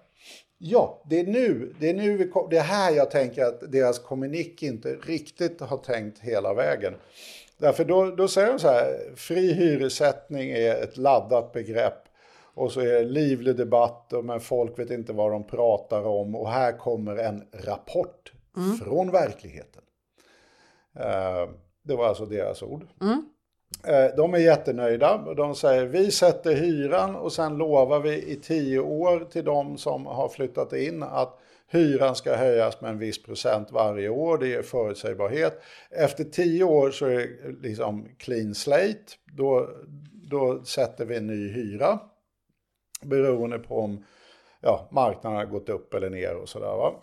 Ja, 0.57 1.03
det 1.09 1.19
är 1.19 1.23
nu, 1.23 1.73
det 1.79 1.89
är 1.89 1.93
nu 1.93 2.17
vi 2.17 2.27
kom, 2.27 2.49
det 2.49 2.57
är 2.57 2.63
här 2.63 2.91
jag 2.91 3.11
tänker 3.11 3.45
att 3.45 3.71
deras 3.71 3.99
kommunik 3.99 4.63
inte 4.63 4.95
riktigt 4.95 5.61
har 5.61 5.77
tänkt 5.77 6.19
hela 6.19 6.53
vägen. 6.53 6.93
Därför 7.57 7.85
då, 7.85 8.11
då 8.11 8.27
säger 8.27 8.47
de 8.47 8.59
så 8.59 8.67
här, 8.67 9.15
fri 9.15 9.53
hyressättning 9.53 10.49
är 10.49 10.83
ett 10.83 10.97
laddat 10.97 11.53
begrepp 11.53 12.03
och 12.53 12.71
så 12.71 12.79
är 12.79 12.85
det 12.85 13.03
livlig 13.03 13.55
debatt 13.55 14.13
och 14.13 14.25
men 14.25 14.39
folk 14.39 14.79
vet 14.79 14.89
inte 14.91 15.13
vad 15.13 15.31
de 15.31 15.43
pratar 15.43 16.07
om 16.07 16.35
och 16.35 16.49
här 16.49 16.77
kommer 16.77 17.15
en 17.15 17.43
rapport 17.53 18.31
från 18.83 19.11
verkligheten. 19.11 19.81
Eh, 20.99 21.49
det 21.83 21.95
var 21.95 22.07
alltså 22.07 22.25
deras 22.25 22.63
ord. 22.63 22.87
Eh, 23.87 24.15
De 24.17 24.33
är 24.33 24.37
jättenöjda. 24.37 25.33
De 25.37 25.55
säger 25.55 25.85
vi 25.85 26.11
sätter 26.11 26.55
hyran 26.55 27.15
och 27.15 27.33
sen 27.33 27.57
lovar 27.57 27.99
vi 27.99 28.31
i 28.31 28.35
tio 28.35 28.79
år 28.79 29.27
till 29.31 29.45
de 29.45 29.77
som 29.77 30.05
har 30.05 30.29
flyttat 30.29 30.73
in 30.73 31.03
att 31.03 31.39
hyran 31.67 32.15
ska 32.15 32.35
höjas 32.35 32.81
med 32.81 32.91
en 32.91 32.99
viss 32.99 33.23
procent 33.23 33.71
varje 33.71 34.09
år. 34.09 34.37
Det 34.37 34.47
ger 34.47 34.61
förutsägbarhet. 34.61 35.61
Efter 35.89 36.23
tio 36.23 36.63
år 36.63 36.91
så 36.91 37.05
är 37.05 37.17
det 37.17 37.67
liksom 37.67 38.09
clean 38.17 38.55
slate. 38.55 39.05
Då, 39.25 39.69
då 40.13 40.63
sätter 40.63 41.05
vi 41.05 41.17
en 41.17 41.27
ny 41.27 41.49
hyra. 41.51 41.99
Beroende 43.01 43.59
på 43.59 43.79
om 43.79 44.03
ja, 44.61 44.89
marknaden 44.91 45.37
har 45.37 45.45
gått 45.45 45.69
upp 45.69 45.93
eller 45.93 46.09
ner 46.09 46.35
och 46.35 46.49
sådär. 46.49 46.93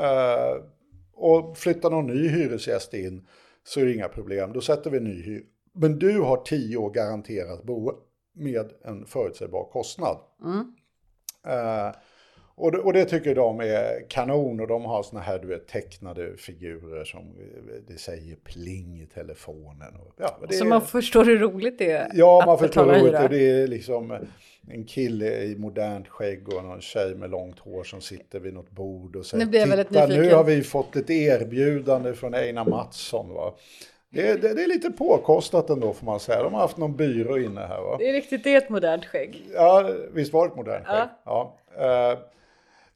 Eh, 0.00 0.64
och 1.12 1.58
flyttar 1.58 1.90
någon 1.90 2.06
ny 2.06 2.28
hyresgäst 2.28 2.94
in 2.94 3.26
så 3.64 3.80
är 3.80 3.84
det 3.84 3.94
inga 3.94 4.08
problem. 4.08 4.52
Då 4.52 4.60
sätter 4.60 4.90
vi 4.90 4.96
en 4.96 5.04
ny 5.04 5.22
hyra. 5.22 5.44
Men 5.72 5.98
du 5.98 6.20
har 6.20 6.36
tio 6.36 6.76
år 6.76 6.90
garanterat 6.90 7.62
bo 7.62 7.92
med 8.32 8.72
en 8.84 9.06
förutsägbar 9.06 9.64
kostnad. 9.64 10.16
Eh, 11.46 11.94
och, 12.54 12.72
det, 12.72 12.78
och 12.78 12.92
det 12.92 13.04
tycker 13.04 13.34
de 13.34 13.60
är 13.60 14.08
kanon 14.08 14.60
och 14.60 14.66
de 14.68 14.84
har 14.84 15.02
såna 15.02 15.20
här 15.22 15.38
du 15.38 15.46
vet, 15.48 15.66
tecknade 15.68 16.36
figurer 16.36 17.04
som 17.04 17.20
det 17.88 17.98
säger 17.98 18.36
pling 18.36 19.00
i 19.02 19.06
telefonen. 19.06 19.94
Och, 20.00 20.14
ja, 20.16 20.38
det 20.48 20.54
Så 20.54 20.64
är- 20.64 20.68
man 20.68 20.80
förstår 20.82 21.24
hur 21.24 21.38
roligt 21.38 21.78
det 21.78 21.90
är 21.90 22.10
Ja, 22.14 22.40
att 22.40 22.46
man 22.46 22.58
förstår 22.58 22.84
betala 22.84 22.98
roligt. 23.02 23.14
hyra. 23.14 23.22
Och 23.24 23.30
det 23.30 23.50
är 23.62 23.66
liksom 23.66 24.16
en 24.70 24.84
kille 24.84 25.42
i 25.42 25.56
modernt 25.56 26.08
skägg 26.08 26.48
och 26.48 26.64
någon 26.64 26.80
tjej 26.80 27.14
med 27.14 27.30
långt 27.30 27.58
hår 27.58 27.84
som 27.84 28.00
sitter 28.00 28.40
vid 28.40 28.54
något 28.54 28.70
bord 28.70 29.16
och 29.16 29.26
säger 29.26 29.44
Nu 29.44 29.50
blir 29.50 29.60
jag 29.60 29.66
väldigt 29.66 29.88
Titta, 29.88 30.06
nu 30.06 30.14
nyfiken." 30.16 30.36
har 30.36 30.44
vi 30.44 30.62
fått 30.62 30.96
ett 30.96 31.10
erbjudande 31.10 32.14
från 32.14 32.34
Einar 32.34 32.64
Mattsson. 32.64 33.34
Va? 33.34 33.54
Det, 34.10 34.28
är- 34.28 34.38
det, 34.38 34.54
det 34.54 34.62
är 34.64 34.68
lite 34.68 34.90
påkostat 34.90 35.70
ändå 35.70 35.92
får 35.92 36.06
man 36.06 36.20
säga. 36.20 36.42
De 36.42 36.54
har 36.54 36.60
haft 36.60 36.76
någon 36.76 36.96
byrå 36.96 37.38
inne 37.38 37.60
här. 37.60 37.80
Va? 37.80 37.96
Det 37.98 38.08
är 38.08 38.12
riktigt, 38.12 38.44
det 38.44 38.54
är 38.54 38.58
ett 38.58 38.68
modernt 38.68 39.04
skägg. 39.06 39.42
Ja, 39.54 39.90
visst 40.12 40.32
var 40.32 40.44
det 40.46 40.50
ett 40.50 40.56
modernt 40.56 40.86
skägg? 40.86 41.08
Ja. 41.24 41.56
Eh, 41.78 42.18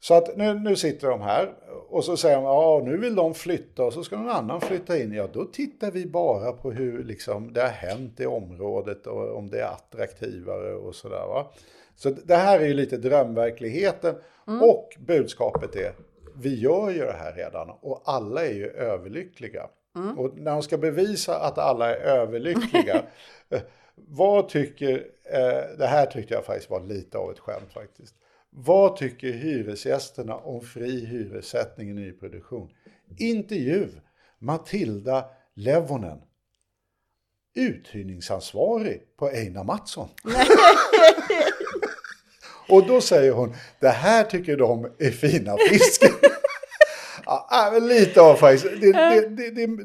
Så 0.00 0.14
att 0.14 0.36
nu, 0.36 0.54
nu 0.54 0.76
sitter 0.76 1.08
de 1.08 1.20
här 1.20 1.54
och 1.88 2.04
så 2.04 2.16
säger 2.16 2.36
de 2.36 2.44
ja 2.44 2.82
nu 2.84 2.96
vill 2.96 3.14
de 3.14 3.34
flytta 3.34 3.84
och 3.84 3.92
så 3.92 4.04
ska 4.04 4.16
någon 4.16 4.30
annan 4.30 4.60
flytta 4.60 4.98
in. 4.98 5.12
Ja 5.12 5.28
då 5.32 5.44
tittar 5.44 5.90
vi 5.90 6.06
bara 6.06 6.52
på 6.52 6.70
hur 6.70 7.04
liksom, 7.04 7.52
det 7.52 7.60
har 7.60 7.68
hänt 7.68 8.20
i 8.20 8.26
området 8.26 9.06
och 9.06 9.36
om 9.36 9.50
det 9.50 9.60
är 9.60 9.66
attraktivare 9.66 10.74
och 10.74 10.94
sådär. 10.94 11.26
Va? 11.26 11.52
Så 11.96 12.10
det 12.10 12.36
här 12.36 12.60
är 12.60 12.66
ju 12.66 12.74
lite 12.74 12.96
drömverkligheten 12.96 14.14
och 14.62 14.96
budskapet 14.98 15.76
är 15.76 15.92
vi 16.38 16.60
gör 16.60 16.90
ju 16.90 16.98
det 16.98 17.16
här 17.18 17.32
redan 17.32 17.70
och 17.70 18.02
alla 18.04 18.46
är 18.46 18.52
ju 18.52 18.70
överlyckliga. 18.70 19.68
Och 20.16 20.38
när 20.38 20.52
de 20.52 20.62
ska 20.62 20.78
bevisa 20.78 21.38
att 21.38 21.58
alla 21.58 21.96
är 21.96 22.00
överlyckliga 22.00 23.02
eh, 23.48 23.60
vad 23.94 24.48
tycker, 24.48 25.06
eh, 25.24 25.78
det 25.78 25.86
här 25.86 26.06
tyckte 26.06 26.34
jag 26.34 26.44
faktiskt 26.44 26.70
var 26.70 26.80
lite 26.80 27.18
av 27.18 27.30
ett 27.30 27.38
skämt 27.38 27.72
faktiskt. 27.72 28.14
Vad 28.58 28.96
tycker 28.96 29.32
hyresgästerna 29.32 30.36
om 30.36 30.60
fri 30.60 31.06
hyressättning 31.06 31.90
i 31.90 31.94
nyproduktion? 31.94 32.68
Intervju 33.18 33.88
Matilda 34.38 35.24
Levonen. 35.54 36.18
Uthyrningsansvarig 37.54 39.02
på 39.16 39.28
Einar 39.28 39.64
Mattsson. 39.64 40.08
Och 42.68 42.86
då 42.86 43.00
säger 43.00 43.32
hon, 43.32 43.54
det 43.80 43.88
här 43.88 44.24
tycker 44.24 44.56
de 44.56 44.84
är 44.98 45.10
fina 45.10 45.56
fiskar. 45.70 46.10
Ja, 47.28 47.72
äh, 47.76 47.82
lite 47.86 48.20
av 48.20 48.36
faktiskt. 48.36 48.80
Det, 48.80 48.92
det, 48.92 49.50
det, 49.50 49.76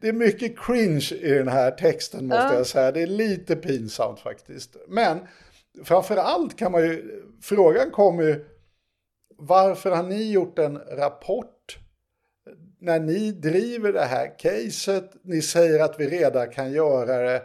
det, 0.00 0.08
är 0.08 0.12
mycket 0.12 0.58
cringe 0.58 1.08
i 1.20 1.30
den 1.30 1.48
här 1.48 1.70
texten 1.70 2.26
måste 2.26 2.42
Ja. 2.42 2.54
jag 2.54 2.66
säga. 2.66 2.92
Det 2.92 3.02
är 3.02 3.06
lite 3.06 3.56
pinsamt 3.56 4.20
faktiskt. 4.20 4.76
Men 4.88 5.18
framför 5.84 6.16
allt 6.16 6.56
kan 6.56 6.72
man 6.72 6.82
ju, 6.82 7.22
frågan 7.42 7.90
kommer 7.90 8.22
ju, 8.22 8.44
varför 9.36 9.90
har 9.90 10.02
ni 10.02 10.32
gjort 10.32 10.58
en 10.58 10.78
rapport 10.78 11.78
när 12.80 13.00
ni 13.00 13.32
driver 13.32 13.92
det 13.92 14.04
här 14.04 14.38
caset? 14.38 15.10
Ni 15.22 15.42
säger 15.42 15.84
att 15.84 16.00
vi 16.00 16.06
redan 16.06 16.50
kan 16.50 16.72
göra 16.72 17.18
det. 17.18 17.42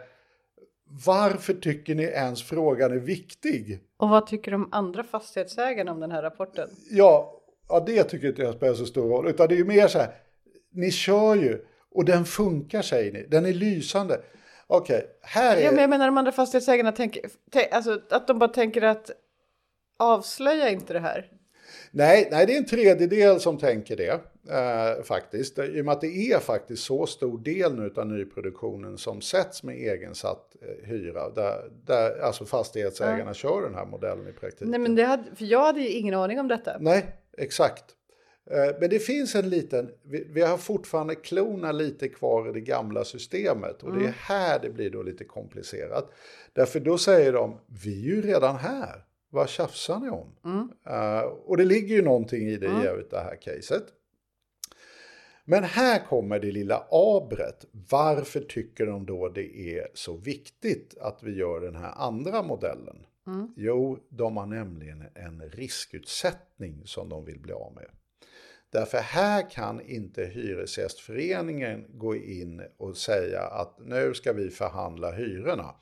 Varför 1.06 1.54
tycker 1.54 1.94
ni 1.94 2.02
ens 2.02 2.42
frågan 2.42 2.92
är 2.92 2.96
viktig? 2.96 3.80
Och 3.96 4.08
vad 4.08 4.26
tycker 4.26 4.50
de 4.50 4.68
andra 4.72 5.02
fastighetsägarna 5.02 5.92
om 5.92 6.00
den 6.00 6.10
här 6.10 6.22
rapporten? 6.22 6.68
Ja, 6.90 7.40
ja 7.68 7.84
det 7.86 8.04
tycker 8.04 8.28
inte 8.28 8.42
jag 8.42 8.54
spelar 8.54 8.74
så 8.74 8.86
stor 8.86 9.08
roll. 9.08 9.28
Utan 9.28 9.48
det 9.48 9.54
är 9.54 9.58
ju 9.58 9.64
mer 9.64 9.88
så 9.88 9.98
här, 9.98 10.14
ni 10.72 10.90
kör 10.90 11.34
ju 11.34 11.64
och 11.90 12.04
den 12.04 12.24
funkar 12.24 12.82
säger 12.82 13.12
ni. 13.12 13.26
Den 13.30 13.46
är 13.46 13.52
lysande. 13.52 14.20
Okej, 14.66 15.06
här 15.22 15.56
är... 15.56 15.60
Ja, 15.60 15.70
men 15.70 15.80
jag 15.80 15.90
menar 15.90 16.06
de 16.06 16.18
andra 16.18 16.32
fastighetsägarna 16.32 16.92
tänker, 16.92 17.22
tänk, 17.50 17.72
alltså 17.72 18.00
att 18.10 18.26
de 18.26 18.38
bara 18.38 18.48
tänker 18.48 18.82
att 18.82 19.10
avslöja 19.98 20.70
inte 20.70 20.92
det 20.92 21.00
här. 21.00 21.30
Nej, 21.90 22.28
nej, 22.30 22.46
det 22.46 22.54
är 22.54 22.58
en 22.58 22.66
tredjedel 22.66 23.40
som 23.40 23.58
tänker 23.58 23.96
det 23.96 24.20
eh, 24.50 25.04
faktiskt. 25.04 25.58
I 25.58 25.80
och 25.80 25.84
med 25.84 25.92
att 25.92 26.00
det 26.00 26.32
är 26.32 26.38
faktiskt 26.38 26.82
så 26.82 27.06
stor 27.06 27.38
del 27.38 27.74
nu 27.74 27.92
av 27.96 28.06
nyproduktionen 28.06 28.98
som 28.98 29.20
sätts 29.20 29.62
med 29.62 29.76
egensatt 29.76 30.56
eh, 30.62 30.88
hyra. 30.88 31.30
Där, 31.30 31.70
där 31.86 32.20
alltså 32.22 32.44
fastighetsägarna 32.44 33.34
kör 33.34 33.62
den 33.62 33.74
här 33.74 33.86
modellen 33.86 34.28
i 34.28 34.32
praktiken. 34.32 34.70
Nej, 34.70 34.80
men 34.80 34.94
det 34.94 35.04
hade, 35.04 35.24
för 35.34 35.44
jag 35.44 35.64
hade 35.64 35.80
ju 35.80 35.88
ingen 35.88 36.14
aning 36.14 36.40
om 36.40 36.48
detta. 36.48 36.76
Nej, 36.80 37.06
exakt. 37.38 37.84
Eh, 38.50 38.80
Men 38.80 38.90
det 38.90 38.98
finns 38.98 39.34
en 39.34 39.48
liten, 39.48 39.90
vi, 40.02 40.42
har 40.42 40.58
fortfarande 40.58 41.14
klorna 41.14 41.72
lite 41.72 42.08
kvar 42.08 42.48
i 42.48 42.52
det 42.52 42.60
gamla 42.60 43.04
systemet 43.04 43.82
och 43.82 43.92
det 43.98 44.04
är 44.06 44.14
här 44.18 44.58
det 44.62 44.70
blir 44.70 44.90
då 44.90 45.02
lite 45.02 45.24
komplicerat. 45.24 46.12
Därför 46.52 46.80
då 46.80 46.98
säger 46.98 47.32
de, 47.32 47.60
vi 47.66 48.00
är 48.00 48.14
ju 48.14 48.22
redan 48.22 48.56
här, 48.56 49.04
vad 49.30 49.48
tjafsar 49.48 50.00
ni 50.00 50.10
om? 50.10 50.32
Eh, 50.86 51.20
och 51.20 51.56
det 51.56 51.64
ligger 51.64 51.96
ju 51.96 52.02
någonting 52.02 52.48
i 52.48 52.56
det 52.56 52.66
i 52.66 53.04
det 53.10 53.20
här 53.20 53.36
caset. 53.36 53.84
Men 55.44 55.64
här 55.64 56.06
kommer 56.06 56.38
det 56.40 56.52
lilla 56.52 56.86
abret. 56.90 57.64
Varför 57.90 58.40
tycker 58.40 58.86
de 58.86 59.06
då 59.06 59.28
det 59.28 59.56
är 59.78 59.88
så 59.94 60.16
viktigt 60.16 60.98
att 61.00 61.22
vi 61.22 61.36
gör 61.36 61.60
den 61.60 61.76
här 61.76 61.92
andra 61.96 62.42
modellen? 62.42 63.06
Jo, 63.56 63.98
de 64.08 64.36
har 64.36 64.46
nämligen 64.46 65.04
en 65.14 65.42
riskutsättning 65.50 66.82
som 66.84 67.08
de 67.08 67.24
vill 67.24 67.38
bli 67.40 67.52
av 67.52 67.72
med. 67.74 67.88
Därför 68.74 68.98
här 68.98 69.50
kan 69.50 69.80
inte 69.80 70.24
Hyresgästföreningen 70.24 71.84
gå 71.88 72.16
in 72.16 72.62
och 72.76 72.96
säga 72.96 73.40
att 73.40 73.78
nu 73.78 74.14
ska 74.14 74.32
vi 74.32 74.50
förhandla 74.50 75.12
hyrorna. 75.12 75.74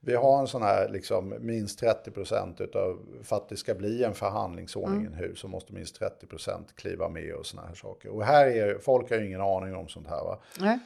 Vi 0.00 0.14
har 0.14 0.40
en 0.40 0.46
sån 0.46 0.62
här 0.62 0.88
liksom 0.88 1.34
minst 1.40 1.78
30 1.78 2.10
procent 2.10 2.60
utav, 2.60 2.98
för 3.22 3.36
att 3.36 3.48
det 3.48 3.56
ska 3.56 3.74
bli 3.74 4.04
en 4.04 4.14
förhandlingsordning 4.14 5.02
i 5.02 5.06
en 5.06 5.14
hus 5.14 5.38
så 5.38 5.48
måste 5.48 5.72
minst 5.72 5.96
30 5.96 6.26
procent 6.26 6.76
kliva 6.76 7.08
med 7.08 7.34
och 7.34 7.46
såna 7.46 7.66
här 7.66 7.74
saker. 7.74 8.08
Och 8.08 8.24
här 8.24 8.46
är 8.46 8.78
folk 8.78 9.10
har 9.10 9.16
ju 9.16 9.26
ingen 9.26 9.40
aning 9.40 9.74
om 9.74 9.88
sånt 9.88 10.06
här 10.06 10.24
va. 10.24 10.38
Nej. 10.60 10.78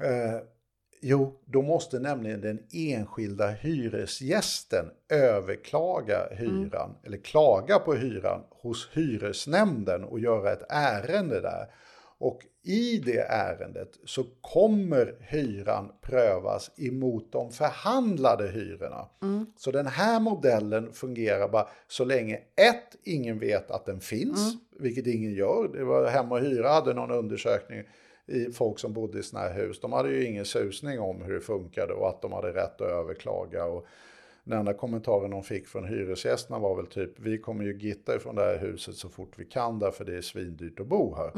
Eh, 0.00 0.40
jo, 1.08 1.40
då 1.44 1.62
måste 1.62 1.98
nämligen 1.98 2.40
den 2.40 2.58
enskilda 2.72 3.50
hyresgästen 3.50 4.90
överklaga 5.08 6.28
hyran, 6.30 6.94
eller 7.04 7.18
klaga 7.18 7.78
på 7.78 7.94
hyran 7.94 8.40
hos 8.50 8.88
hyresnämnden 8.92 10.04
och 10.04 10.20
göra 10.20 10.52
ett 10.52 10.66
ärende 10.68 11.40
där. 11.40 11.66
Och 12.18 12.40
i 12.62 12.98
det 12.98 13.20
ärendet 13.20 13.90
så 14.04 14.24
kommer 14.40 15.14
hyran 15.20 15.92
prövas 16.02 16.70
emot 16.76 17.32
de 17.32 17.50
förhandlade 17.50 18.48
hyrorna. 18.48 19.08
Så 19.56 19.70
den 19.70 19.86
här 19.86 20.20
modellen 20.20 20.92
fungerar 20.92 21.48
bara 21.48 21.68
så 21.88 22.04
länge 22.04 22.36
ett, 22.56 22.96
ingen 23.04 23.38
vet 23.38 23.70
att 23.70 23.86
den 23.86 24.00
finns, 24.00 24.56
vilket 24.78 25.06
ingen 25.06 25.34
gör. 25.34 25.68
Det 25.72 25.84
var 25.84 26.06
Hem 26.06 26.32
och 26.32 26.40
Hyra 26.40 26.68
hade 26.68 26.94
någon 26.94 27.10
undersökning 27.10 27.84
i 28.26 28.52
folk 28.52 28.78
som 28.78 28.92
bodde 28.92 29.18
i 29.18 29.22
sådana 29.22 29.48
här 29.48 29.54
hus. 29.54 29.80
De 29.80 29.92
hade 29.92 30.08
ju 30.08 30.24
ingen 30.24 30.44
susning 30.44 31.00
om 31.00 31.22
hur 31.22 31.34
det 31.34 31.40
funkade 31.40 31.92
och 31.92 32.08
att 32.08 32.22
de 32.22 32.32
hade 32.32 32.52
rätt 32.52 32.80
att 32.80 32.88
överklaga. 32.90 33.64
Och 33.64 33.86
den 34.44 34.58
enda 34.58 34.74
kommentaren 34.74 35.30
de 35.30 35.42
fick 35.42 35.66
från 35.68 35.84
hyresgästerna 35.84 36.58
var 36.58 36.76
väl 36.76 36.86
typ 36.86 37.10
vi 37.20 37.38
kommer 37.38 37.64
ju 37.64 37.78
gitta 37.78 38.16
ifrån 38.16 38.34
det 38.34 38.42
här 38.42 38.58
huset 38.58 38.94
så 38.94 39.08
fort 39.08 39.32
vi 39.36 39.44
kan 39.44 39.78
därför 39.78 40.04
det 40.04 40.16
är 40.16 40.20
svindyrt 40.22 40.80
att 40.80 40.86
bo 40.86 41.14
här. 41.14 41.30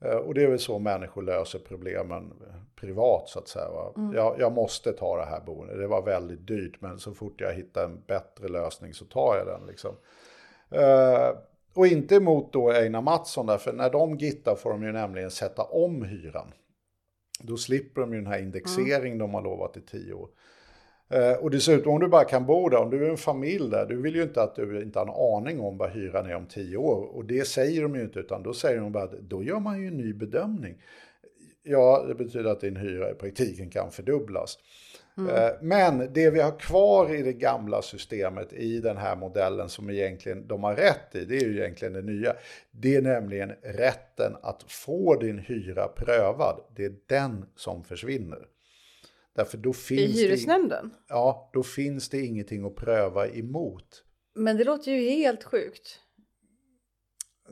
Eh, 0.00 0.16
Och 0.16 0.34
det 0.34 0.42
är 0.42 0.48
väl 0.48 0.58
så 0.58 0.78
människor 0.78 1.22
löser 1.22 1.58
problemen 1.58 2.32
privat 2.76 3.28
så 3.28 3.38
att 3.38 3.48
säga. 3.48 3.70
Va? 3.70 3.92
Jag, 4.14 4.36
jag 4.40 4.52
måste 4.52 4.92
ta 4.92 5.16
det 5.16 5.24
här 5.24 5.40
boendet. 5.46 5.78
Det 5.78 5.86
var 5.86 6.02
väldigt 6.02 6.46
dyrt 6.46 6.80
men 6.80 6.98
så 6.98 7.14
fort 7.14 7.40
jag 7.40 7.52
hittar 7.52 7.84
en 7.84 8.00
bättre 8.06 8.48
lösning 8.48 8.94
så 8.94 9.04
tar 9.04 9.36
jag 9.36 9.46
den. 9.46 9.66
Liksom. 9.66 9.94
Eh, 10.70 11.28
och 11.76 11.86
inte 11.86 12.14
emot 12.14 12.52
då 12.52 12.70
Einar 12.70 13.02
Mattsson 13.02 13.46
därför 13.46 13.72
när 13.72 13.90
de 13.90 14.16
gittar 14.16 14.54
får 14.54 14.70
de 14.70 14.82
ju 14.82 14.92
nämligen 14.92 15.30
sätta 15.30 15.62
om 15.62 16.02
hyran. 16.02 16.52
Då 17.40 17.56
slipper 17.56 18.00
de 18.00 18.12
ju 18.12 18.18
den 18.18 18.32
här 18.32 18.38
indexeringen 18.38 19.18
de 19.18 19.34
har 19.34 19.42
lovat 19.42 19.76
i 19.76 19.80
tio 19.80 20.12
år. 20.12 20.28
Eh, 21.08 21.32
och 21.32 21.50
dessutom 21.50 21.92
om 21.92 22.00
du 22.00 22.08
bara 22.08 22.24
kan 22.24 22.46
bo 22.46 22.68
där, 22.68 22.78
om 22.78 22.90
du 22.90 23.06
är 23.06 23.10
en 23.10 23.16
familj 23.16 23.70
där, 23.70 23.86
du 23.86 24.02
vill 24.02 24.14
ju 24.14 24.22
inte 24.22 24.42
att 24.42 24.54
du 24.54 24.82
inte 24.82 24.98
har 24.98 25.06
en 25.06 25.44
aning 25.44 25.60
om 25.60 25.78
vad 25.78 25.90
hyran 25.90 26.26
är 26.26 26.34
om 26.34 26.46
tio 26.46 26.76
år. 26.76 27.16
Och 27.16 27.24
det 27.24 27.46
säger 27.46 27.82
de 27.82 27.94
ju 27.94 28.02
inte, 28.02 28.18
utan 28.18 28.42
då 28.42 28.54
säger 28.54 28.80
de 28.80 28.92
bara 28.92 29.04
att 29.04 29.20
då 29.20 29.42
gör 29.42 29.60
man 29.60 29.80
ju 29.80 29.86
en 29.86 29.96
ny 29.96 30.12
bedömning. 30.12 30.74
Ja, 31.62 32.04
det 32.08 32.14
betyder 32.14 32.50
att 32.50 32.60
din 32.60 32.76
hyra 32.76 33.10
i 33.10 33.14
praktiken 33.14 33.70
kan 33.70 33.90
fördubblas. 33.90 34.58
Eh, 35.18 35.50
Men 35.62 36.12
det 36.12 36.30
vi 36.30 36.40
har 36.40 36.58
kvar 36.58 37.14
i 37.14 37.22
det 37.22 37.32
gamla 37.32 37.82
systemet 37.82 38.52
i 38.52 38.80
den 38.80 38.96
här 38.96 39.16
modellen 39.16 39.68
som 39.68 39.90
egentligen 39.90 40.46
de 40.48 40.64
har 40.64 40.74
rätt 40.76 41.14
i, 41.14 41.24
det 41.24 41.36
är 41.36 41.44
ju 41.44 41.58
egentligen 41.58 41.94
det 41.94 42.02
nya. 42.02 42.34
Det 42.70 42.96
är 42.96 43.02
nämligen 43.02 43.52
rätten 43.62 44.36
att 44.42 44.62
få 44.68 45.14
din 45.20 45.38
hyra 45.38 45.88
prövad. 45.88 46.60
Det 46.76 46.84
är 46.84 46.94
den 47.06 47.46
som 47.56 47.84
försvinner. 47.84 48.38
Därför 49.36 49.58
då 49.58 49.70
I 49.70 49.72
finns, 49.72 50.12
det, 50.14 50.20
hyresnämnden. 50.20 50.90
ja, 51.08 51.50
då 51.52 51.62
finns 51.62 52.08
det 52.08 52.20
ingenting 52.20 52.64
att 52.64 52.76
pröva 52.76 53.28
emot. 53.28 54.02
Men 54.34 54.56
det 54.56 54.64
låter 54.64 54.92
ju 54.92 55.10
helt 55.10 55.44
sjukt. 55.44 56.00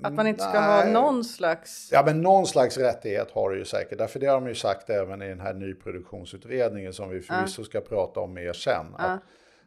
Att 0.02 0.12
man 0.12 0.26
inte 0.26 0.42
ska 0.42 0.60
Nej. 0.60 0.92
ha 0.92 1.00
någon 1.00 1.24
slags... 1.24 1.88
Ja, 1.92 2.02
men 2.06 2.22
någon 2.22 2.46
slags 2.46 2.78
rättighet 2.78 3.30
har 3.30 3.50
du 3.50 3.58
ju 3.58 3.64
säkert. 3.64 3.98
Därför 3.98 4.20
det 4.20 4.26
har 4.26 4.34
de 4.34 4.48
ju 4.48 4.54
sagt 4.54 4.90
även 4.90 5.22
i 5.22 5.28
den 5.28 5.40
här 5.40 5.54
nyproduktionsutredningen 5.54 6.92
som 6.92 7.08
vi 7.08 7.20
förvisso 7.20 7.64
ska 7.64 7.80
prata 7.80 8.20
om 8.20 8.34
mer 8.34 8.52
sen. 8.52 8.86
Att 8.98 9.20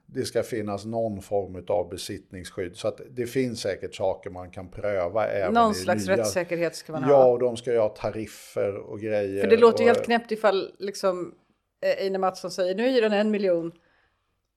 det 0.06 0.26
ska 0.26 0.44
finnas 0.44 0.86
någon 0.86 1.22
form 1.22 1.66
av 1.68 1.90
besittningsskydd. 1.90 2.76
Så 2.76 2.88
att 2.88 3.02
det 3.10 3.26
finns 3.26 3.62
säkert 3.62 3.96
saker 3.96 4.30
man 4.30 4.52
kan 4.52 4.72
pröva 4.72 5.28
även 5.28 5.54
Någon 5.54 5.72
i 5.72 5.76
slags 5.76 6.08
nya... 6.08 6.18
rättssäkerhet 6.18 6.76
ska 6.76 6.92
man 6.92 7.02
Ja, 7.10 7.16
ha. 7.16 7.26
och 7.26 7.40
de 7.40 7.58
ska 7.58 7.72
ju 7.72 7.80
ha 7.80 7.90
tariffer 7.90 8.76
och 8.76 9.00
grejer. 9.00 9.42
För 9.42 9.50
det 9.50 9.58
låter 9.58 9.84
ju 9.84 9.90
och... 9.90 9.96
helt 9.96 10.06
knäppt 10.06 10.32
ifall 10.32 10.72
liksom 10.80 11.36
eh, 11.82 12.06
Einar 12.06 12.20
Mattsson 12.20 12.52
säger 12.52 12.76
nu 12.76 12.88
är 12.88 12.92
hyran 12.92 13.14
en 13.14 13.32
miljon. 13.32 13.72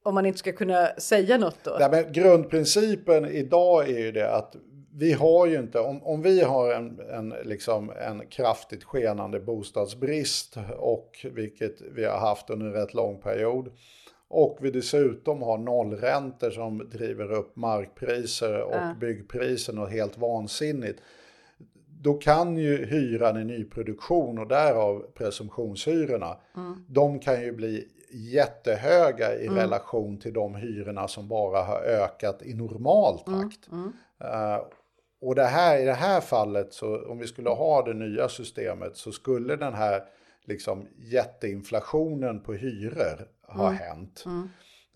Om 0.03 0.15
man 0.15 0.27
inte 0.27 0.39
ska 0.39 0.53
kunna 0.53 0.87
säga 0.87 1.39
något 1.39 1.65
då. 1.65 1.77
Nej, 1.81 1.91
men 1.91 2.13
grundprincipen 2.13 3.27
idag 3.27 3.89
är 3.91 3.99
ju 3.99 4.13
det 4.13 4.35
att 4.35 4.57
vi 4.93 5.13
har 5.13 5.47
ju 5.47 5.59
inte, 5.59 5.81
om, 5.81 6.03
om 6.03 6.23
vi 6.23 6.43
har 6.43 6.73
en, 6.73 7.01
en, 7.11 7.35
liksom 7.45 7.91
en 7.91 8.27
kraftigt 8.27 8.85
skenande 8.85 9.41
bostadsbrist 9.41 10.57
och 10.79 11.27
vilket 11.33 11.81
vi 11.81 12.05
har 12.05 12.19
haft 12.19 12.51
under 12.51 12.67
en 12.67 12.73
rätt 12.73 12.95
lång 12.95 13.19
period 13.19 13.71
och 14.29 14.59
vi 14.61 14.71
dessutom 14.71 15.43
har 15.43 15.59
nollräntor 15.59 16.51
som 16.51 16.89
driver 16.93 17.33
upp 17.33 17.57
markpriser 17.57 18.63
och 18.63 18.97
byggpriser 19.01 19.79
och 19.81 19.91
helt 19.91 20.19
vansinnigt 20.19 21.01
då 22.03 22.15
kan 22.15 22.57
ju 22.57 22.87
hyran 22.87 23.37
i 23.37 23.45
nyproduktion 23.45 24.39
och 24.39 24.49
därav 24.49 25.07
presumtionshyrorna, 25.15 26.37
de 26.87 27.19
kan 27.19 27.43
ju 27.43 27.53
bli 27.53 27.89
jättehöga 28.13 29.35
i 29.35 29.49
relation 29.49 30.19
till 30.19 30.33
de 30.33 30.55
hyrorna 30.55 31.09
som 31.09 31.29
bara 31.29 31.63
har 31.63 31.81
ökat 31.81 32.43
i 32.43 32.55
normal 32.55 33.19
takt. 33.19 33.69
Eh, 34.21 34.61
och 35.21 35.35
det 35.35 35.45
här, 35.45 35.79
i 35.79 35.85
det 35.85 35.93
här 35.93 36.21
fallet, 36.21 36.73
så 36.73 37.11
om 37.11 37.19
vi 37.19 37.27
skulle 37.27 37.51
ha 37.51 37.83
det 37.83 37.95
nya 37.95 38.29
systemet 38.29 38.97
så 38.97 39.13
skulle 39.13 39.57
den 39.57 39.75
här 39.75 40.03
liksom, 40.45 40.89
jätteinflationen 40.99 42.41
på 42.41 42.53
hyror 42.53 43.29
ha 43.43 43.71
hänt 43.71 44.25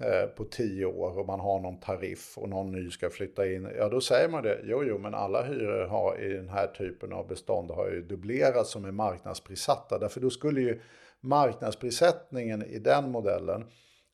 eh, 0.00 0.28
på 0.36 0.44
tio 0.44 0.86
år 0.86 1.18
och 1.18 1.26
man 1.26 1.40
har 1.40 1.60
någon 1.60 1.80
tariff 1.80 2.38
och 2.38 2.48
någon 2.48 2.72
ny 2.72 2.90
ska 2.90 3.10
flytta 3.10 3.52
in, 3.52 3.68
ja 3.78 3.88
då 3.88 4.00
säger 4.00 4.28
man 4.28 4.42
det, 4.42 4.60
jo 4.64 4.84
jo 4.84 4.98
men 4.98 5.14
alla 5.14 5.42
hyror 5.42 5.86
har 5.86 6.20
i 6.20 6.28
den 6.28 6.48
här 6.48 6.66
typen 6.66 7.12
av 7.12 7.28
bestånd 7.28 7.70
har 7.70 7.90
ju 7.90 8.02
dubblerats 8.02 8.70
som 8.70 8.84
är 8.84 8.92
marknadsprissatta, 8.92 9.98
därför 9.98 10.20
då 10.20 10.30
skulle 10.30 10.60
ju 10.60 10.80
marknadsprissättningen 11.20 12.62
i 12.62 12.78
den 12.78 13.10
modellen 13.10 13.64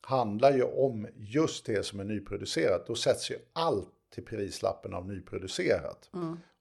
handlar 0.01 0.53
ju 0.53 0.63
om 0.63 1.07
just 1.15 1.65
det 1.65 1.85
som 1.85 1.99
är 1.99 2.03
nyproducerat, 2.03 2.87
då 2.87 2.95
sätts 2.95 3.31
ju 3.31 3.35
alltid 3.53 4.00
till 4.13 4.25
prislappen 4.25 4.93
av 4.93 5.07
nyproducerat. 5.07 6.09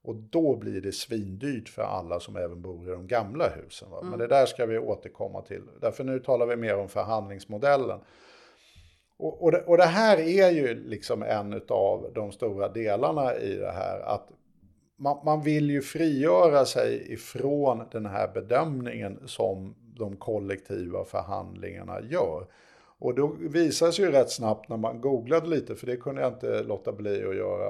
Och 0.03 0.17
då 0.17 0.57
blir 0.57 0.81
det 0.81 0.93
svindyrt 0.93 1.69
för 1.69 1.83
alla 1.83 2.21
som 2.21 2.37
även 2.37 2.63
bor 2.63 2.89
i 2.89 2.91
de 2.91 3.07
gamla 3.07 3.49
husen. 3.49 3.91
Va? 3.91 4.03
Men 4.03 4.19
det 4.19 4.27
där 4.27 4.47
ska 4.47 4.67
vi 4.67 4.79
återkomma 4.79 5.43
till. 5.43 5.63
Därför 5.81 6.05
nu 6.05 6.19
talar 6.19 6.47
vi 6.47 6.57
mer 6.57 6.77
om 6.77 6.89
förhandlingsmodellen. 6.89 8.01
Och, 9.17 9.43
och, 9.43 9.53
det, 9.53 9.63
och 9.63 9.77
det 9.77 9.85
här 9.85 10.19
är 10.21 10.51
ju 10.51 10.75
liksom 10.75 11.23
en 11.23 11.63
av 11.69 12.13
de 12.15 12.33
stora 12.33 12.69
delarna 12.69 13.37
i 13.37 13.57
det 13.57 13.73
här. 13.73 14.01
Att 14.01 14.29
man, 14.97 15.25
man 15.25 15.43
vill 15.43 15.71
ju 15.71 15.83
frigöra 15.83 16.65
sig 16.65 17.13
ifrån 17.13 17.83
den 17.93 18.07
här 18.07 18.29
bedömningen 18.29 19.21
som 19.27 19.75
de 19.97 20.17
kollektiva 20.17 21.05
förhandlingarna 21.05 22.01
gör. 22.01 22.47
Och 23.01 23.15
då 23.15 23.27
visar 23.41 23.91
sig 23.91 24.05
ju 24.05 24.11
rätt 24.11 24.31
snabbt 24.31 24.69
när 24.69 24.77
man 24.77 25.01
googlade 25.01 25.47
lite, 25.47 25.77
för 25.77 25.87
det 25.87 25.97
kunde 25.97 26.23
jag 26.23 26.33
inte 26.33 26.63
låta 26.63 26.93
bli 26.93 27.25
att 27.25 27.37
göra. 27.37 27.69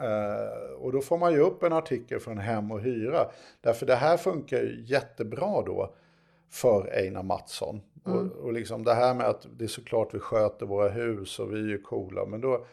Eh, 0.00 0.72
och 0.78 0.92
då 0.92 1.00
får 1.00 1.18
man 1.18 1.32
ju 1.32 1.38
upp 1.38 1.62
en 1.62 1.72
artikel 1.72 2.20
från 2.20 2.38
Hem 2.38 2.72
och 2.72 2.80
Hyra. 2.80 3.30
Därför 3.60 3.86
det 3.86 3.94
här 3.94 4.16
funkar 4.16 4.56
ju 4.56 4.84
jättebra 4.86 5.62
då 5.62 5.94
för 6.50 6.90
Einar 6.92 7.22
Mattsson. 7.22 7.80
Och, 8.04 8.44
och 8.44 8.52
liksom 8.52 8.84
det 8.84 8.94
här 8.94 9.14
med 9.14 9.26
att 9.26 9.46
det 9.58 9.64
är 9.64 9.68
såklart 9.68 10.14
vi 10.14 10.18
sköter 10.18 10.66
våra 10.66 10.88
hus 10.88 11.38
och 11.38 11.52
vi 11.52 11.56
är 11.56 11.68
ju 11.68 11.82
coola. 11.82 12.26
Men 12.26 12.40
då 12.40 12.66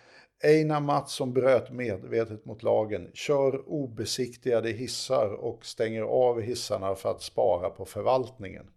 Einar 0.43 0.79
Mattsson 0.79 1.33
bröt 1.33 1.71
medvetet 1.71 2.45
mot 2.45 2.63
lagen, 2.63 3.11
kör 3.13 3.69
obesiktigade 3.69 4.69
hissar 4.69 5.33
och 5.33 5.65
stänger 5.65 6.01
av 6.01 6.41
hissarna 6.41 6.95
för 6.95 7.11
att 7.11 7.21
spara 7.21 7.69
på 7.69 7.85
förvaltningen. 7.85 8.67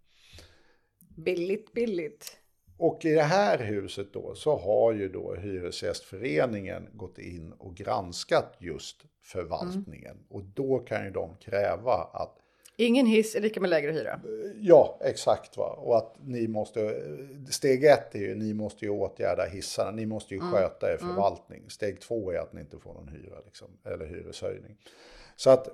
Billigt, 1.16 1.72
billigt. 1.72 2.41
Och 2.82 3.04
i 3.04 3.12
det 3.12 3.22
här 3.22 3.58
huset 3.58 4.12
då 4.12 4.34
så 4.34 4.56
har 4.56 4.92
ju 4.92 5.08
då 5.08 5.34
Hyresgästföreningen 5.34 6.88
gått 6.92 7.18
in 7.18 7.52
och 7.52 7.74
granskat 7.76 8.56
just 8.58 8.96
förvaltningen. 9.22 10.16
Och 10.28 10.44
då 10.44 10.78
kan 10.78 11.04
ju 11.04 11.10
de 11.10 11.36
kräva 11.40 11.94
att 12.12 12.38
Ingen 12.76 13.06
hiss 13.06 13.34
är 13.34 13.40
lika 13.40 13.60
med 13.60 13.70
lägre 13.70 13.92
hyra. 13.92 14.20
Ja, 14.60 14.98
exakt. 15.00 15.56
Va? 15.56 15.78
Och 15.78 15.96
att 15.96 16.16
ni 16.24 16.48
måste, 16.48 17.02
steg 17.50 17.84
ett 17.84 18.14
är 18.14 18.18
ju, 18.18 18.34
ni 18.34 18.54
måste 18.54 18.84
ju 18.84 18.90
åtgärda 18.90 19.44
hissarna, 19.44 19.90
ni 19.90 20.06
måste 20.06 20.34
ju 20.34 20.40
sköta 20.40 20.92
er 20.92 20.96
förvaltning. 20.96 21.70
Steg 21.70 22.00
två 22.00 22.32
är 22.32 22.38
att 22.38 22.52
ni 22.52 22.60
inte 22.60 22.78
får 22.78 22.94
någon 22.94 23.08
hyra, 23.08 23.36
liksom, 23.44 23.68
eller 23.84 24.06
hyreshöjning. 24.06 24.76
Så 25.36 25.50
att 25.50 25.68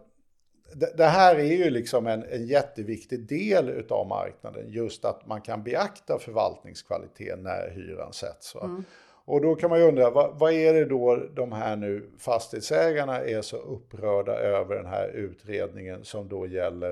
det, 0.73 0.97
det 0.97 1.05
här 1.05 1.36
är 1.36 1.57
ju 1.57 1.70
liksom 1.70 2.07
en, 2.07 2.23
en 2.23 2.47
jätteviktig 2.47 3.28
del 3.28 3.86
av 3.90 4.07
marknaden, 4.07 4.65
just 4.69 5.05
att 5.05 5.27
man 5.27 5.40
kan 5.40 5.62
beakta 5.62 6.19
förvaltningskvaliteten 6.19 7.43
när 7.43 7.70
hyran 7.70 8.12
sätts. 8.12 8.55
Va? 8.55 8.82
Och 9.28 9.40
då 9.40 9.55
kan 9.55 9.70
man 9.70 9.78
ju 9.78 9.85
undra, 9.85 10.11
vad, 10.11 10.39
vad, 10.39 10.53
är 10.53 10.74
det 10.74 10.85
då 10.85 11.16
de 11.16 11.53
här 11.53 11.77
nu 11.77 12.11
fastighetsägarna 12.19 13.20
är 13.20 13.43
så 13.43 13.57
upprörda 13.57 14.32
över 14.32 14.74
den 14.74 14.86
här 14.86 15.09
utredningen 15.09 16.05
som 16.05 16.28
då 16.28 16.47
gäller 16.47 16.90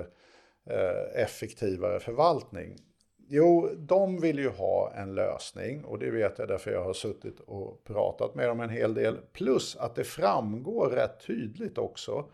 eh, 0.71 1.23
effektivare 1.23 2.01
förvaltning? 2.01 2.77
Jo, 3.29 3.71
de 3.77 4.21
vill 4.21 4.39
ju 4.39 4.49
ha 4.49 4.93
en 4.97 5.15
lösning 5.15 5.85
och 5.85 5.99
det 5.99 6.11
vet 6.11 6.39
jag 6.39 6.49
därför 6.49 6.71
jag 6.71 6.85
har 6.85 6.93
suttit 6.93 7.41
och 7.41 7.85
pratat 7.85 8.35
med 8.35 8.49
dem 8.49 8.61
en 8.61 8.71
hel 8.71 8.95
del. 8.95 9.17
Plus 9.33 9.77
att 9.77 9.95
det 9.95 10.05
framgår 10.05 10.91
rätt 10.91 11.27
tydligt 11.27 11.79
också 11.79 12.25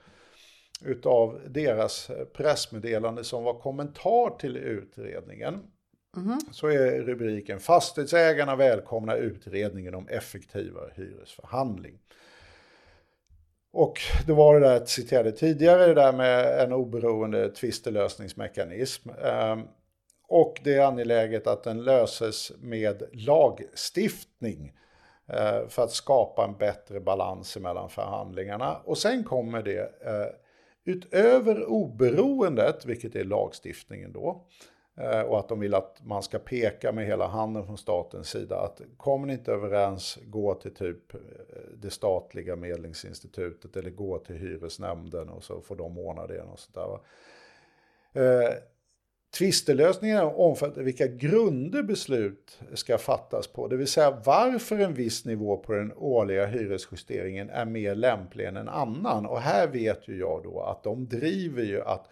utav 0.84 1.40
deras 1.48 2.10
pressmeddelande 2.32 3.24
som 3.24 3.44
var 3.44 3.54
kommentar 3.54 4.38
till 4.38 4.56
utredningen. 4.56 5.60
Så 6.50 6.66
är 6.66 7.02
rubriken 7.02 7.60
Fastighetsägarna 7.60 8.56
välkomnar 8.56 9.16
utredningen 9.16 9.94
om 9.94 10.08
effektivare 10.08 10.92
hyresförhandling. 10.94 11.98
Och 13.72 14.00
då 14.26 14.34
var 14.34 14.54
det 14.54 14.66
där 14.66 14.72
jag 14.72 14.88
citerade 14.88 15.32
tidigare, 15.32 15.86
det 15.86 15.94
där 15.94 16.12
med 16.12 16.60
en 16.60 16.72
oberoende 16.72 17.48
tvistelösningsmekanism. 17.50 19.10
Ehm, 19.24 19.62
Och 20.28 20.60
det 20.64 20.74
är 20.74 20.86
angeläget 20.86 21.46
att 21.46 21.64
den 21.64 21.84
löses 21.84 22.52
med 22.60 23.02
lagstiftning 23.12 24.72
eh, 25.28 25.68
för 25.68 25.82
att 25.84 25.90
skapa 25.90 26.44
en 26.44 26.56
bättre 26.58 27.00
balans 27.00 27.56
mellan 27.56 27.90
förhandlingarna. 27.90 28.76
Och 28.84 28.98
sen 28.98 29.24
kommer 29.24 29.62
det 29.62 29.80
eh, 29.80 30.26
utöver 30.84 31.64
oberoendet, 31.64 32.86
vilket 32.86 33.16
är 33.16 33.24
lagstiftningen 33.24 34.12
då, 34.12 34.46
eh, 34.96 35.20
och 35.20 35.38
att 35.38 35.48
de 35.48 35.60
vill 35.60 35.74
att 35.74 36.00
man 36.04 36.22
ska 36.22 36.38
peka 36.38 36.92
med 36.92 37.06
hela 37.06 37.26
handen 37.26 37.66
från 37.66 37.78
statens 37.78 38.28
sida. 38.28 38.56
Att 38.56 38.80
kommer 38.96 39.26
ni 39.26 39.32
inte 39.32 39.52
överens, 39.52 40.18
gå 40.22 40.54
till 40.54 40.74
typ 40.74 41.14
eh, 41.14 41.20
det 41.76 41.90
statliga 41.90 42.56
medlingsinstitutet 42.56 43.76
eller 43.76 43.90
gå 43.90 44.18
till 44.18 44.36
hyresnämnden 44.36 45.28
och 45.28 45.44
så 45.44 45.60
får 45.60 45.76
de 45.76 45.98
ordna 45.98 46.26
det. 46.26 46.42
Och 46.42 46.58
sånt 46.58 46.74
där, 46.74 46.86
va? 46.86 47.00
Eh, 48.14 48.54
Tvistelösningen 49.38 50.20
omfattar 50.20 50.82
vilka 50.82 51.06
grunder 51.06 51.82
beslut 51.82 52.60
ska 52.74 52.98
fattas 52.98 53.46
på, 53.46 53.68
det 53.68 53.76
vill 53.76 53.86
säga 53.86 54.20
varför 54.24 54.78
en 54.78 54.94
viss 54.94 55.24
nivå 55.24 55.56
på 55.56 55.72
den 55.72 55.92
årliga 55.92 56.46
hyresjusteringen 56.46 57.50
är 57.50 57.64
mer 57.64 57.94
lämplig 57.94 58.46
än 58.46 58.56
en 58.56 58.68
annan. 58.68 59.26
Och 59.26 59.40
här 59.40 59.68
vet 59.68 60.08
ju 60.08 60.18
jag 60.18 60.42
då 60.42 60.62
att 60.62 60.82
de 60.82 61.08
driver 61.08 61.62
ju 61.62 61.82
att 61.82 62.08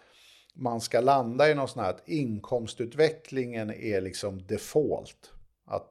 man 0.53 0.81
ska 0.81 1.01
landa 1.01 1.49
i 1.49 1.55
någon 1.55 1.67
sån 1.67 1.83
här 1.83 1.89
att 1.89 2.09
inkomstutvecklingen 2.09 3.71
är 3.71 4.01
liksom 4.01 4.47
default. 4.47 5.31
Att 5.65 5.87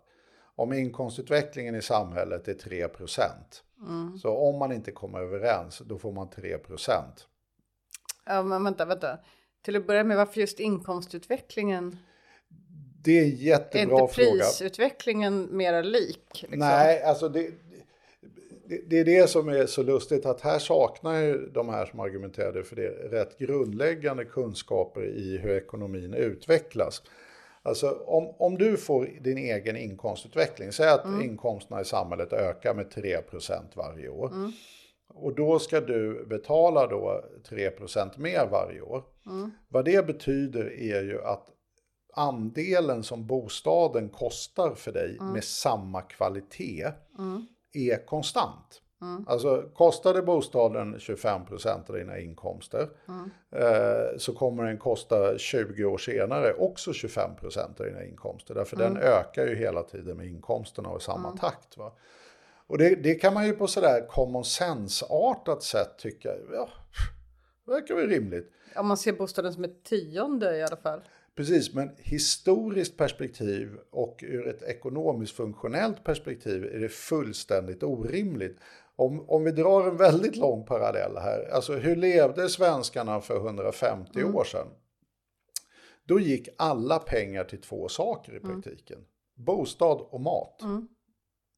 om 0.57 0.73
inkomstutvecklingen 0.73 1.75
i 1.75 1.83
samhället 1.83 2.49
är 2.49 2.55
3% 2.55 4.19
så 4.19 4.37
om 4.37 4.59
man 4.59 4.73
inte 4.73 4.93
kommer 4.93 5.21
överens 5.21 5.83
då 5.87 5.99
får 5.99 6.13
man 6.13 6.29
3% 6.29 7.03
Ja, 8.27 8.43
men 8.43 8.65
vänta, 8.65 8.85
vänta. 8.85 9.19
Till 9.63 9.77
att 9.77 9.87
börja 9.87 10.05
med, 10.05 10.17
varför 10.17 10.41
just 10.41 10.61
inkomstutvecklingen? 10.61 11.97
Det 13.05 13.19
är 13.19 13.23
en 13.23 13.29
Är 13.29 13.35
jättebra 13.35 14.01
inte 14.01 14.15
fråga. 14.15 14.31
prisutvecklingen 14.31 15.57
mera 15.57 15.83
lik? 15.83 16.29
Liksom? 16.33 16.59
Nej, 16.59 17.03
alltså 17.03 17.29
det, 17.29 17.51
det, 18.65 18.83
det 18.91 18.99
är 18.99 19.05
det 19.05 19.31
som 19.31 19.49
är 19.49 19.67
så 19.67 19.83
lustigt 19.83 20.27
att 20.27 20.41
här 20.41 20.59
saknar 20.59 21.21
ju 21.21 21.47
de 21.47 21.69
här 21.69 21.87
som 21.87 22.01
argumenterade 22.01 22.65
för 22.65 22.77
det 22.77 22.89
rätt 22.89 23.39
grundläggande 23.39 24.25
kunskaper 24.25 25.05
i 25.07 25.39
hur 25.39 25.57
ekonomin 25.57 26.15
utvecklas. 26.15 27.03
Alltså 27.63 27.91
om, 27.91 28.35
om 28.39 28.59
du 28.59 28.77
får 28.77 29.09
din 29.21 29.39
egen 29.39 29.77
inkomstutveckling, 29.77 30.73
säg 30.73 30.89
att 30.89 31.05
inkomsterna 31.23 31.81
i 31.81 31.85
samhället 31.85 32.33
ökar 32.33 32.75
med 32.75 32.87
3% 32.87 33.63
varje 33.75 34.09
år. 34.09 34.33
Och 35.15 35.35
då 35.35 35.59
ska 35.59 35.81
du 35.81 36.27
betala 36.27 36.87
då 36.87 37.25
3% 37.49 38.19
mer 38.19 38.47
varje 38.51 38.81
år. 38.81 39.03
Vad 39.69 39.85
det 39.85 40.07
betyder 40.07 40.73
är 40.73 41.03
ju 41.03 41.23
att 41.23 41.47
andelen 42.15 43.03
som 43.03 43.27
bostaden 43.27 44.09
kostar 44.09 44.75
för 44.75 44.93
dig 44.93 45.19
med 45.21 45.45
samma 45.45 46.03
kvalitet 46.03 46.93
är 47.73 48.07
konstant. 48.07 48.83
Alltså 49.27 49.63
kostade 49.75 50.23
bostaden 50.23 50.97
25% 50.97 51.91
av 51.91 51.97
dina 51.97 52.19
inkomster 52.19 52.89
eh, 53.51 54.19
så 54.19 54.33
kommer 54.35 54.65
den 54.65 54.79
kosta 54.79 55.39
20 55.39 55.85
år 55.85 55.99
senare 55.99 56.53
också 56.53 56.91
25% 56.91 57.81
av 57.81 57.87
dina 57.87 58.05
inkomster. 58.05 58.55
Därför 58.55 58.77
den 58.77 58.97
ökar 58.97 59.47
ju 59.47 59.55
hela 59.55 59.83
tiden 59.83 60.17
med 60.17 60.27
inkomsterna 60.27 60.89
och 60.89 61.01
i 61.01 61.05
samma 61.05 61.37
takt. 61.37 61.77
Va? 61.77 61.93
Och 62.67 62.79
det, 62.79 62.95
det 62.95 63.15
kan 63.15 63.35
man 63.35 63.47
ju 63.47 63.53
på 63.53 63.67
sådär 63.67 64.07
common 64.09 64.45
sense-artat 64.45 65.63
sätt 65.63 65.99
tycka, 65.99 66.29
ja, 66.53 66.69
verkar 67.71 67.95
väl 67.95 68.09
rimligt. 68.09 68.53
Om 68.77 68.89
man 68.89 68.97
ser 68.97 69.13
bostaden 69.13 69.53
som 69.53 69.65
ett 69.65 69.85
tionde 69.85 70.57
i 70.57 70.63
alla 70.63 70.77
fall. 70.77 71.01
Precis, 71.35 71.75
men 71.75 71.91
historiskt 71.99 72.97
perspektiv 72.97 73.79
och 73.91 74.25
ur 74.27 74.49
ett 74.49 74.63
ekonomiskt 74.63 75.37
funktionellt 75.37 76.05
perspektiv 76.05 76.65
är 76.65 76.79
det 76.79 76.89
fullständigt 76.89 77.83
orimligt. 77.83 78.59
Om, 78.97 79.31
om 79.31 79.45
vi 79.45 79.51
drar 79.51 79.89
en 79.89 79.97
väldigt 79.97 80.37
lång 80.37 80.67
parallell 80.67 81.17
här, 81.17 81.51
alltså 81.53 81.73
hur 81.73 81.97
levde 81.97 82.49
svenskarna 82.49 83.21
för 83.21 83.37
150 83.37 84.25
år 84.25 84.45
sedan? 84.45 84.67
Då 86.05 86.21
gick 86.21 86.49
alla 86.59 86.99
pengar 86.99 87.45
till 87.45 87.61
två 87.61 87.89
saker 87.89 88.37
i 88.37 88.41
praktiken. 88.41 88.99
Bostad 89.37 90.01
och 90.01 90.21
mat. 90.21 90.63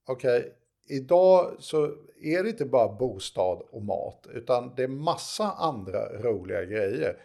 Okej, 0.06 0.54
idag 0.86 1.56
så 1.58 1.90
är 2.22 2.42
det 2.42 2.48
inte 2.50 2.64
bara 2.64 2.88
bostad 2.88 3.62
och 3.70 3.82
mat, 3.82 4.26
utan 4.34 4.72
det 4.76 4.82
är 4.82 4.88
massa 4.88 5.52
andra 5.52 6.08
roliga 6.08 6.64
grejer. 6.64 7.16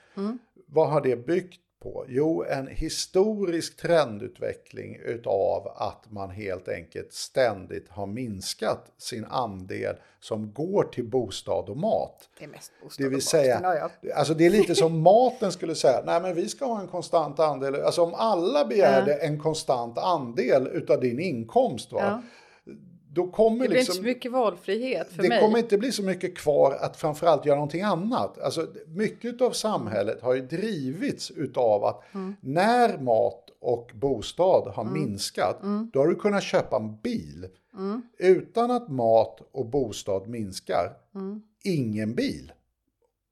Vad 0.66 0.90
har 0.90 1.02
det 1.02 1.16
byggt 1.16 1.62
på? 1.80 2.06
Jo, 2.08 2.44
en 2.44 2.68
historisk 2.68 3.78
trendutveckling 3.78 4.96
utav 5.06 5.68
att 5.76 6.12
man 6.12 6.30
helt 6.30 6.68
enkelt 6.68 7.14
ständigt 7.14 7.90
har 7.90 8.08
minskat 8.08 8.92
sin 8.98 9.26
andel 9.26 9.96
som 10.20 10.54
går 10.54 10.84
till 10.84 11.10
bostad 11.10 11.70
och 11.70 11.78
mat. 11.78 12.30
Det 12.40 12.44
är 12.44 12.50
mest 12.50 12.72
bostad 12.84 13.06
Det 13.06 13.10
vill 13.10 13.18
och 13.18 13.24
säga, 13.24 13.60
mat. 13.60 13.92
Alltså 14.16 14.34
det 14.34 14.46
är 14.46 14.50
lite 14.50 14.76
som 14.76 15.02
maten 15.04 15.52
skulle 15.52 15.76
säga, 15.76 16.04
nej 16.06 16.22
men 16.22 16.36
vi 16.36 16.50
ska 16.50 16.66
ha 16.66 16.82
en 16.82 16.88
konstant 16.88 17.40
andel, 17.40 17.76
alltså 17.76 18.02
om 18.04 18.14
alla 18.14 18.66
begärde 18.66 19.14
en 19.14 19.40
konstant 19.40 19.98
andel 19.98 20.68
utav 20.68 21.02
din 21.02 21.20
inkomst, 21.20 21.92
va? 21.92 22.24
Då 23.18 23.28
kommer 23.28 23.60
Det 23.64 23.68
blir 23.70 23.78
liksom... 23.78 23.92
inte 23.94 24.02
så 24.04 24.08
mycket 24.16 24.32
valfrihet 24.32 25.10
för 25.12 25.24
det 25.24 25.30
mig. 25.30 25.42
kommer 25.42 25.58
inte 25.60 25.78
bli 25.78 25.92
så 25.92 26.04
mycket 26.04 26.38
kvar 26.38 26.78
att 26.82 26.98
framförallt 26.98 27.46
göra 27.46 27.56
någonting 27.56 27.82
annat. 27.82 28.40
Alltså, 28.40 28.68
mycket 28.88 29.42
av 29.42 29.52
samhället 29.52 30.22
har 30.22 30.34
ju 30.36 30.42
drivits 30.42 31.32
utav 31.32 31.84
att 31.84 32.04
Mm. 32.14 32.36
när 32.42 32.98
mat 32.98 33.44
och 33.60 33.92
bostad 33.94 34.68
har 34.76 34.84
minskat, 34.84 35.64
Mm. 35.64 35.90
då 35.94 36.00
har 36.00 36.08
du 36.08 36.16
kunnat 36.16 36.44
köpa 36.44 36.76
en 36.76 36.98
bil. 37.04 37.48
Utan 38.18 38.72
att 38.72 38.90
mat 38.90 39.42
och 39.52 39.66
bostad 39.66 40.28
minskar, 40.28 40.94
Mm. 41.16 41.42
ingen 41.64 42.16
bil. 42.16 42.52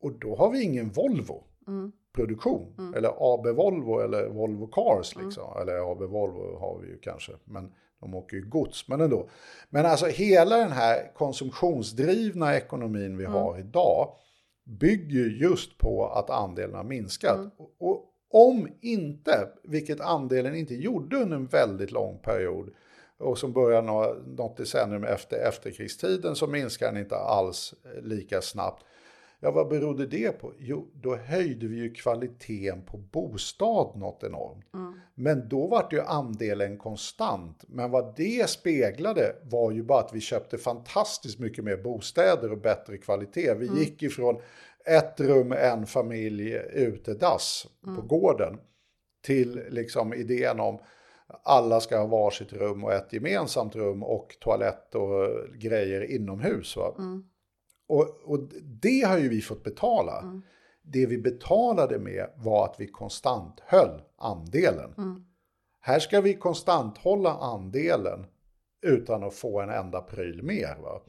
Och 0.02 0.12
då 0.20 0.36
har 0.36 0.52
vi 0.52 0.64
ingen 0.64 0.90
Volvo. 0.90 1.44
Mm. 1.68 1.92
produktion. 2.16 2.94
Eller 2.98 3.10
AB 3.36 3.52
Volvo 3.52 4.00
eller 4.00 4.30
Volvo 4.30 4.68
Cars. 4.68 5.16
Mm. 5.16 5.26
Liksom. 5.28 5.44
Eller 5.62 5.92
AB 5.92 6.00
Volvo 6.06 6.58
har 6.60 6.80
vi 6.82 6.88
ju 6.88 6.98
kanske. 6.98 7.32
Men 7.46 7.72
de 8.06 8.16
åker 8.16 8.38
ju 8.38 8.46
gods. 8.50 8.88
Men 8.88 9.02
ändå. 9.02 9.30
Men 9.70 9.86
alltså 9.86 10.06
hela 10.06 10.58
den 10.58 10.72
här 10.72 11.14
konsumtionsdrivna 11.16 12.56
ekonomin 12.56 13.06
Mm. 13.06 13.18
vi 13.18 13.26
har 13.26 13.60
idag 13.60 14.16
bygger 14.64 15.20
ju 15.20 15.38
just 15.38 15.78
på 15.78 16.08
att 16.08 16.30
andelen 16.30 16.76
har 16.76 16.84
minskat. 16.84 17.36
Mm. 17.36 17.52
Och, 17.80 18.12
om 18.30 18.68
inte, 18.82 19.48
vilket 19.64 20.02
andelen 20.02 20.56
inte 20.56 20.76
gjorde 20.76 21.18
under 21.18 21.36
en 21.36 21.46
väldigt 21.46 21.92
lång 21.92 22.18
period, 22.18 22.70
och 23.18 23.38
som 23.38 23.54
börjar 23.54 23.82
nå, 23.82 24.16
något 24.26 24.58
decennium 24.58 25.04
efter 25.04 25.48
efterkrigstiden 25.48 26.36
så 26.36 26.48
minskar 26.48 26.88
den 26.92 27.02
inte 27.02 27.16
alls 27.16 27.74
eh, 27.84 28.04
lika 28.04 28.42
snabbt. 28.42 28.86
Ja, 29.40 29.52
vad 29.52 29.68
berodde 29.68 30.06
det 30.06 30.32
på? 30.32 30.54
Jo, 30.60 30.92
då 30.94 31.16
höjde 31.16 31.68
vi 31.68 31.76
ju 31.76 31.94
kvaliteten 31.94 32.82
på 32.82 32.98
bostad 32.98 33.96
något 33.96 34.24
enormt. 34.24 34.66
Men 35.16 35.50
då 35.50 35.68
var 35.68 35.88
det 35.90 35.96
ju 35.96 36.02
andelen 36.02 36.78
konstant. 36.78 37.64
Men 37.68 37.92
vad 37.92 38.16
det 38.16 38.50
speglade 38.50 39.36
var 39.44 39.72
ju 39.72 39.84
bara 39.84 40.00
att 40.00 40.14
vi 40.14 40.22
köpte 40.22 40.58
fantastiskt 40.58 41.40
mycket 41.40 41.64
mer 41.64 41.78
bostäder 41.78 42.52
och 42.52 42.62
bättre 42.62 42.98
kvalitet. 42.98 43.54
Vi 43.54 43.80
gick 43.80 44.04
ifrån 44.04 44.42
ett 44.86 45.20
rum, 45.20 45.52
en 45.52 45.86
familj, 45.86 46.54
utedass 46.74 47.68
på 47.96 48.02
gården 48.02 48.58
till 49.24 49.62
liksom 49.70 50.14
idén 50.14 50.60
om 50.60 50.80
alla 51.44 51.80
ska 51.80 51.98
ha 51.98 52.06
varsitt 52.06 52.54
rum 52.54 52.84
och 52.84 52.94
ett 52.94 53.14
gemensamt 53.14 53.76
rum 53.76 54.04
och 54.04 54.38
toalett 54.40 54.96
och 54.96 55.30
grejer 55.56 56.12
inomhus. 56.12 56.78
Va? 56.78 56.96
Och, 57.88 58.20
och 58.24 58.40
det 58.82 59.02
har 59.02 59.18
ju 59.18 59.30
vi 59.30 59.42
fått 59.42 59.64
betala. 59.64 60.42
Det 60.82 61.06
vi 61.06 61.18
betalade 61.18 62.00
med 62.00 62.30
var 62.36 62.66
att 62.66 62.76
vi 62.80 62.88
konstant 62.88 63.60
höll 63.60 64.02
andelen. 64.18 64.94
Här 65.80 66.00
ska 66.00 66.22
vi 66.22 66.34
konstant 66.34 66.98
hålla 66.98 67.34
andelen 67.34 68.26
utan 68.82 69.24
att 69.24 69.34
få 69.34 69.62
en 69.62 69.70
enda 69.70 70.02
pryl 70.02 70.44
mer. 70.44 70.78
Va? 70.82 71.02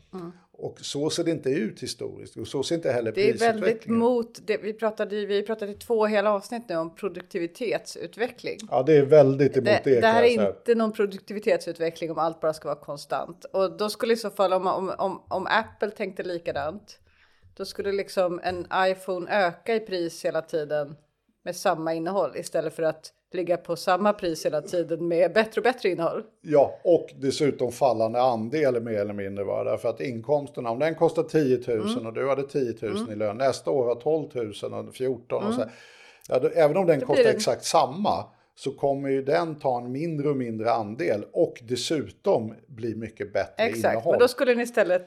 Och 0.58 0.80
så 0.80 1.10
ser 1.10 1.24
det 1.24 1.30
inte 1.30 1.50
ut 1.50 1.82
historiskt 1.82 2.36
och 2.36 2.48
så 2.48 2.62
ser 2.62 2.74
inte 2.74 2.92
heller 2.92 3.12
Det 3.12 3.20
är 3.20 3.24
väldigt 3.26 3.64
prisutvecklingen. 3.64 3.98
mot, 3.98 4.46
det, 4.46 4.56
vi 4.56 4.72
pratade 4.72 5.26
vi 5.26 5.42
pratade 5.42 5.72
i 5.72 5.74
två 5.74 6.06
hela 6.06 6.32
avsnitt 6.32 6.62
nu 6.68 6.76
om 6.76 6.94
produktivitetsutveckling. 6.94 8.58
Ja, 8.70 8.82
det 8.82 8.96
är 8.96 9.02
väldigt 9.02 9.56
emot 9.56 9.66
det, 9.66 9.80
Det, 9.84 10.00
det 10.00 10.06
här 10.06 10.22
är 10.22 10.48
inte 10.48 10.74
någon 10.74 10.92
produktivitetsutveckling 10.92 12.10
om 12.10 12.18
allt 12.18 12.40
bara 12.40 12.54
ska 12.54 12.68
vara 12.68 12.80
konstant. 12.80 13.44
Och 13.44 13.76
då 13.76 13.88
skulle 13.88 14.12
i 14.12 14.16
så 14.16 14.30
fall 14.30 14.52
om, 14.52 14.66
om, 14.66 14.92
om, 14.98 15.22
om 15.28 15.46
Apple 15.46 15.90
tänkte 15.90 16.22
likadant. 16.22 16.98
Då 17.56 17.64
skulle 17.64 17.92
liksom 17.92 18.40
en 18.42 18.66
iPhone 18.74 19.46
öka 19.46 19.74
i 19.74 19.80
pris 19.80 20.24
hela 20.24 20.42
tiden 20.42 20.96
med 21.46 21.56
samma 21.56 21.94
innehåll 21.94 22.36
istället 22.36 22.74
för 22.74 22.82
att 22.82 23.12
ligga 23.32 23.56
på 23.56 23.76
samma 23.76 24.12
pris 24.12 24.46
hela 24.46 24.62
tiden 24.62 25.08
med 25.08 25.32
bättre 25.32 25.60
och 25.60 25.62
bättre 25.62 25.88
innehåll. 25.88 26.22
Ja, 26.40 26.78
och 26.84 27.08
dessutom 27.16 27.72
fallande 27.72 28.20
andel 28.20 28.82
mer 28.82 28.98
eller 28.98 29.12
mindre. 29.14 29.44
Va? 29.44 29.64
Därför 29.64 29.88
att 29.88 30.00
inkomsterna, 30.00 30.70
om 30.70 30.78
den 30.78 30.94
kostar 30.94 31.22
10 31.22 31.60
000 31.68 31.80
Mm. 31.90 32.06
och 32.06 32.12
du 32.12 32.28
hade 32.28 32.42
10 32.48 32.74
000 32.82 33.12
i 33.12 33.14
lön, 33.16 33.36
nästa 33.38 33.70
år 33.70 33.86
har 33.86 33.94
12 33.94 34.28
000 34.72 34.88
och 34.88 34.94
14 34.94 35.44
och 35.44 35.54
så 35.54 35.60
Mm. 35.62 35.68
här. 35.68 35.70
Ja, 36.28 36.38
då, 36.38 36.48
även 36.48 36.76
om 36.76 36.86
den 36.86 37.00
kostar 37.00 37.24
det- 37.24 37.30
exakt 37.30 37.64
samma 37.64 38.24
så 38.54 38.70
kommer 38.72 39.08
ju 39.08 39.22
den 39.22 39.54
ta 39.54 39.78
en 39.80 39.92
mindre 39.92 40.28
och 40.28 40.36
mindre 40.36 40.72
andel 40.72 41.24
och 41.32 41.54
dessutom 41.68 42.54
bli 42.66 42.94
mycket 42.94 43.32
bättre 43.32 43.64
Exakt, 43.64 43.94
innehåll. 43.94 44.12
men 44.12 44.20
då 44.20 44.28
skulle 44.28 44.52
den 44.52 44.60
istället 44.60 45.06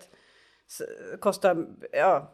kosta, 1.20 1.56
ja, 1.92 2.34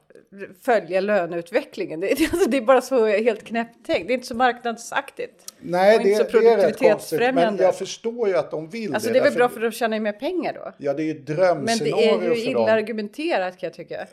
följa 0.61 1.01
löneutvecklingen. 1.01 1.99
Det, 1.99 2.07
alltså, 2.31 2.49
det 2.49 2.57
är 2.57 2.61
bara 2.61 2.81
så 2.81 3.05
helt 3.05 3.43
knäppt 3.43 3.85
tänkt. 3.85 4.07
Det 4.07 4.13
är 4.13 4.15
inte 4.15 4.27
så 4.27 4.35
marknadsaktigt. 4.35 5.53
Nej, 5.59 5.97
och 5.97 6.03
det, 6.03 6.09
inte 6.09 6.23
så 6.23 6.31
konstigt. 6.31 6.43
Men 6.43 6.57
produktivitetsfrämjande. 6.59 7.63
jag 7.63 7.75
förstår 7.75 8.27
ju 8.27 8.35
att 8.37 8.51
de 8.51 8.69
vill 8.69 8.93
Alltså 8.93 9.07
det. 9.09 9.13
det 9.13 9.19
är 9.19 9.23
väl 9.23 9.33
därför- 9.33 9.37
bra 9.37 9.49
för 9.49 9.65
att 9.65 9.71
de 9.71 9.77
tjänar 9.77 9.97
ju 9.97 10.01
mer 10.03 10.11
pengar 10.13 10.53
då. 10.53 10.71
Ja, 10.77 10.93
det 10.93 11.03
är 11.03 11.05
ju 11.05 11.11
ett 11.11 11.17
Men 11.17 11.25
det 11.25 11.31
är 11.33 11.35
drömscenario 11.37 12.33
ju 12.33 12.41
illa 12.41 12.59
dem. 12.59 12.69
argumenterat 12.69 13.57
kan 13.57 13.67
jag 13.67 13.73
tycka. 13.73 14.07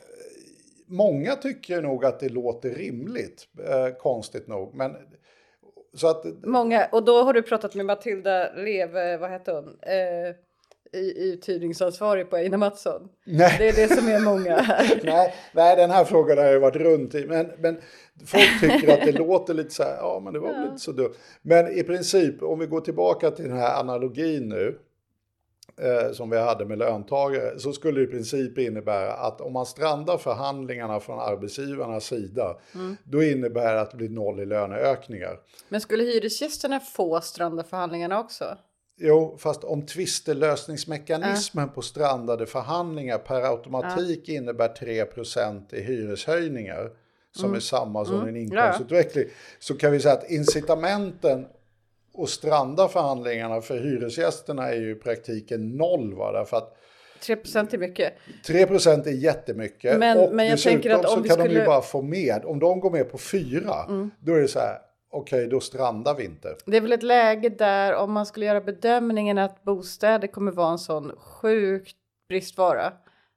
Många 0.87 1.37
tycker 1.37 1.83
nog 1.83 2.05
att 2.05 2.21
det 2.21 2.29
låter 2.29 2.71
rimligt, 2.71 3.49
eh, 3.69 3.95
konstigt 3.99 4.49
nog. 4.49 4.75
Men, 4.75 4.97
så 5.95 6.09
att, 6.09 6.25
Många, 6.45 6.87
och 6.93 7.05
då 7.05 7.23
har 7.23 7.33
du 7.33 7.43
pratat 7.43 7.75
med 7.75 7.87
Matilda 7.87 8.53
Leve, 8.53 9.17
vad 9.17 9.31
heter 9.31 9.53
hon? 9.55 9.79
Eh, 9.83 10.35
uthyrningsansvarig 10.99 12.31
på 12.31 12.37
Einar 12.37 12.59
Mattsson. 12.59 13.09
Nej. 13.25 13.57
Det 13.59 13.69
är 13.69 13.89
det 13.89 13.97
som 13.97 14.09
är 14.09 14.21
många 14.21 14.61
här. 14.61 15.01
nej, 15.05 15.35
nej, 15.53 15.77
den 15.77 15.91
här 15.91 16.05
frågan 16.05 16.39
har 16.39 16.45
jag 16.45 16.61
varit 16.61 16.77
runt 16.77 17.15
i. 17.15 17.27
Men, 17.27 17.51
men 17.59 17.81
folk 18.27 18.61
tycker 18.61 18.93
att 18.93 19.07
det 19.07 19.13
låter 19.13 19.55
lite 19.55 19.71
så 19.71 19.83
här, 19.83 19.97
ja 19.97 20.21
men 20.25 20.33
det 20.33 20.39
var 20.39 20.53
väl 20.53 20.67
inte 20.67 20.83
så 20.83 20.93
dumt. 20.93 21.15
Men 21.43 21.79
i 21.79 21.83
princip, 21.83 22.43
om 22.43 22.59
vi 22.59 22.67
går 22.67 22.81
tillbaka 22.81 23.31
till 23.31 23.45
den 23.45 23.59
här 23.59 23.81
analogin 23.81 24.49
nu. 24.49 24.79
Eh, 25.77 26.13
som 26.13 26.31
vi 26.31 26.39
hade 26.39 26.65
med 26.65 26.79
löntagare. 26.79 27.59
Så 27.59 27.73
skulle 27.73 28.01
det 28.01 28.05
i 28.05 28.07
princip 28.07 28.59
innebära 28.59 29.13
att 29.13 29.41
om 29.41 29.53
man 29.53 29.67
strandar 29.67 30.19
förhandlingarna 30.19 31.01
från 31.01 31.21
arbetsgivarnas 31.21 32.05
sida. 32.05 32.57
Då 33.05 33.23
innebär 33.23 33.75
det 33.75 33.81
att 33.81 33.91
det 33.91 33.97
blir 33.97 34.09
noll 34.09 34.41
i 34.41 34.47
löneökningar. 34.47 35.39
Men 35.69 35.81
skulle 35.81 36.05
hyresgästerna 36.05 36.81
få 36.81 37.21
stranda 37.21 37.65
förhandlingarna 37.65 38.21
också? 38.21 38.45
Jo, 38.99 39.37
fast 39.39 39.65
om 39.65 39.87
tvistelösningsmekanismen 39.87 41.69
på 41.69 41.83
strandade 41.83 42.47
förhandlingar 42.47 43.19
per 43.19 43.43
automatik 43.43 44.29
innebär 44.29 44.69
3% 44.69 45.75
i 45.75 45.83
hyreshöjningar 45.83 46.91
som 47.37 47.55
är 47.55 47.61
samma 47.61 48.05
som 48.05 48.29
en 48.29 48.37
inkomstutveckling 48.37 49.25
så 49.59 49.75
kan 49.75 49.93
vi 49.93 50.01
säga 50.01 50.15
att 50.15 50.31
incitamenten 50.31 51.47
att 52.19 52.29
stranda 52.29 52.89
förhandlingarna 52.89 53.61
för 53.61 53.79
hyresgästerna 53.79 54.69
är 54.69 54.77
ju 54.77 54.91
i 54.91 54.95
praktiken 54.95 55.69
noll. 55.77 56.15
Va? 56.15 56.33
Därför 56.33 56.57
att 56.57 56.77
3 57.23 57.33
är 57.35 57.79
mycket. 57.79 58.13
3% 58.47 59.07
är 59.07 59.11
jättemycket 59.13 59.99
Men- 59.99 60.19
och 60.19 60.35
men 60.35 60.47
jag 60.47 60.55
dessutom 60.55 60.73
tänker 60.73 60.91
att 60.91 61.05
om 61.05 61.15
så 61.17 61.21
vi 61.21 61.29
kan 61.29 61.39
de 61.39 61.43
ju 61.45 61.49
skulle- 61.49 61.61
Mm. 61.61 61.67
bara 61.67 61.83
få 61.83 62.03
med, 62.03 62.45
om 62.45 62.59
de 62.59 62.81
går 62.81 62.91
med 62.91 63.11
på 63.11 63.19
4 63.19 64.11
då 64.21 64.35
är 64.35 64.41
det 64.41 64.49
så 64.49 64.59
här, 64.59 64.79
okej 65.13 65.47
då 65.47 65.61
strandar 65.61 66.15
vi 66.15 66.25
inte. 66.25 66.57
Det 66.67 66.77
är 66.77 66.81
väl 66.81 66.93
ett 66.93 67.03
läge 67.03 67.49
där 67.49 67.95
om 67.95 68.13
man 68.13 68.27
skulle 68.27 68.47
göra 68.47 68.61
bedömningen 68.61 69.39
att 69.39 69.63
bostäder 69.65 70.29
kommer 70.29 70.53
vara 70.53 70.73
en 70.73 70.79
sån 70.79 71.17
sjukt 71.17 71.97
bristvara 72.29 72.93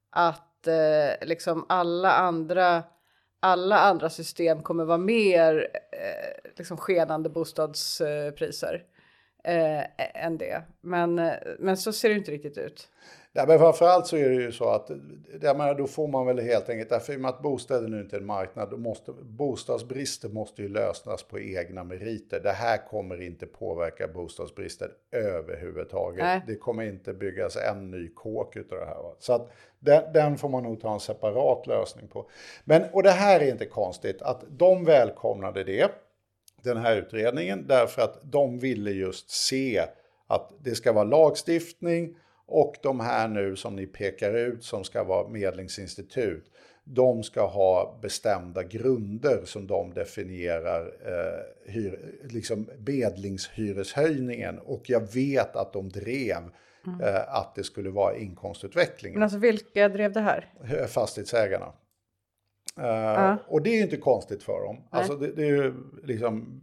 att 0.09 0.67
eh, 0.67 1.27
liksom 1.27 1.65
alla 1.69 2.11
andra 2.11 2.83
alla 3.39 3.79
andra 3.79 4.09
system 4.09 4.63
kommer 4.63 4.85
vara 4.85 4.97
mer 4.97 5.67
eh, 5.91 6.51
liksom 6.57 6.77
skenande 6.77 7.29
bostadspriser 7.29 8.83
eh, 9.43 10.25
än 10.25 10.37
det. 10.37 10.63
Men, 10.81 11.19
eh, 11.19 11.33
men 11.59 11.77
så 11.77 11.93
ser 11.93 12.09
det 12.09 12.15
inte 12.15 12.31
riktigt 12.31 12.57
ut. 12.57 12.89
Ja, 13.37 13.45
men 13.47 13.59
framförallt 13.59 14.07
så 14.07 14.17
är 14.17 14.29
det 14.29 14.35
ju 14.35 14.51
så 14.51 14.69
att 14.69 14.91
jag 15.41 15.57
menar, 15.57 15.75
då 15.75 15.87
får 15.87 16.07
man 16.07 16.25
väl 16.25 16.39
helt 16.39 16.69
enkelt, 16.69 16.89
därför 16.89 17.13
i 17.13 17.15
och 17.15 17.21
med 17.21 17.29
att 17.29 17.41
bostäder 17.41 17.87
nu 17.87 18.01
inte 18.01 18.15
är 18.15 18.19
en 18.19 18.25
marknad, 18.25 18.69
då 18.69 18.77
måste, 18.77 19.11
bostadsbrister 19.11 20.29
måste 20.29 20.61
ju 20.61 20.69
lösas 20.69 21.23
på 21.23 21.39
egna 21.39 21.83
meriter. 21.83 22.39
Det 22.39 22.51
här 22.51 22.87
kommer 22.87 23.21
inte 23.21 23.45
påverka 23.45 24.07
bostadsbristen 24.07 24.89
överhuvudtaget. 25.11 26.23
Nej. 26.23 26.41
Det 26.47 26.55
kommer 26.55 26.83
inte 26.83 27.13
byggas 27.13 27.57
en 27.57 27.91
ny 27.91 28.09
kåk 28.09 28.55
utav 28.55 28.79
det 28.79 28.85
här. 28.85 29.03
Va? 29.03 29.15
Så 29.19 29.33
att 29.33 29.51
den, 29.79 30.13
den 30.13 30.37
får 30.37 30.49
man 30.49 30.63
nog 30.63 30.81
ta 30.81 30.93
en 30.93 30.99
separat 30.99 31.67
lösning 31.67 32.07
på. 32.07 32.29
Men, 32.63 32.83
och 32.93 33.03
det 33.03 33.11
här 33.11 33.39
är 33.39 33.51
inte 33.51 33.65
konstigt, 33.65 34.21
att 34.21 34.43
de 34.49 34.85
välkomnade 34.85 35.63
det 35.63 35.91
den 36.63 36.77
här 36.77 36.97
utredningen 36.97 37.67
därför 37.67 38.01
att 38.01 38.19
de 38.23 38.59
ville 38.59 38.91
just 38.91 39.29
se 39.29 39.85
att 40.27 40.51
det 40.59 40.75
ska 40.75 40.93
vara 40.93 41.03
lagstiftning 41.03 42.15
och 42.47 42.75
de 42.83 42.99
här 42.99 43.27
nu 43.27 43.55
som 43.55 43.75
ni 43.75 43.87
pekar 43.87 44.33
ut 44.33 44.63
som 44.63 44.83
ska 44.83 45.03
vara 45.03 45.27
medlingsinstitut 45.27 46.51
de 46.87 47.23
ska 47.23 47.45
ha 47.47 47.99
bestämda 48.01 48.63
grunder 48.63 49.41
som 49.45 49.67
de 49.67 49.93
definierar 49.93 50.81
eh, 50.85 51.71
hyr, 51.73 51.99
liksom 52.29 52.69
medlingshyreshöjningen 52.87 54.59
och 54.59 54.89
jag 54.89 55.13
vet 55.13 55.55
att 55.55 55.73
de 55.73 55.89
drev 55.89 56.41
eh, 57.01 57.35
att 57.35 57.55
det 57.55 57.63
skulle 57.63 57.89
vara 57.89 58.15
inkomstutvecklingen 58.17 59.19
Men 59.19 59.23
alltså 59.23 59.37
vilka 59.39 59.89
drev 59.89 60.13
det 60.13 60.19
här? 60.19 60.49
fastighetsägarna. 60.87 61.73
Eh, 62.79 63.35
Och 63.47 63.61
det 63.61 63.69
är 63.69 63.75
ju 63.75 63.81
inte 63.83 63.97
konstigt 63.97 64.43
för 64.43 64.65
dem. 64.65 64.77
Alltså 64.89 65.15
det, 65.15 65.31
det 65.31 65.41
är 65.43 65.63
ju 65.63 65.73
liksom, 66.03 66.61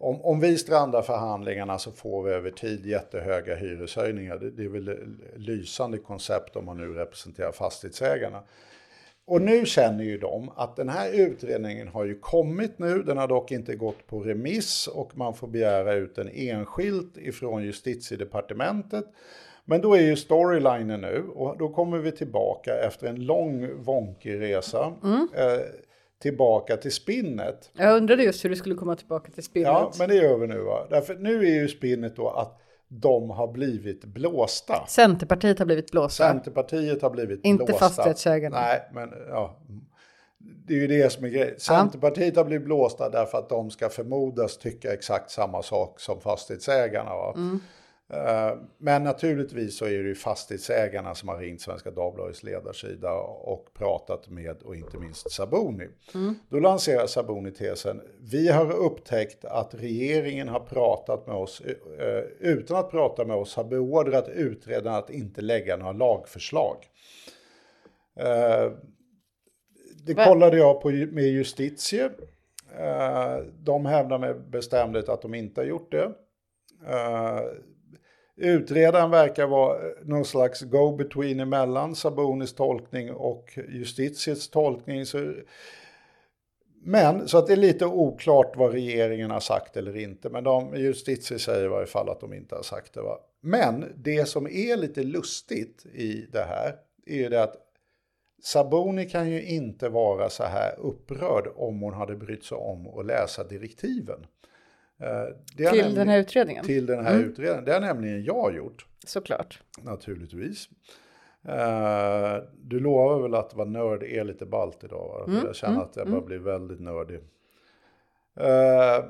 om, 0.00 0.22
om 0.22 0.40
vi 0.40 0.58
strandar 0.58 1.02
förhandlingarna 1.02 1.78
så 1.78 1.92
får 1.92 2.22
vi 2.22 2.30
över 2.30 2.50
tid 2.50 2.86
jättehöga 2.86 3.54
hyreshöjningar. 3.54 4.38
Det, 4.38 4.50
det 4.50 4.64
är 4.64 4.68
väl 4.68 4.88
ett 4.88 4.98
lysande 5.36 5.98
koncept 5.98 6.56
om 6.56 6.64
man 6.64 6.76
nu 6.76 6.94
representerar 6.94 7.52
fastighetsägarna. 7.52 8.42
Och 9.24 9.42
nu 9.42 9.66
känner 9.66 10.04
ju 10.04 10.18
de 10.18 10.50
att 10.56 10.76
den 10.76 10.88
här 10.88 11.12
utredningen 11.12 11.88
har 11.88 12.04
ju 12.04 12.18
kommit 12.18 12.78
nu, 12.78 13.02
den 13.02 13.18
har 13.18 13.28
dock 13.28 13.52
inte 13.52 13.76
gått 13.76 14.06
på 14.06 14.20
remiss 14.20 14.86
och 14.86 15.16
man 15.16 15.34
får 15.34 15.48
begära 15.48 15.94
ut 15.94 16.14
den 16.14 16.28
enskilt 16.28 17.16
ifrån 17.16 17.62
justitiedepartementet. 17.62 19.04
Men 19.64 19.80
då 19.80 19.94
är 19.94 20.00
ju 20.00 20.16
storylinen 20.16 21.00
nu 21.00 21.24
och 21.34 21.58
då 21.58 21.68
kommer 21.68 21.98
vi 21.98 22.12
tillbaka 22.12 22.74
efter 22.74 23.06
en 23.06 23.24
lång 23.24 23.82
vonkig 23.82 24.40
resa 24.40 24.92
eh, 25.34 25.60
tillbaka 26.22 26.76
till 26.76 26.92
spinnet. 26.92 27.70
Jag 27.76 27.96
undrade 27.96 28.22
just 28.22 28.44
hur 28.44 28.50
du 28.50 28.56
skulle 28.56 28.74
komma 28.74 28.96
tillbaka 28.96 29.32
till 29.32 29.42
spinnet. 29.44 29.68
Ja, 29.68 29.92
men 29.98 30.08
det 30.08 30.14
gör 30.14 30.38
vi 30.38 30.46
nu 30.46 30.58
va. 30.60 30.86
Därför 30.90 31.14
nu 31.14 31.46
är 31.46 31.54
ju 31.54 31.68
spinnet 31.68 32.16
då 32.16 32.28
att 32.28 32.60
de 32.88 33.30
har 33.30 33.52
blivit 33.52 34.04
blåsta. 34.04 34.86
Centerpartiet 34.88 35.58
har 35.58 35.66
blivit 35.66 35.90
blåsta. 35.90 36.24
Centerpartiet 36.28 37.02
har 37.02 37.10
blivit 37.10 37.44
Inte 37.44 37.64
blåsta. 37.64 37.88
fastighetsägarna. 37.88 38.60
Nej, 38.60 38.88
men 38.92 39.12
ja. 39.28 39.56
Det 40.66 40.74
är 40.74 40.78
ju 40.78 40.86
det 40.86 41.12
som 41.12 41.24
är 41.24 41.28
grejen. 41.28 41.54
Centerpartiet 41.60 42.36
har 42.36 42.44
blivit 42.44 42.64
blåsta 42.64 43.08
därför 43.08 43.38
att 43.38 43.48
de 43.48 43.70
ska 43.70 43.88
förmodas 43.88 44.58
tycka 44.58 44.92
exakt 44.92 45.30
samma 45.30 45.62
sak 45.62 46.00
som 46.00 46.20
fastighetsägarna. 46.20 47.10
Va? 47.10 47.32
Mm. 47.36 47.60
Eh, 48.12 48.56
Men 48.78 49.04
naturligtvis 49.04 49.78
så 49.78 49.84
är 49.84 49.90
det 50.02 50.08
ju 50.08 50.14
fastighetsägarna 50.14 51.14
som 51.14 51.28
har 51.28 51.38
ringt 51.38 51.60
Svenska 51.60 51.90
Dagbladets 51.90 52.42
ledarsida 52.42 53.12
och 53.22 53.68
pratat 53.74 54.28
med, 54.28 54.62
och 54.62 54.76
inte 54.76 54.98
minst 54.98 55.30
Saboni. 55.32 55.88
Då 56.48 56.60
lanserar 56.60 57.06
Saboni 57.06 57.50
tesen, 57.52 58.00
vi 58.20 58.48
har 58.48 58.72
upptäckt 58.72 59.44
att 59.44 59.74
regeringen 59.74 60.48
har 60.48 60.60
pratat 60.60 61.26
med 61.26 61.36
oss, 61.36 61.60
eh, 61.98 62.24
utan 62.40 62.76
att 62.76 62.90
prata 62.90 63.24
med 63.24 63.36
oss, 63.36 63.56
har 63.56 63.64
beordrat 63.64 64.28
utredarna 64.28 64.96
att 64.96 65.10
inte 65.10 65.40
lägga 65.40 65.76
några 65.76 65.92
lagförslag. 65.92 66.76
Eh, 68.16 68.72
Det 70.06 70.14
kollade 70.14 70.56
jag 70.58 70.80
på 70.82 70.88
med 70.90 71.24
Justitie. 71.24 72.10
Eh, 72.78 73.36
De 73.58 73.86
hävdar 73.86 74.18
med 74.18 74.50
bestämdhet 74.50 75.08
att 75.08 75.22
de 75.22 75.34
inte 75.34 75.60
har 75.60 75.66
gjort 75.66 75.92
det. 75.92 76.12
Utredaren 78.40 79.10
verkar 79.10 79.46
vara 79.46 79.76
eh, 79.76 79.92
någon 80.02 80.24
slags 80.24 80.60
go-between 80.60 81.40
emellan 81.40 81.94
Sabonis 81.94 82.52
tolkning 82.52 83.10
och 83.10 83.58
justitiets 83.68 84.48
tolkning. 84.50 85.06
Så 85.06 85.32
men 86.82 87.28
så 87.28 87.38
att 87.38 87.46
det 87.46 87.52
är 87.52 87.56
lite 87.56 87.86
oklart 87.86 88.56
vad 88.56 88.72
regeringen 88.72 89.30
har 89.30 89.40
sagt 89.40 89.76
eller 89.76 89.96
inte. 89.96 90.30
Men 90.30 90.44
de, 90.44 90.74
justitie 90.76 91.38
säger 91.38 91.64
i 91.64 91.68
varje 91.68 91.86
fall 91.86 92.08
att 92.08 92.20
de 92.20 92.32
inte 92.32 92.54
har 92.54 92.62
sagt 92.62 92.94
det. 92.94 93.02
Va? 93.02 93.18
Men 93.40 93.92
det 93.96 94.28
som 94.28 94.46
är 94.46 94.76
lite 94.76 95.02
lustigt 95.02 95.86
i 95.86 96.26
det 96.32 96.42
här 96.42 96.76
är 97.06 97.16
ju 97.16 97.28
det 97.28 97.42
att 97.42 97.56
Saboni 98.42 99.08
kan 99.08 99.30
ju 99.30 99.42
inte 99.42 99.88
vara 99.88 100.30
så 100.30 100.44
här 100.44 100.78
upprörd 100.78 101.48
om 101.56 101.80
hon 101.80 101.94
hade 101.94 102.16
brytt 102.16 102.44
sig 102.44 102.58
om 102.58 102.98
att 102.98 103.06
läsa 103.06 103.44
direktiven. 103.44 104.26
Eh, 105.00 105.24
Till 105.56 105.64
nämligen- 105.64 105.94
den 105.94 106.08
här 106.08 106.18
utredningen. 106.18 106.64
Till 106.64 106.86
den 106.86 107.04
här 107.04 107.18
utredningen. 107.18 107.64
Det 107.64 107.72
har 107.72 107.80
nämligen 107.80 108.24
jag 108.24 108.54
gjort, 108.56 108.86
Såklart. 109.06 109.62
naturligtvis. 109.82 110.68
Eh, 111.48 112.36
du 112.62 112.80
lovar 112.80 113.22
väl 113.22 113.34
att 113.34 113.54
vara 113.54 113.68
nörd 113.68 114.02
är 114.02 114.24
lite 114.24 114.46
ballt 114.46 114.84
idag? 114.84 115.24
Va? 115.26 115.40
För 115.40 115.46
jag 115.46 115.56
känner 115.56 115.80
att 115.82 115.96
jag 115.96 116.10
bara 116.10 116.20
blir 116.20 116.38
väldigt 116.38 116.80
nördig. 116.80 117.16
Eh, 118.40 119.04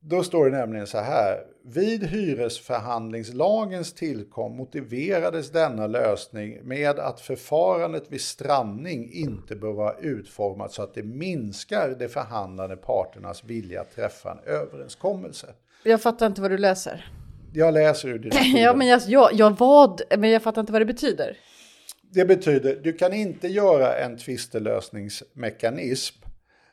då 0.00 0.22
står 0.22 0.50
det 0.50 0.58
nämligen 0.58 0.86
så 0.86 0.98
här. 0.98 1.38
Vid 1.64 2.04
hyresförhandlingslagens 2.04 3.92
tillkom 3.92 4.56
motiverades 4.56 5.50
denna 5.50 5.86
lösning 5.86 6.58
med 6.62 6.98
att 6.98 7.20
förfarandet 7.20 8.04
vid 8.08 8.20
strandning 8.20 9.12
inte 9.12 9.56
bör 9.56 9.72
vara 9.72 9.94
utformat 10.00 10.72
så 10.72 10.82
att 10.82 10.94
det 10.94 11.02
minskar 11.02 11.96
de 11.98 12.08
förhandlande 12.08 12.76
parternas 12.76 13.44
vilja 13.44 13.80
att 13.80 13.94
träffa 13.94 14.32
en 14.32 14.54
överenskommelse. 14.54 15.46
Jag 15.84 16.02
fattar 16.02 16.26
inte 16.26 16.40
vad 16.40 16.50
du 16.50 16.58
läser. 16.58 17.12
Jag 17.52 17.74
läser 17.74 18.08
ur 18.08 18.18
direktiven. 18.18 18.56
Ja, 18.62 18.74
men 18.74 18.86
jag, 18.86 19.00
jag, 19.06 19.30
jag 19.32 19.58
vad, 19.58 20.02
men 20.18 20.30
jag 20.30 20.42
fattar 20.42 20.60
inte 20.60 20.72
vad 20.72 20.80
det 20.80 20.86
betyder. 20.86 21.36
Det 22.10 22.24
betyder, 22.24 22.80
du 22.82 22.92
kan 22.92 23.12
inte 23.12 23.48
göra 23.48 23.98
en 23.98 24.16
tvistelösningsmekanism 24.16 26.27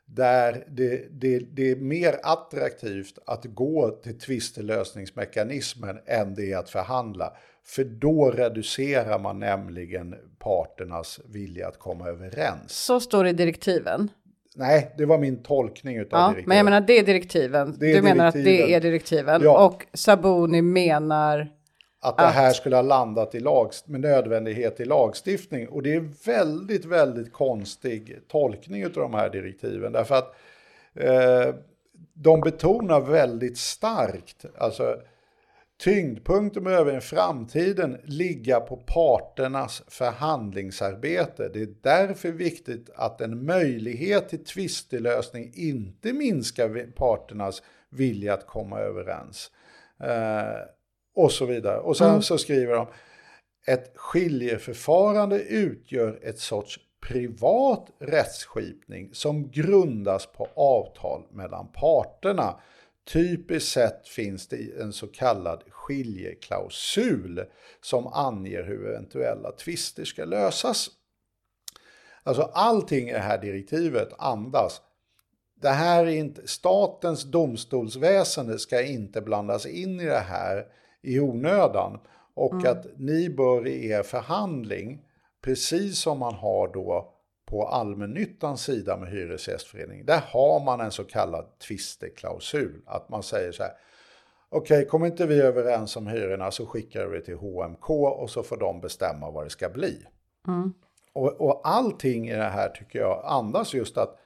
där 0.06 0.64
det, 0.68 1.08
det, 1.12 1.40
det 1.40 1.72
är 1.72 1.76
mer 1.76 2.16
attraktivt 2.24 3.20
att 3.26 3.46
gå 3.46 3.90
till 3.90 4.20
tvistelösningsmekanismen 4.20 6.00
än 6.06 6.36
det 6.36 6.52
är 6.52 6.58
att 6.58 6.70
förhandla. 6.70 7.34
För 7.66 7.84
då 7.84 8.32
reducerar 8.32 9.20
man 9.20 9.40
nämligen 9.40 10.16
parternas 10.40 11.20
vilja 11.26 11.68
att 11.68 11.80
komma 11.80 12.08
överens. 12.08 12.72
Så 12.72 13.00
står 13.00 13.24
det 13.24 13.30
i 13.30 13.34
direktiven. 13.34 14.10
Nej, 14.56 14.94
det 14.98 15.06
var 15.06 15.18
min 15.18 15.44
tolkning 15.44 15.98
utav 15.98 16.20
Ja, 16.20 16.28
direktivet. 16.28 16.48
men 16.48 16.58
jag 16.58 16.64
menar 16.64 16.82
det 16.82 17.00
är 17.00 17.04
direktiven. 17.04 17.76
Det 17.80 17.92
är 17.92 17.96
du 17.96 18.02
menar 18.02 18.26
att 18.28 18.34
direktiven. 18.34 18.68
det 18.68 18.74
är 18.76 18.82
direktiven. 18.82 19.42
Ja. 19.44 19.66
Och 19.66 19.86
Saboni 19.94 20.62
menar... 20.62 21.55
att 22.06 22.18
det 22.18 22.24
här 22.24 22.54
skulle 22.54 22.76
ha 22.76 22.84
landat 22.84 23.36
i 23.36 23.40
lag, 23.40 23.72
med 23.86 24.02
nödvändighet 24.02 24.80
i 24.80 24.86
lagstiftning. 24.86 25.68
Och 25.68 25.84
det 25.84 25.96
är 25.96 26.26
väldigt, 26.26 26.86
väldigt 26.86 27.34
konstig 27.34 28.20
tolkning 28.28 28.86
av 28.86 28.92
de 28.92 29.14
här 29.14 29.30
direktiven. 29.30 29.92
Därför 29.92 30.16
att 30.16 30.36
eh, 30.94 31.56
de 32.14 32.42
betonar 32.42 33.02
väldigt 33.02 33.58
starkt, 33.58 34.46
alltså 34.58 35.02
tyngdpunkten 35.84 36.64
behöver 36.64 36.98
i 36.98 37.02
framtiden 37.02 37.98
ligga 38.04 38.60
på 38.60 38.78
parternas 38.78 39.84
förhandlingsarbete. 39.88 41.50
Det 41.54 41.62
är 41.62 41.74
därför 41.82 42.32
viktigt 42.32 42.90
att 42.96 43.22
en 43.22 43.46
möjlighet 43.46 44.30
till 44.30 44.44
tvistelösning 44.44 45.52
inte 45.54 46.14
minskar 46.14 46.92
parternas 46.96 47.64
vilja 47.90 48.34
att 48.34 48.48
komma 48.48 48.80
överens. 48.80 49.52
Eh, 50.00 50.75
och 51.16 51.32
så 51.32 51.46
vidare. 51.46 51.80
Och 51.80 51.98
sen 51.98 52.22
så 52.22 52.38
skriver 52.38 52.74
de 52.74 52.88
ett 53.68 53.92
skiljeförfarande 53.96 55.40
utgör 55.42 56.20
ett 56.24 56.40
sorts 56.40 56.80
privat 57.02 57.90
rättsskipning 58.00 59.10
som 59.14 59.52
grundas 59.52 60.26
på 60.26 60.48
avtal 60.56 61.24
mellan 61.32 61.68
parterna. 61.68 62.60
Typiskt 63.08 63.72
sett 63.72 64.08
finns 64.08 64.48
det 64.48 64.82
en 64.82 64.94
så 64.94 65.08
kallad 65.08 65.64
skiljeklausul 65.70 67.44
som 67.82 68.08
anger 68.08 68.64
hur 68.64 68.88
eventuella 68.88 69.52
tvister 69.52 70.06
ska 70.06 70.26
lösas. 70.26 70.90
Alltså 72.24 72.42
allting 72.42 73.10
i 73.10 73.14
det 73.14 73.20
här 73.20 73.42
direktivet 73.42 74.10
andas 74.18 74.82
det 75.62 75.70
här 75.70 76.06
är 76.06 76.12
inte, 76.12 76.48
statens 76.48 77.24
domstolsväsende 77.24 78.60
ska 78.60 78.82
inte 78.82 79.22
blandas 79.22 79.66
in 79.66 80.00
i 80.00 80.06
det 80.06 80.20
här 80.20 80.66
i 81.06 81.20
onödan. 81.20 82.00
Och 82.34 82.66
att 82.66 82.86
ni 82.98 83.30
bör 83.30 83.68
i 83.68 83.90
er 83.90 84.04
förhandling, 84.04 85.02
precis 85.42 86.00
som 86.00 86.20
man 86.20 86.34
har 86.34 86.74
då 86.74 87.16
på 87.46 87.68
allmännyttans 87.68 88.64
sida 88.64 88.98
med 88.98 89.10
hyresgästförening, 89.10 90.06
där 90.06 90.22
har 90.28 90.66
man 90.66 90.82
en 90.82 90.92
så 90.92 91.04
kallad 91.04 91.60
tvisteklausul. 91.68 92.82
Att 92.86 93.10
man 93.10 93.24
säger 93.24 93.52
så 93.52 93.64
här, 93.64 93.72
okej, 94.50 94.86
kommer 94.86 95.06
inte 95.06 95.26
vi 95.26 95.42
överens 95.42 95.96
om 95.96 96.08
hyrorna 96.08 96.52
så 96.52 96.66
skickar 96.66 97.06
vi 97.06 97.22
till 97.22 97.36
HMK 97.36 97.90
och 97.90 98.30
så 98.30 98.44
får 98.44 98.58
de 98.58 98.82
bestämma 98.82 99.32
vad 99.32 99.46
det 99.46 99.50
ska 99.50 99.70
bli. 99.70 100.06
Och, 101.14 101.42
och 101.42 101.62
allting 101.64 102.30
i 102.30 102.34
det 102.36 102.44
här 102.44 102.70
tycker 102.70 103.00
jag 103.00 103.22
andas 103.26 103.74
just 103.74 103.98
att 103.98 104.20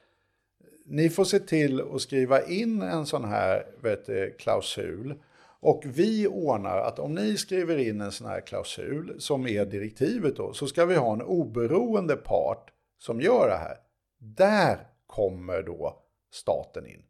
ni 0.84 1.10
får 1.10 1.24
se 1.24 1.38
till 1.38 1.80
att 1.94 2.00
skriva 2.00 2.42
in 2.42 2.82
en 2.82 3.06
sån 3.06 3.24
här 3.24 3.66
vet 3.82 4.06
du, 4.06 4.36
klausul. 4.38 5.14
Och 5.60 5.82
vi 5.86 6.26
ordnar 6.26 6.78
att 6.78 6.98
om 6.98 7.14
ni 7.14 7.36
skriver 7.36 7.78
in 7.78 8.00
en 8.00 8.12
sån 8.12 8.26
här 8.26 8.40
klausul 8.40 9.16
som 9.18 9.46
är 9.46 9.64
direktivet 9.64 10.36
då, 10.36 10.52
så 10.52 10.66
ska 10.66 10.84
vi 10.84 10.94
ha 10.94 11.12
en 11.12 11.22
oberoende 11.22 12.16
part 12.16 12.70
som 12.98 13.20
gör 13.20 13.48
det 13.48 13.56
här. 13.56 13.76
Där 14.18 14.78
kommer 15.06 15.62
då 15.62 16.02
staten 16.32 16.86
in. 16.86 17.02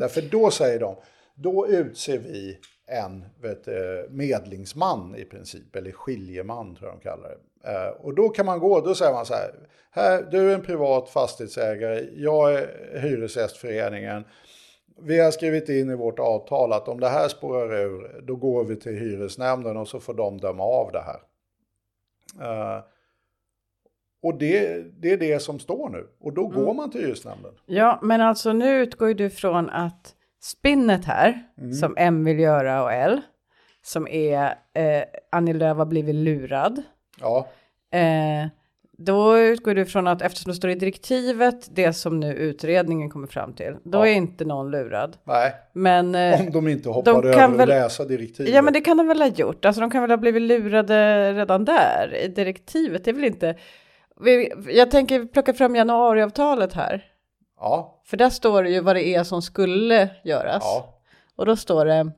Därför 0.00 0.22
då 0.22 0.50
säger 0.50 0.80
de, 0.80 0.96
då 1.34 1.68
utser 1.68 2.18
vi 2.18 2.58
en 2.86 3.24
vet, 3.40 3.64
du, 3.64 4.08
medlingsman 4.10 5.14
i 5.16 5.24
princip, 5.24 5.76
eller 5.76 5.92
skiljeman 5.92 6.76
tror 6.76 6.88
jag 6.88 6.98
de 6.98 7.02
kallar 7.02 7.28
det. 7.28 7.70
Eh, 7.70 7.88
och 7.88 8.14
då 8.14 8.28
kan 8.28 8.46
man 8.46 8.58
gå, 8.58 8.80
då 8.80 8.94
säger 8.94 9.12
man 9.12 9.26
så 9.26 9.34
här, 9.34 9.54
här 9.90 10.22
du 10.30 10.50
är 10.50 10.54
en 10.54 10.62
privat 10.62 11.08
fastighetsägare, 11.08 12.08
jag 12.16 12.54
är 12.54 12.98
hyresgästföreningen. 13.00 14.24
Vi 15.00 15.20
har 15.20 15.30
skrivit 15.30 15.68
in 15.68 15.90
i 15.90 15.94
vårt 15.94 16.18
avtal 16.18 16.72
att 16.72 16.88
om 16.88 17.00
det 17.00 17.08
här 17.08 17.28
spårar 17.28 17.74
ur, 17.80 18.20
då 18.26 18.36
går 18.36 18.64
vi 18.64 18.76
till 18.76 18.92
hyresnämnden 18.98 19.76
och 19.76 19.88
så 19.88 20.00
får 20.00 20.14
de 20.14 20.38
döma 20.38 20.62
av 20.62 20.92
det 20.92 21.00
här. 21.02 21.20
Eh, 22.76 22.82
och 24.22 24.34
det, 24.38 24.82
det 25.02 25.12
är 25.12 25.16
det 25.16 25.42
som 25.42 25.58
står 25.58 25.88
nu. 25.88 26.06
Och 26.20 26.32
då 26.32 26.46
går 26.46 26.74
man 26.74 26.90
till 26.90 27.00
hyresnämnden. 27.00 27.52
Ja, 27.66 27.98
men 28.02 28.20
alltså 28.20 28.52
nu 28.52 28.82
utgår 28.82 29.08
ju 29.08 29.14
du 29.14 29.30
från 29.30 29.70
att 29.70 30.14
spinnet 30.42 31.04
här, 31.04 31.44
Mm. 31.58 31.72
som 31.72 31.94
M 31.98 32.24
vill 32.24 32.38
göra 32.38 32.82
och 32.82 32.92
L, 32.92 33.20
som 33.82 34.08
är 34.08 34.54
eh, 34.74 35.02
Annie 35.32 35.52
Lööf 35.52 35.76
har 35.76 35.86
blivit 35.86 36.14
lurad. 36.14 36.82
Ja, 37.20 37.48
Eh, 37.90 38.46
då 38.98 39.38
utgår 39.38 39.74
du 39.74 39.84
från 39.86 40.06
att 40.06 40.22
eftersom 40.22 40.50
det 40.52 40.56
står 40.56 40.70
i 40.70 40.74
direktivet, 40.74 41.68
det 41.76 41.92
som 41.92 42.20
nu 42.20 42.34
utredningen 42.34 43.10
kommer 43.10 43.26
fram 43.26 43.52
till, 43.52 43.76
då 43.84 43.98
Ja. 43.98 44.06
är 44.06 44.12
inte 44.12 44.44
någon 44.44 44.70
lurad. 44.70 45.16
nej, 45.24 45.54
Men, 45.72 46.14
eh, 46.14 46.40
om 46.40 46.50
de 46.52 46.68
inte 46.68 46.88
hoppade 46.88 47.20
de 47.32 47.34
över 47.38 47.48
väl- 47.48 47.60
att 47.60 47.68
läsa 47.68 48.04
direktivet. 48.04 48.52
ja 48.54 48.62
men 48.62 48.72
det 48.72 48.80
kan 48.80 48.96
de 48.96 49.08
väl 49.08 49.20
ha 49.20 49.28
gjort, 49.28 49.64
alltså 49.64 49.80
de 49.80 49.90
kan 49.90 50.00
väl 50.02 50.10
ha 50.10 50.16
blivit 50.16 50.42
lurade 50.42 51.32
redan 51.32 51.64
där 51.64 52.14
i 52.24 52.28
direktivet, 52.28 53.04
det 53.04 53.10
är 53.10 53.14
väl 53.14 53.24
inte... 53.24 53.56
Jag 54.72 54.90
tänker 54.90 55.24
plocka 55.24 55.54
fram 55.54 55.76
januariavtalet 55.76 56.72
här, 56.72 57.04
Ja, 57.60 58.02
för 58.06 58.16
där 58.16 58.30
står 58.30 58.62
det 58.62 58.70
ju 58.70 58.80
vad 58.80 58.96
det 58.96 59.06
är 59.14 59.24
som 59.24 59.42
skulle 59.42 60.10
göras. 60.24 60.62
ja, 60.64 61.00
Och 61.36 61.46
då 61.46 61.56
står 61.56 61.84
det 61.84 62.10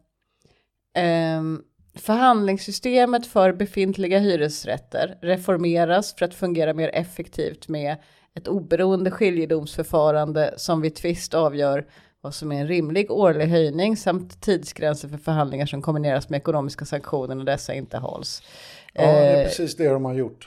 ehm, 0.94 1.62
förhandlingssystemet 1.94 3.26
för 3.26 3.52
befintliga 3.52 4.18
hyresrätter 4.18 5.18
reformeras 5.22 6.14
för 6.14 6.24
att 6.24 6.34
fungera 6.34 6.74
mer 6.74 6.90
effektivt 6.94 7.68
med 7.68 7.96
ett 8.34 8.48
oberoende 8.48 9.10
skiljedomsförfarande 9.10 10.54
som 10.56 10.80
vid 10.80 10.94
tvist 10.94 11.34
avgör 11.34 11.86
vad 12.20 12.34
som 12.34 12.52
är 12.52 12.60
en 12.60 12.68
rimlig 12.68 13.10
årlig 13.10 13.46
höjning 13.46 13.96
samt 13.96 14.40
tidsgränser 14.40 15.08
för 15.08 15.18
förhandlingar 15.18 15.66
som 15.66 15.82
kombineras 15.82 16.28
med 16.28 16.38
ekonomiska 16.38 16.84
sanktioner 16.84 17.34
när 17.34 17.44
dessa 17.44 17.74
inte 17.74 17.98
hålls. 17.98 18.42
ja, 18.92 19.02
det 19.02 19.08
är 19.08 19.40
Eh, 19.40 19.44
precis 19.44 19.76
det 19.76 19.88
de 19.88 20.04
har 20.04 20.14
gjort. 20.14 20.46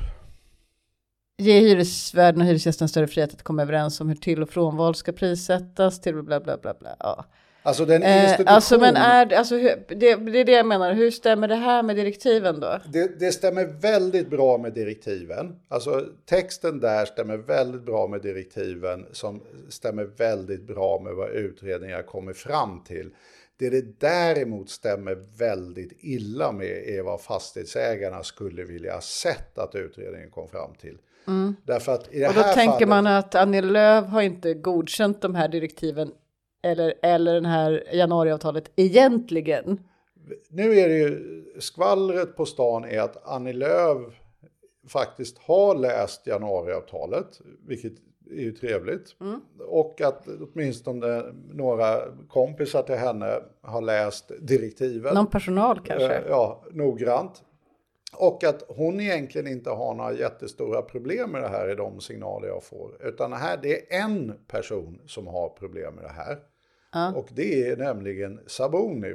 Ge 1.37 1.59
hyresvärden 1.59 2.41
och 2.41 2.47
hyresgästen 2.47 2.89
större 2.89 3.07
frihet 3.07 3.33
att 3.33 3.43
komma 3.43 3.61
överens 3.61 4.01
om 4.01 4.09
hur 4.09 4.15
till 4.15 4.41
och 4.43 4.49
frånval 4.49 4.95
ska 4.95 5.11
prissättas 5.11 6.01
till 6.01 6.23
bla 6.23 6.39
bla 6.39 6.57
bla 6.57 6.73
bla. 6.79 6.95
Ja. 6.99 7.25
Alltså 7.65 7.85
den 7.85 8.03
Eh, 8.03 8.23
institution... 8.23 8.47
alltså 8.47 8.79
men 8.79 8.95
är, 8.95 9.33
alltså, 9.33 9.55
det, 9.55 10.15
det 10.15 10.39
är 10.39 10.45
det 10.45 10.51
jag 10.51 10.65
menar, 10.65 10.93
hur 10.93 11.11
stämmer 11.11 11.47
det 11.47 11.55
här 11.55 11.83
med 11.83 11.95
direktiven 11.95 12.59
då? 12.59 12.79
Det, 12.93 13.19
det 13.19 13.31
stämmer 13.31 13.65
väldigt 13.65 14.29
bra 14.29 14.57
med 14.57 14.73
direktiven. 14.73 15.55
Alltså 15.67 16.05
texten 16.25 16.79
där 16.79 17.05
stämmer 17.05 17.37
väldigt 17.37 17.85
bra 17.85 18.07
med 18.07 18.21
direktiven 18.21 19.05
som 19.11 19.41
stämmer 19.69 20.03
väldigt 20.03 20.67
bra 20.67 20.99
med 20.99 21.13
vad 21.13 21.29
utredningar 21.29 22.01
kommer 22.01 22.33
fram 22.33 22.83
till. 22.83 23.09
Det 23.59 23.69
det 23.69 23.99
däremot 23.99 24.69
stämmer 24.69 25.15
väldigt 25.37 25.91
illa 25.99 26.51
med 26.51 26.87
är 26.87 27.01
vad 27.01 27.21
fastighetsägarna 27.21 28.23
skulle 28.23 28.63
vilja 28.63 28.93
ha 28.93 29.01
sett 29.01 29.57
att 29.57 29.75
utredningen 29.75 30.29
kom 30.31 30.47
fram 30.47 30.73
till. 30.81 30.97
Därför 31.65 31.91
att 31.91 32.13
i 32.13 32.19
det 32.19 32.25
Mm. 32.25 32.29
Och 32.29 32.35
då 32.35 32.41
här 32.41 32.53
tänker 32.53 32.71
fallet, 32.71 32.89
man 32.89 33.07
att 33.07 33.35
Annie 33.35 33.61
Lööf 33.61 34.05
har 34.05 34.21
inte 34.21 34.53
godkänt 34.53 35.21
de 35.21 35.35
här 35.35 35.47
direktiven 35.47 36.11
eller, 36.63 36.93
eller 37.01 37.33
den 37.33 37.45
här 37.45 37.83
januariavtalet 37.93 38.71
egentligen. 38.75 39.79
Nu 40.49 40.79
är 40.79 40.89
det 40.89 40.97
ju, 40.97 41.43
skvallret 41.59 42.35
på 42.35 42.45
stan 42.45 42.85
är 42.85 42.99
att 42.99 43.27
Annie 43.27 43.53
Lööf 43.53 44.13
faktiskt 44.87 45.37
har 45.37 45.75
läst 45.75 46.27
januariavtalet, 46.27 47.41
vilket 47.67 47.93
är 48.31 48.41
ju 48.41 48.51
trevligt. 48.51 49.15
Och 49.67 50.01
att 50.01 50.27
åtminstone 50.27 51.23
några 51.53 51.99
kompisar 52.29 52.83
till 52.83 52.95
henne 52.95 53.39
har 53.61 53.81
läst 53.81 54.31
direktiven. 54.41 55.13
Någon 55.13 55.27
personal 55.27 55.79
kanske? 55.85 56.13
Eh, 56.13 56.23
Ja, 56.29 56.63
noggrant. 56.71 57.43
Och 58.17 58.43
att 58.43 58.63
hon 58.67 58.99
egentligen 58.99 59.47
inte 59.47 59.69
har 59.69 59.93
några 59.93 60.13
jättestora 60.13 60.81
problem 60.81 61.31
med 61.31 61.41
det 61.41 61.47
här 61.47 61.71
i 61.71 61.75
de 61.75 61.99
signaler 61.99 62.47
jag 62.47 62.63
får. 62.63 63.07
Utan 63.07 63.33
här, 63.33 63.59
det 63.61 63.93
är 63.93 64.01
en 64.03 64.33
person 64.47 65.01
som 65.05 65.27
har 65.27 65.49
problem 65.49 65.95
med 65.95 66.03
det 66.03 66.09
här. 66.09 66.37
Och 67.15 67.27
det 67.31 67.69
är 67.69 67.77
nämligen 67.77 68.39
Saboni. 68.47 69.13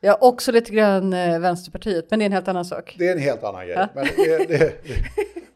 Ja, 0.00 0.18
också 0.20 0.52
lite 0.52 0.72
grann 0.72 1.12
eh, 1.12 1.40
Vänsterpartiet, 1.40 2.06
men 2.10 2.18
det 2.18 2.24
är 2.24 2.26
en 2.26 2.32
helt 2.32 2.48
annan 2.48 2.64
sak. 2.64 2.96
Det 2.98 3.08
är 3.08 3.12
en 3.12 3.18
helt 3.18 3.44
annan 3.44 3.66
grej. 3.66 3.86
Men, 3.94 4.06
det, 4.16 4.48
det, 4.48 4.72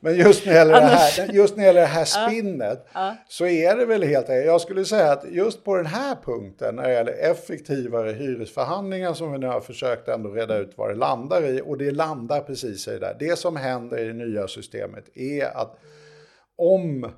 men 0.01 0.16
just 0.16 0.47
när 0.47 0.52
det 0.52 0.59
gäller 0.59 0.73
det 0.73 0.86
här, 0.86 1.32
just 1.32 1.57
när 1.57 1.74
det 1.74 1.85
här 1.85 2.05
spinnet 2.05 2.86
så 3.28 3.47
är 3.47 3.77
det 3.77 3.86
väl 3.86 4.02
helt 4.02 4.28
enkelt. 4.28 4.47
Jag 4.47 4.61
skulle 4.61 4.85
säga 4.85 5.12
att 5.12 5.24
just 5.31 5.65
på 5.65 5.77
den 5.77 5.86
här 5.86 6.16
punkten 6.24 6.77
när 6.77 6.82
det 6.82 6.93
gäller 6.93 7.31
effektivare 7.31 8.12
hyresförhandlingar 8.12 9.15
som 9.15 9.32
vi 9.32 9.39
nu 9.39 9.47
har 9.47 9.61
försökt 9.61 10.09
ändå 10.09 10.31
reda 10.31 10.59
ut 10.59 10.73
vad 10.77 10.90
det 10.90 10.94
landar 10.94 11.47
i 11.47 11.62
och 11.65 11.78
det 11.78 11.90
landar 11.90 12.40
precis 12.40 12.89
i 12.89 12.90
det 12.90 12.98
där. 12.98 13.16
Det 13.19 13.39
som 13.39 13.57
händer 13.57 13.98
i 13.98 14.05
det 14.05 14.12
nya 14.12 14.48
systemet 14.48 15.16
är 15.16 15.57
att 15.57 15.78
om 16.57 17.12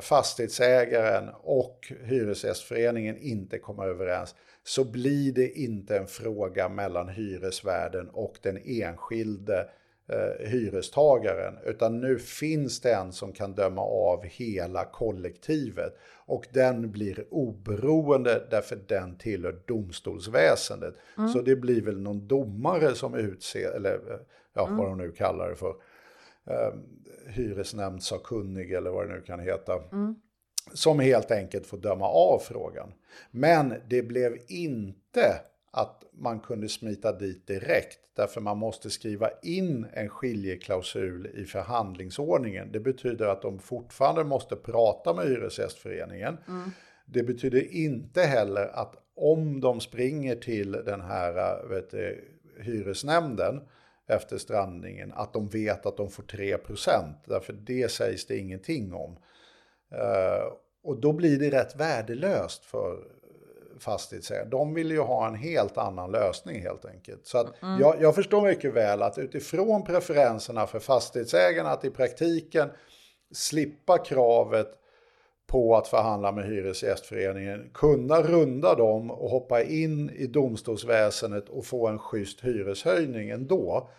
fastighetsägaren 0.00 1.30
och 1.42 1.92
hyresgästföreningen 2.04 3.18
inte 3.18 3.58
kommer 3.58 3.86
överens 3.86 4.34
så 4.64 4.84
blir 4.84 5.32
det 5.32 5.48
inte 5.48 5.96
en 5.96 6.06
fråga 6.06 6.68
mellan 6.68 7.08
hyresvärden 7.08 8.08
och 8.08 8.38
den 8.42 8.58
enskilde 8.64 9.68
eh, 10.08 10.48
hyrestagaren 10.48 11.58
utan 11.64 12.00
nu 12.00 12.18
finns 12.18 12.80
det 12.80 12.94
en 12.94 13.12
som 13.12 13.32
kan 13.32 13.54
döma 13.54 13.82
av 13.82 14.24
hela 14.24 14.84
kollektivet 14.84 15.96
och 16.26 16.46
den 16.52 16.92
blir 16.92 17.24
oberoende 17.30 18.46
därför 18.50 18.78
den 18.86 19.16
tillhör 19.16 19.60
domstolsväsendet. 19.66 20.94
Så 21.32 21.42
det 21.42 21.56
blir 21.56 21.82
väl 21.82 22.00
någon 22.00 22.28
domare 22.28 22.94
som 22.94 23.14
utser, 23.14 23.70
eller 23.70 23.94
eh, 23.94 24.18
ja, 24.54 24.68
vad 24.70 24.86
de 24.86 24.98
nu 24.98 25.12
kallar 25.12 25.48
det 25.48 25.56
för 25.56 25.74
eh, 26.46 26.74
hyresnämndssakkunnig 27.26 28.72
eller 28.72 28.90
vad 28.90 29.08
det 29.08 29.14
nu 29.14 29.20
kan 29.20 29.40
heta. 29.40 29.72
Som 30.72 31.00
helt 31.00 31.30
enkelt 31.30 31.66
får 31.66 31.78
döma 31.78 32.08
av 32.08 32.38
frågan. 32.38 32.92
Men 33.30 33.74
det 33.88 34.02
blev 34.02 34.38
inte 34.48 35.40
att 35.70 36.04
man 36.12 36.40
kunde 36.40 36.68
smita 36.68 37.12
dit 37.12 37.46
direkt. 37.46 37.98
Därför 38.16 38.40
man 38.40 38.58
måste 38.58 38.90
skriva 38.90 39.30
in 39.42 39.86
en 39.92 40.08
skiljeklausul 40.08 41.26
i 41.34 41.44
förhandlingsordningen. 41.44 42.72
Det 42.72 42.80
betyder 42.80 43.26
att 43.26 43.42
de 43.42 43.58
fortfarande 43.58 44.24
måste 44.24 44.56
prata 44.56 45.14
med 45.14 45.26
Hyresgästföreningen. 45.26 46.36
Det 47.06 47.22
betyder 47.22 47.74
inte 47.74 48.22
heller 48.22 48.66
att 48.66 48.94
om 49.16 49.60
de 49.60 49.80
springer 49.80 50.36
till 50.36 50.72
den 50.72 51.00
här 51.00 51.66
vet 51.68 51.90
du, 51.90 52.24
hyresnämnden 52.58 53.60
efter 54.08 54.38
strandningen, 54.38 55.12
att 55.12 55.32
de 55.32 55.48
vet 55.48 55.86
att 55.86 55.96
de 55.96 56.10
får 56.10 56.22
3% 56.22 57.14
Därför 57.24 57.52
det 57.52 57.90
sägs 57.90 58.26
det 58.26 58.36
ingenting 58.36 58.94
om. 58.94 59.16
Eh, 59.94 60.52
och 60.84 61.00
då 61.00 61.12
blir 61.12 61.38
det 61.38 61.50
rätt 61.50 61.76
värdelöst 61.76 62.64
för 62.64 62.98
fastighetsägare. 63.78 64.48
De 64.48 64.74
vill 64.74 64.90
ju 64.90 65.00
ha 65.00 65.26
en 65.26 65.34
helt 65.34 65.78
annan 65.78 66.10
lösning 66.10 66.62
helt 66.62 66.84
enkelt. 66.84 67.26
Så 67.26 67.38
att 67.38 67.46
jag, 67.80 68.02
jag 68.02 68.14
förstår 68.14 68.42
mycket 68.42 68.74
väl 68.74 69.02
att 69.02 69.18
utifrån 69.18 69.84
preferenserna 69.84 70.66
för 70.66 70.78
fastighetsägarna 70.78 71.70
att 71.70 71.84
i 71.84 71.90
praktiken 71.90 72.70
slippa 73.32 73.98
kravet 73.98 74.68
på 75.46 75.76
att 75.76 75.88
förhandla 75.88 76.32
med 76.32 76.44
Hyresgästföreningen, 76.44 77.70
kunna 77.74 78.22
runda 78.22 78.74
dem 78.74 79.10
och 79.10 79.30
hoppa 79.30 79.62
in 79.62 80.10
i 80.10 80.26
domstolsväsendet 80.26 81.48
och 81.48 81.66
få 81.66 81.88
en 81.88 81.98
schysst 81.98 82.44
hyreshöjning 82.44 83.30
ändå. 83.30 83.90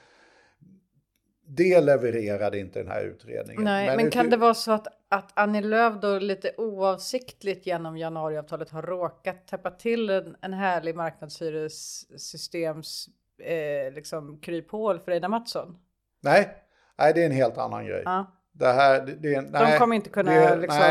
Det 1.47 1.81
levererade 1.81 2.59
inte 2.59 2.79
den 2.79 2.87
här 2.87 3.03
utredningen. 3.03 3.63
Nej, 3.63 3.97
men, 3.97 4.11
kan 4.11 4.25
uti- 4.25 4.29
det 4.29 4.37
vara 4.37 4.53
så 4.53 4.71
att, 4.71 4.87
att 5.09 5.31
Annie 5.33 5.61
Lööf 5.61 6.01
då 6.01 6.19
lite 6.19 6.51
oavsiktligt 6.57 7.65
genom 7.65 7.97
januariavtalet 7.97 8.69
har 8.69 8.81
råkat 8.81 9.47
täppa 9.47 9.71
till 9.71 10.09
en, 10.09 10.35
en 10.41 10.53
härlig 10.53 10.95
marknadshyressystems 10.95 13.07
eh, 13.39 13.91
liksom 13.93 14.41
kryphål 14.41 14.99
för 14.99 15.11
Ida 15.11 15.29
Mattsson? 15.29 15.77
Nej, 16.21 16.49
nej, 16.97 17.13
det 17.13 17.21
är 17.21 17.25
en 17.25 17.31
helt 17.31 17.57
annan 17.57 17.85
grej. 17.85 18.01
Ja. 18.05 18.39
Det 18.55 18.67
här, 18.67 19.05
det, 19.05 19.13
det, 19.13 19.41
nej, 19.41 19.79
kommer 19.79 19.95
inte 19.95 20.09
kunna 20.09 20.55
liksom 20.55 20.81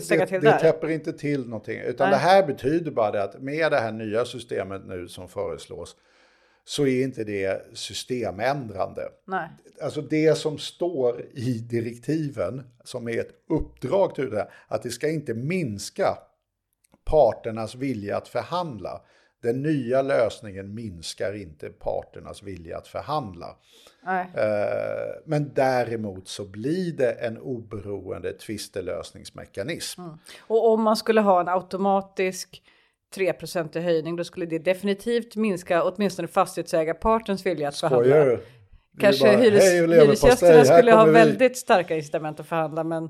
stänga 0.00 0.20
det, 0.20 0.26
till 0.26 0.40
det, 0.40 0.46
där. 0.46 0.52
det 0.52 0.58
täpper 0.60 0.90
inte 0.90 1.12
till 1.12 1.48
någonting. 1.48 1.80
Utan 1.80 2.10
Nej. 2.10 2.18
det 2.18 2.22
här 2.22 2.46
betyder 2.46 2.90
bara 2.90 3.10
det 3.10 3.22
att 3.22 3.42
med 3.42 3.72
det 3.72 3.78
här 3.78 3.92
nya 3.92 4.24
systemet 4.24 4.82
nu 4.86 5.08
som 5.08 5.28
föreslås 5.28 5.96
så 6.64 6.86
är 6.86 7.02
inte 7.02 7.24
det 7.24 7.76
systemändrande. 7.76 9.02
Nej. 9.26 9.48
Alltså 9.82 10.00
det 10.00 10.38
som 10.38 10.58
står 10.58 11.22
i 11.32 11.58
direktiven 11.58 12.62
som 12.84 13.08
är 13.08 13.20
ett 13.20 13.44
uppdrag 13.48 14.14
till 14.14 14.30
det, 14.30 14.48
att 14.68 14.82
det 14.82 14.90
ska 14.90 15.08
inte 15.08 15.34
minska 15.34 16.18
parternas 17.04 17.74
vilja 17.74 18.16
att 18.16 18.28
förhandla. 18.28 19.00
Den 19.46 19.62
nya 19.62 20.02
lösningen 20.02 20.74
minskar 20.74 21.32
inte 21.32 21.68
parternas 21.68 22.42
vilja 22.42 22.78
att 22.78 22.88
förhandla. 22.88 23.56
Nej. 24.04 24.26
Eh, 24.34 25.22
Men 25.24 25.54
däremot 25.54 26.28
så 26.28 26.44
blir 26.44 26.92
det 26.92 27.12
en 27.12 27.38
oberoende 27.38 28.32
tvistelösningsmekanism. 28.32 30.02
Och 30.40 30.72
om 30.72 30.82
man 30.82 30.96
skulle 30.96 31.20
ha 31.20 31.40
en 31.40 31.48
automatisk 31.48 32.62
3 33.14 33.34
i 33.74 33.78
höjning, 33.78 34.16
då 34.16 34.24
skulle 34.24 34.46
det 34.46 34.58
definitivt 34.58 35.36
minska 35.36 35.82
åtminstone 35.82 36.28
fastighetsägarpartens 36.28 37.46
vilja 37.46 37.68
att 37.68 37.76
förhandla. 37.76 38.04
Skojar 38.04 38.26
du? 38.26 38.42
Kanske 39.00 39.24
bara, 39.24 39.36
hyres, 39.36 39.64
"Hej 39.64 39.82
och 39.82 39.88
leverpastej, 39.88 40.28
hyresgästerna 40.28 40.64
skulle 40.78 40.92
ha 40.92 41.04
vi." 41.04 41.12
väldigt 41.12 41.56
starka 41.56 41.96
incitament 41.96 42.40
att 42.40 42.46
förhandla, 42.46 42.84
men, 42.84 43.08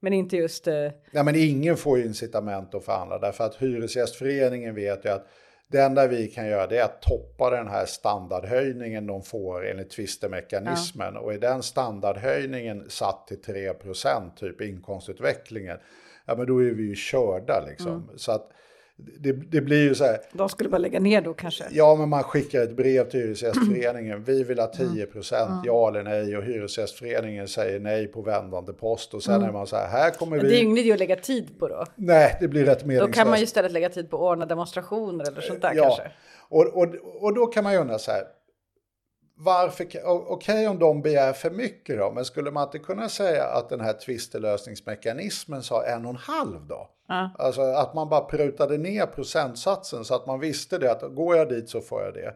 Men 0.00 0.12
inte 0.12 0.36
just... 0.36 0.66
Eh... 0.66 0.74
Ja, 1.12 1.22
men 1.22 1.34
ingen 1.36 1.76
får 1.76 1.98
ju 1.98 2.04
incitament 2.04 2.74
att 2.74 2.84
förhandla 2.84 3.18
därför 3.18 3.44
att 3.44 3.54
Hyresgästföreningen 3.54 4.74
vet 4.74 5.04
ju 5.04 5.08
att 5.08 5.26
det 5.70 5.80
enda 5.80 6.06
vi 6.06 6.28
kan 6.28 6.46
göra 6.46 6.66
det 6.66 6.78
är 6.78 6.84
att 6.84 7.02
toppa 7.02 7.50
den 7.50 7.68
här 7.68 7.86
standardhöjningen 7.86 9.06
de 9.06 9.22
får 9.22 9.66
enligt 9.66 9.90
tvistemekanismen. 9.90 11.14
Ja. 11.14 11.20
Och 11.20 11.34
är 11.34 11.38
den 11.38 11.62
standardhöjningen 11.62 12.90
satt 12.90 13.26
till 13.26 13.42
3 13.42 13.74
typ 14.36 14.60
inkomstutvecklingen, 14.60 15.78
ja 16.26 16.34
men 16.36 16.46
då 16.46 16.58
är 16.58 16.70
vi 16.70 16.82
ju 16.82 16.94
körda 16.94 17.64
liksom. 17.68 17.92
Mm. 17.92 18.18
Så 18.18 18.32
att 18.32 18.50
det, 18.96 19.32
det, 19.32 19.60
blir 19.60 19.82
ju 19.82 19.94
så 19.94 20.04
här. 20.04 20.18
De 20.32 20.48
skulle 20.48 20.68
bara 20.68 20.78
lägga 20.78 21.00
ner 21.00 21.20
då 21.20 21.34
kanske? 21.34 21.64
Ja, 21.70 21.94
men 21.94 22.08
man 22.08 22.22
skickar 22.22 22.62
ett 22.62 22.76
brev 22.76 23.10
till 23.10 23.20
Hyresgästföreningen. 23.20 24.24
Vi 24.24 24.44
vill 24.44 24.58
ha 24.58 24.66
10 24.66 25.06
procent, 25.06 25.50
mm. 25.50 25.62
ja 25.64 25.88
eller 25.88 26.02
nej. 26.02 26.36
Och 26.36 26.42
Hyresgästföreningen 26.42 27.48
säger 27.48 27.80
nej 27.80 28.06
på 28.06 28.22
vändande 28.22 28.72
post. 28.72 29.14
Och 29.14 29.22
sen 29.22 29.34
mm. 29.34 29.48
är 29.48 29.52
man 29.52 29.66
så 29.66 29.76
här, 29.76 29.88
här 29.88 30.10
kommer 30.10 30.38
vi... 30.38 30.48
Det 30.48 30.54
är 30.54 30.58
ju 30.58 30.64
inget 30.64 30.92
att 30.92 30.98
lägga 30.98 31.16
tid 31.16 31.58
på 31.58 31.68
då. 31.68 31.84
Nej, 31.94 32.36
det 32.40 32.48
blir 32.48 32.64
rätt 32.64 32.84
meningslöst. 32.84 33.12
Då 33.12 33.20
kan 33.20 33.28
man 33.28 33.38
ju 33.38 33.44
istället 33.44 33.72
lägga 33.72 33.88
tid 33.88 34.10
på 34.10 34.16
att 34.16 34.22
ordna 34.22 34.46
demonstrationer 34.46 35.28
eller 35.28 35.40
sånt 35.40 35.62
där 35.62 35.74
ja. 35.74 35.82
kanske. 35.82 36.10
Och, 36.48 36.66
och, 36.66 36.94
och 37.20 37.34
då 37.34 37.46
kan 37.46 37.64
man 37.64 37.72
ju 37.72 37.78
undra 37.78 37.98
så 37.98 38.10
här, 38.10 38.22
varför, 39.36 39.84
okej 39.84 40.02
okay 40.28 40.66
om 40.66 40.78
de 40.78 41.02
begär 41.02 41.32
för 41.32 41.50
mycket 41.50 41.98
då, 41.98 42.10
men 42.10 42.24
skulle 42.24 42.50
man 42.50 42.64
inte 42.68 42.78
kunna 42.78 43.08
säga 43.08 43.44
att 43.44 43.68
den 43.68 43.80
här 43.80 43.92
tvistelösningsmekanismen 43.92 45.62
sa 45.62 45.84
en 45.84 46.04
och 46.04 46.10
en 46.10 46.16
halv 46.16 46.66
då? 46.66 46.90
Ja. 47.08 47.30
Alltså 47.38 47.62
att 47.62 47.94
man 47.94 48.08
bara 48.08 48.24
prutade 48.24 48.78
ner 48.78 49.06
procentsatsen 49.06 50.04
så 50.04 50.14
att 50.14 50.26
man 50.26 50.40
visste 50.40 50.78
det 50.78 50.90
att 50.90 51.14
går 51.14 51.36
jag 51.36 51.48
dit 51.48 51.68
så 51.68 51.80
får 51.80 52.02
jag 52.02 52.14
det. 52.14 52.34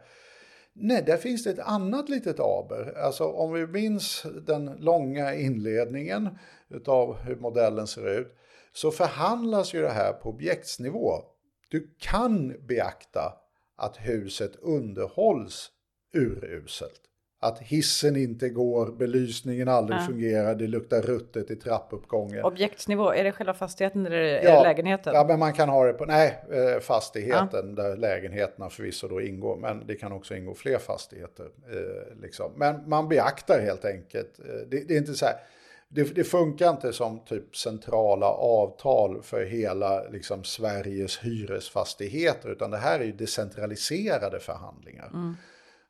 Nej, 0.72 1.02
där 1.06 1.16
finns 1.16 1.44
det 1.44 1.50
ett 1.50 1.58
annat 1.58 2.08
litet 2.08 2.40
aber. 2.40 2.98
Alltså 2.98 3.24
om 3.24 3.52
vi 3.52 3.66
minns 3.66 4.26
den 4.46 4.66
långa 4.78 5.34
inledningen 5.34 6.38
av 6.86 7.16
hur 7.16 7.36
modellen 7.36 7.86
ser 7.86 8.18
ut 8.18 8.36
så 8.72 8.90
förhandlas 8.90 9.74
ju 9.74 9.82
det 9.82 9.88
här 9.88 10.12
på 10.12 10.28
objektsnivå. 10.28 11.12
Du 11.70 11.94
kan 11.98 12.66
beakta 12.66 13.32
att 13.76 13.96
huset 13.96 14.56
underhålls 14.56 15.70
uruselt. 16.12 17.00
Att 17.40 17.58
hissen 17.58 18.16
inte 18.16 18.48
går, 18.48 18.92
belysningen 18.92 19.68
aldrig 19.68 19.98
ja. 19.98 20.06
fungerar, 20.06 20.54
det 20.54 20.66
luktar 20.66 21.02
ruttet 21.02 21.50
i 21.50 21.56
trappuppgången. 21.56 22.44
Objektsnivå, 22.44 23.12
är 23.12 23.24
det 23.24 23.32
själva 23.32 23.54
fastigheten 23.54 24.06
eller 24.06 24.44
ja, 24.44 24.62
lägenheten? 24.62 25.14
Ja, 25.14 25.24
men 25.28 25.38
man 25.38 25.52
kan 25.52 25.68
ha 25.68 25.86
det 25.86 25.92
på, 25.92 26.04
nej, 26.04 26.44
eh, 26.50 26.80
fastigheten 26.80 27.74
ja. 27.76 27.82
där 27.82 27.96
lägenheterna 27.96 28.70
förvisso 28.70 29.08
då 29.08 29.20
ingår, 29.20 29.56
men 29.56 29.86
det 29.86 29.94
kan 29.94 30.12
också 30.12 30.34
ingå 30.34 30.54
fler 30.54 30.78
fastigheter. 30.78 31.44
Eh, 31.44 32.20
liksom. 32.22 32.52
Men 32.56 32.88
man 32.88 33.08
beaktar 33.08 33.60
helt 33.60 33.84
enkelt, 33.84 34.38
eh, 34.38 34.68
det, 34.70 34.88
det, 34.88 34.94
är 34.94 34.98
inte 34.98 35.14
så 35.14 35.26
här, 35.26 35.34
det, 35.88 36.14
det, 36.14 36.24
funkar 36.24 36.70
inte 36.70 36.92
som 36.92 37.24
typ 37.24 37.56
centrala 37.56 38.26
avtal 38.26 39.22
för 39.22 39.44
hela 39.44 40.08
liksom, 40.08 40.44
Sveriges 40.44 41.18
hyresfastigheter, 41.18 42.48
utan 42.48 42.70
det 42.70 42.78
här 42.78 43.00
är 43.00 43.04
ju 43.04 43.12
decentraliserade 43.12 44.40
förhandlingar. 44.40 45.10
Mm. 45.14 45.34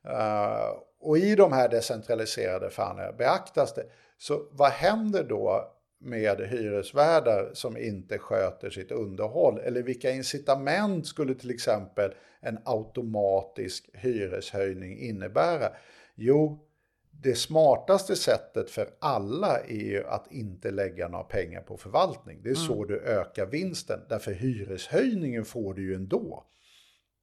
Uh, 0.08 0.78
och 1.00 1.18
i 1.18 1.34
de 1.34 1.52
här 1.52 1.68
decentraliserade 1.68 2.70
förhandlingarna 2.70 3.16
beaktas 3.16 3.74
det. 3.74 3.86
Så 4.18 4.48
vad 4.52 4.70
händer 4.70 5.24
då 5.24 5.74
med 6.00 6.40
hyresvärdar 6.40 7.50
som 7.52 7.76
inte 7.76 8.18
sköter 8.18 8.70
sitt 8.70 8.92
underhåll? 8.92 9.58
Eller 9.58 9.82
vilka 9.82 10.10
incitament 10.10 11.06
skulle 11.06 11.34
till 11.34 11.50
exempel 11.50 12.14
en 12.40 12.58
automatisk 12.64 13.90
hyreshöjning 13.92 14.98
innebära? 14.98 15.72
Jo, 16.14 16.68
det 17.10 17.34
smartaste 17.34 18.16
sättet 18.16 18.70
för 18.70 18.88
alla 18.98 19.60
är 19.60 19.84
ju 19.84 20.04
att 20.06 20.32
inte 20.32 20.70
lägga 20.70 21.08
några 21.08 21.24
pengar 21.24 21.60
på 21.60 21.76
förvaltning. 21.76 22.42
Det 22.42 22.50
är 22.50 22.54
så 22.54 22.74
mm. 22.74 22.88
du 22.88 23.00
ökar 23.00 23.46
vinsten. 23.46 24.00
Därför 24.08 24.32
hyreshöjningen 24.32 25.44
får 25.44 25.74
du 25.74 25.82
ju 25.82 25.94
ändå. 25.94 26.44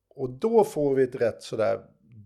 Och 0.10 0.30
då 0.30 0.64
får 0.64 0.95
vi 0.95 1.03
ett 1.03 1.16
rätt 1.16 1.44
sådär 1.44 1.80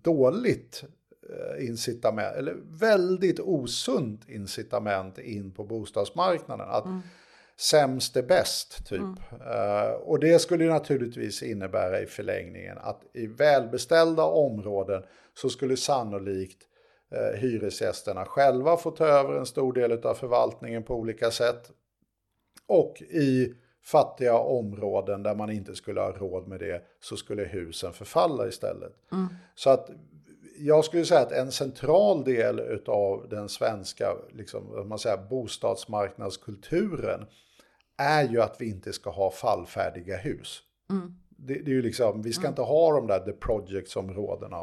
dåligt 0.03 0.83
eh, 1.29 1.67
incitament, 1.67 2.35
eller 2.35 2.55
väldigt 2.79 3.39
osunt 3.39 4.29
incitament 4.29 5.17
in 5.17 5.51
på 5.51 5.63
bostadsmarknaden. 5.63 6.69
Att 6.69 6.85
mm. 6.85 7.01
sämst 7.57 8.17
är 8.17 8.23
bäst, 8.23 8.85
typ. 8.87 8.99
Mm. 8.99 9.15
Uh, 9.31 9.91
och 9.91 10.19
det 10.19 10.39
skulle 10.39 10.65
naturligtvis 10.65 11.43
innebära 11.43 12.01
i 12.01 12.05
förlängningen 12.05 12.77
att 12.77 13.01
i 13.13 13.27
välbeställda 13.27 14.23
områden 14.23 15.03
så 15.33 15.49
skulle 15.49 15.77
sannolikt 15.77 16.61
uh, 17.15 17.39
hyresgästerna 17.39 18.25
själva 18.25 18.77
få 18.77 18.91
ta 18.91 19.05
över 19.05 19.33
en 19.37 19.45
stor 19.45 19.73
del 19.73 19.91
av 19.91 20.13
förvaltningen 20.13 20.83
på 20.83 20.95
olika 20.95 21.31
sätt. 21.31 21.71
Och 22.67 23.01
i 23.01 23.53
fattiga 23.83 24.37
områden 24.37 25.23
där 25.23 25.35
man 25.35 25.51
inte 25.51 25.75
skulle 25.75 26.01
ha 26.01 26.11
råd 26.11 26.47
med 26.47 26.59
det 26.59 26.83
så 26.99 27.17
skulle 27.17 27.43
husen 27.43 27.93
förfalla 27.93 28.47
istället. 28.47 28.93
Mm. 29.11 29.27
Så 29.55 29.69
att 29.69 29.89
jag 30.59 30.85
skulle 30.85 31.05
säga 31.05 31.21
att 31.21 31.31
en 31.31 31.51
central 31.51 32.23
del 32.23 32.81
av 32.87 33.29
den 33.29 33.49
svenska 33.49 34.15
liksom, 34.33 34.89
man 34.89 34.99
säger, 34.99 35.17
bostadsmarknadskulturen 35.17 37.25
är 37.97 38.29
ju 38.29 38.41
att 38.41 38.61
vi 38.61 38.69
inte 38.69 38.93
ska 38.93 39.09
ha 39.09 39.31
fallfärdiga 39.31 40.17
hus. 40.17 40.59
Mm. 40.89 41.15
Det, 41.29 41.53
det, 41.53 41.71
är 41.71 41.75
ju 41.75 41.81
liksom, 41.81 42.21
vi 42.21 42.33
ska 42.33 42.41
mm. 42.41 42.51
inte 42.51 42.61
ha 42.61 42.91
de 42.91 43.07
där 43.07 43.19
the 43.19 43.31
projects-områdena. 43.31 44.57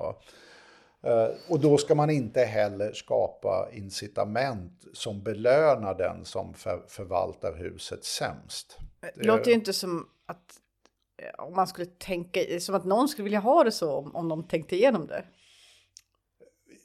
Uh, 1.06 1.28
och 1.48 1.60
då 1.60 1.78
ska 1.78 1.94
man 1.94 2.10
inte 2.10 2.40
heller 2.40 2.93
skapa 2.93 3.68
incitament 3.72 4.84
som 4.93 5.22
belönar 5.22 5.94
den 5.94 6.24
som 6.24 6.55
för, 6.55 6.82
förvaltar 6.88 7.56
huset 7.56 8.05
sämst. 8.05 8.78
Det 9.14 9.26
låter 9.26 9.48
ju 9.48 9.54
inte 9.54 9.72
som 9.72 10.08
att 10.26 10.60
eh, 11.22 11.44
om 11.44 11.54
man 11.54 11.66
skulle 11.66 11.86
tänka, 11.86 12.40
som 12.60 12.74
att 12.74 12.84
någon 12.84 13.08
skulle 13.08 13.24
vilja 13.24 13.40
ha 13.40 13.64
det 13.64 13.72
så 13.72 13.92
om, 13.92 14.16
om 14.16 14.28
de 14.28 14.42
tänkte 14.48 14.76
igenom 14.76 15.06
det. 15.06 15.24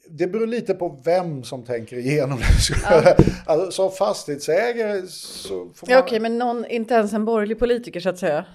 Det 0.09 0.27
beror 0.27 0.47
lite 0.47 0.73
på 0.73 1.01
vem 1.05 1.43
som 1.43 1.63
tänker 1.63 1.97
igenom 1.97 2.39
det. 2.39 2.75
Ja. 2.83 3.15
Alltså, 3.45 3.71
som 3.71 3.91
fastighetsägare 3.91 5.07
så 5.07 5.49
får 5.49 5.57
man... 5.57 5.71
Ja, 5.93 5.99
okej, 5.99 6.03
okay, 6.03 6.19
men 6.19 6.37
någon, 6.37 6.65
inte 6.65 6.93
ens 6.93 7.13
en 7.13 7.25
borgerlig 7.25 7.59
politiker 7.59 7.99
så 7.99 8.09
att 8.09 8.19
säga. 8.19 8.45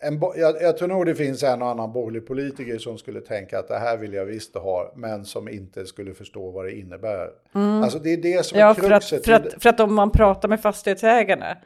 En, 0.00 0.20
jag, 0.36 0.62
jag, 0.62 0.78
tror 0.78 0.88
nog 0.88 1.06
det 1.06 1.14
finns 1.14 1.42
en 1.42 1.62
och 1.62 1.68
annan 1.68 1.92
borgerlig 1.92 2.26
politiker 2.26 2.78
som 2.78 2.98
skulle 2.98 3.20
tänka 3.20 3.58
att 3.58 3.68
det 3.68 3.78
här 3.78 3.96
vill 3.96 4.12
jag 4.12 4.24
visst 4.24 4.54
ha, 4.54 4.92
men 4.96 5.24
som 5.24 5.48
inte 5.48 5.86
skulle 5.86 6.14
förstå 6.14 6.50
vad 6.50 6.64
det 6.64 6.72
innebär. 6.72 7.28
Mm. 7.54 7.82
Alltså 7.82 7.98
det 7.98 8.12
är 8.12 8.16
det 8.16 8.46
som 8.46 8.58
ja, 8.58 8.70
är 8.70 8.74
kruxet. 8.74 9.24
För 9.24 9.32
att, 9.32 9.42
för, 9.42 9.48
att, 9.48 9.62
för 9.62 9.68
att 9.68 9.80
om 9.80 9.94
man 9.94 10.10
pratar 10.10 10.48
med 10.48 10.60
fastighetsägarna 10.60 11.56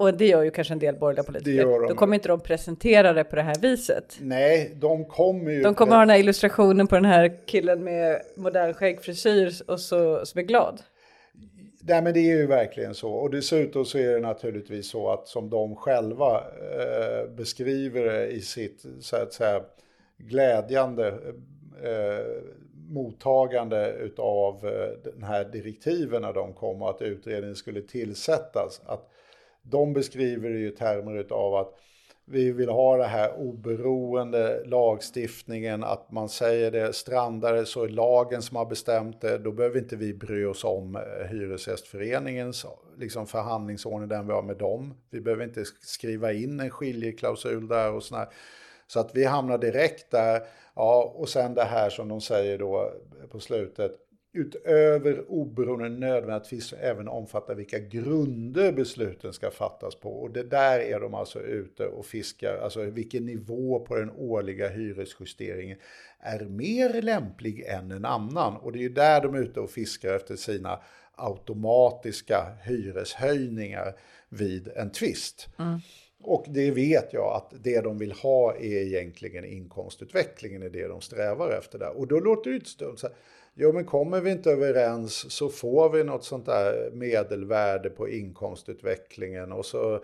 och 0.00 0.14
det 0.14 0.26
gör 0.26 0.42
ju 0.42 0.50
kanske 0.50 0.74
en 0.74 0.78
del 0.78 0.96
borgerliga 0.96 1.24
politiker. 1.24 1.64
De. 1.64 1.88
Då 1.88 1.94
kommer 1.94 2.14
inte 2.14 2.28
de 2.28 2.40
presentera 2.40 3.12
det 3.12 3.24
på 3.24 3.36
det 3.36 3.42
här 3.42 3.54
viset. 3.60 4.16
Nej, 4.20 4.72
de 4.74 5.04
kommer 5.04 5.50
ju... 5.50 5.62
De 5.62 5.74
kommer 5.74 5.92
ha 5.92 6.00
den 6.00 6.10
här 6.10 6.18
illustrationen 6.18 6.86
på 6.86 6.94
den 6.94 7.04
här 7.04 7.46
killen 7.46 7.84
med 7.84 8.22
modern 8.36 8.74
skäggfrisyr 8.74 9.52
och 9.66 9.80
så, 9.80 10.26
som 10.26 10.38
är 10.38 10.42
glad. 10.42 10.82
Nej 11.82 12.02
men 12.02 12.14
det 12.14 12.20
är 12.20 12.36
ju 12.36 12.46
verkligen 12.46 12.94
så. 12.94 13.10
Och 13.10 13.30
dessutom 13.30 13.84
så 13.84 13.98
är 13.98 14.12
det 14.14 14.20
naturligtvis 14.20 14.90
så 14.90 15.10
att 15.10 15.28
som 15.28 15.50
de 15.50 15.76
själva 15.76 16.36
eh, 16.36 17.30
beskriver 17.30 18.04
det 18.04 18.26
i 18.26 18.40
sitt 18.40 18.84
så 19.00 19.16
att 19.16 19.32
säga 19.32 19.60
glädjande 20.18 21.08
eh, 21.82 22.42
mottagande 22.88 23.92
utav 23.92 24.66
eh, 24.66 25.12
den 25.12 25.22
här 25.22 25.44
direktiven 25.44 26.22
när 26.22 26.32
de 26.32 26.52
kom 26.52 26.82
och 26.82 26.90
att 26.90 27.02
utredningen 27.02 27.56
skulle 27.56 27.82
tillsättas. 27.82 28.80
Att 28.86 29.10
de 29.62 29.92
beskriver 29.92 30.50
det 30.50 30.58
i 30.58 30.70
termer 30.70 31.32
av 31.32 31.54
att 31.54 31.74
vi 32.24 32.52
vill 32.52 32.68
ha 32.68 32.96
det 32.96 33.06
här 33.06 33.38
oberoende 33.38 34.64
lagstiftningen, 34.64 35.84
att 35.84 36.12
man 36.12 36.28
säger 36.28 36.70
det, 36.70 36.92
strandar 36.92 37.54
det 37.54 37.66
så 37.66 37.84
är 37.84 37.88
lagen 37.88 38.42
som 38.42 38.56
har 38.56 38.66
bestämt 38.66 39.20
det, 39.20 39.38
då 39.38 39.52
behöver 39.52 39.78
inte 39.78 39.96
vi 39.96 40.14
bry 40.14 40.44
oss 40.44 40.64
om 40.64 40.96
eh, 40.96 41.26
Hyresgästföreningens 41.30 42.66
liksom 42.98 43.26
förhandlingsordning, 43.26 44.08
den 44.08 44.26
vi 44.26 44.32
har 44.32 44.42
med 44.42 44.56
dem. 44.56 44.94
Vi 45.10 45.20
behöver 45.20 45.44
inte 45.44 45.64
skriva 45.80 46.32
in 46.32 46.60
en 46.60 46.70
skiljeklausul 46.70 47.68
där 47.68 47.92
och 47.92 48.02
sådär. 48.02 48.28
Så 48.86 49.00
att 49.00 49.10
vi 49.14 49.24
hamnar 49.24 49.58
direkt 49.58 50.10
där, 50.10 50.42
ja, 50.74 51.12
och 51.16 51.28
sen 51.28 51.54
det 51.54 51.64
här 51.64 51.90
som 51.90 52.08
de 52.08 52.20
säger 52.20 52.58
då 52.58 52.92
på 53.30 53.40
slutet, 53.40 53.92
utöver 54.32 55.30
oberoende 55.30 55.88
nödvändigtvis 55.88 56.72
även 56.72 57.08
omfatta 57.08 57.54
vilka 57.54 57.78
grunder 57.78 58.72
besluten 58.72 59.32
ska 59.32 59.50
fattas 59.50 59.94
på. 59.94 60.10
Och 60.10 60.30
det 60.30 60.42
där 60.42 60.78
är 60.80 61.00
de 61.00 61.14
alltså 61.14 61.40
ute 61.40 61.86
och 61.86 62.06
fiskar, 62.06 62.56
alltså 62.56 62.84
vilken 62.84 63.26
nivå 63.26 63.80
på 63.80 63.96
den 63.96 64.10
årliga 64.10 64.68
hyresjusteringen 64.68 65.78
är 66.20 66.44
mer 66.44 67.02
lämplig 67.02 67.64
än 67.66 67.90
en 67.90 68.04
annan. 68.04 68.56
Och 68.56 68.72
det 68.72 68.78
är 68.78 68.82
ju 68.82 68.88
där 68.88 69.20
de 69.20 69.34
är 69.34 69.38
ute 69.38 69.60
och 69.60 69.70
fiskar 69.70 70.14
efter 70.14 70.36
sina 70.36 70.80
automatiska 71.14 72.56
hyreshöjningar 72.62 73.94
vid 74.28 74.68
en 74.68 74.90
tvist. 74.90 75.48
Mm. 75.58 75.78
Och 76.22 76.44
det 76.48 76.70
vet 76.70 77.12
jag 77.12 77.36
att 77.36 77.64
det 77.64 77.80
de 77.80 77.98
vill 77.98 78.12
ha 78.12 78.54
är 78.54 78.82
egentligen 78.86 79.44
inkomstutvecklingen, 79.44 80.62
är 80.62 80.70
det 80.70 80.88
de 80.88 81.00
strävar 81.00 81.50
efter 81.58 81.78
där. 81.78 81.98
Och 81.98 82.08
då 82.08 82.20
låter 82.20 82.50
det 82.50 82.50
ju 82.50 82.56
inte 82.56 82.70
stumt 82.70 82.96
Jo, 83.62 83.72
men 83.72 83.84
kommer 83.84 84.20
vi 84.20 84.30
inte 84.30 84.50
överens 84.50 85.32
så 85.32 85.48
får 85.48 85.90
vi 85.90 86.04
något 86.04 86.24
sånt 86.24 86.46
där 86.46 86.90
medelvärde 86.92 87.90
på 87.90 88.08
inkomstutvecklingen 88.08 89.52
och 89.52 89.66
så 89.66 90.00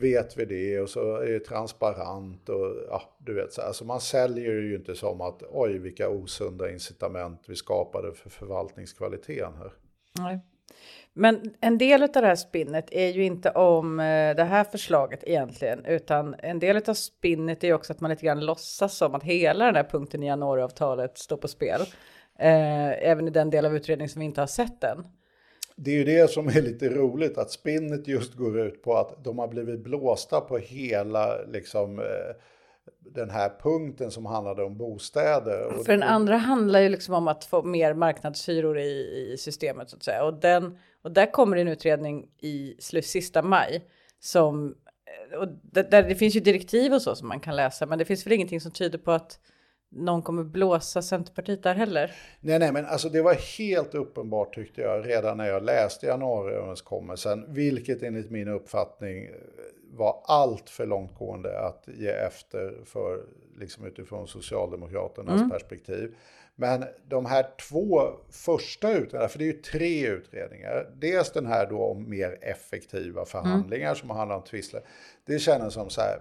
vet 0.00 0.36
vi 0.36 0.44
det 0.44 0.80
och 0.80 0.88
så 0.88 1.16
är 1.16 1.32
det 1.32 1.40
transparent 1.40 2.48
och 2.48 2.76
ja, 2.88 3.02
du 3.18 3.34
vet 3.34 3.52
så 3.52 3.60
här. 3.60 3.68
Alltså 3.68 3.84
man 3.84 4.00
säljer 4.00 4.52
ju 4.52 4.74
inte 4.74 4.94
som 4.94 5.20
att 5.20 5.42
oj 5.50 5.78
vilka 5.78 6.08
osunda 6.08 6.70
incitament 6.70 7.42
vi 7.46 7.54
skapade 7.56 8.12
för 8.12 8.30
förvaltningskvaliteten 8.30 9.52
här. 9.58 9.72
Nej. 10.18 10.40
Men 11.12 11.54
en 11.60 11.78
del 11.78 12.02
av 12.02 12.08
det 12.12 12.26
här 12.26 12.36
spinnet 12.36 12.92
är 12.92 13.08
ju 13.08 13.24
inte 13.24 13.50
om 13.50 14.00
eh, 14.00 14.36
det 14.36 14.44
här 14.44 14.64
förslaget 14.64 15.20
egentligen, 15.22 15.84
utan 15.84 16.34
en 16.38 16.58
del 16.58 16.82
av 16.86 16.94
spinnet 16.94 17.64
är 17.64 17.68
ju 17.68 17.74
också 17.74 17.92
att 17.92 18.00
man 18.00 18.10
lite 18.10 18.26
grann 18.26 18.46
låtsas 18.46 18.96
som 18.96 19.14
att 19.14 19.22
hela 19.22 19.64
den 19.64 19.76
här 19.76 19.88
punkten 19.90 20.22
i 20.22 20.26
januariavtalet 20.26 21.18
står 21.18 21.36
på 21.36 21.48
spel. 21.48 21.80
Eh, 22.38 23.10
även 23.10 23.28
i 23.28 23.30
den 23.30 23.50
del 23.50 23.66
av 23.66 23.76
utredningen 23.76 24.08
som 24.08 24.20
vi 24.20 24.26
inte 24.26 24.40
har 24.40 24.46
sett 24.46 24.84
än. 24.84 25.06
Det 25.76 25.90
är 25.90 25.94
ju 25.94 26.04
det 26.04 26.30
som 26.30 26.48
är 26.48 26.62
lite 26.62 26.88
roligt, 26.88 27.38
att 27.38 27.50
spinnet 27.50 28.08
just 28.08 28.34
går 28.34 28.60
ut 28.60 28.82
på 28.82 28.96
att 28.96 29.24
de 29.24 29.38
har 29.38 29.48
blivit 29.48 29.80
blåsta 29.80 30.40
på 30.40 30.58
hela 30.58 31.42
liksom, 31.42 31.98
eh, 31.98 32.04
den 33.00 33.30
här 33.30 33.52
punkten 33.62 34.10
som 34.10 34.26
handlade 34.26 34.64
om 34.64 34.76
bostäder. 34.76 35.70
För 35.84 35.92
den 35.92 36.02
andra 36.02 36.36
handlar 36.36 36.80
ju 36.80 36.88
liksom 36.88 37.14
om 37.14 37.28
att 37.28 37.44
få 37.44 37.62
mer 37.62 37.94
marknadshyror 37.94 38.78
i, 38.78 39.30
i 39.32 39.36
systemet 39.38 39.90
så 39.90 39.96
att 39.96 40.02
säga. 40.02 40.24
Och, 40.24 40.40
den, 40.40 40.78
och 41.02 41.12
där 41.12 41.32
kommer 41.32 41.56
en 41.56 41.68
utredning 41.68 42.28
i 42.40 42.76
slut, 42.78 43.06
sista 43.06 43.42
maj 43.42 43.86
som 44.20 44.74
eh, 45.32 45.38
och 45.38 45.48
där 45.72 46.02
det 46.02 46.14
finns 46.14 46.36
ju 46.36 46.40
direktiv 46.40 46.94
och 46.94 47.02
så 47.02 47.14
som 47.14 47.28
man 47.28 47.40
kan 47.40 47.56
läsa, 47.56 47.86
men 47.86 47.98
det 47.98 48.04
finns 48.04 48.26
väl 48.26 48.32
ingenting 48.32 48.60
som 48.60 48.72
tyder 48.72 48.98
på 48.98 49.12
att 49.12 49.38
någon 49.90 50.22
kommer 50.22 50.44
blåsa 50.44 51.02
Centerpartiet 51.02 51.62
där 51.62 51.74
heller. 51.74 52.12
Nej, 52.40 52.58
nej, 52.58 52.72
men 52.72 52.86
alltså 52.86 53.08
det 53.08 53.22
var 53.22 53.34
helt 53.58 53.94
uppenbart 53.94 54.54
tyckte 54.54 54.80
jag 54.80 55.08
redan 55.08 55.36
när 55.36 55.48
jag 55.48 55.64
läste 55.64 56.06
januariöverenskommelsen, 56.06 57.54
vilket 57.54 58.02
enligt 58.02 58.30
min 58.30 58.48
uppfattning 58.48 59.30
var 59.90 60.22
allt 60.24 60.70
för 60.70 60.86
långtgående 60.86 61.60
att 61.60 61.88
ge 61.98 62.08
efter 62.08 62.84
för, 62.84 63.24
liksom 63.58 63.86
utifrån 63.86 64.28
Socialdemokraternas 64.28 65.50
perspektiv. 65.50 66.14
Men 66.60 66.84
de 67.08 67.26
här 67.26 67.46
två 67.68 68.02
första 68.30 68.90
utredningarna, 68.90 69.28
för 69.28 69.38
det 69.38 69.44
är 69.44 69.52
ju 69.52 69.62
tre 69.62 70.06
utredningar, 70.06 70.90
dels 70.94 71.32
den 71.32 71.46
här 71.46 71.66
då 71.66 71.78
om 71.78 72.10
mer 72.10 72.38
effektiva 72.40 73.24
förhandlingar 73.24 73.94
som 73.94 74.10
handlar 74.10 74.36
om 74.36 74.42
tvistler, 74.42 74.82
det 75.26 75.38
känns 75.38 75.74
som 75.74 75.90
så 75.90 76.00
här, 76.00 76.18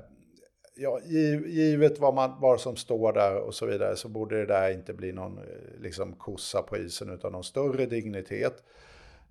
ja, 0.77 0.99
givet 1.05 1.99
vad, 1.99 2.13
man, 2.13 2.35
vad 2.39 2.61
som 2.61 2.75
står 2.75 3.13
där 3.13 3.35
och 3.35 3.55
så 3.55 3.65
vidare 3.65 3.95
så 3.95 4.07
borde 4.07 4.37
det 4.37 4.45
där 4.45 4.71
inte 4.71 4.93
bli 4.93 5.11
någon 5.11 5.37
eh, 5.37 5.81
liksom, 5.81 6.13
kossa 6.13 6.61
på 6.61 6.77
isen 6.77 7.09
utan 7.09 7.31
någon 7.31 7.43
större 7.43 7.85
dignitet. 7.85 8.63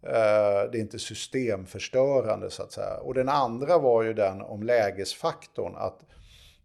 Eh, 0.02 0.70
det 0.73 0.78
är 0.78 0.81
inte 0.81 0.98
systemförstörande 0.98 2.51
så 2.51 2.62
att 2.62 2.73
säga. 2.73 2.97
Och 2.97 3.14
den 3.14 3.28
andra 3.28 3.78
var 3.78 4.02
ju 4.02 4.14
den 4.14 4.43
om 4.43 4.62
lägesfaktorn. 4.62 5.74
Att 5.77 6.01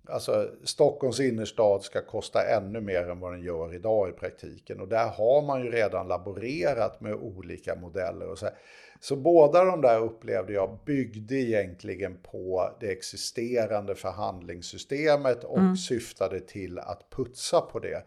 alltså, 0.08 0.50
Stockholms 0.64 1.20
innerstad 1.20 1.84
ska 1.84 2.02
kosta 2.02 2.44
ännu 2.44 2.82
mer 2.82 3.10
än 3.10 3.20
vad 3.20 3.34
den 3.34 3.42
gör 3.42 3.76
idag 3.76 4.10
i 4.10 4.12
praktiken. 4.12 4.82
Och 4.82 4.88
där 4.88 5.08
har 5.08 5.42
man 5.42 5.64
ju 5.64 5.72
redan 5.72 6.08
laborerat 6.08 7.02
med 7.02 7.14
olika 7.14 7.76
modeller. 7.76 8.28
Och 8.30 8.38
så, 8.38 8.46
här. 8.46 8.56
så 9.00 9.16
båda 9.16 9.64
de 9.64 9.82
där 9.82 10.00
upplevde 10.00 10.54
jag 10.54 10.80
byggde 10.86 11.36
egentligen 11.36 12.18
på 12.32 12.72
det 12.80 12.92
existerande 12.92 13.96
förhandlingssystemet 13.96 15.44
och 15.44 15.80
syftade 15.88 16.40
till 16.40 16.80
att 16.80 17.10
putsa 17.10 17.62
på 17.62 17.80
det. 17.80 18.04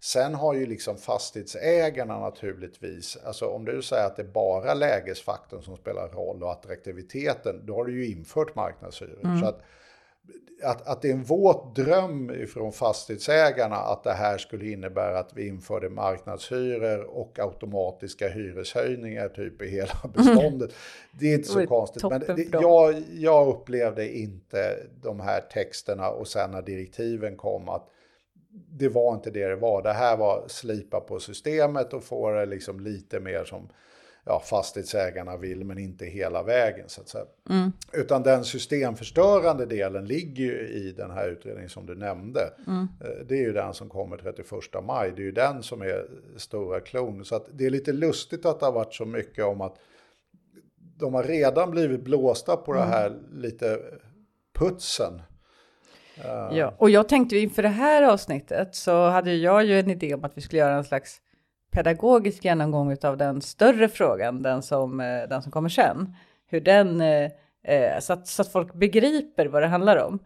Sen 0.00 0.34
har 0.34 0.54
ju 0.54 0.66
liksom 0.66 0.96
fastighetsägarna 0.96 2.20
naturligtvis, 2.20 3.16
alltså 3.24 3.46
om 3.46 3.64
du 3.64 3.82
säger 3.82 4.06
att 4.06 4.16
det 4.16 4.22
är 4.22 4.26
bara 4.26 4.74
lägesfaktorn 4.74 5.62
som 5.62 5.76
spelar 5.76 6.08
roll 6.08 6.42
och 6.42 6.52
attraktiviteten, 6.52 7.66
då 7.66 7.74
har 7.74 7.84
du 7.84 8.04
ju 8.04 8.10
infört 8.12 8.54
marknadshyror. 8.54 9.40
Så 9.40 9.46
att, 9.46 9.62
att, 10.62 10.86
att 10.86 11.02
det 11.02 11.08
är 11.08 11.12
en 11.12 11.24
våt 11.24 11.76
dröm 11.76 12.30
ifrån 12.30 12.72
fastighetsägarna 12.72 13.76
att 13.76 14.04
det 14.04 14.12
här 14.12 14.38
skulle 14.38 14.70
innebära 14.70 15.18
att 15.18 15.32
vi 15.34 15.48
införde 15.48 15.88
marknadshyror 15.88 17.04
och 17.04 17.38
automatiska 17.38 18.28
hyreshöjningar 18.28 19.28
typ 19.28 19.62
i 19.62 19.68
hela 19.68 19.94
beståndet. 20.14 20.70
Det 21.10 21.26
är 21.26 21.34
inte 21.34 21.48
så 21.48 21.66
konstigt. 21.66 22.02
Men 22.10 22.20
det, 22.20 22.48
jag, 22.52 23.02
jag 23.10 23.48
upplevde 23.48 24.16
inte 24.16 24.76
de 25.02 25.20
här 25.20 25.40
texterna 25.40 26.10
och 26.10 26.28
sen 26.28 26.50
när 26.50 26.62
direktiven 26.62 27.36
kom 27.36 27.68
att 27.68 27.88
det 28.70 28.88
var 28.88 29.14
inte 29.14 29.30
det 29.30 29.48
det 29.48 29.56
var. 29.56 29.82
Det 29.82 29.92
här 29.92 30.16
var 30.16 30.44
slipa 30.48 31.00
på 31.00 31.20
systemet 31.20 31.92
och 31.92 32.04
få 32.04 32.30
det 32.30 32.46
liksom 32.46 32.80
lite 32.80 33.20
mer 33.20 33.44
som 33.44 33.68
ja, 34.26 34.40
fastighetsägarna 34.40 35.36
vill, 35.36 35.64
men 35.64 35.78
inte 35.78 36.04
hela 36.06 36.42
vägen. 36.42 36.88
Så 36.88 37.00
att 37.00 37.08
säga. 37.08 37.24
Utan 37.92 38.22
den 38.22 38.44
systemförstörande 38.44 39.66
delen 39.66 40.04
ligger 40.06 40.44
ju 40.44 40.68
i 40.68 40.92
den 40.96 41.10
här 41.10 41.28
utredningen 41.28 41.70
som 41.70 41.86
du 41.86 41.94
nämnde. 41.94 42.40
Eh, 43.00 43.26
Det 43.28 43.34
är 43.34 43.42
ju 43.42 43.52
den 43.52 43.74
som 43.74 43.88
kommer 43.88 44.16
31 44.16 44.50
maj. 44.82 45.12
Det 45.16 45.22
är 45.22 45.24
ju 45.24 45.32
den 45.32 45.62
som 45.62 45.82
är 45.82 46.06
stora 46.36 46.80
klon. 46.80 47.24
Så 47.24 47.36
att 47.36 47.46
det 47.52 47.66
är 47.66 47.70
lite 47.70 47.92
lustigt 47.92 48.46
att 48.46 48.60
det 48.60 48.66
har 48.66 48.72
varit 48.72 48.94
så 48.94 49.04
mycket 49.04 49.44
om 49.44 49.60
att 49.60 49.76
de 50.98 51.14
har 51.14 51.22
redan 51.24 51.70
blivit 51.70 52.04
blåsta 52.04 52.56
på 52.56 52.72
det 52.72 52.82
här 52.82 53.18
lite 53.32 53.78
putsen. 54.58 55.22
Ja, 56.52 56.74
och 56.78 56.90
jag 56.90 57.08
tänkte 57.08 57.36
inför 57.38 57.62
det 57.62 57.68
här 57.68 58.02
avsnittet 58.02 58.74
så 58.74 59.08
hade 59.08 59.34
jag 59.34 59.64
ju 59.64 59.80
en 59.80 59.90
idé 59.90 60.14
om 60.14 60.24
att 60.24 60.32
vi 60.36 60.40
skulle 60.40 60.60
göra 60.60 60.76
en 60.76 60.84
slags 60.84 61.20
pedagogisk 61.76 62.44
genomgång 62.44 62.96
av 63.02 63.16
den 63.16 63.40
större 63.40 63.88
frågan, 63.88 64.42
den 64.42 64.62
som, 64.62 65.00
eh, 65.00 65.28
den 65.28 65.42
som 65.42 65.52
kommer 65.52 65.68
sen. 65.68 66.14
Hur 66.46 66.60
den, 66.60 67.00
eh, 67.00 67.30
eh, 67.64 67.98
så, 68.00 68.12
att, 68.12 68.26
så 68.28 68.42
att 68.42 68.52
folk 68.52 68.74
begriper 68.74 69.46
vad 69.46 69.62
det 69.62 69.66
handlar 69.66 69.96
om. 69.96 70.18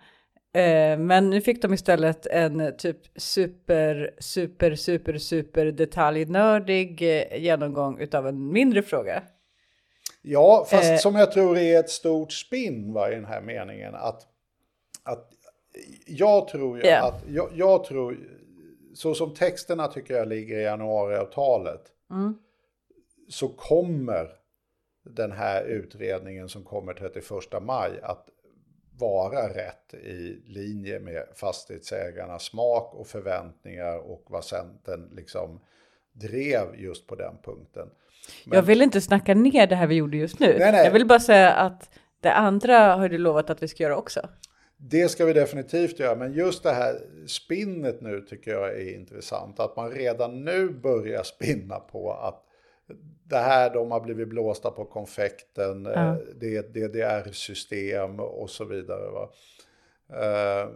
Men 0.98 1.30
nu 1.30 1.40
fick 1.40 1.62
de 1.62 1.74
istället 1.74 2.26
en 2.26 2.76
typ 2.78 2.96
super, 3.16 4.10
super, 4.18 4.74
super, 4.74 5.18
super 5.18 5.66
detaljnördig 5.66 7.02
genomgång 7.38 7.98
utav 7.98 8.26
en 8.26 8.52
mindre 8.52 8.82
fråga. 8.82 9.22
Ja, 10.22 10.66
fast 10.70 10.90
Eh. 10.90 10.96
som 10.96 11.14
jag 11.14 11.32
tror 11.32 11.58
är 11.58 11.80
ett 11.80 11.90
stort 11.90 12.32
spinn 12.32 12.92
va, 12.92 13.10
i 13.10 13.14
den 13.14 13.24
här 13.24 13.40
meningen. 13.40 13.94
Att, 13.94 14.22
att 15.04 15.28
jag 16.06 16.48
tror 16.48 16.78
ju 16.78 16.86
Ja. 16.90 17.08
att, 17.08 17.24
jag, 17.28 17.48
jag 17.54 17.84
tror, 17.84 18.18
så 18.94 19.14
som 19.14 19.34
texterna 19.34 19.86
tycker 19.88 20.14
jag 20.14 20.28
ligger 20.28 20.58
i 20.58 20.62
januariavtalet, 20.62 21.82
Mm. 22.10 22.38
så 23.28 23.48
kommer 23.48 24.28
den 25.04 25.32
här 25.32 25.64
utredningen 25.64 26.48
som 26.48 26.64
kommer 26.64 26.94
31 26.94 27.60
maj 27.62 28.00
att 28.02 28.26
vara 28.98 29.48
rätt 29.48 29.94
i 29.94 30.42
linje 30.46 31.00
med 31.00 31.24
fastighetsägarnas 31.34 32.44
smak 32.44 32.94
och 32.94 33.06
förväntningar 33.06 33.98
och 33.98 34.24
vad 34.28 34.44
Centern 34.44 35.10
liksom 35.12 35.60
drev 36.12 36.74
just 36.76 37.06
på 37.06 37.14
den 37.14 37.34
punkten. 37.44 37.88
Men- 38.44 38.56
Jag 38.56 38.62
vill 38.62 38.82
inte 38.82 39.00
snacka 39.00 39.34
ner 39.34 39.66
det 39.66 39.74
här 39.76 39.86
vi 39.86 39.94
gjorde 39.94 40.16
just 40.16 40.40
nu. 40.40 40.56
Nej, 40.58 40.72
nej. 40.72 40.84
Jag 40.84 40.92
vill 40.92 41.06
bara 41.06 41.20
säga 41.20 41.52
att 41.52 41.90
det 42.20 42.32
andra 42.32 42.94
har 42.94 43.08
du 43.08 43.18
lovat 43.18 43.50
att 43.50 43.62
vi 43.62 43.68
ska 43.68 43.82
göra 43.82 43.96
också. 43.96 44.28
Det 44.82 45.08
ska 45.08 45.24
vi 45.24 45.32
definitivt 45.32 45.98
göra, 45.98 46.16
men 46.16 46.32
just 46.32 46.62
det 46.62 46.70
här 46.72 47.00
spinnet 47.26 48.00
nu 48.00 48.20
tycker 48.20 48.50
jag 48.50 48.68
är 48.68 48.94
intressant. 48.94 49.60
Att 49.60 49.76
man 49.76 49.90
redan 49.90 50.44
nu 50.44 50.68
börjar 50.68 51.22
spinna 51.22 51.78
på 51.78 52.12
att 52.12 52.44
det 53.24 53.36
här, 53.38 53.74
de 53.74 53.90
har 53.90 54.00
blivit 54.00 54.28
blåsta 54.28 54.70
på 54.70 54.84
konfekten, 54.84 55.86
eh, 55.86 56.14
det 56.40 56.56
är 56.56 56.60
ett 56.60 56.74
DDR-system 56.74 58.20
och 58.20 58.50
så 58.50 58.64
vidare. 58.64 59.10
Va? 59.10 59.30
Eh, 60.12 60.68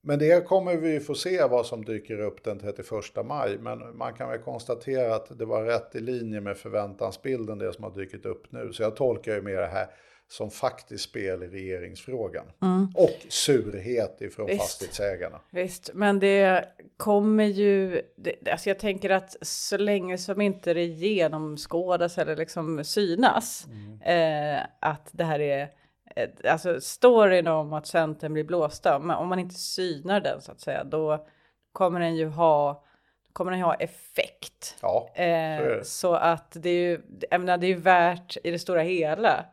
Men 0.00 0.18
det 0.18 0.46
kommer 0.46 0.76
vi 0.76 1.00
få 1.00 1.14
se 1.14 1.44
vad 1.50 1.66
som 1.66 1.84
dyker 1.84 2.20
upp 2.20 2.44
den 2.44 2.58
31 2.58 3.24
maj. 3.24 3.58
Men 3.58 3.96
man 3.96 4.14
kan 4.14 4.28
väl 4.28 4.38
konstatera 4.38 5.14
att 5.14 5.38
det 5.38 5.44
var 5.44 5.64
rätt 5.64 5.94
i 5.94 6.00
linje 6.00 6.40
med 6.40 6.56
förväntansbilden 6.56 7.58
det 7.58 7.72
som 7.72 7.84
har 7.84 7.94
dykt 7.94 8.26
upp 8.26 8.52
nu. 8.52 8.72
Så 8.72 8.82
jag 8.82 8.96
tolkar 8.96 9.34
ju 9.34 9.42
mer 9.42 9.60
det 9.60 9.66
här 9.66 9.86
som 10.30 10.50
faktiskt 10.50 11.04
spel 11.04 11.42
i 11.42 11.46
regeringsfrågan. 11.46 12.46
Och 12.94 13.26
surhet 13.28 14.20
ifrån 14.20 14.46
Visst. 14.46 14.60
fastighetsägarna. 14.60 15.40
Visst, 15.50 15.90
men 15.94 16.18
det 16.18 16.64
kommer 16.96 17.44
ju, 17.44 18.02
det, 18.16 18.50
alltså 18.52 18.70
jag 18.70 18.78
tänker 18.78 19.10
att 19.10 19.36
så 19.42 19.76
länge 19.76 20.18
som 20.18 20.40
inte 20.40 20.74
det 20.74 20.84
genomskådas 20.84 22.18
eller 22.18 22.36
liksom 22.36 22.84
synas, 22.84 23.66
eh, 24.04 24.60
att 24.80 25.08
det 25.12 25.24
här 25.24 25.40
är, 25.40 25.68
eh, 26.16 26.52
alltså 26.52 26.80
storyn 26.80 27.46
om 27.46 27.72
att 27.72 27.86
Centern 27.86 28.32
blir 28.32 28.44
blåsta, 28.44 28.98
men 28.98 29.16
om 29.16 29.28
man 29.28 29.38
inte 29.38 29.54
synar 29.54 30.20
den 30.20 30.40
så 30.40 30.52
att 30.52 30.60
säga, 30.60 30.84
då 30.84 31.26
kommer 31.72 32.00
den 32.00 32.16
ju 32.16 32.26
ha, 32.26 32.84
kommer 33.32 33.50
den 33.52 33.60
ha 33.60 33.74
effekt. 33.74 34.76
Ja, 34.82 35.10
så 35.16 35.22
Eh, 35.22 35.62
det. 35.62 35.84
så 35.84 36.14
att 36.14 36.52
det 36.52 36.70
är 36.70 36.80
ju, 36.90 37.00
menar, 37.30 37.58
det 37.58 37.66
är 37.66 37.68
ju 37.68 37.80
värt 37.80 38.36
i 38.44 38.50
det 38.50 38.58
stora 38.58 38.82
hela 38.82 39.44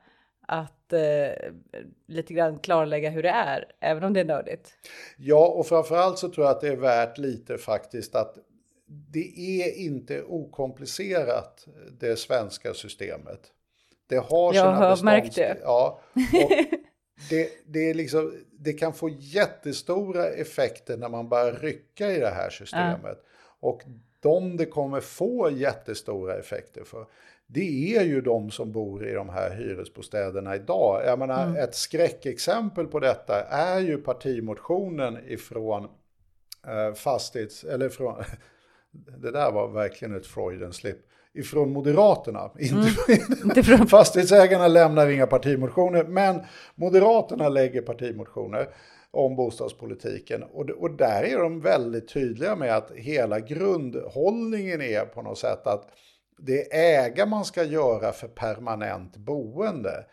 att 0.48 0.94
eh, 0.94 1.52
lite 2.08 2.34
grann 2.34 2.60
klarlägga 2.60 3.10
hur 3.10 3.24
det 3.24 3.30
är, 3.30 3.66
även 3.80 4.04
om 4.04 4.14
det 4.14 4.20
är 4.20 4.26
nördigt. 4.26 4.74
Ja, 5.18 5.48
och 5.48 5.68
framförallt 5.68 6.20
så 6.20 6.30
tror 6.30 6.46
jag 6.46 6.56
att 6.56 6.62
det 6.62 6.68
är 6.68 6.76
värt 6.76 7.18
lite 7.18 7.58
faktiskt 7.58 8.16
att 8.16 8.36
det 8.88 9.60
är 9.62 9.78
inte 9.78 10.24
okomplicerat 10.24 11.68
det 12.00 12.20
svenska 12.20 12.74
systemet. 12.74 13.42
Det 14.08 14.18
har 14.18 14.54
Jag 14.54 14.66
har 14.66 14.96
bestånds- 14.96 15.04
märkt 15.04 15.36
det. 15.36 15.58
Ja, 15.64 16.02
det, 17.30 17.50
det, 17.66 17.90
är 17.90 17.94
liksom, 17.94 18.34
det 18.52 18.74
kan 18.74 18.94
få 18.94 19.10
jättestora 19.10 20.28
effekter 20.28 20.98
när 20.98 21.10
man 21.10 21.30
börjar 21.30 21.54
rycka 21.54 22.12
i 22.12 22.20
det 22.20 22.30
här 22.30 22.50
systemet. 22.50 23.18
Och 23.60 23.82
de 24.20 24.58
det 24.58 24.66
kommer 24.66 25.00
få 25.00 25.50
jättestora 25.52 26.40
effekter 26.40 26.84
för, 26.84 27.06
det 27.48 27.96
är 27.96 28.04
ju 28.04 28.22
de 28.22 28.52
som 28.52 28.72
bor 28.72 29.08
i 29.08 29.14
de 29.14 29.30
här 29.30 29.56
hyresbostäderna 29.56 30.56
idag. 30.56 31.02
Jag 31.06 31.20
menar, 31.20 31.58
ett 31.58 31.76
skräckexempel 31.76 32.88
på 32.88 33.00
detta 33.00 33.44
är 33.44 33.80
ju 33.80 33.98
partimotionen 33.98 35.18
ifrån 35.28 35.84
eh, 36.68 36.94
fastighets... 36.96 37.64
Eller 37.64 37.90
från... 37.90 38.16
Det 39.18 39.32
där 39.32 39.52
var 39.52 39.68
verkligen 39.68 40.16
ett 40.16 40.28
Freudian 40.28 40.74
slip. 40.74 40.98
Ifrån 41.34 41.72
Moderaterna. 41.72 42.52
Inte 42.60 43.64
från- 43.64 43.88
Fastighetsägarna 43.88 44.68
lämnar 44.68 45.08
inga 45.08 45.28
partimotioner, 45.28 46.04
men 46.04 46.42
Moderaterna 46.76 47.50
lägger 47.50 47.82
partimotioner 47.82 48.68
om 49.12 49.36
bostadspolitiken. 49.36 50.44
Och, 50.44 50.70
och 50.70 50.92
där 50.92 51.24
är 51.24 51.38
de 51.38 51.62
väldigt 51.62 52.08
tydliga 52.08 52.56
med 52.56 52.78
att 52.78 52.92
hela 52.92 53.40
grundhållningen 53.40 54.82
är 54.82 55.06
på 55.06 55.22
något 55.22 55.38
sätt 55.38 55.68
att 55.68 55.88
det 56.38 56.74
är 56.74 57.06
äga 57.06 57.26
man 57.26 57.46
ska 57.46 57.64
göra 57.64 58.12
för 58.12 58.28
permanent 58.28 59.18
boende. 59.18 60.06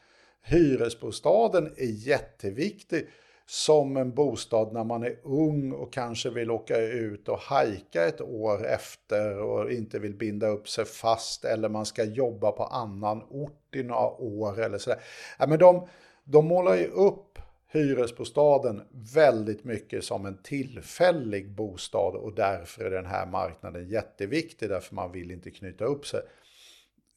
Hyresbostaden 0.43 1.75
är 1.77 2.09
jätteviktig 2.09 3.09
som 3.47 3.97
en 3.97 4.15
bostad 4.15 4.73
när 4.73 4.85
man 4.85 5.03
är 5.03 5.17
ung 5.23 5.73
och 5.73 5.93
kanske 5.93 6.31
vill 6.31 6.51
åka 6.51 6.77
ut 6.77 7.29
och 7.29 7.39
hajka 7.39 8.05
ett 8.05 8.21
år 8.21 8.67
efter 8.67 9.39
och 9.39 9.73
inte 9.73 9.99
vill 9.99 10.15
binda 10.15 10.47
upp 10.47 10.69
sig 10.69 10.85
fast 10.85 11.45
eller 11.45 11.69
man 11.69 11.87
ska 11.87 12.05
jobba 12.05 12.53
på 12.53 12.65
annan 12.65 13.23
ort 13.31 13.75
i 13.75 13.83
några 13.83 14.07
år 14.09 14.61
eller 14.61 14.79
sådär. 14.79 15.01
Ja, 15.39 15.47
men 15.47 15.59
de, 15.59 15.89
de 16.25 16.47
målar 16.47 16.75
ju 16.75 16.87
upp 16.87 17.39
hyresbostaden 17.73 18.83
väldigt 19.15 19.65
mycket 19.65 20.05
som 20.05 20.27
en 20.27 20.43
tillfällig 20.43 21.51
bostad 21.51 22.15
och 22.15 22.35
därför 22.35 22.85
är 22.85 22.91
den 22.91 23.07
här 23.07 23.27
marknaden 23.27 23.89
jätteviktig 23.89 24.69
därför 24.69 24.95
man 24.95 25.13
vill 25.13 25.31
inte 25.31 25.51
knyta 25.51 25.85
upp 25.85 26.07
sig. 26.07 26.21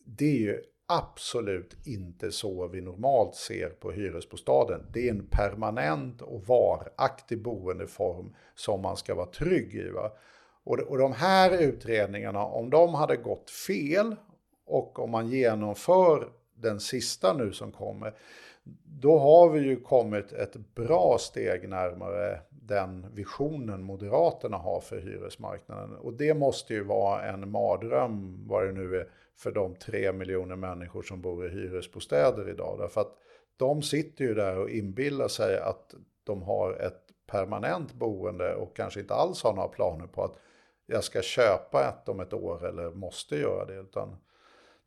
Det 0.06 0.26
är 0.26 0.40
ju 0.40 0.62
absolut 0.88 1.88
inte 1.88 2.32
så 2.32 2.68
vi 2.68 2.82
normalt 2.82 3.36
ser 3.36 3.70
på 3.70 3.92
hyresbostaden. 3.92 4.82
Det 4.94 5.08
är 5.08 5.12
en 5.12 5.28
permanent 5.28 6.22
och 6.22 6.48
varaktig 6.48 7.42
boendeform 7.42 8.36
som 8.56 8.82
man 8.82 8.98
ska 8.98 9.16
vara 9.16 9.26
trygg 9.26 9.76
i. 9.76 9.90
Va? 9.90 10.12
Och, 10.64 10.80
och 10.80 10.98
de 10.98 11.14
här 11.14 11.62
utredningarna, 11.62 12.46
om 12.46 12.70
de 12.70 12.94
hade 12.94 13.16
gått 13.16 13.50
fel 13.50 14.16
och 14.66 15.00
om 15.00 15.12
man 15.12 15.30
genomför 15.30 16.30
den 16.56 16.80
sista 16.80 17.34
nu 17.34 17.54
som 17.54 17.72
kommer, 17.72 18.14
då 18.84 19.20
har 19.20 19.50
vi 19.50 19.60
ju 19.60 19.80
kommit 19.80 20.34
ett 20.34 20.76
bra 20.76 21.18
steg 21.20 21.70
närmare 21.70 22.40
den 22.50 23.06
visionen 23.14 23.84
Moderaterna 23.84 24.58
har 24.58 24.80
för 24.80 24.98
hyresmarknaden. 24.98 25.96
Och 25.96 26.14
det 26.14 26.34
måste 26.34 26.74
ju 26.74 26.84
vara 26.84 27.24
en 27.24 27.52
mardröm, 27.52 28.48
vad 28.48 28.66
det 28.68 28.72
nu 28.72 28.96
är, 28.96 29.10
för 29.38 29.52
de 29.52 29.76
tre 29.76 30.12
miljoner 30.12 30.56
människor 30.56 31.02
som 31.02 31.22
bor 31.22 31.46
i 31.46 31.50
hyresbostäder 31.50 32.50
idag. 32.50 32.78
Därför 32.80 33.02
att 33.02 33.18
de 33.58 33.82
sitter 33.82 34.26
ju 34.26 34.34
där 34.34 34.58
och 34.58 34.70
inbillar 34.70 35.28
sig 35.28 35.60
att 35.60 35.96
de 36.24 36.42
har 36.42 36.74
ett 36.74 37.02
permanent 37.28 37.94
boende 37.94 38.56
och 38.56 38.76
kanske 38.76 39.00
inte 39.00 39.14
alls 39.14 39.44
har 39.44 39.54
några 39.54 39.68
planer 39.68 40.08
på 40.08 40.24
att 40.24 40.36
jag 40.86 41.04
ska 41.04 41.22
köpa 41.22 41.88
ett 41.88 42.10
om 42.10 42.20
ett 42.20 42.34
år 42.34 42.66
eller 42.66 42.92
måste 42.92 43.36
göra 43.36 43.66
det. 43.66 43.74
Utan 43.74 44.18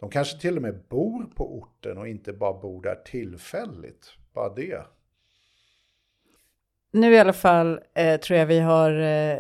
de 0.00 0.10
kanske 0.10 0.40
till 0.40 0.56
och 0.56 0.62
med 0.62 0.80
bor 0.88 1.24
på 1.24 1.58
orten 1.58 1.98
och 1.98 2.08
inte 2.08 2.32
bara 2.32 2.60
bor 2.60 2.82
där 2.82 2.94
tillfälligt. 2.94 4.12
Bara 4.32 4.54
det. 4.54 4.86
Nu 6.90 7.14
i 7.14 7.18
alla 7.18 7.32
fall 7.32 7.80
eh, 7.94 8.20
tror 8.20 8.38
jag 8.38 8.46
vi 8.46 8.60
har 8.60 9.00
eh, 9.00 9.38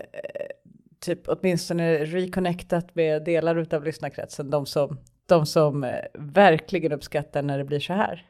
typ 1.00 1.28
åtminstone 1.28 2.04
reconnectat 2.04 2.94
med 2.94 3.24
delar 3.24 3.74
av 3.74 3.84
lyssnarkretsen. 3.84 4.50
De 4.50 4.66
som, 4.66 4.98
de 5.26 5.46
som 5.46 5.84
eh, 5.84 6.04
verkligen 6.14 6.92
uppskattar 6.92 7.42
när 7.42 7.58
det 7.58 7.64
blir 7.64 7.80
så 7.80 7.92
här. 7.92 8.26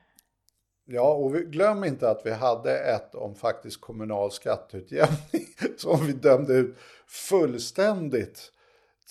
Ja, 0.85 1.15
och 1.15 1.35
vi, 1.35 1.41
glöm 1.41 1.85
inte 1.85 2.11
att 2.11 2.23
vi 2.25 2.31
hade 2.31 2.79
ett 2.79 3.15
om 3.15 3.35
faktiskt 3.35 3.81
kommunal 3.81 4.31
skatteutjämning 4.31 5.47
som 5.77 6.07
vi 6.07 6.13
dömde 6.13 6.53
ut 6.53 6.77
fullständigt. 7.07 8.53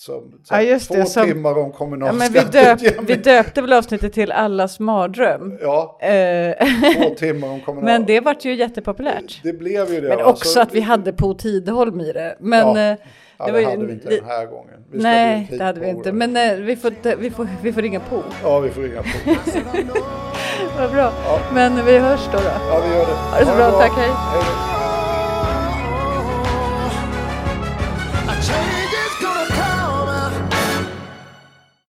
Som, 0.00 0.32
Ja, 0.50 0.62
just 0.62 0.88
två 0.88 0.94
det, 0.94 1.06
som- 1.06 1.26
timmar 1.26 1.58
om 1.58 1.72
kommunal 1.72 2.06
Ja, 2.06 2.12
men 2.12 2.32
vi, 2.32 2.40
döp, 2.40 2.78
vi 3.08 3.14
döpte 3.14 3.60
väl 3.62 3.72
avsnittet 3.72 4.12
till 4.12 4.32
allas 4.32 4.80
mardröm. 4.80 5.58
Ja, 5.60 5.98
Eh, 6.02 6.66
två 7.02 7.14
timmar 7.14 7.48
om 7.48 7.60
kommunal. 7.60 7.84
men 7.84 8.04
det 8.06 8.20
vart 8.20 8.44
ju 8.44 8.54
jättepopulärt. 8.54 9.40
det 9.42 9.52
blev 9.52 9.92
ju 9.94 10.00
det. 10.00 10.08
Men 10.08 10.18
va? 10.18 10.24
också 10.24 10.48
Så- 10.48 10.60
att 10.60 10.74
vi 10.74 10.80
hade 10.80 11.12
Po 11.12 11.34
Tidholm 11.34 12.00
i 12.00 12.12
det. 12.12 12.36
Men 12.40 12.58
Ja, 12.76 12.78
eh, 12.78 12.96
Ja, 13.40 13.44
det 13.46 13.46
det, 13.46 13.52
var 13.52 13.58
ju 13.58 13.64
hade 13.66 13.86
vi 13.86 13.92
inte 13.92 14.08
li- 14.10 14.16
den 14.18 14.28
här 14.28 14.46
gången. 14.46 14.74
Vi 14.92 14.98
Nej, 14.98 15.48
det 15.58 15.64
hade 15.64 15.80
vi 15.80 15.86
på 15.92 15.98
inte. 15.98 16.10
det. 16.10 16.16
Men 16.26 16.36
eh, 16.36 16.54
vi, 16.56 16.76
får, 16.76 17.16
vi, 17.16 17.30
får, 17.30 17.48
vi 17.62 17.72
får 17.72 17.82
ringa 17.82 18.00
på. 18.00 18.22
Ja, 18.42 18.60
vi 18.60 18.70
får 18.70 18.82
ringa 18.82 19.02
på. 19.02 19.08
Vad 20.78 20.90
bra. 20.92 21.12
Men 21.54 21.84
vi 21.86 21.98
hörs 21.98 22.20
då. 22.32 22.38
då. 22.38 22.44
Ja, 22.70 22.80
vi 22.88 22.94
gör 22.94 23.06
det. 23.06 23.12
Ha 23.12 23.38
det 23.40 23.46
så 23.46 23.56
bra, 23.56 23.70
tack, 23.70 23.92
hej. 23.96 24.08
hej. 24.10 24.77